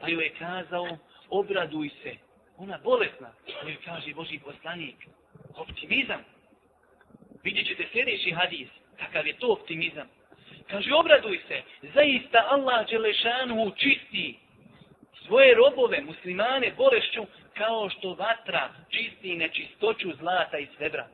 pa 0.00 0.08
joj 0.08 0.24
je 0.24 0.30
kazao, 0.38 0.98
obraduj 1.28 1.90
se, 2.02 2.16
ona 2.56 2.78
bolesna, 2.84 3.30
jer 3.46 3.68
joj 3.68 3.76
kaže 3.84 4.14
Boži 4.14 4.38
poslanik, 4.38 4.96
optimizam. 5.56 6.24
Vidjet 7.44 7.66
ćete 7.66 7.86
sljedeći 7.92 8.30
hadis, 8.30 8.68
kakav 8.98 9.26
je 9.26 9.36
to 9.36 9.52
optimizam. 9.52 10.08
Kaže, 10.70 10.94
obraduj 10.94 11.40
se, 11.48 11.62
zaista 11.94 12.46
Allah 12.50 12.88
Đelešanu 12.90 13.72
čisti 13.76 14.38
svoje 15.26 15.54
robove, 15.54 16.00
muslimane, 16.00 16.72
bolešću, 16.76 17.26
kao 17.54 17.90
što 17.90 18.14
vatra 18.14 18.70
čisti 18.90 19.36
nečistoću 19.36 20.12
zlata 20.18 20.58
i 20.58 20.66
srebra. 20.76 21.06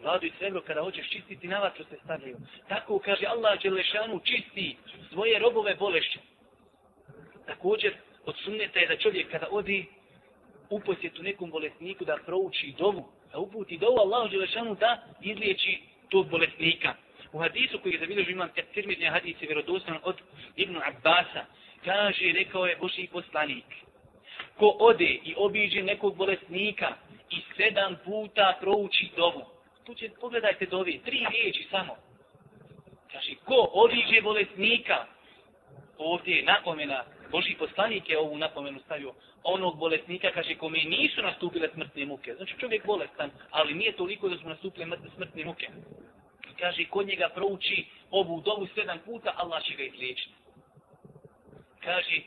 Zlatu 0.00 0.26
i 0.26 0.32
srebro 0.38 0.60
kada 0.60 0.82
hoćeš 0.82 1.10
čistiti 1.10 1.48
na 1.48 1.58
vatru 1.58 1.84
se 1.84 1.96
stavljaju. 2.04 2.36
Tako 2.68 2.98
kaže 2.98 3.26
Allah 3.26 3.62
Đelešanu 3.62 4.20
čisti 4.24 4.76
svoje 5.12 5.38
robove 5.38 5.74
bolešću. 5.74 6.18
Također 7.46 7.94
od 8.26 8.36
sunneta 8.44 8.78
je 8.78 8.86
da 8.86 8.96
čovjek 8.96 9.30
kada 9.30 9.46
odi 9.50 9.86
u 10.70 10.80
posjetu 10.80 11.22
nekom 11.22 11.50
bolesniku 11.50 12.04
da 12.04 12.18
prouči 12.26 12.74
dovu, 12.78 13.08
da 13.32 13.38
uputi 13.38 13.78
dovu 13.78 13.98
Allahu 13.98 14.28
Đelešanu 14.28 14.74
da 14.74 15.02
izliječi 15.20 15.78
tog 16.08 16.28
bolesnika. 16.30 16.94
U 17.32 17.38
hadisu 17.38 17.78
koji 17.78 17.92
je 17.92 17.98
zabilježio 17.98 18.32
imam 18.32 18.48
Tirmidnja 18.74 19.10
hadis 19.10 19.42
je 19.42 19.46
vjerodostan 19.46 19.98
od 20.02 20.16
Ibn 20.56 20.76
Abbasa, 20.76 21.44
kaže, 21.84 22.32
rekao 22.32 22.66
je 22.66 22.76
Boži 22.76 23.08
poslanik, 23.12 23.64
ko 24.58 24.76
ode 24.78 25.18
i 25.24 25.34
obiđe 25.36 25.82
nekog 25.82 26.16
bolesnika 26.16 26.94
i 27.30 27.36
sedam 27.56 27.96
puta 28.04 28.56
prouči 28.60 29.10
dovu, 29.16 29.44
tu 29.84 29.94
će, 29.94 30.10
pogledajte 30.20 30.66
dovi, 30.66 31.00
tri 31.04 31.26
riječi 31.30 31.66
samo. 31.70 31.96
Kaže, 33.12 33.34
ko 33.44 33.70
obiđe 33.72 34.22
bolesnika, 34.22 35.06
ovdje 35.98 36.36
je 36.36 36.44
napomena, 36.44 37.04
Boži 37.30 37.54
poslanik 37.58 38.08
je 38.08 38.18
ovu 38.18 38.38
napomenu 38.38 38.80
stavio, 38.80 39.14
onog 39.42 39.78
bolesnika, 39.78 40.30
kaže, 40.34 40.54
kome 40.54 40.78
nisu 40.78 41.22
nastupile 41.22 41.68
smrtne 41.74 42.06
muke. 42.06 42.34
Znači, 42.34 42.54
čovjek 42.58 42.86
bolestan, 42.86 43.30
ali 43.50 43.74
nije 43.74 43.92
toliko 43.92 44.28
da 44.28 44.36
su 44.38 44.48
nastupile 44.48 44.86
smrtne 45.14 45.44
muke. 45.44 45.68
Kaže, 46.58 46.84
kod 46.84 47.06
njega 47.06 47.28
prouči 47.34 47.84
ovu 48.10 48.40
dovu 48.40 48.66
sedam 48.74 48.98
puta, 49.04 49.34
Allah 49.36 49.62
će 49.64 49.74
ga 49.74 49.82
izliječiti. 49.82 50.34
Kaže, 51.84 52.20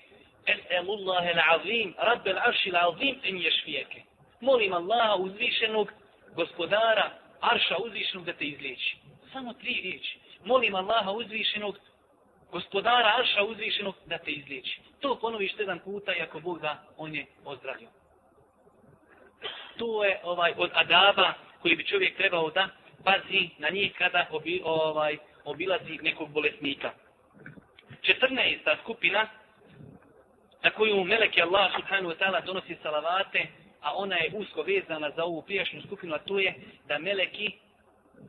Es'elullahe 0.46 1.34
l'azim, 1.36 1.94
rabbel 1.98 2.38
arši 2.38 2.72
l'azim, 2.72 3.20
en 3.24 3.38
ješfijeke. 3.38 4.02
Molim 4.42 4.74
Allaha 4.74 5.16
uzvišenog 5.16 5.92
gospodara, 6.36 7.12
arša 7.40 7.78
uzvišenog 7.78 8.26
da 8.26 8.34
te 8.34 8.46
izliječi. 8.46 8.98
Samo 9.34 9.54
tri 9.54 9.74
riječi. 9.84 10.18
Molim 10.46 10.76
Allaha 10.76 11.12
uzvišenog 11.12 11.78
gospodara 12.54 13.16
Arša 13.20 13.44
uzvišenog 13.44 13.96
da 14.06 14.18
te 14.18 14.32
izliječi. 14.32 14.80
To 15.04 15.16
ponoviš 15.20 15.56
sedam 15.56 15.80
puta 15.80 16.16
i 16.16 16.22
ako 16.22 16.40
Bog 16.40 16.60
da, 16.62 16.84
on 16.98 17.16
je 17.16 17.26
ozdravio. 17.46 17.88
To 19.78 20.06
je 20.06 20.20
ovaj 20.24 20.54
od 20.58 20.72
adaba 20.74 21.34
koji 21.62 21.76
bi 21.76 21.88
čovjek 21.88 22.18
trebao 22.18 22.50
da 22.50 22.70
pazi 23.04 23.50
na 23.58 23.70
njih 23.70 23.94
kada 23.98 24.28
obi, 24.32 24.62
ovaj, 24.66 25.18
obilazi 25.46 26.00
nekog 26.02 26.30
bolesnika. 26.30 26.92
14. 28.02 28.82
skupina 28.82 29.28
na 30.64 30.70
koju 30.70 31.04
Meleke 31.04 31.42
Allah 31.42 31.72
subhanahu 31.76 32.14
wa 32.14 32.18
ta'ala 32.18 32.46
donosi 32.46 32.78
salavate, 32.84 33.48
a 33.82 33.96
ona 33.96 34.16
je 34.16 34.32
usko 34.36 34.62
vezana 34.62 35.12
za 35.16 35.24
ovu 35.24 35.42
prijašnju 35.42 35.82
skupinu, 35.82 36.14
a 36.14 36.20
to 36.20 36.40
je 36.40 36.54
da 36.88 37.00
Meleki 37.00 37.52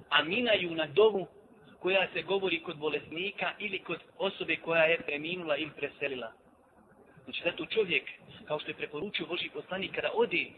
aminaju 0.09 0.71
na 0.71 0.87
dovu 0.87 1.27
koja 1.81 2.09
se 2.13 2.23
govori 2.23 2.63
kod 2.63 2.77
bolesnika 2.77 3.53
ili 3.59 3.79
kod 3.79 3.99
osobe 4.19 4.57
koja 4.57 4.83
je 4.83 5.01
preminula 5.01 5.57
ili 5.57 5.71
preselila. 5.77 6.33
Znači 7.25 7.43
zato 7.45 7.67
čovjek, 7.67 8.11
kao 8.45 8.59
što 8.59 8.71
je 8.71 8.75
preporučio 8.75 9.27
Boži 9.27 9.49
poslanik, 9.55 9.95
kada 9.95 10.11
odi 10.15 10.53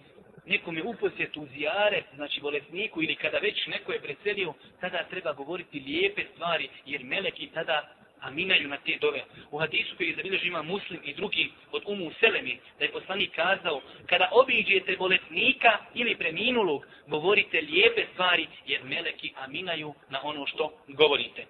nekome 0.47 0.83
u 0.83 0.95
posjetu 0.95 1.47
zijare, 1.55 2.03
znači 2.15 2.41
bolesniku 2.41 3.03
ili 3.03 3.17
kada 3.17 3.39
već 3.39 3.67
neko 3.67 3.93
je 3.93 4.01
preselio, 4.01 4.55
tada 4.81 5.05
treba 5.11 5.33
govoriti 5.33 5.81
lijepe 5.81 6.23
stvari, 6.35 6.69
jer 6.87 7.05
meleki 7.05 7.47
tada 7.55 7.97
aminaju 8.21 8.69
na 8.69 8.77
te 8.77 8.99
dove. 9.01 9.25
U 9.51 9.59
hadisu 9.59 9.97
koji 9.97 10.09
je 10.09 10.17
zabilježio 10.17 10.49
ima 10.49 10.63
muslim 10.63 11.01
i 11.05 11.15
drugi 11.15 11.51
od 11.73 11.83
umu 11.87 12.11
Selemi, 12.21 12.59
da 12.79 12.85
je 12.85 12.93
poslanik 12.93 13.35
kazao, 13.35 13.81
kada 14.07 14.29
obiđete 14.33 14.97
bolesnika 14.97 15.79
ili 15.95 16.17
preminulog, 16.17 16.87
govorite 17.07 17.61
lijepe 17.61 18.05
stvari, 18.13 18.47
jer 18.67 18.85
meleki 18.85 19.33
aminaju 19.37 19.95
na 20.11 20.21
ono 20.23 20.47
što 20.47 20.73
govorite. 20.89 21.47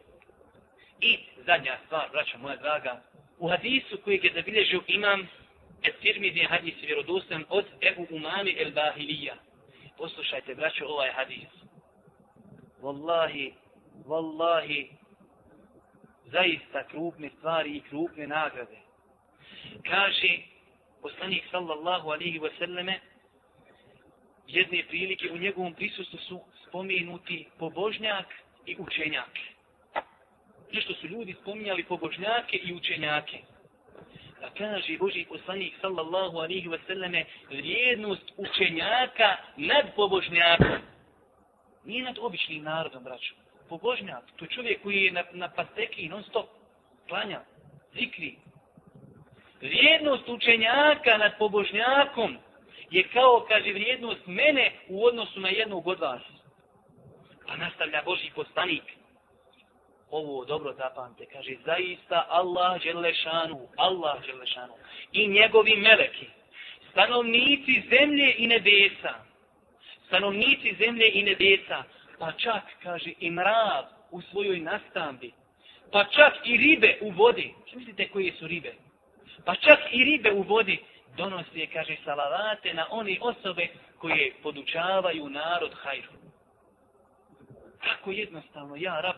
I 1.00 1.18
zadnja 1.46 1.78
stvar, 1.86 2.08
braćo 2.12 2.38
moja 2.38 2.56
draga, 2.56 3.02
u 3.38 3.48
hadisu 3.48 3.98
koji 4.04 4.20
je 4.22 4.32
zabilježio 4.34 4.82
imam 4.86 5.28
Esirmidni 5.82 6.44
hadis 6.44 6.74
vjerodostan 6.82 7.44
od 7.48 7.64
Ebu 7.80 8.06
Umami 8.10 8.56
el 8.58 8.72
Bahilija. 8.72 9.34
Poslušajte, 9.98 10.54
braćo, 10.54 10.86
ovaj 10.86 11.12
hadis. 11.12 11.48
Wallahi, 12.82 13.52
wallahi, 14.06 14.86
zaista 16.24 16.88
krupne 16.88 17.30
stvari 17.38 17.76
i 17.76 17.80
krupne 17.80 18.26
nagrade. 18.26 18.78
Kaže 19.88 20.38
poslanik 21.02 21.44
sallallahu 21.50 22.10
alihi 22.10 22.38
wasallame 22.38 22.98
jedne 24.46 24.84
prilike 24.88 25.30
u 25.32 25.38
njegovom 25.38 25.74
prisustvu 25.74 26.18
su 26.18 26.40
spomenuti 26.68 27.46
pobožnjak 27.58 28.26
i 28.66 28.76
učenjak. 28.78 29.38
Nešto 30.72 30.94
su 30.94 31.06
ljudi 31.06 31.36
spominjali 31.42 31.84
pobožnjake 31.84 32.56
i 32.56 32.74
učenjake. 32.74 33.38
A 34.42 34.50
kaže 34.58 34.98
Boži 34.98 35.24
poslanik 35.28 35.74
sallallahu 35.80 36.38
alihi 36.38 36.68
wasallame 36.68 37.24
vrijednost 37.50 38.32
učenjaka 38.36 39.36
nad 39.56 39.94
pobožnjakom. 39.96 40.78
Nije 41.84 42.02
nad 42.02 42.18
običnim 42.18 42.62
narodom, 42.62 43.04
braću. 43.04 43.34
pobožnjak, 43.68 44.24
to 44.36 44.44
je 44.44 44.48
čovjek 44.48 44.82
koji 44.82 45.04
je 45.04 45.12
na, 45.12 45.24
na 45.32 45.48
pasteki 45.48 46.08
non 46.08 46.22
stop 46.22 46.46
klanja, 47.08 47.40
zikri. 47.94 48.36
Vrijednost 49.60 50.28
učenjaka 50.28 51.18
nad 51.18 51.38
pobožnjakom 51.38 52.36
je 52.90 53.08
kao, 53.08 53.44
kaže, 53.48 53.72
vrijednost 53.72 54.26
mene 54.26 54.72
u 54.88 55.04
odnosu 55.04 55.40
na 55.40 55.48
jednog 55.48 55.86
od 55.86 56.00
vas. 56.00 56.22
Pa 57.46 57.56
nastavlja 57.56 58.02
Boži 58.04 58.30
poslanik 58.34 58.82
Ovo 60.10 60.44
dobro 60.44 60.72
zapamte, 60.72 61.26
kaže, 61.26 61.56
zaista 61.64 62.26
Allah 62.28 62.82
Đelešanu, 62.82 63.68
Allah 63.76 64.26
Đelešanu 64.26 64.72
i 65.12 65.28
njegovi 65.28 65.76
meleki, 65.76 66.26
stanovnici 66.90 67.82
zemlje 67.90 68.34
i 68.38 68.46
nebesa, 68.46 69.14
stanovnici 70.06 70.76
zemlje 70.78 71.10
i 71.12 71.22
nebesa, 71.22 71.84
pa 72.18 72.32
čak, 72.32 72.62
kaže, 72.82 73.12
i 73.18 73.30
mrav 73.30 73.84
u 74.10 74.22
svojoj 74.22 74.60
nastambi, 74.60 75.32
pa 75.92 76.04
čak 76.04 76.32
i 76.44 76.56
ribe 76.56 76.98
u 77.00 77.10
vodi. 77.10 77.54
Što 77.66 77.78
mislite 77.78 78.08
koje 78.08 78.32
su 78.32 78.46
ribe? 78.46 78.74
Pa 79.44 79.54
čak 79.54 79.78
i 79.92 80.04
ribe 80.04 80.32
u 80.32 80.42
vodi 80.42 80.78
donosi, 81.16 81.66
kaže, 81.72 81.96
salavate 82.04 82.74
na 82.74 82.86
one 82.90 83.18
osobe 83.20 83.68
koje 83.98 84.32
podučavaju 84.42 85.28
narod 85.28 85.74
hajru. 85.74 86.12
Tako 87.84 88.10
jednostavno, 88.10 88.76
ja, 88.76 89.00
rab, 89.00 89.16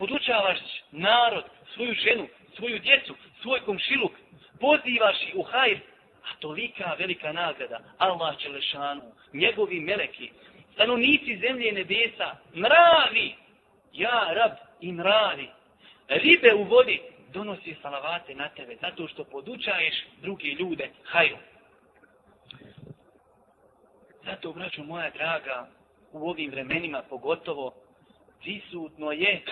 podučavaš 0.00 0.58
narod, 0.92 1.44
svoju 1.74 1.94
ženu, 1.94 2.28
svoju 2.56 2.78
djecu, 2.78 3.14
svoj 3.42 3.60
komšiluk, 3.60 4.12
pozivaš 4.60 5.22
ih 5.22 5.34
u 5.36 5.42
hajr, 5.42 5.78
a 6.24 6.36
tolika 6.40 6.94
velika 6.98 7.32
nagrada, 7.32 7.80
Allah 7.98 8.38
Čelešanu, 8.38 9.02
njegovi 9.32 9.80
meleki, 9.80 10.30
stanovnici 10.74 11.38
zemlje 11.38 11.68
i 11.68 11.72
nebesa, 11.72 12.36
mravi, 12.56 13.34
ja, 13.92 14.32
rab, 14.32 14.52
i 14.80 14.92
mravi, 14.92 15.48
ribe 16.08 16.54
u 16.54 16.62
vodi, 16.62 17.00
donosi 17.32 17.76
salavate 17.82 18.34
na 18.34 18.48
tebe, 18.48 18.76
zato 18.80 19.08
što 19.08 19.24
podučaješ 19.24 19.94
druge 20.22 20.48
ljude, 20.48 20.90
hajru. 21.04 21.36
Zato, 24.24 24.52
braću 24.52 24.84
moja 24.84 25.10
draga, 25.10 25.68
u 26.12 26.30
ovim 26.30 26.50
vremenima 26.50 27.02
pogotovo, 27.10 27.74
prisutno 28.40 29.12
je 29.12 29.42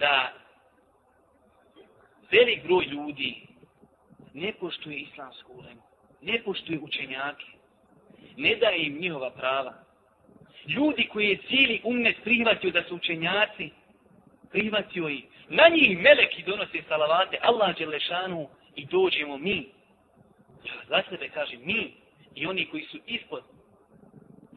da 0.00 0.32
velik 2.30 2.64
broj 2.64 2.84
ljudi 2.84 3.46
ne 4.34 4.52
poštuje 4.52 4.98
islamsku 4.98 5.52
ulemu, 5.52 5.82
ne 6.20 6.42
poštuje 6.42 6.78
učenjake, 6.78 7.46
ne 8.36 8.56
daje 8.56 8.86
im 8.86 8.98
njihova 9.00 9.30
prava. 9.30 9.74
Ljudi 10.66 11.08
koji 11.12 11.28
je 11.28 11.38
cijeli 11.48 11.80
umnet 11.84 12.16
prihvatio 12.24 12.70
da 12.70 12.82
su 12.82 12.96
učenjaci, 12.96 13.70
prihvatio 14.50 15.08
i 15.08 15.22
na 15.48 15.68
njih 15.68 15.98
meleki 15.98 16.42
donose 16.42 16.82
salavate, 16.88 17.38
Allah 17.42 17.78
Đelešanu 17.78 18.48
i 18.76 18.86
dođemo 18.86 19.38
mi. 19.38 19.68
Ja 20.64 20.72
za 20.88 21.02
sebe 21.10 21.28
kažem 21.28 21.60
mi 21.64 21.94
i 22.34 22.46
oni 22.46 22.66
koji 22.66 22.82
su 22.82 22.98
ispod 23.06 23.42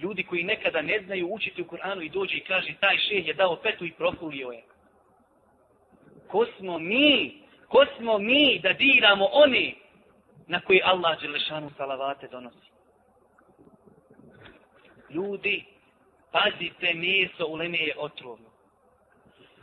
ljudi 0.02 0.24
koji 0.24 0.44
nekada 0.44 0.82
ne 0.82 1.02
znaju 1.06 1.34
učiti 1.34 1.62
u 1.62 1.68
Koranu 1.68 2.02
i 2.02 2.10
dođe 2.10 2.38
i 2.38 2.44
kaže 2.44 2.74
taj 2.80 2.98
šeh 2.98 3.28
je 3.28 3.34
dao 3.34 3.56
petu 3.56 3.86
i 3.86 3.92
profulio 3.92 4.50
je. 4.50 4.64
Ko 6.34 6.46
smo 6.58 6.80
mi? 6.80 7.42
Ko 7.70 7.86
smo 7.98 8.18
mi 8.18 8.60
da 8.60 8.74
diramo 8.74 9.26
oni 9.32 9.76
na 10.48 10.60
koji 10.60 10.82
Allah 10.84 11.22
Đelešanu 11.22 11.70
salavate 11.78 12.28
donosi? 12.28 12.74
ljudi, 15.14 15.66
pazite, 16.32 16.94
meso 16.94 17.46
u 17.48 17.56
leme 17.56 17.78
je 17.78 17.96
otrovno. 17.98 18.50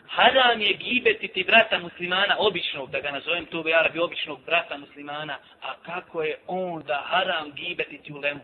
Haram 0.09 0.60
je 0.60 0.74
gibetiti 0.74 1.44
brata 1.44 1.78
muslimana 1.78 2.36
običnog, 2.38 2.90
da 2.90 3.01
ga 3.01 3.10
nazovem 3.10 3.47
to 3.47 3.62
bi 3.62 3.74
Arabi, 3.74 3.98
običnog 3.98 4.44
brata 4.47 4.78
muslimana, 4.78 5.38
a 5.62 5.74
kako 5.82 6.22
je 6.22 6.38
onda 6.47 7.02
haram 7.06 7.52
gibetiti 7.52 8.12
u 8.12 8.16
lemu? 8.16 8.40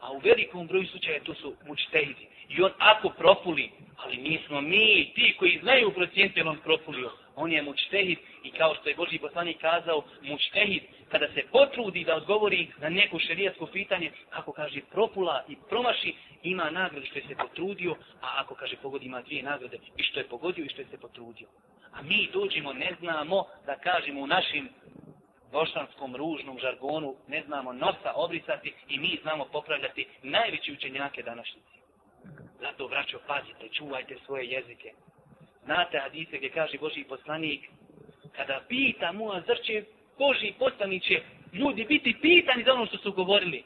A 0.00 0.12
u 0.12 0.18
velikom 0.18 0.66
broju 0.66 0.86
slučaja 0.86 1.24
to 1.24 1.34
su 1.34 1.54
mučtejdi, 1.66 2.28
I 2.48 2.62
on 2.62 2.72
ako 2.78 3.08
profuli, 3.08 3.70
ali 3.96 4.16
nismo 4.16 4.60
mi, 4.60 5.12
ti 5.14 5.34
koji 5.38 5.58
znaju 5.62 5.90
procijente 5.90 6.44
on 6.44 6.58
propulio. 6.64 7.12
On 7.36 7.52
je 7.52 7.62
mučtehid 7.62 8.18
i 8.44 8.50
kao 8.50 8.74
što 8.74 8.88
je 8.88 8.94
Boži 8.94 9.18
poslanik 9.18 9.60
kazao, 9.60 10.02
mučtehid 10.22 10.82
kada 11.08 11.28
se 11.34 11.42
potrudi 11.52 12.04
da 12.04 12.16
odgovori 12.16 12.68
na 12.80 12.88
neko 12.88 13.18
šerijatsko 13.18 13.66
pitanje, 13.66 14.12
ako 14.30 14.52
kaže 14.52 14.80
propula 14.90 15.44
i 15.48 15.56
promaši, 15.68 16.14
ima 16.42 16.70
nagradu 16.70 17.06
što 17.06 17.18
je 17.18 17.24
se 17.28 17.34
potrudio, 17.34 17.96
a 18.20 18.26
ako 18.36 18.54
kaže 18.54 18.76
pogodi 18.82 19.06
ima 19.06 19.22
dvije 19.22 19.42
nagrade 19.42 19.78
i 19.96 20.02
što 20.02 20.20
je 20.20 20.28
pogodio 20.28 20.64
i 20.64 20.68
što 20.68 20.80
je 20.80 20.86
se 20.90 21.00
potrudio. 21.00 21.48
A 21.92 22.02
mi 22.02 22.28
dođemo, 22.32 22.72
ne 22.72 22.96
znamo 23.00 23.44
da 23.66 23.78
kažemo 23.78 24.20
u 24.20 24.26
našim 24.26 24.68
bošanskom 25.52 26.16
ružnom 26.16 26.58
žargonu, 26.58 27.14
ne 27.28 27.42
znamo 27.46 27.72
nosa 27.72 28.12
obrisati 28.14 28.74
i 28.88 28.98
mi 28.98 29.18
znamo 29.22 29.44
popravljati 29.44 30.06
najveći 30.22 30.72
učenjake 30.72 31.22
današnjice. 31.22 31.75
Zato, 32.60 32.88
braćo, 32.88 33.18
pazite, 33.26 33.68
čuvajte 33.68 34.16
svoje 34.26 34.46
jezike. 34.46 34.92
Znate 35.64 35.98
hadise 35.98 36.36
gdje 36.36 36.50
kaže 36.50 36.78
Boži 36.78 37.04
poslanik, 37.04 37.60
kada 38.36 38.60
pita 38.68 39.12
mu, 39.12 39.30
zrče, 39.46 39.84
Boži 40.18 40.52
poslaniće 40.58 41.22
ljudi 41.52 41.84
biti 41.84 42.16
pitani 42.22 42.64
za 42.64 42.72
ono 42.72 42.86
što 42.86 42.98
su 42.98 43.12
govorili? 43.12 43.64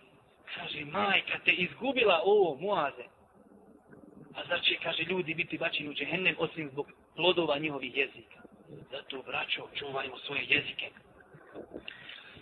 Kaže, 0.54 0.84
majka 0.84 1.38
te 1.44 1.52
izgubila 1.52 2.20
ovo, 2.24 2.56
muaze. 2.60 3.04
A 4.34 4.44
zar 4.48 4.60
će, 4.62 4.76
kaže, 4.82 5.02
ljudi 5.02 5.34
biti 5.34 5.58
bačeni 5.58 5.88
u 5.88 5.94
džehennem 5.94 6.34
osim 6.38 6.68
zbog 6.72 6.86
plodova 7.16 7.58
njihovih 7.58 7.96
jezika? 7.96 8.40
Zato, 8.90 9.22
braćo, 9.22 9.68
čuvajmo 9.74 10.18
svoje 10.18 10.44
jezike. 10.48 10.90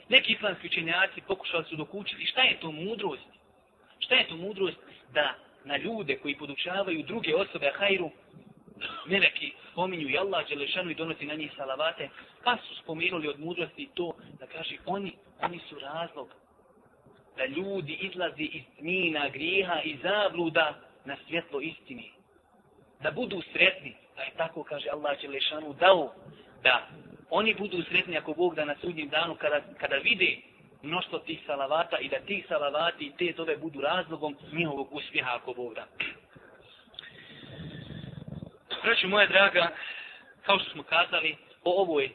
Neki 0.08 0.32
islamski 0.32 0.66
učenjaci 0.66 1.20
pokušali 1.26 1.64
su 1.64 1.76
dokučiti 1.76 2.26
šta 2.26 2.42
je 2.42 2.60
to 2.60 2.72
mudrost. 2.72 3.28
Šta 3.98 4.14
je 4.14 4.28
to 4.28 4.36
mudrost 4.36 4.78
da 5.12 5.34
na 5.64 5.76
ljude 5.76 6.16
koji 6.16 6.38
podučavaju 6.38 7.02
druge 7.02 7.34
osobe 7.36 7.72
hajru, 7.74 8.10
meleki 9.06 9.52
spominju 9.72 10.08
i 10.08 10.18
Allah 10.18 10.48
Đelešanu 10.48 10.90
i 10.90 10.94
donosi 10.94 11.26
na 11.26 11.34
njih 11.34 11.52
salavate, 11.56 12.08
pa 12.44 12.56
su 12.56 12.74
spomenuli 12.82 13.28
od 13.28 13.40
mudrosti 13.40 13.88
to 13.94 14.16
da 14.38 14.46
kaže 14.46 14.76
oni, 14.86 15.12
oni 15.40 15.60
su 15.68 15.78
razlog 15.78 16.28
da 17.36 17.46
ljudi 17.46 17.92
izlazi 17.92 18.42
iz 18.42 18.62
tmina, 18.78 19.28
griha 19.28 19.80
i 19.84 19.96
zabluda 20.02 20.74
na 21.04 21.16
svjetlo 21.26 21.60
istini. 21.60 22.10
Da 23.02 23.10
budu 23.10 23.42
sretni, 23.52 23.96
da 24.16 24.22
je 24.22 24.30
tako 24.36 24.64
kaže 24.64 24.88
Allah 24.90 25.20
Đelešanu 25.20 25.72
dao 25.72 26.14
da 26.62 26.88
oni 27.30 27.54
budu 27.54 27.82
sretni 27.82 28.18
ako 28.18 28.32
Bog 28.32 28.54
da 28.54 28.64
na 28.64 28.74
sudnjem 28.80 29.08
danu 29.08 29.34
kada, 29.34 29.60
kada 29.80 29.96
vide 29.96 30.36
mnoštvo 30.82 31.18
tih 31.18 31.40
salavata 31.46 31.98
i 31.98 32.08
da 32.08 32.20
tih 32.20 32.44
salavati 32.48 33.04
i 33.04 33.12
te 33.18 33.36
dove 33.36 33.56
budu 33.56 33.80
razlogom 33.80 34.36
njihovog 34.52 34.88
uspjeha 34.92 35.30
ako 35.34 35.54
Bog 35.54 35.74
da. 35.74 35.86
Braću 38.82 39.08
moja 39.08 39.26
draga, 39.26 39.70
kao 40.42 40.58
što 40.58 40.70
smo 40.70 40.82
kazali, 40.82 41.36
o 41.64 41.82
ovoj 41.82 42.10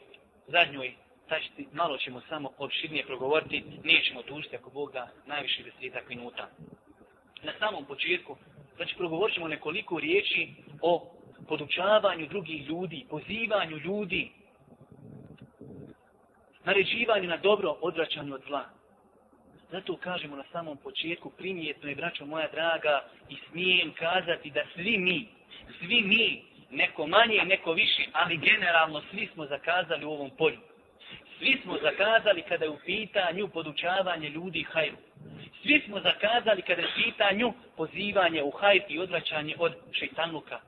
zadnjoj 0.46 0.94
tačiti 1.28 1.66
malo 1.72 1.96
ćemo 1.98 2.20
samo 2.28 2.50
opširnije 2.58 3.06
progovoriti, 3.06 3.64
nećemo 3.84 4.22
dužiti 4.22 4.56
ako 4.56 4.70
Bog 4.70 4.92
da 4.92 5.08
najviše 5.26 5.62
desetak 5.62 6.08
minuta. 6.08 6.48
Na 7.42 7.52
samom 7.58 7.84
početku, 7.84 8.36
znači 8.76 8.94
progovorit 8.96 9.34
ćemo 9.34 9.48
nekoliko 9.48 9.98
riječi 10.00 10.54
o 10.82 11.10
podučavanju 11.48 12.26
drugih 12.26 12.68
ljudi, 12.68 13.06
pozivanju 13.10 13.76
ljudi 13.76 14.30
naređivanju 16.64 17.28
na 17.28 17.36
dobro, 17.36 17.76
odvraćanju 17.80 18.34
od 18.34 18.42
zla. 18.46 18.64
Zato 19.70 19.96
kažemo 19.96 20.36
na 20.36 20.44
samom 20.52 20.76
početku, 20.76 21.30
primjetno 21.30 21.88
je, 21.88 21.94
braćo 21.94 22.26
moja 22.26 22.48
draga, 22.52 23.04
i 23.28 23.36
smijem 23.50 23.92
kazati 23.92 24.50
da 24.50 24.62
svi 24.74 24.98
mi, 24.98 25.28
svi 25.78 26.02
mi, 26.02 26.42
neko 26.70 27.06
manje, 27.06 27.42
neko 27.44 27.72
više, 27.72 28.02
ali 28.12 28.36
generalno 28.36 29.02
svi 29.10 29.28
smo 29.34 29.46
zakazali 29.46 30.04
u 30.04 30.10
ovom 30.10 30.30
polju. 30.30 30.58
Svi 31.38 31.60
smo 31.62 31.78
zakazali 31.82 32.42
kada 32.42 32.64
je 32.64 32.70
u 32.70 32.78
pitanju 32.86 33.48
podučavanje 33.48 34.28
ljudi 34.28 34.62
hajru. 34.62 34.96
Svi 35.62 35.82
smo 35.86 36.00
zakazali 36.00 36.62
kada 36.62 36.82
je 36.82 36.88
u 36.88 37.04
pitanju 37.04 37.52
pozivanje 37.76 38.42
u 38.42 38.50
hajr 38.50 38.82
i 38.88 38.98
odvraćanje 38.98 39.54
od 39.58 39.72
šeitanluka. 39.92 40.60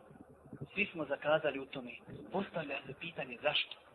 Svi 0.74 0.86
smo 0.93 1.05
zakazali 1.05 1.59
u 1.59 1.66
tome. 1.66 1.90
Postavlja 2.32 2.77
se 2.86 2.94
pitanje 3.01 3.36
zašto? 3.43 3.85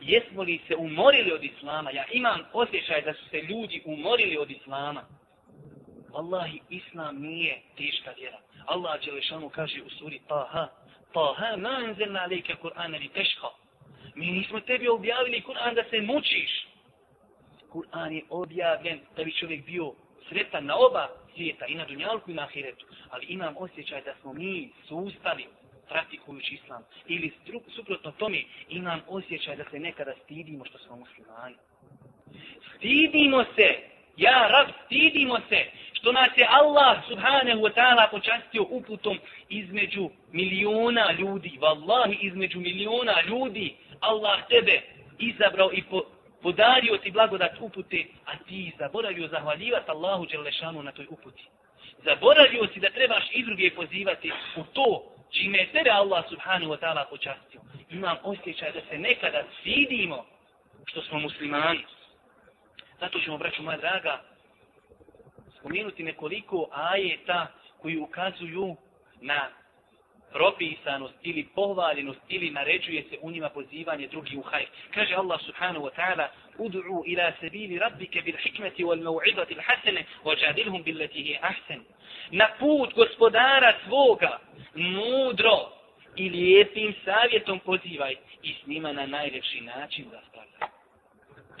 Jesmo 0.00 0.42
li 0.42 0.60
se 0.68 0.76
umorili 0.76 1.32
od 1.32 1.44
islama? 1.44 1.90
Ja 1.90 2.04
imam 2.12 2.40
osjećaj 2.52 3.02
da 3.02 3.14
su 3.14 3.28
se 3.28 3.42
ljudi 3.42 3.82
umorili 3.84 4.38
od 4.38 4.50
islama. 4.50 5.02
Wallahi, 6.10 6.60
islam 6.68 7.22
nije 7.22 7.62
teška 7.76 8.10
vjera. 8.10 8.38
Allah 8.66 9.00
Đelešanu 9.04 9.48
kaže 9.48 9.82
u 9.82 9.90
suri 9.90 10.20
Taha, 10.28 10.68
Taha, 11.12 11.56
ma 11.56 11.68
anzelna 11.68 12.20
alejke 12.20 12.54
Kur'ana 12.62 12.98
li 12.98 13.08
teška. 13.08 13.46
Mi 14.14 14.26
nismo 14.26 14.60
tebi 14.60 14.88
objavili 14.88 15.42
Kur'an 15.42 15.74
da 15.74 15.84
se 15.90 16.00
mučiš. 16.00 16.66
Kur'an 17.72 18.12
je 18.12 18.22
objavljen 18.30 19.00
da 19.16 19.24
bi 19.24 19.32
čovjek 19.32 19.64
bio 19.64 19.92
sretan 20.28 20.64
na 20.64 20.76
oba 20.76 21.08
svijeta, 21.34 21.66
i 21.66 21.74
na 21.74 21.84
dunjalku 21.84 22.30
i 22.30 22.34
na 22.34 22.42
ahiretu. 22.42 22.86
Ali 23.10 23.26
imam 23.26 23.54
osjećaj 23.58 24.02
da 24.02 24.14
smo 24.20 24.32
mi 24.32 24.70
sustali 24.88 25.46
praktikujući 25.90 26.54
islam. 26.54 26.82
Ili 27.06 27.32
suprotno 27.76 28.10
tome 28.10 28.42
imam 28.68 29.00
osjećaj 29.08 29.56
da 29.56 29.64
se 29.70 29.78
nekada 29.78 30.12
stidimo 30.24 30.64
što 30.64 30.78
smo 30.78 30.96
muslimani. 30.96 31.56
Stidimo 32.76 33.44
se, 33.56 33.68
ja 34.16 34.48
rab, 34.52 34.68
stidimo 34.86 35.38
se 35.48 35.64
što 35.92 36.12
nas 36.12 36.28
je 36.36 36.46
Allah 36.50 36.96
subhanahu 37.08 37.60
wa 37.60 37.72
ta'ala 37.74 38.10
počastio 38.10 38.66
uputom 38.70 39.18
između 39.48 40.10
miliona 40.32 41.12
ljudi. 41.12 41.58
Wallahi 41.60 42.16
između 42.20 42.60
miliona 42.60 43.14
ljudi 43.28 43.76
Allah 44.00 44.40
tebe 44.48 44.80
izabrao 45.18 45.70
i 45.72 45.82
po, 45.82 46.02
podario 46.42 46.96
ti 46.96 47.10
blagodat 47.10 47.52
upute, 47.60 48.04
a 48.26 48.36
ti 48.48 48.72
zaboravio 48.78 49.28
zahvaljivati 49.28 49.90
Allahu 49.90 50.26
Đelešanu 50.26 50.82
na 50.82 50.92
toj 50.92 51.06
uputi. 51.10 51.44
Zaboravio 52.04 52.68
si 52.74 52.80
da 52.80 52.90
trebaš 52.90 53.24
i 53.32 53.44
druge 53.44 53.70
pozivati 53.70 54.32
u 54.56 54.62
to 54.72 55.19
čime 55.30 55.58
je 55.58 55.72
tebe 55.72 55.90
Allah 55.90 56.24
subhanahu 56.28 56.72
wa 56.72 56.78
ta'ala 56.80 57.08
počastio. 57.10 57.60
Imam 57.90 58.16
osjećaj 58.22 58.72
da 58.72 58.80
se 58.90 58.98
nekada 58.98 59.44
sidimo 59.62 60.26
što 60.86 61.02
smo 61.02 61.18
muslimani. 61.18 61.84
Zato 63.00 63.20
ćemo, 63.20 63.38
braću 63.38 63.62
moja 63.62 63.76
draga, 63.76 64.20
spomenuti 65.58 66.02
nekoliko 66.02 66.68
ajeta 66.72 67.46
koji 67.82 67.98
ukazuju 67.98 68.76
na 69.20 69.48
propisanost 70.32 71.14
ili 71.22 71.48
pohvaljenost 71.54 72.20
ili 72.28 72.50
naređuje 72.50 73.02
se 73.02 73.18
u 73.22 73.30
njima 73.30 73.48
pozivanje 73.48 74.06
drugi 74.08 74.36
u 74.36 74.42
hajr. 74.42 74.66
Kaže 74.94 75.14
Allah 75.14 75.40
subhanahu 75.40 75.84
wa 75.86 75.90
ta'ala 75.96 76.28
Udu'u 76.58 77.02
ila 77.06 77.32
sabili 77.40 77.78
rabbike 77.78 78.22
bil 78.22 78.36
hikmeti 78.36 78.84
wal 78.84 79.02
mau'idati 79.02 79.52
il 79.52 79.60
hasene 79.60 80.04
wa 80.24 80.42
jadilhum 80.42 80.82
billati 80.82 81.22
hi 81.22 81.38
ahsen. 81.40 81.84
Na 82.30 82.48
put 82.58 82.94
gospodara 82.94 83.74
svoga 83.86 84.38
mudro 84.74 85.72
i 86.16 86.28
lijepim 86.28 86.94
savjetom 87.04 87.58
pozivaj 87.58 88.16
i 88.42 88.54
s 88.54 88.66
njima 88.66 88.92
na 88.92 89.06
najljepši 89.06 89.60
način 89.60 90.04
raspravljaj. 90.12 90.60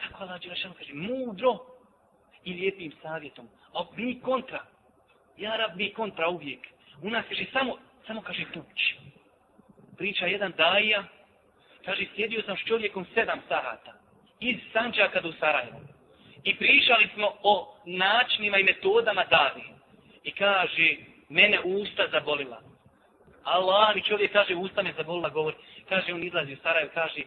Tako 0.00 0.22
Allah 0.24 0.40
Đelešanu 0.40 0.74
kaže, 0.78 0.94
mudro 0.94 1.58
i 2.44 2.52
lijepim 2.52 2.92
savjetom. 3.02 3.48
A 3.74 3.84
mi 3.96 4.20
kontra. 4.20 4.64
Ja 5.36 5.56
rab 5.56 5.76
mi 5.76 5.92
kontra 5.92 6.28
uvijek. 6.28 6.60
U 7.02 7.10
nas 7.10 7.24
kaže 7.28 7.44
samo, 7.52 7.78
samo 8.10 8.22
kaže 8.22 8.44
tuč. 8.52 8.80
Priča 9.98 10.26
jedan 10.26 10.52
daja, 10.56 11.04
kaže, 11.84 12.06
sjedio 12.14 12.42
sam 12.42 12.56
s 12.56 12.64
čovjekom 12.66 13.06
sedam 13.14 13.40
sahata 13.48 13.92
iz 14.40 14.56
Sanđaka 14.72 15.20
do 15.20 15.32
Sarajeva. 15.40 15.80
I 16.44 16.56
pričali 16.56 17.08
smo 17.14 17.32
o 17.42 17.76
načinima 17.86 18.58
i 18.58 18.64
metodama 18.64 19.24
davi. 19.24 19.64
I 20.24 20.32
kaže, 20.32 20.96
mene 21.28 21.60
usta 21.64 22.08
zabolila. 22.10 22.60
Allah 23.44 23.94
mi 23.94 24.02
čovjek 24.02 24.32
kaže, 24.32 24.54
usta 24.54 24.82
me 24.82 24.92
zabolila, 24.96 25.28
govori. 25.28 25.56
Kaže, 25.88 26.14
on 26.14 26.22
izlazi 26.22 26.52
u 26.52 26.62
Sarajevo, 26.62 26.90
kaže, 26.94 27.22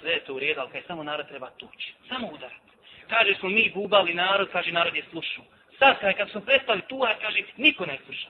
sve 0.00 0.10
je 0.10 0.24
to 0.24 0.34
u 0.34 0.38
redu, 0.38 0.60
ali 0.60 0.70
kaže, 0.72 0.86
samo 0.86 1.02
narod 1.02 1.28
treba 1.28 1.50
tući. 1.50 1.94
Samo 2.08 2.28
udarat. 2.28 2.62
Kaže, 3.08 3.34
smo 3.34 3.48
mi 3.48 3.70
gubali 3.74 4.14
narod, 4.14 4.48
kaže, 4.52 4.72
narod 4.72 4.94
je 4.94 5.04
slušao. 5.10 5.44
Sad, 5.78 6.00
kaj, 6.00 6.12
kad 6.14 6.30
smo 6.30 6.40
prestali 6.40 6.82
tuhat, 6.88 7.16
kaže, 7.20 7.42
niko 7.56 7.86
ne 7.86 7.98
sluša 8.06 8.28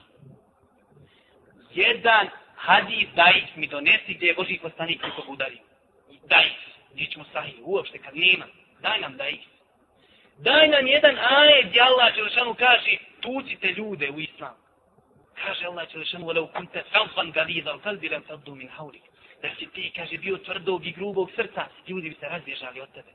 Jedan 1.74 2.28
hadis 2.54 3.08
dajis 3.16 3.56
mi 3.56 3.66
donesi 3.66 4.14
gdje 4.14 4.26
je 4.26 4.34
Boži 4.34 4.58
postanik 4.62 5.02
nekog 5.02 5.28
udario. 5.28 5.62
Dajis. 6.28 6.62
Gdje 6.92 7.06
ćemo 7.06 7.24
sahih, 7.32 7.54
uopšte, 7.62 7.98
kad 7.98 8.16
nema. 8.16 8.46
Daj 8.80 9.00
nam 9.00 9.16
dajis. 9.16 9.40
Daj 10.38 10.68
nam 10.68 10.86
jedan 10.86 11.18
ajet 11.18 11.66
gdje 11.68 11.80
Allah 11.80 12.14
Đelešanu 12.14 12.54
kaže, 12.54 12.96
tucite 13.20 13.72
ljude 13.72 14.10
u 14.10 14.20
islamu 14.20 14.68
kaže 15.44 15.66
Allah 15.66 15.86
Đelešanu, 15.92 16.26
وَلَوْ 16.26 16.46
كُنْتَ 16.56 16.74
فَلْفًا 16.92 17.22
غَلِيظًا 17.36 17.70
الْقَلْبِ 17.76 18.04
لَمْ 18.04 18.22
تَضُّ 18.22 18.48
مِنْ 18.50 18.68
حَوْلِكَ 18.70 19.02
Da 19.42 19.48
si 19.58 19.66
ti, 19.66 19.92
kaže, 19.96 20.18
bio 20.18 20.36
tvrdog 20.36 20.86
i 20.86 20.92
grubog 20.92 21.30
srca, 21.36 21.66
ljudi 21.88 22.08
bi 22.08 22.16
se 22.20 22.26
razbježali 22.28 22.80
od 22.80 22.92
tebe. 22.92 23.12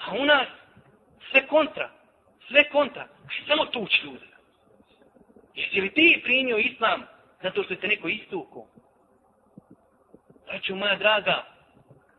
A 0.00 0.14
u 0.14 0.24
nas, 0.24 0.48
sve 1.30 1.46
kontra, 1.46 1.90
sve 2.48 2.68
kontra, 2.68 3.08
samo 3.46 3.64
tuć 3.64 4.02
ljudi. 4.04 4.26
Jesi 5.54 5.80
li 5.80 5.94
ti 5.94 6.20
primio 6.24 6.58
islam 6.58 7.06
Zato 7.43 7.63
što 7.63 7.75
te 7.75 7.87
neko 7.87 8.07
istuku? 8.07 8.67
Znači, 10.45 10.73
moja 10.73 10.95
draga, 10.95 11.53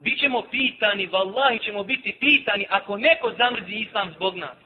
Bićemo 0.04 0.42
pitani, 0.50 1.06
vallahi 1.06 1.58
ćemo 1.58 1.84
biti 1.84 2.16
pitani 2.20 2.66
ako 2.70 2.96
neko 2.96 3.32
zamrzi 3.38 3.74
islam 3.74 4.12
zbog 4.16 4.36
nas. 4.36 4.56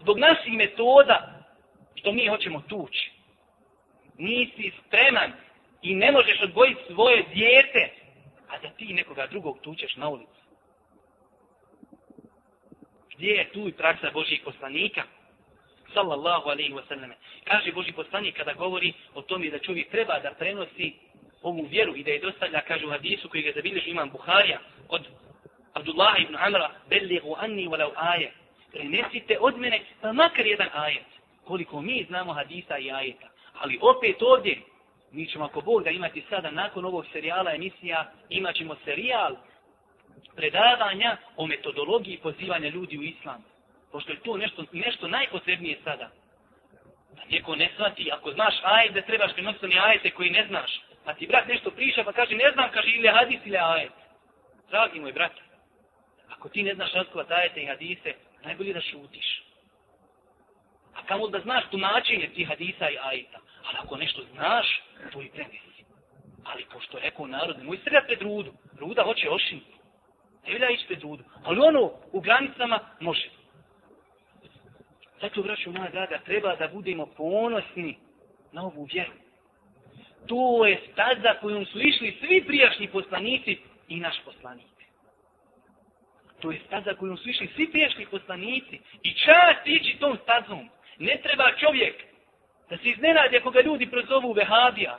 Zbog 0.00 0.18
naših 0.18 0.52
metoda 0.52 1.44
što 1.94 2.12
mi 2.12 2.26
hoćemo 2.26 2.62
tući. 2.68 3.10
Nisi 4.18 4.72
spreman 4.78 5.32
i 5.82 5.94
ne 5.94 6.12
možeš 6.12 6.42
odgojiti 6.42 6.80
svoje 6.92 7.24
dijete, 7.34 7.92
a 8.48 8.58
da 8.58 8.68
ti 8.70 8.94
nekoga 8.94 9.26
drugog 9.26 9.58
tučeš 9.62 9.96
na 9.96 10.08
ulici. 10.08 10.40
Gdje 13.16 13.30
je 13.30 13.52
tu 13.52 13.68
i 13.68 13.72
praksa 13.72 14.10
Božijeg 14.12 14.44
poslanika? 14.44 15.02
Sallallahu 15.94 16.48
alaihi 16.48 16.72
wa 16.72 16.82
sallam. 16.88 17.10
Kaže 17.44 17.72
Božji 17.72 17.92
poslanik 17.92 18.36
kada 18.36 18.52
govori 18.52 18.92
o 19.14 19.22
tome 19.22 19.50
da 19.50 19.58
čovjek 19.58 19.90
treba 19.90 20.18
da 20.18 20.30
prenosi 20.38 20.92
ovu 21.42 21.66
vjeru 21.70 21.96
i 21.96 22.04
da 22.04 22.10
je 22.10 22.18
dostavlja, 22.18 22.60
kaže 22.60 22.86
u 22.86 22.90
hadisu 22.90 23.28
koji 23.28 23.42
ga 23.42 23.52
zabilježi 23.54 23.90
imam 23.90 24.10
Buharija 24.10 24.58
od 24.88 25.02
Abdullah 25.72 26.20
ibn 26.20 26.36
Amra, 26.36 26.70
belligu 26.88 27.36
anni 27.38 27.68
walau 27.68 27.92
aje. 27.96 28.32
Prenesite 28.72 29.38
od 29.40 29.58
mene 29.58 29.80
pa 30.00 30.12
makar 30.12 30.46
jedan 30.46 30.68
ajet. 30.72 31.06
Koliko 31.44 31.80
mi 31.80 32.04
znamo 32.08 32.32
hadisa 32.32 32.78
i 32.78 32.90
ajeta. 32.90 33.28
Ali 33.60 33.78
opet 33.80 34.22
ovdje, 34.22 34.58
mi 35.12 35.26
ćemo 35.26 35.44
ako 35.44 35.60
Bog 35.60 35.84
da 35.84 35.90
imati 35.90 36.24
sada 36.30 36.50
nakon 36.50 36.84
ovog 36.84 37.06
serijala 37.12 37.54
emisija, 37.54 38.12
imat 38.28 38.54
ćemo 38.54 38.76
serijal 38.84 39.36
predavanja 40.36 41.16
o 41.36 41.46
metodologiji 41.46 42.18
pozivanja 42.22 42.68
ljudi 42.68 42.98
u 42.98 43.02
islam. 43.02 43.44
Pošto 43.92 44.12
je 44.12 44.20
to 44.20 44.36
nešto, 44.36 44.64
nešto 44.72 45.08
najpotrebnije 45.08 45.78
sada. 45.84 46.10
Da 47.16 47.22
neko 47.30 47.56
ne 47.56 47.70
shvati, 47.74 48.10
ako 48.12 48.32
znaš 48.32 48.54
ajet, 48.62 48.92
da 48.92 49.02
trebaš 49.02 49.32
prenositi 49.32 49.78
ajete 49.78 50.10
koji 50.10 50.30
ne 50.30 50.46
znaš. 50.46 50.80
Pa 51.04 51.14
ti 51.14 51.26
brat 51.26 51.48
nešto 51.48 51.70
priča 51.70 52.04
pa 52.04 52.12
kaže 52.12 52.34
ne 52.34 52.50
znam, 52.52 52.70
kaže 52.70 52.90
ili 52.90 53.08
hadis 53.08 53.40
ili 53.44 53.56
ajet. 53.56 53.92
Dragi 54.70 55.00
moj 55.00 55.12
brat, 55.12 55.32
ako 56.28 56.48
ti 56.48 56.62
ne 56.62 56.74
znaš 56.74 56.92
razkovat 56.92 57.30
ajete 57.30 57.62
i 57.62 57.66
hadise, 57.66 58.14
najbolje 58.44 58.72
da 58.72 58.80
šutiš. 58.80 59.42
A 60.94 61.06
kamo 61.06 61.28
da 61.28 61.40
znaš 61.40 61.64
tumačenje 61.70 62.30
tih 62.34 62.48
hadisa 62.48 62.90
i 62.90 62.98
ajeta. 63.02 63.38
Ali 63.64 63.78
ako 63.78 63.96
nešto 63.96 64.22
znaš, 64.32 64.82
to 65.12 65.22
i 65.22 65.28
prenesi. 65.28 65.84
Ali 66.44 66.66
pošto 66.72 66.96
je 66.96 67.02
rekao 67.02 67.26
narod, 67.26 67.58
nemoj 67.58 67.78
srljati 67.84 68.06
pred 68.06 68.22
rudu. 68.22 68.52
Ruda 68.78 69.02
hoće 69.02 69.30
ošiniti. 69.30 69.74
Ne 70.46 70.52
vilja 70.52 70.70
ići 70.70 70.86
pred 70.86 71.02
rudu. 71.02 71.24
Ali 71.44 71.60
ono 71.60 71.92
u 72.12 72.20
granicama 72.20 72.80
može. 73.00 73.39
Zato, 75.20 75.42
braću 75.42 75.72
moja 75.72 75.90
draga, 75.90 76.18
treba 76.24 76.56
da 76.56 76.68
budemo 76.68 77.06
ponosni 77.06 77.96
na 78.52 78.62
ovu 78.62 78.88
vjeru. 78.92 79.12
To 80.26 80.66
je 80.66 80.80
staza 80.92 81.34
kojom 81.40 81.66
su 81.66 81.80
išli 81.80 82.16
svi 82.20 82.44
prijašnji 82.46 82.88
poslanici 82.88 83.58
i 83.88 84.00
naš 84.00 84.16
poslanik. 84.24 84.66
To 86.40 86.50
je 86.50 86.60
staza 86.66 86.94
kojom 86.94 87.16
su 87.16 87.28
išli 87.28 87.48
svi 87.54 87.70
prijašnji 87.70 88.06
poslanici. 88.06 88.80
I 89.02 89.12
čast 89.12 89.60
ići 89.64 89.96
tom 90.00 90.18
stazom. 90.22 90.68
Ne 90.98 91.20
treba 91.22 91.52
čovjek 91.56 91.94
da 92.70 92.76
se 92.76 92.88
iznenadi 92.88 93.36
ako 93.36 93.50
ga 93.50 93.60
ljudi 93.60 93.90
prozovu 93.90 94.32
vehabija. 94.32 94.98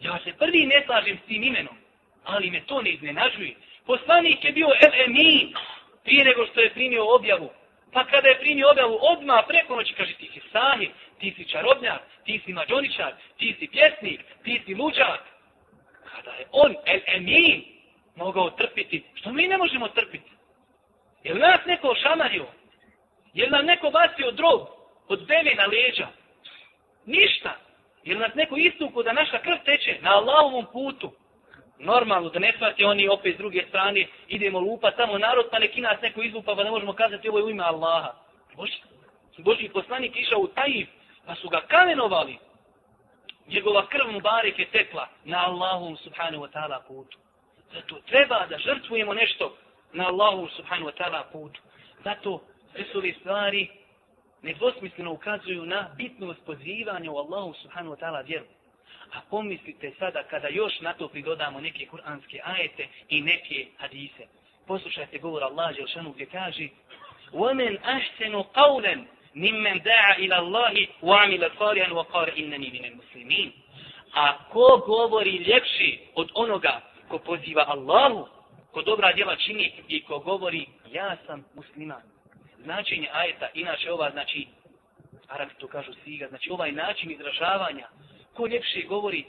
Ja 0.00 0.18
se 0.24 0.32
prvi 0.32 0.66
ne 0.66 0.82
slažem 0.86 1.18
s 1.24 1.26
tim 1.28 1.42
imenom, 1.42 1.76
ali 2.24 2.50
me 2.50 2.60
to 2.66 2.82
ne 2.82 2.90
iznenažuje. 2.90 3.54
Poslanik 3.86 4.44
je 4.44 4.52
bio 4.52 4.66
El 4.66 4.92
Emin 5.06 5.54
prije 6.04 6.24
nego 6.24 6.46
što 6.46 6.60
je 6.60 6.74
primio 6.74 7.14
objavu. 7.14 7.50
Pa 7.92 8.04
kada 8.04 8.28
je 8.28 8.38
primio 8.38 8.70
objavu, 8.70 8.98
odmah 9.00 9.44
preko 9.48 9.76
noći 9.76 9.94
kaže 9.94 10.14
ti 10.14 10.30
si 10.34 10.40
sahib, 10.52 10.90
ti 11.18 11.34
si 11.36 11.44
čarobnjak, 11.44 12.02
ti 12.24 12.40
si 12.44 12.52
mađoničar, 12.52 13.12
ti 13.38 13.56
si 13.58 13.68
pjesnik, 13.68 14.20
ti 14.44 14.62
si 14.66 14.74
luđak. 14.74 15.20
Kada 16.10 16.30
je 16.30 16.46
on, 16.52 16.74
el 16.86 17.00
emin, 17.06 17.64
mogao 18.16 18.50
trpiti, 18.50 19.04
što 19.14 19.32
mi 19.32 19.48
ne 19.48 19.58
možemo 19.58 19.88
trpiti? 19.88 20.30
Je 21.24 21.34
li 21.34 21.40
nas 21.40 21.60
neko 21.66 21.94
šamario? 22.02 22.46
Je 23.34 23.44
li 23.44 23.50
nam 23.50 23.66
neko 23.66 23.90
bacio 23.90 24.30
drog 24.30 24.68
od 25.08 25.26
deve 25.26 25.54
na 25.54 25.66
leđa? 25.66 26.08
Ništa. 27.06 27.56
Je 28.04 28.14
li 28.14 28.20
nas 28.20 28.34
neko 28.34 28.56
istuko 28.56 29.02
da 29.02 29.12
naša 29.12 29.38
krv 29.38 29.56
teče 29.64 29.98
na 30.00 30.10
Allahovom 30.10 30.66
putu? 30.72 31.12
Normalno, 31.82 32.28
da 32.28 32.38
ne 32.38 32.52
shvate 32.56 32.86
oni 32.86 33.08
opet 33.08 33.34
s 33.34 33.38
druge 33.38 33.64
strane, 33.68 34.06
idemo 34.28 34.60
lupa 34.60 34.90
tamo 34.90 35.18
narod, 35.18 35.46
pa 35.50 35.58
neki 35.58 35.80
nas 35.80 36.00
neko 36.02 36.22
izlupa, 36.22 36.54
pa 36.54 36.64
ne 36.64 36.70
možemo 36.70 36.92
kazati 36.92 37.28
ovo 37.28 37.38
je 37.38 37.44
u 37.44 37.50
ime 37.50 37.64
Allaha. 37.64 38.14
Boži, 38.56 38.82
Boži 39.38 39.68
poslanik 39.68 40.16
išao 40.16 40.40
u 40.40 40.48
Tajif, 40.48 40.88
pa 41.26 41.34
su 41.34 41.48
ga 41.48 41.60
kamenovali. 41.60 42.38
Njegova 43.46 43.86
krv 43.86 44.12
mu 44.12 44.20
barek 44.20 44.58
je 44.58 44.66
tekla 44.66 45.08
na 45.24 45.46
Allahu 45.46 45.96
subhanahu 45.96 46.44
wa 46.44 46.50
ta'ala 46.52 46.80
putu. 46.88 47.18
Zato 47.74 48.00
treba 48.06 48.46
da 48.46 48.58
žrtvujemo 48.58 49.14
nešto 49.14 49.56
na 49.92 50.06
Allahu 50.06 50.48
subhanahu 50.48 50.90
wa 50.90 50.96
ta'ala 50.98 51.24
putu. 51.32 51.60
Zato 52.04 52.40
sve 52.72 52.84
su 52.92 52.98
ove 52.98 53.12
stvari 53.12 53.68
nedvosmisleno 54.42 55.12
ukazuju 55.12 55.66
na 55.66 55.90
bitnost 55.96 56.40
pozivanja 56.46 57.10
u 57.10 57.18
Allahu 57.18 57.54
subhanahu 57.62 57.94
wa 57.94 57.98
ta'ala 57.98 58.26
vjeru. 58.26 58.44
A 59.13 59.21
pomislite 59.29 59.91
sada 59.99 60.23
kada 60.23 60.47
još 60.47 60.79
na 60.79 60.93
to 60.93 61.07
pridodamo 61.07 61.61
neke 61.61 61.85
kuranske 61.85 62.41
ajete 62.43 62.87
i 63.09 63.21
neke 63.21 63.65
hadise. 63.77 64.27
Poslušajte 64.67 65.17
govor 65.17 65.43
Allah 65.43 65.75
Želšanu 65.75 66.11
gdje 66.11 66.25
kaže 66.25 66.67
وَمَنْ 67.33 67.77
أَحْسَنُ 67.77 68.43
قَوْلًا 68.55 69.05
ممن 69.35 69.79
دعا 69.79 70.17
الى 70.17 70.37
الله 70.37 70.87
وعمل 71.01 71.51
صالحا 71.59 71.91
وقال 71.91 72.29
انني 72.29 72.69
من 72.69 72.85
المسلمين 72.85 73.51
a 74.15 74.37
ko 74.51 74.83
govori 74.85 75.37
ljepši 75.37 75.99
od 76.15 76.29
onoga 76.33 76.81
ko 77.07 77.19
poziva 77.19 77.65
Allahu, 77.67 78.27
ko 78.71 78.81
dobra 78.81 79.13
djela 79.13 79.35
čini 79.35 79.73
i 79.87 80.03
ko 80.03 80.19
govori 80.19 80.65
ja 80.91 81.17
sam 81.25 81.45
musliman. 81.55 82.01
Značenje 82.63 83.09
ajeta, 83.13 83.47
inače 83.53 83.91
ova 83.91 84.11
znači, 84.11 84.47
Arabi 85.27 85.53
to 85.59 85.67
kažu 85.67 85.91
siga, 86.03 86.27
znači 86.27 86.49
ovaj 86.51 86.71
način 86.71 87.11
izražavanja, 87.11 87.87
ko 88.40 88.46
ljepši 88.46 88.86
govori, 88.88 89.24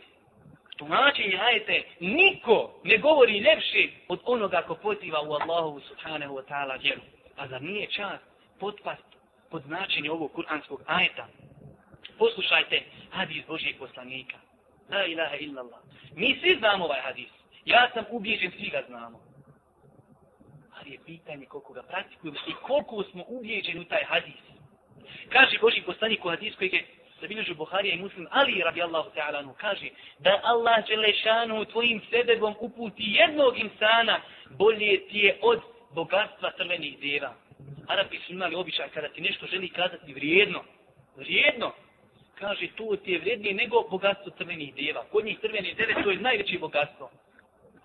tumačenje 0.77 1.37
ajete, 1.37 1.83
niko 1.99 2.81
ne 2.83 2.97
govori 2.97 3.37
ljepši 3.37 3.91
od 4.07 4.19
onoga 4.25 4.61
ko 4.67 4.75
potiva 4.75 5.21
u 5.21 5.33
Allahu 5.33 5.79
subhanahu 5.79 6.35
wa 6.35 6.43
ta'ala 6.49 6.81
vjeru. 6.81 7.01
A 7.37 7.47
za 7.47 7.59
nije 7.59 7.87
čast 7.87 8.23
potpast 8.59 9.03
pod 9.49 9.63
značenje 9.63 10.11
ovog 10.11 10.31
kuranskog 10.31 10.83
ajeta. 10.85 11.27
Poslušajte 12.17 12.81
hadis 13.09 13.45
Božijeg 13.47 13.77
poslanika. 13.79 14.37
La 14.89 15.05
ilaha 15.05 15.35
illallah. 15.35 15.79
Mi 16.15 16.37
svi 16.41 16.55
znamo 16.59 16.85
ovaj 16.85 17.01
hadis. 17.01 17.29
Ja 17.65 17.89
sam 17.93 18.05
ubijeđen, 18.09 18.51
svi 18.51 18.69
ga 18.69 18.83
znamo. 18.87 19.19
Ali 20.79 20.91
je 20.91 20.99
pitanje 21.05 21.45
koliko 21.45 21.73
ga 21.73 21.83
praktikujemo 21.83 22.39
i 22.47 22.53
koliko 22.61 23.03
smo 23.03 23.23
ubijeđeni 23.27 23.79
u 23.79 23.85
taj 23.85 24.03
hadis. 24.03 24.41
Kaže 25.29 25.57
Boži 25.61 25.81
poslanik 25.85 26.25
u 26.25 26.29
hadis 26.29 26.55
koji 26.55 26.69
je 26.73 27.00
zabilježu 27.21 27.55
Buharija 27.55 27.95
i 27.95 28.01
Muslim, 28.01 28.27
ali 28.31 28.63
radijallahu 28.63 29.09
Allahu 29.09 29.15
ta'ala 29.15 29.53
kaže 29.57 29.89
da 30.19 30.39
Allah 30.43 30.87
Đelešanu 30.87 31.65
tvojim 31.65 32.01
sebebom 32.09 32.55
uputi 32.59 33.03
jednog 33.03 33.59
insana 33.59 34.21
bolje 34.49 35.07
ti 35.07 35.17
je 35.17 35.37
od 35.41 35.61
bogatstva 35.93 36.51
crvenih 36.57 36.99
djeva. 36.99 37.33
Arapi 37.87 38.19
su 38.19 38.33
imali 38.33 38.55
običaj 38.55 38.89
kada 38.89 39.09
ti 39.09 39.21
nešto 39.21 39.45
želi 39.45 39.69
kazati 39.69 40.13
vrijedno, 40.13 40.63
vrijedno, 41.15 41.71
kaže 42.35 42.67
to 42.75 42.95
ti 43.03 43.11
je 43.11 43.19
vrijednije 43.19 43.53
nego 43.53 43.87
bogatstvo 43.89 44.31
crvenih 44.37 44.75
djeva. 44.75 45.03
Kod 45.11 45.25
njih 45.25 45.39
crvene 45.41 45.73
djeve 45.73 46.03
to 46.03 46.11
je 46.11 46.17
najveće 46.17 46.59
bogatstvo. 46.59 47.11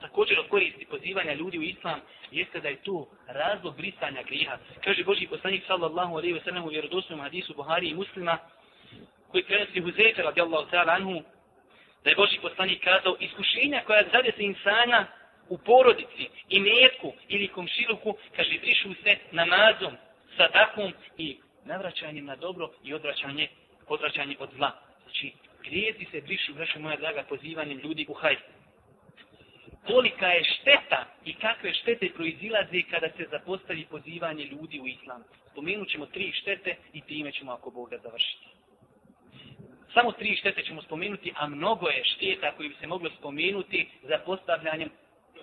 Također 0.00 0.38
od 0.40 0.48
koristi 0.48 0.84
pozivanja 0.84 1.32
ljudi 1.32 1.58
u 1.58 1.62
islam 1.62 2.00
jeste 2.30 2.60
da 2.60 2.68
je 2.68 2.82
to 2.82 3.08
razlog 3.26 3.76
brisanja 3.76 4.22
griha. 4.22 4.58
Kaže 4.84 5.04
Boži 5.04 5.26
poslanik 5.26 5.62
sallallahu 5.66 6.16
alaihi 6.16 6.34
wa 6.34 6.44
sallam 6.44 6.64
u 6.64 6.68
vjerodosnom 6.68 7.20
hadisu 7.20 7.54
Buhari 7.54 7.88
i 7.88 7.94
muslima 7.94 8.38
koji 9.30 9.44
prenosi 9.44 9.80
Huzeyfe 9.80 10.22
radijallahu 10.22 10.70
ta'ala 10.70 10.94
anhu 10.94 11.22
da 12.04 12.10
je 12.10 12.16
Boži 12.16 12.38
poslanik 12.42 12.84
kazao 12.84 13.16
iskušenja 13.20 13.82
koja 13.86 14.02
zade 14.12 14.32
se 14.36 14.42
insana 14.42 15.06
u 15.48 15.58
porodici 15.58 16.28
i 16.48 16.60
metku 16.60 17.12
ili 17.28 17.48
komšiluku, 17.48 18.16
kaže, 18.36 18.58
brišu 18.60 18.94
se 19.02 19.16
namazom, 19.32 19.96
sadakom 20.36 20.92
i 21.18 21.36
navraćanjem 21.64 22.24
na 22.24 22.36
dobro 22.36 22.70
i 22.84 22.94
odvraćanje, 22.94 23.48
odvraćanje 23.88 24.36
od 24.38 24.50
zla. 24.56 24.70
Znači, 25.02 25.32
grijezi 25.64 26.06
se 26.10 26.20
brišu, 26.20 26.54
braćo 26.54 26.78
moja 26.78 26.96
draga, 26.96 27.24
pozivanjem 27.28 27.78
ljudi 27.78 28.06
u 28.08 28.14
hajdu. 28.14 28.42
Kolika 29.86 30.26
je 30.26 30.44
šteta 30.44 31.06
i 31.24 31.34
kakve 31.34 31.74
štete 31.74 32.08
proizilaze 32.14 32.82
kada 32.90 33.08
se 33.16 33.26
zapostavi 33.30 33.86
pozivanje 33.90 34.44
ljudi 34.44 34.80
u 34.80 34.86
islam. 34.86 35.24
Spomenut 35.52 35.88
ćemo 35.88 36.06
tri 36.06 36.32
štete 36.32 36.76
i 36.92 37.00
time 37.00 37.32
ćemo 37.32 37.52
ako 37.52 37.70
Bog 37.70 37.90
da 37.90 37.98
završiti. 37.98 38.55
Samo 39.96 40.12
tri 40.12 40.36
štete 40.36 40.62
ćemo 40.62 40.82
spomenuti, 40.82 41.32
a 41.36 41.48
mnogo 41.48 41.88
je 41.88 42.04
šteta 42.04 42.52
koji 42.56 42.68
bi 42.68 42.74
se 42.80 42.86
moglo 42.86 43.10
spomenuti 43.18 43.88
za 44.02 44.18
postavljanjem 44.26 44.90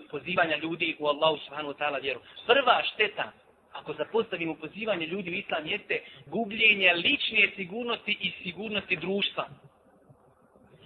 pozivanja 0.10 0.58
ljudi 0.58 0.96
u 1.00 1.08
Allahu 1.08 1.38
subhanahu 1.38 1.74
wa 1.74 1.78
ta'ala 1.78 2.02
vjeru. 2.02 2.20
Prva 2.46 2.84
šteta, 2.94 3.32
ako 3.72 3.94
zapostavimo 3.94 4.56
pozivanje 4.56 5.06
ljudi 5.06 5.30
u 5.30 5.34
islam, 5.34 5.68
jeste 5.68 6.02
gubljenje 6.26 6.94
lične 6.94 7.52
sigurnosti 7.56 8.18
i 8.22 8.32
sigurnosti 8.44 8.96
društva. 8.96 9.48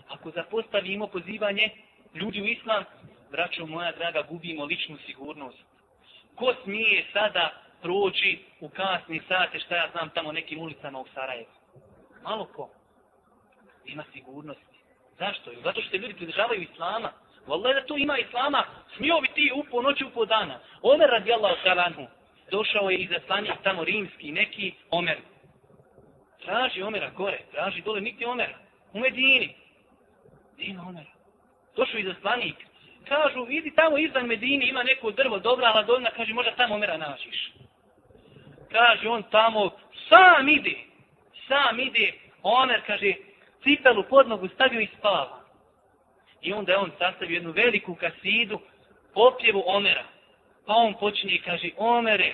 Ako 0.07 0.31
zapostavimo 0.31 1.07
pozivanje 1.07 1.69
ljudi 2.15 2.41
u 2.41 2.45
islam, 2.45 2.83
braćo 3.31 3.65
moja 3.65 3.91
draga, 3.91 4.21
gubimo 4.21 4.65
ličnu 4.65 4.97
sigurnost. 5.05 5.57
Ko 6.35 6.53
smije 6.63 7.05
sada 7.13 7.51
proći 7.81 8.39
u 8.59 8.69
kasni 8.69 9.21
sate, 9.27 9.59
šta 9.59 9.75
ja 9.75 9.89
znam, 9.91 10.09
tamo 10.09 10.31
nekim 10.31 10.59
ulicama 10.59 10.99
u 10.99 11.05
Sarajevu? 11.13 11.51
Malo 12.23 12.45
ko. 12.45 12.76
Ima 13.87 14.03
sigurnosti. 14.13 14.77
Zašto? 15.19 15.51
Zato 15.63 15.81
što 15.81 15.89
se 15.89 15.97
ljudi 15.97 16.13
pridržavaju 16.13 16.61
islama. 16.61 17.11
Wallahi 17.47 17.73
da 17.73 17.85
tu 17.85 17.97
ima 17.97 18.17
islama, 18.17 18.63
smio 18.97 19.21
bi 19.21 19.27
ti 19.27 19.51
u 19.55 19.63
po 19.71 19.81
noći 19.81 20.05
upo 20.05 20.25
dana. 20.25 20.59
Omer 20.81 21.09
radijallahu 21.09 21.55
talanhu, 21.63 22.07
došao 22.51 22.89
je 22.89 22.97
iza 22.97 23.15
slanih 23.25 23.51
tamo 23.63 23.83
rimski, 23.83 24.31
neki 24.31 24.73
Omer. 24.91 25.17
Traži 26.45 26.81
Omera 26.81 27.09
gore, 27.09 27.39
traži 27.51 27.81
dole, 27.81 28.01
niti 28.01 28.25
Omera. 28.25 28.57
U 28.93 28.99
Medini. 28.99 29.55
Ima 30.57 30.83
Omera. 30.89 31.11
Došao 31.75 31.99
iza 31.99 32.15
slanik. 32.21 32.55
Kažu, 33.07 33.43
vidi 33.43 33.71
tamo 33.75 33.97
izvan 33.97 34.27
Medini 34.27 34.65
ima 34.65 34.83
neko 34.83 35.11
drvo, 35.11 35.39
dobra 35.39 35.69
ladovina, 35.69 36.09
kaže, 36.15 36.33
možda 36.33 36.55
tamo 36.55 36.75
Omera 36.75 36.97
nađiš. 36.97 37.51
Kaže, 38.71 39.09
on 39.09 39.23
tamo, 39.23 39.71
sam 40.09 40.49
ide, 40.49 40.75
sam 41.47 41.79
ide, 41.79 42.13
Omer, 42.43 42.81
kaže, 42.87 43.13
cipelu 43.67 44.03
pod 44.03 44.27
nogu 44.27 44.47
stavio 44.47 44.81
i 44.81 44.87
spava. 44.97 45.39
I 46.41 46.53
onda 46.53 46.71
je 46.71 46.77
on 46.77 46.91
sastavio 46.97 47.35
jednu 47.35 47.51
veliku 47.51 47.95
kasidu, 47.95 48.59
popjevu 49.13 49.63
Omera. 49.65 50.03
Pa 50.65 50.73
on 50.73 50.93
počinje 50.93 51.33
i 51.33 51.41
kaže, 51.41 51.69
Omere, 51.77 52.33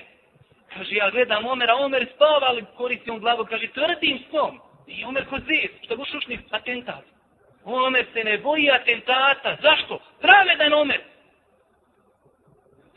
kaže, 0.74 0.96
ja 0.96 1.10
gledam 1.10 1.46
Omera, 1.46 1.76
Omer 1.76 2.08
spava, 2.16 2.48
ali 2.48 2.66
koristi 2.78 3.12
on 3.12 3.20
glavu, 3.20 3.46
kaže, 3.46 3.68
tvrdim 3.68 4.20
snom. 4.30 4.60
I 4.88 5.06
Omer 5.06 5.26
ko 5.30 5.40
zez, 5.40 5.72
što 5.86 5.96
go 5.96 6.06
šušni 6.06 6.40
atentat. 6.52 7.04
Omer 7.64 8.06
se 8.14 8.24
ne 8.24 8.38
boji 8.38 8.72
atentata. 8.72 9.58
Zašto? 9.62 10.00
Pravedan 10.22 10.74
Omer. 10.74 11.02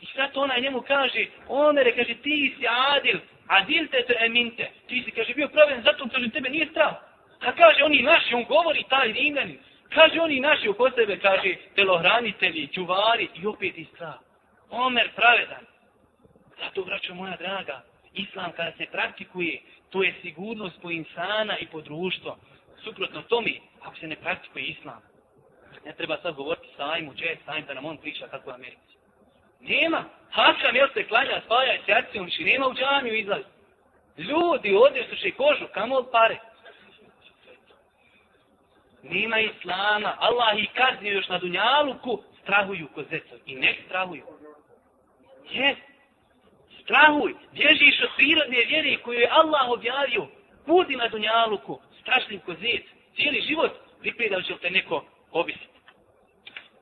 I 0.01 0.05
sad 0.05 0.31
ona 0.35 0.57
njemu 0.57 0.81
kaže, 0.81 1.25
Omere, 1.47 1.95
kaže, 1.95 2.13
ti 2.13 2.55
si 2.59 2.67
adil, 2.67 3.19
adil 3.47 3.87
te 3.87 4.03
te 4.07 4.15
eminte. 4.19 4.71
Ti 4.87 5.03
si, 5.05 5.11
kaže, 5.11 5.33
bio 5.33 5.47
pravedan, 5.47 5.83
zato 5.83 6.07
kaže, 6.13 6.29
tebe 6.29 6.49
nije 6.49 6.67
strah. 6.71 7.06
A 7.39 7.51
kaže, 7.51 7.83
oni 7.83 8.01
naši, 8.01 8.35
on 8.35 8.43
govori, 8.43 8.83
taj 8.89 9.11
rimljani. 9.11 9.59
Kaže, 9.89 10.21
oni 10.21 10.39
naši 10.39 10.69
oko 10.69 10.89
sebe, 10.91 11.19
kaže, 11.19 11.55
telohranitelji, 11.75 12.67
čuvari, 12.67 13.29
i 13.35 13.47
opet 13.47 13.77
i 13.77 13.85
strah. 13.85 14.15
Omer 14.69 15.09
pravedan. 15.15 15.65
Zato, 16.59 16.83
braćo 16.83 17.13
moja 17.13 17.35
draga, 17.35 17.81
islam 18.13 18.51
kada 18.51 18.71
se 18.77 18.85
praktikuje, 18.91 19.61
to 19.89 20.03
je 20.03 20.13
sigurnost 20.21 20.81
po 20.81 20.91
insana 20.91 21.57
i 21.57 21.67
po 21.67 21.81
društvo. 21.81 22.37
Suprotno 22.83 23.21
tome, 23.21 23.51
ako 23.81 23.95
se 23.97 24.07
ne 24.07 24.15
praktikuje 24.15 24.65
islam, 24.65 25.01
ne 25.85 25.93
treba 25.93 26.17
sad 26.21 26.35
govoriti 26.35 26.67
sajmu, 26.77 27.13
če 27.15 27.25
je 27.25 27.37
sajm, 27.45 27.65
da 27.65 27.73
nam 27.73 27.85
on 27.85 27.97
priča 27.97 28.27
kako 28.27 28.49
je 28.49 28.55
Americi. 28.55 28.97
Nema. 29.59 30.03
Hašam 30.31 30.75
jel 30.75 30.87
se 30.93 31.07
klanja, 31.07 31.41
spaja 31.45 31.73
i 31.75 31.79
sjaci, 31.85 32.43
nema 32.43 32.67
u 32.67 32.73
džamiju 32.73 33.15
izlazi. 33.15 33.45
Ljudi 34.17 34.75
ovdje 34.75 35.07
suši 35.09 35.31
kožu, 35.31 35.65
kamo 35.73 36.03
pare. 36.11 36.37
Nema 39.09 39.39
islama. 39.39 40.15
Allah 40.19 40.59
ih 40.59 40.69
kaznio 40.73 41.13
još 41.13 41.27
na 41.27 41.37
dunjaluku, 41.37 42.23
strahuju 42.41 42.87
ko 42.95 43.03
zecovi. 43.03 43.41
I 43.45 43.55
ne 43.55 43.75
strahuju. 43.85 44.23
Jes. 45.51 45.77
Strahuj. 46.81 47.33
Bježiš 47.53 48.01
od 48.03 48.09
prirodne 48.17 48.65
vjere 48.65 48.97
koju 48.97 49.19
je 49.19 49.29
Allah 49.31 49.69
objavio. 49.69 50.27
Budi 50.67 50.95
na 50.95 51.07
dunjaluku. 51.07 51.79
strašljiv 52.01 52.39
ko 52.45 52.53
zec. 52.53 52.83
Cijeli 53.15 53.41
život 53.41 53.71
pripredao 53.99 54.41
će 54.41 54.57
te 54.61 54.69
neko 54.69 55.05
obisiti. 55.31 55.67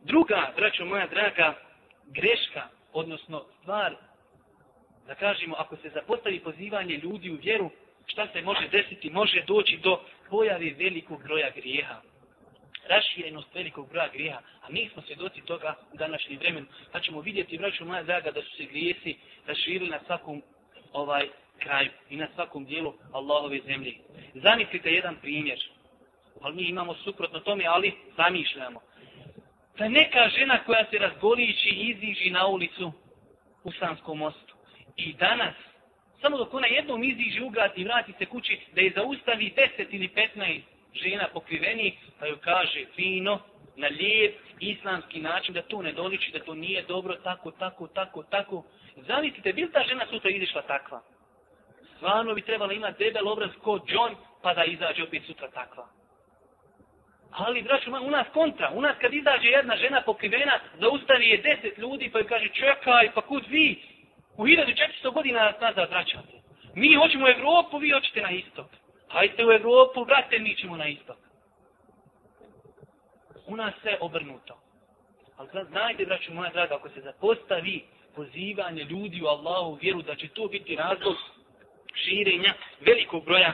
Druga, 0.01 0.53
braćo 0.55 0.85
moja 0.85 1.07
draga, 1.07 1.53
greška, 2.05 2.67
odnosno 2.93 3.45
stvar, 3.61 3.95
da 5.07 5.15
kažemo, 5.15 5.55
ako 5.57 5.75
se 5.75 5.89
zapostavi 5.89 6.39
pozivanje 6.39 6.97
ljudi 6.97 7.31
u 7.31 7.37
vjeru, 7.43 7.69
šta 8.05 8.27
se 8.33 8.41
može 8.41 8.67
desiti? 8.67 9.09
Može 9.09 9.43
doći 9.47 9.77
do 9.77 10.01
pojave 10.29 10.73
velikog 10.77 11.23
broja 11.23 11.49
grijeha. 11.49 12.01
Raširenost 12.89 13.55
velikog 13.55 13.89
broja 13.89 14.07
grijeha. 14.13 14.39
A 14.61 14.65
mi 14.69 14.89
smo 14.93 15.01
svjedoci 15.01 15.41
toga 15.41 15.75
u 15.93 15.97
današnjem 15.97 16.39
vremenu. 16.39 16.65
Pa 16.91 16.99
ćemo 16.99 17.21
vidjeti, 17.21 17.57
braću 17.57 17.85
moja 17.85 18.03
draga, 18.03 18.31
da 18.31 18.41
su 18.41 18.55
se 18.57 18.65
grijesi 18.65 19.17
raširili 19.47 19.89
na 19.89 19.99
svakom 20.05 20.41
ovaj 20.93 21.27
kraju 21.59 21.89
i 22.09 22.15
na 22.15 22.27
svakom 22.35 22.65
dijelu 22.65 22.93
Allahove 23.11 23.59
zemlje. 23.65 23.93
Zamislite 24.33 24.91
jedan 24.91 25.15
primjer. 25.21 25.59
Ali 26.41 26.55
mi 26.55 26.63
imamo 26.63 26.95
suprotno 26.95 27.39
tome, 27.39 27.65
ali 27.67 27.93
zamišljamo. 28.17 28.81
Da 29.77 29.89
neka 29.89 30.29
žena 30.37 30.63
koja 30.65 30.85
se 30.91 30.97
razgolići 30.97 31.69
iziži 31.69 32.29
na 32.29 32.47
ulicu 32.47 32.91
u 33.63 33.71
Sanskom 33.71 34.17
mostu. 34.17 34.55
I 34.95 35.13
danas, 35.13 35.55
samo 36.21 36.37
dok 36.37 36.53
ona 36.53 36.67
jednom 36.67 37.03
iziži 37.03 37.49
grad 37.51 37.71
i 37.75 37.83
vrati 37.83 38.13
se 38.17 38.25
kući, 38.25 38.59
da 38.73 38.81
je 38.81 38.93
zaustavi 38.95 39.53
10 39.77 39.85
ili 39.89 40.09
15 40.35 40.61
žena 40.93 41.27
pokriveni, 41.33 41.97
pa 42.19 42.25
joj 42.25 42.37
kaže 42.41 42.85
fino, 42.95 43.39
na 43.75 43.87
lijep, 43.87 44.35
islamski 44.59 45.19
način, 45.19 45.53
da 45.53 45.61
to 45.61 45.81
ne 45.81 45.91
doliči, 45.91 46.31
da 46.31 46.39
to 46.39 46.53
nije 46.53 46.81
dobro, 46.81 47.15
tako, 47.15 47.51
tako, 47.51 47.87
tako, 47.87 48.23
tako. 48.23 48.63
Zamislite, 48.95 49.53
bil 49.53 49.71
ta 49.71 49.83
žena 49.87 50.05
sutra 50.09 50.29
izišla 50.29 50.61
takva? 50.61 51.01
Stvarno 51.95 52.33
bi 52.33 52.41
trebala 52.41 52.73
imati 52.73 53.03
debel 53.03 53.27
obraz 53.27 53.49
ko 53.61 53.79
John, 53.87 54.15
pa 54.41 54.53
da 54.53 54.63
izađe 54.63 55.03
opet 55.03 55.23
sutra 55.25 55.51
takva. 55.51 55.87
Ali, 57.31 57.61
braću, 57.61 57.91
u 57.91 58.11
nas 58.11 58.27
kontra. 58.33 58.71
U 58.73 58.81
nas 58.81 58.95
kad 59.01 59.13
izađe 59.13 59.47
jedna 59.47 59.75
žena 59.75 60.01
pokrivena, 60.01 60.59
zaustavi 60.79 61.29
je 61.29 61.37
deset 61.37 61.77
ljudi, 61.77 62.09
pa 62.13 62.19
joj 62.19 62.27
kaže, 62.27 62.49
čekaj, 62.49 63.11
pa 63.13 63.21
kud 63.21 63.43
vi? 63.49 63.81
U 64.37 64.45
1400 64.45 65.13
godina 65.13 65.43
nas 65.43 65.55
nazad 65.61 65.89
vraćate. 65.89 66.41
Mi 66.75 66.95
hoćemo 66.95 67.25
u 67.25 67.29
Evropu, 67.29 67.77
vi 67.77 67.91
hoćete 67.91 68.21
na 68.21 68.31
istok. 68.31 68.67
Hajte 69.07 69.45
u 69.45 69.51
Evropu, 69.51 70.03
vrate, 70.03 70.39
mi 70.39 70.55
ćemo 70.55 70.77
na 70.77 70.87
istok. 70.87 71.17
U 73.47 73.55
nas 73.55 73.73
sve 73.81 73.97
obrnuto. 74.01 74.59
Ali 75.37 75.49
znajte, 75.69 76.05
braću 76.05 76.33
moja 76.33 76.49
draga, 76.49 76.75
ako 76.75 76.89
se 76.89 77.01
zapostavi 77.01 77.85
pozivanje 78.15 78.83
ljudi 78.83 79.21
u 79.21 79.27
Allahu 79.27 79.77
vjeru, 79.81 80.01
da 80.01 80.15
će 80.15 80.27
to 80.27 80.47
biti 80.47 80.75
razlog 80.75 81.15
širenja 81.93 82.53
velikog 82.79 83.25
broja 83.25 83.53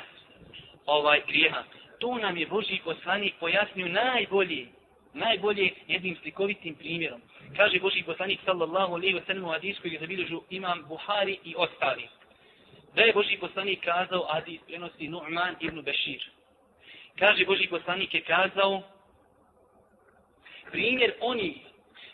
ovaj 0.85 1.21
grijeha 1.27 1.63
to 2.01 2.17
nam 2.17 2.37
je 2.37 2.47
Boži 2.47 2.79
poslanik 2.83 3.33
pojasnio 3.39 3.87
najbolje, 3.87 4.67
najbolje 5.13 5.69
jednim 5.87 6.17
slikovitim 6.21 6.75
primjerom. 6.75 7.21
Kaže 7.57 7.79
Boži 7.79 8.03
poslanik 8.03 8.39
sallallahu 8.45 8.93
alaihi 8.93 9.15
wa 9.15 9.25
sallam 9.25 9.43
u 9.43 9.51
hadisku 9.51 9.87
je 9.87 9.99
zabilježu 9.99 10.41
imam 10.49 10.85
Buhari 10.87 11.37
i 11.43 11.53
ostali. 11.57 12.07
Da 12.95 13.01
je 13.01 13.13
Boži 13.13 13.37
poslanik 13.37 13.83
kazao, 13.83 14.27
hadis 14.29 14.61
prenosi 14.67 15.09
Nu'man 15.09 15.55
ibn 15.59 15.81
Bešir. 15.81 16.29
Kaže 17.19 17.45
Boži 17.45 17.67
poslanik 17.67 18.13
je 18.13 18.21
kazao, 18.21 18.81
primjer 20.71 21.13
oni 21.21 21.61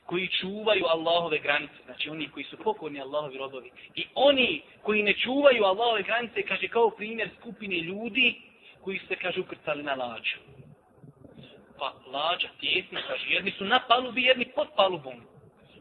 koji 0.05 0.27
čuvaju 0.27 0.85
Allahove 0.85 1.39
granice, 1.39 1.73
znači 1.85 2.09
oni 2.09 2.29
koji 2.29 2.43
su 2.43 2.57
pokorni 2.57 3.01
Allahovi 3.01 3.37
robovi, 3.37 3.71
i 3.95 4.05
oni 4.15 4.61
koji 4.81 5.03
ne 5.03 5.13
čuvaju 5.13 5.63
Allahove 5.63 6.03
granice, 6.03 6.41
kaže 6.41 6.67
kao 6.67 6.89
primjer 6.89 7.29
skupine 7.39 7.75
ljudi 7.79 8.41
koji 8.81 8.99
se, 9.07 9.15
kaže, 9.15 9.41
ukrcali 9.41 9.83
na 9.83 9.95
lađu. 9.95 10.37
Pa 11.79 11.93
lađa, 12.11 12.47
tjesna, 12.59 13.01
kaže, 13.07 13.25
jedni 13.29 13.51
su 13.51 13.65
na 13.65 13.79
palubi, 13.87 14.23
jedni 14.23 14.45
pod 14.55 14.67
palubom. 14.75 15.21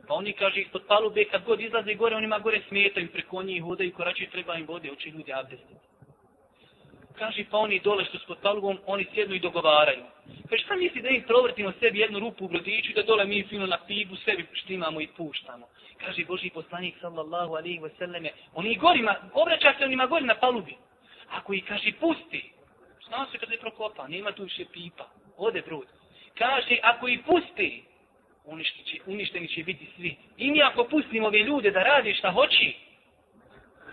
Pa 0.08 0.14
oni, 0.14 0.32
kaže, 0.32 0.60
ispod 0.60 0.82
palube, 0.88 1.24
kad 1.24 1.44
god 1.44 1.60
izlaze 1.60 1.94
gore, 1.94 2.16
onima 2.16 2.38
gore 2.38 2.60
smetaju, 2.68 3.12
preko 3.12 3.42
njih 3.42 3.62
hodaju, 3.62 3.92
korači 3.92 4.28
treba 4.32 4.54
im 4.54 4.66
vode, 4.66 4.92
oči 4.92 5.08
ljudi 5.08 5.32
abdestiti. 5.32 5.74
Kaže, 7.18 7.44
pa 7.50 7.58
oni 7.58 7.80
dole 7.80 8.04
što 8.04 8.18
su 8.18 8.26
pod 8.26 8.38
palubom, 8.42 8.78
oni 8.86 9.06
sjednu 9.14 9.34
i 9.34 9.40
dogovaraju. 9.40 10.04
Kaže, 10.48 10.64
šta 10.64 10.76
misli 10.76 11.02
da 11.02 11.08
im 11.08 11.22
provrtimo 11.22 11.72
sebi 11.80 11.98
jednu 11.98 12.18
rupu 12.18 12.44
u 12.44 12.48
brodiću, 12.48 12.92
da 12.94 13.02
dole 13.02 13.24
mi 13.24 13.42
fino 13.48 13.66
na 13.66 13.78
pibu 13.86 14.16
sebi 14.16 14.46
štimamo 14.52 15.00
i 15.00 15.06
puštamo. 15.06 15.66
Kaže 16.04 16.24
Boži 16.24 16.50
poslanik, 16.50 16.94
sallallahu 17.00 17.54
alaihi 17.54 17.80
wa 17.80 17.90
sallame, 17.98 18.30
oni 18.54 18.76
gorima, 18.76 19.16
obraća 19.32 19.74
se 19.78 19.84
onima 19.84 20.06
gori 20.06 20.24
na 20.24 20.34
palubi. 20.34 20.76
Ako 21.30 21.52
ih, 21.52 21.64
kaže, 21.68 21.92
pusti, 22.00 22.56
Zna 23.06 23.26
se 23.32 23.38
kad 23.38 23.50
je 23.50 23.58
prokopa, 23.58 24.08
nema 24.08 24.32
tu 24.32 24.42
više 24.42 24.64
pipa. 24.72 25.08
Ode 25.36 25.62
brud. 25.62 25.86
Kaže, 26.38 26.78
ako 26.82 27.08
i 27.08 27.22
pusti, 27.22 27.84
će, 28.84 28.98
uništeni 29.06 29.48
će 29.48 29.64
biti 29.64 29.86
svi. 29.96 30.16
I 30.36 30.50
mi 30.50 30.62
ako 30.62 30.84
pustimo 30.84 31.26
ove 31.26 31.38
ljude 31.38 31.70
da 31.70 31.82
radi 31.82 32.14
šta 32.14 32.30
hoći, 32.30 32.74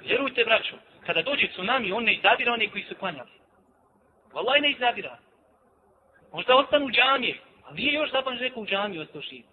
vjerujte 0.01 0.43
braćo, 0.45 0.75
kada 1.05 1.21
dođe 1.21 1.47
tsunami, 1.47 1.91
on 1.91 2.03
ne 2.03 2.13
izabira 2.13 2.53
one 2.53 2.69
koji 2.69 2.83
su 2.83 2.95
klanjali. 2.95 3.29
Wallahi 4.33 4.61
ne 4.61 4.71
izabira. 4.71 5.17
Možda 6.33 6.55
ostanu 6.55 6.85
u 6.85 6.91
džamije, 6.91 7.39
ali 7.63 7.75
nije 7.75 7.93
još 7.93 8.11
zapan 8.11 8.37
rekao 8.37 8.63
u 8.63 8.65
džamiju 8.65 9.01
ostao 9.01 9.21
živ. 9.21 9.43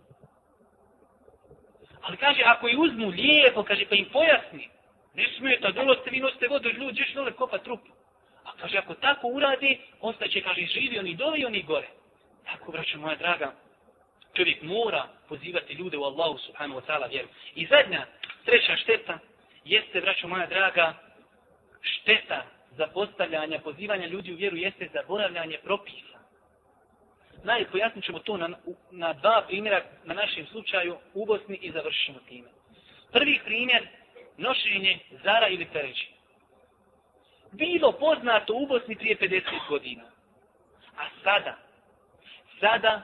Ali 2.03 2.17
kaže, 2.17 2.43
ako 2.45 2.69
je 2.69 2.79
uzmu 2.79 3.09
lijepo, 3.09 3.63
kaže, 3.63 3.87
pa 3.89 3.95
im 3.95 4.09
pojasni, 4.13 4.69
ne 5.15 5.27
smijete, 5.37 5.73
dolo 5.73 5.95
ste 5.95 6.11
vi 6.11 6.21
nosite 6.21 6.49
vodu, 6.49 6.69
ljudi, 6.69 7.01
još 7.01 7.13
dole 7.13 7.33
kopa 7.33 7.59
trup. 7.59 7.81
A 8.45 8.51
kaže, 8.61 8.79
ako 8.79 8.95
tako 8.95 9.29
uradi, 9.29 9.81
ostaće, 10.01 10.41
kaže, 10.41 10.67
živi 10.67 10.99
oni 10.99 11.15
dole 11.15 11.39
i 11.39 11.45
oni 11.45 11.63
gore. 11.63 11.89
Tako, 12.45 12.73
braćo 12.73 12.99
moja 12.99 13.17
draga, 13.17 13.53
Čovjek 14.35 14.63
mora 14.63 15.09
pozivati 15.29 15.75
ljude 15.75 15.97
u 15.97 16.05
Allahu 16.05 16.39
subhanahu 16.39 16.81
wa 16.81 16.87
ta'ala 16.87 17.11
vjeru. 17.11 17.29
I 17.55 17.67
zadnja, 17.67 18.07
treća 18.45 18.77
šteta, 18.77 19.19
jeste, 19.65 20.01
braćo 20.01 20.29
moja 20.29 20.47
draga, 20.47 20.95
šteta 21.81 22.43
za 22.77 22.87
postavljanje, 22.87 23.59
pozivanja 23.59 24.07
ljudi 24.07 24.33
u 24.33 24.37
vjeru 24.37 24.57
jeste 24.57 24.89
zaboravljanje 24.93 25.59
propisa. 25.65 26.19
Naj, 27.45 27.65
pojasnit 27.71 28.05
ćemo 28.05 28.19
to 28.19 28.37
na, 28.37 28.49
na 28.91 29.13
dva 29.13 29.45
primjera 29.49 29.83
na 30.05 30.15
našem 30.15 30.47
slučaju 30.47 30.97
u 31.15 31.27
Bosni 31.27 31.59
i 31.63 31.71
završimo 31.71 32.19
time. 32.29 32.49
Prvi 33.13 33.41
primjer, 33.45 33.89
nošenje 34.37 34.99
zara 35.25 35.49
ili 35.49 35.67
pereći. 35.73 36.09
Bilo 37.53 37.93
poznato 37.93 38.55
u 38.55 38.67
Bosni 38.67 38.97
prije 38.97 39.17
50 39.19 39.43
godina. 39.69 40.03
A 40.97 41.09
sada, 41.25 41.57
sada, 42.61 43.03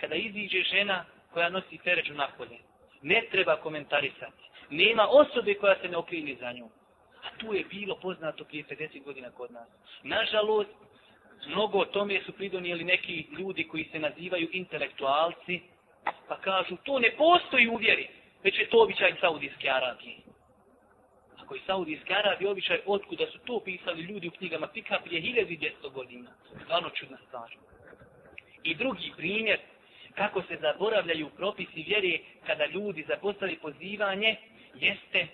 kada 0.00 0.14
iziđe 0.14 0.62
žena 0.62 1.04
koja 1.32 1.48
nosi 1.48 1.78
pereću 1.84 2.14
napolje, 2.14 2.58
ne 3.02 3.22
treba 3.30 3.56
komentarisati. 3.56 4.42
Nema 4.70 5.06
osobe 5.08 5.54
koja 5.54 5.76
se 5.80 5.88
ne 5.88 5.96
okrini 5.96 6.36
za 6.40 6.52
nju. 6.52 6.68
A 7.26 7.38
tu 7.38 7.54
je 7.54 7.64
bilo 7.64 7.96
poznato 7.96 8.44
prije 8.44 8.64
50 8.64 9.02
godina 9.04 9.30
kod 9.30 9.52
nas. 9.52 9.68
Nažalost, 10.02 10.70
mnogo 11.46 11.78
o 11.78 11.84
tome 11.84 12.20
su 12.26 12.32
pridonijeli 12.32 12.84
neki 12.84 13.26
ljudi 13.38 13.68
koji 13.68 13.84
se 13.92 13.98
nazivaju 13.98 14.48
intelektualci, 14.52 15.60
pa 16.28 16.36
kažu, 16.40 16.76
to 16.76 16.98
ne 16.98 17.10
postoji 17.16 17.68
u 17.68 17.76
vjeri, 17.76 18.08
već 18.44 18.58
je 18.58 18.68
to 18.68 18.82
običaj 18.82 19.14
Saudijske 19.20 19.70
Arabije. 19.70 20.16
Ako 21.42 21.54
je 21.54 21.60
Saudijske 21.66 22.14
Arabije 22.14 22.50
običaj, 22.50 22.80
otkuda 22.86 23.26
su 23.26 23.38
to 23.38 23.60
pisali 23.60 24.02
ljudi 24.02 24.28
u 24.28 24.30
knjigama 24.38 24.68
Fika 24.74 25.00
prije 25.04 25.22
1200 25.22 25.92
godina. 25.92 26.30
Stvarno 26.64 26.90
čudna 26.90 27.18
stvar. 27.28 27.50
I 28.62 28.74
drugi 28.74 29.12
primjer, 29.16 29.58
kako 30.14 30.42
se 30.42 30.58
zaboravljaju 30.60 31.28
propisi 31.36 31.82
vjere 31.82 32.18
kada 32.46 32.66
ljudi 32.66 33.04
zapostavi 33.08 33.56
pozivanje, 33.56 34.36
jeste 34.74 35.26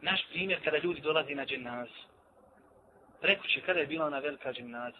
naš 0.00 0.20
primjer 0.30 0.64
kada 0.64 0.78
ljudi 0.78 1.00
dolazi 1.00 1.34
na 1.34 1.46
dženazu. 1.46 2.02
Rekuće, 3.22 3.60
kada 3.60 3.80
je 3.80 3.86
bila 3.86 4.06
ona 4.06 4.18
velika 4.18 4.52
dženaza? 4.52 4.98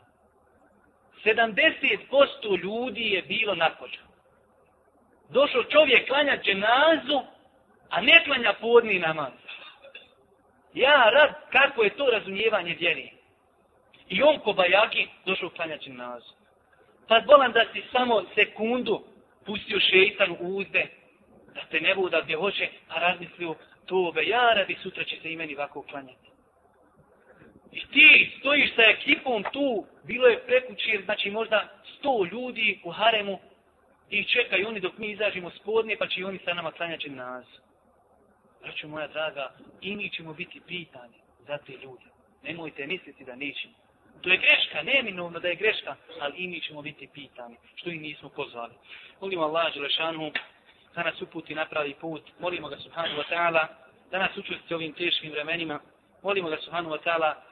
70% 1.24 2.62
ljudi 2.62 3.10
je 3.10 3.22
bilo 3.22 3.54
na 3.54 3.70
pođu. 3.78 4.00
Došao 5.28 5.64
čovjek 5.64 6.08
klanja 6.08 6.38
dženazu, 6.42 7.22
a 7.90 8.00
ne 8.00 8.24
klanja 8.24 8.52
podni 8.60 8.98
namaz. 8.98 9.32
Ja 10.74 11.10
rad, 11.10 11.34
kako 11.52 11.82
je 11.82 11.96
to 11.96 12.06
razumijevanje 12.10 12.76
vjeri. 12.80 13.12
I 14.08 14.22
on 14.22 14.38
ko 14.38 14.52
bajaki 14.52 15.08
došao 15.26 15.50
klanja 15.50 15.78
dženazu. 15.78 16.32
Pa 17.08 17.20
bolam 17.20 17.52
da 17.52 17.64
si 17.72 17.82
samo 17.92 18.22
sekundu 18.34 19.04
pustio 19.46 19.80
šeitan 19.80 20.30
u 20.40 20.56
uzde, 20.56 20.86
da 21.54 21.60
te 21.70 21.80
ne 21.80 21.94
buda 21.94 22.20
gdje 22.20 22.36
hoće, 22.36 22.68
a 22.88 23.00
razmislio, 23.00 23.54
tobe, 23.88 24.22
ja 24.26 24.52
radi, 24.54 24.76
sutra 24.82 25.04
će 25.04 25.16
se 25.22 25.32
imeni 25.32 25.56
ovako 25.56 25.82
klanjati. 25.82 26.28
I 27.72 27.80
ti 27.92 28.36
stojiš 28.40 28.74
sa 28.74 28.82
ekipom 28.82 29.44
tu, 29.52 29.86
bilo 30.04 30.26
je 30.26 30.46
prekući, 30.46 31.00
znači 31.04 31.30
možda 31.30 31.68
sto 31.98 32.24
ljudi 32.32 32.80
u 32.84 32.90
haremu 32.90 33.38
i 34.10 34.24
čekaju 34.24 34.68
oni 34.68 34.80
dok 34.80 34.98
mi 34.98 35.10
izađemo 35.10 35.50
spodne, 35.50 35.96
pa 35.96 36.06
će 36.06 36.26
oni 36.26 36.38
sa 36.44 36.54
nama 36.54 36.70
klanjati 36.72 37.10
nas. 37.10 37.46
Braću 38.62 38.88
moja 38.88 39.08
draga, 39.08 39.52
i 39.80 39.96
mi 39.96 40.10
ćemo 40.10 40.34
biti 40.34 40.60
pitani 40.66 41.18
za 41.46 41.58
te 41.58 41.72
ljude. 41.72 42.04
Nemojte 42.42 42.86
misliti 42.86 43.24
da 43.24 43.36
nećemo. 43.36 43.74
To 44.20 44.30
je 44.30 44.36
greška, 44.36 44.82
neminovno 44.82 45.40
da 45.40 45.48
je 45.48 45.54
greška, 45.54 45.96
ali 46.20 46.34
i 46.36 46.48
mi 46.48 46.60
ćemo 46.60 46.82
biti 46.82 47.08
pitani, 47.14 47.56
što 47.74 47.90
i 47.90 47.98
nismo 47.98 48.28
pozvali. 48.28 48.74
Molim 49.20 49.40
Allah, 49.40 49.74
Đelešanu, 49.74 50.32
da 50.98 51.04
nas 51.04 51.22
uputi 51.22 51.54
na 51.54 51.66
pravi 51.66 51.94
put. 51.94 52.22
Molimo 52.40 52.68
ga 52.68 52.76
subhanu 52.76 53.18
wa 53.18 53.24
ta'ala 53.28 53.68
da 54.10 54.18
nas 54.18 54.36
učusti 54.36 54.74
ovim 54.74 54.92
teškim 54.92 55.32
vremenima. 55.32 55.80
Molimo 56.22 56.48
ga 56.48 56.58
subhanu 56.64 56.90
wa 56.90 56.98
ta'ala 56.98 57.42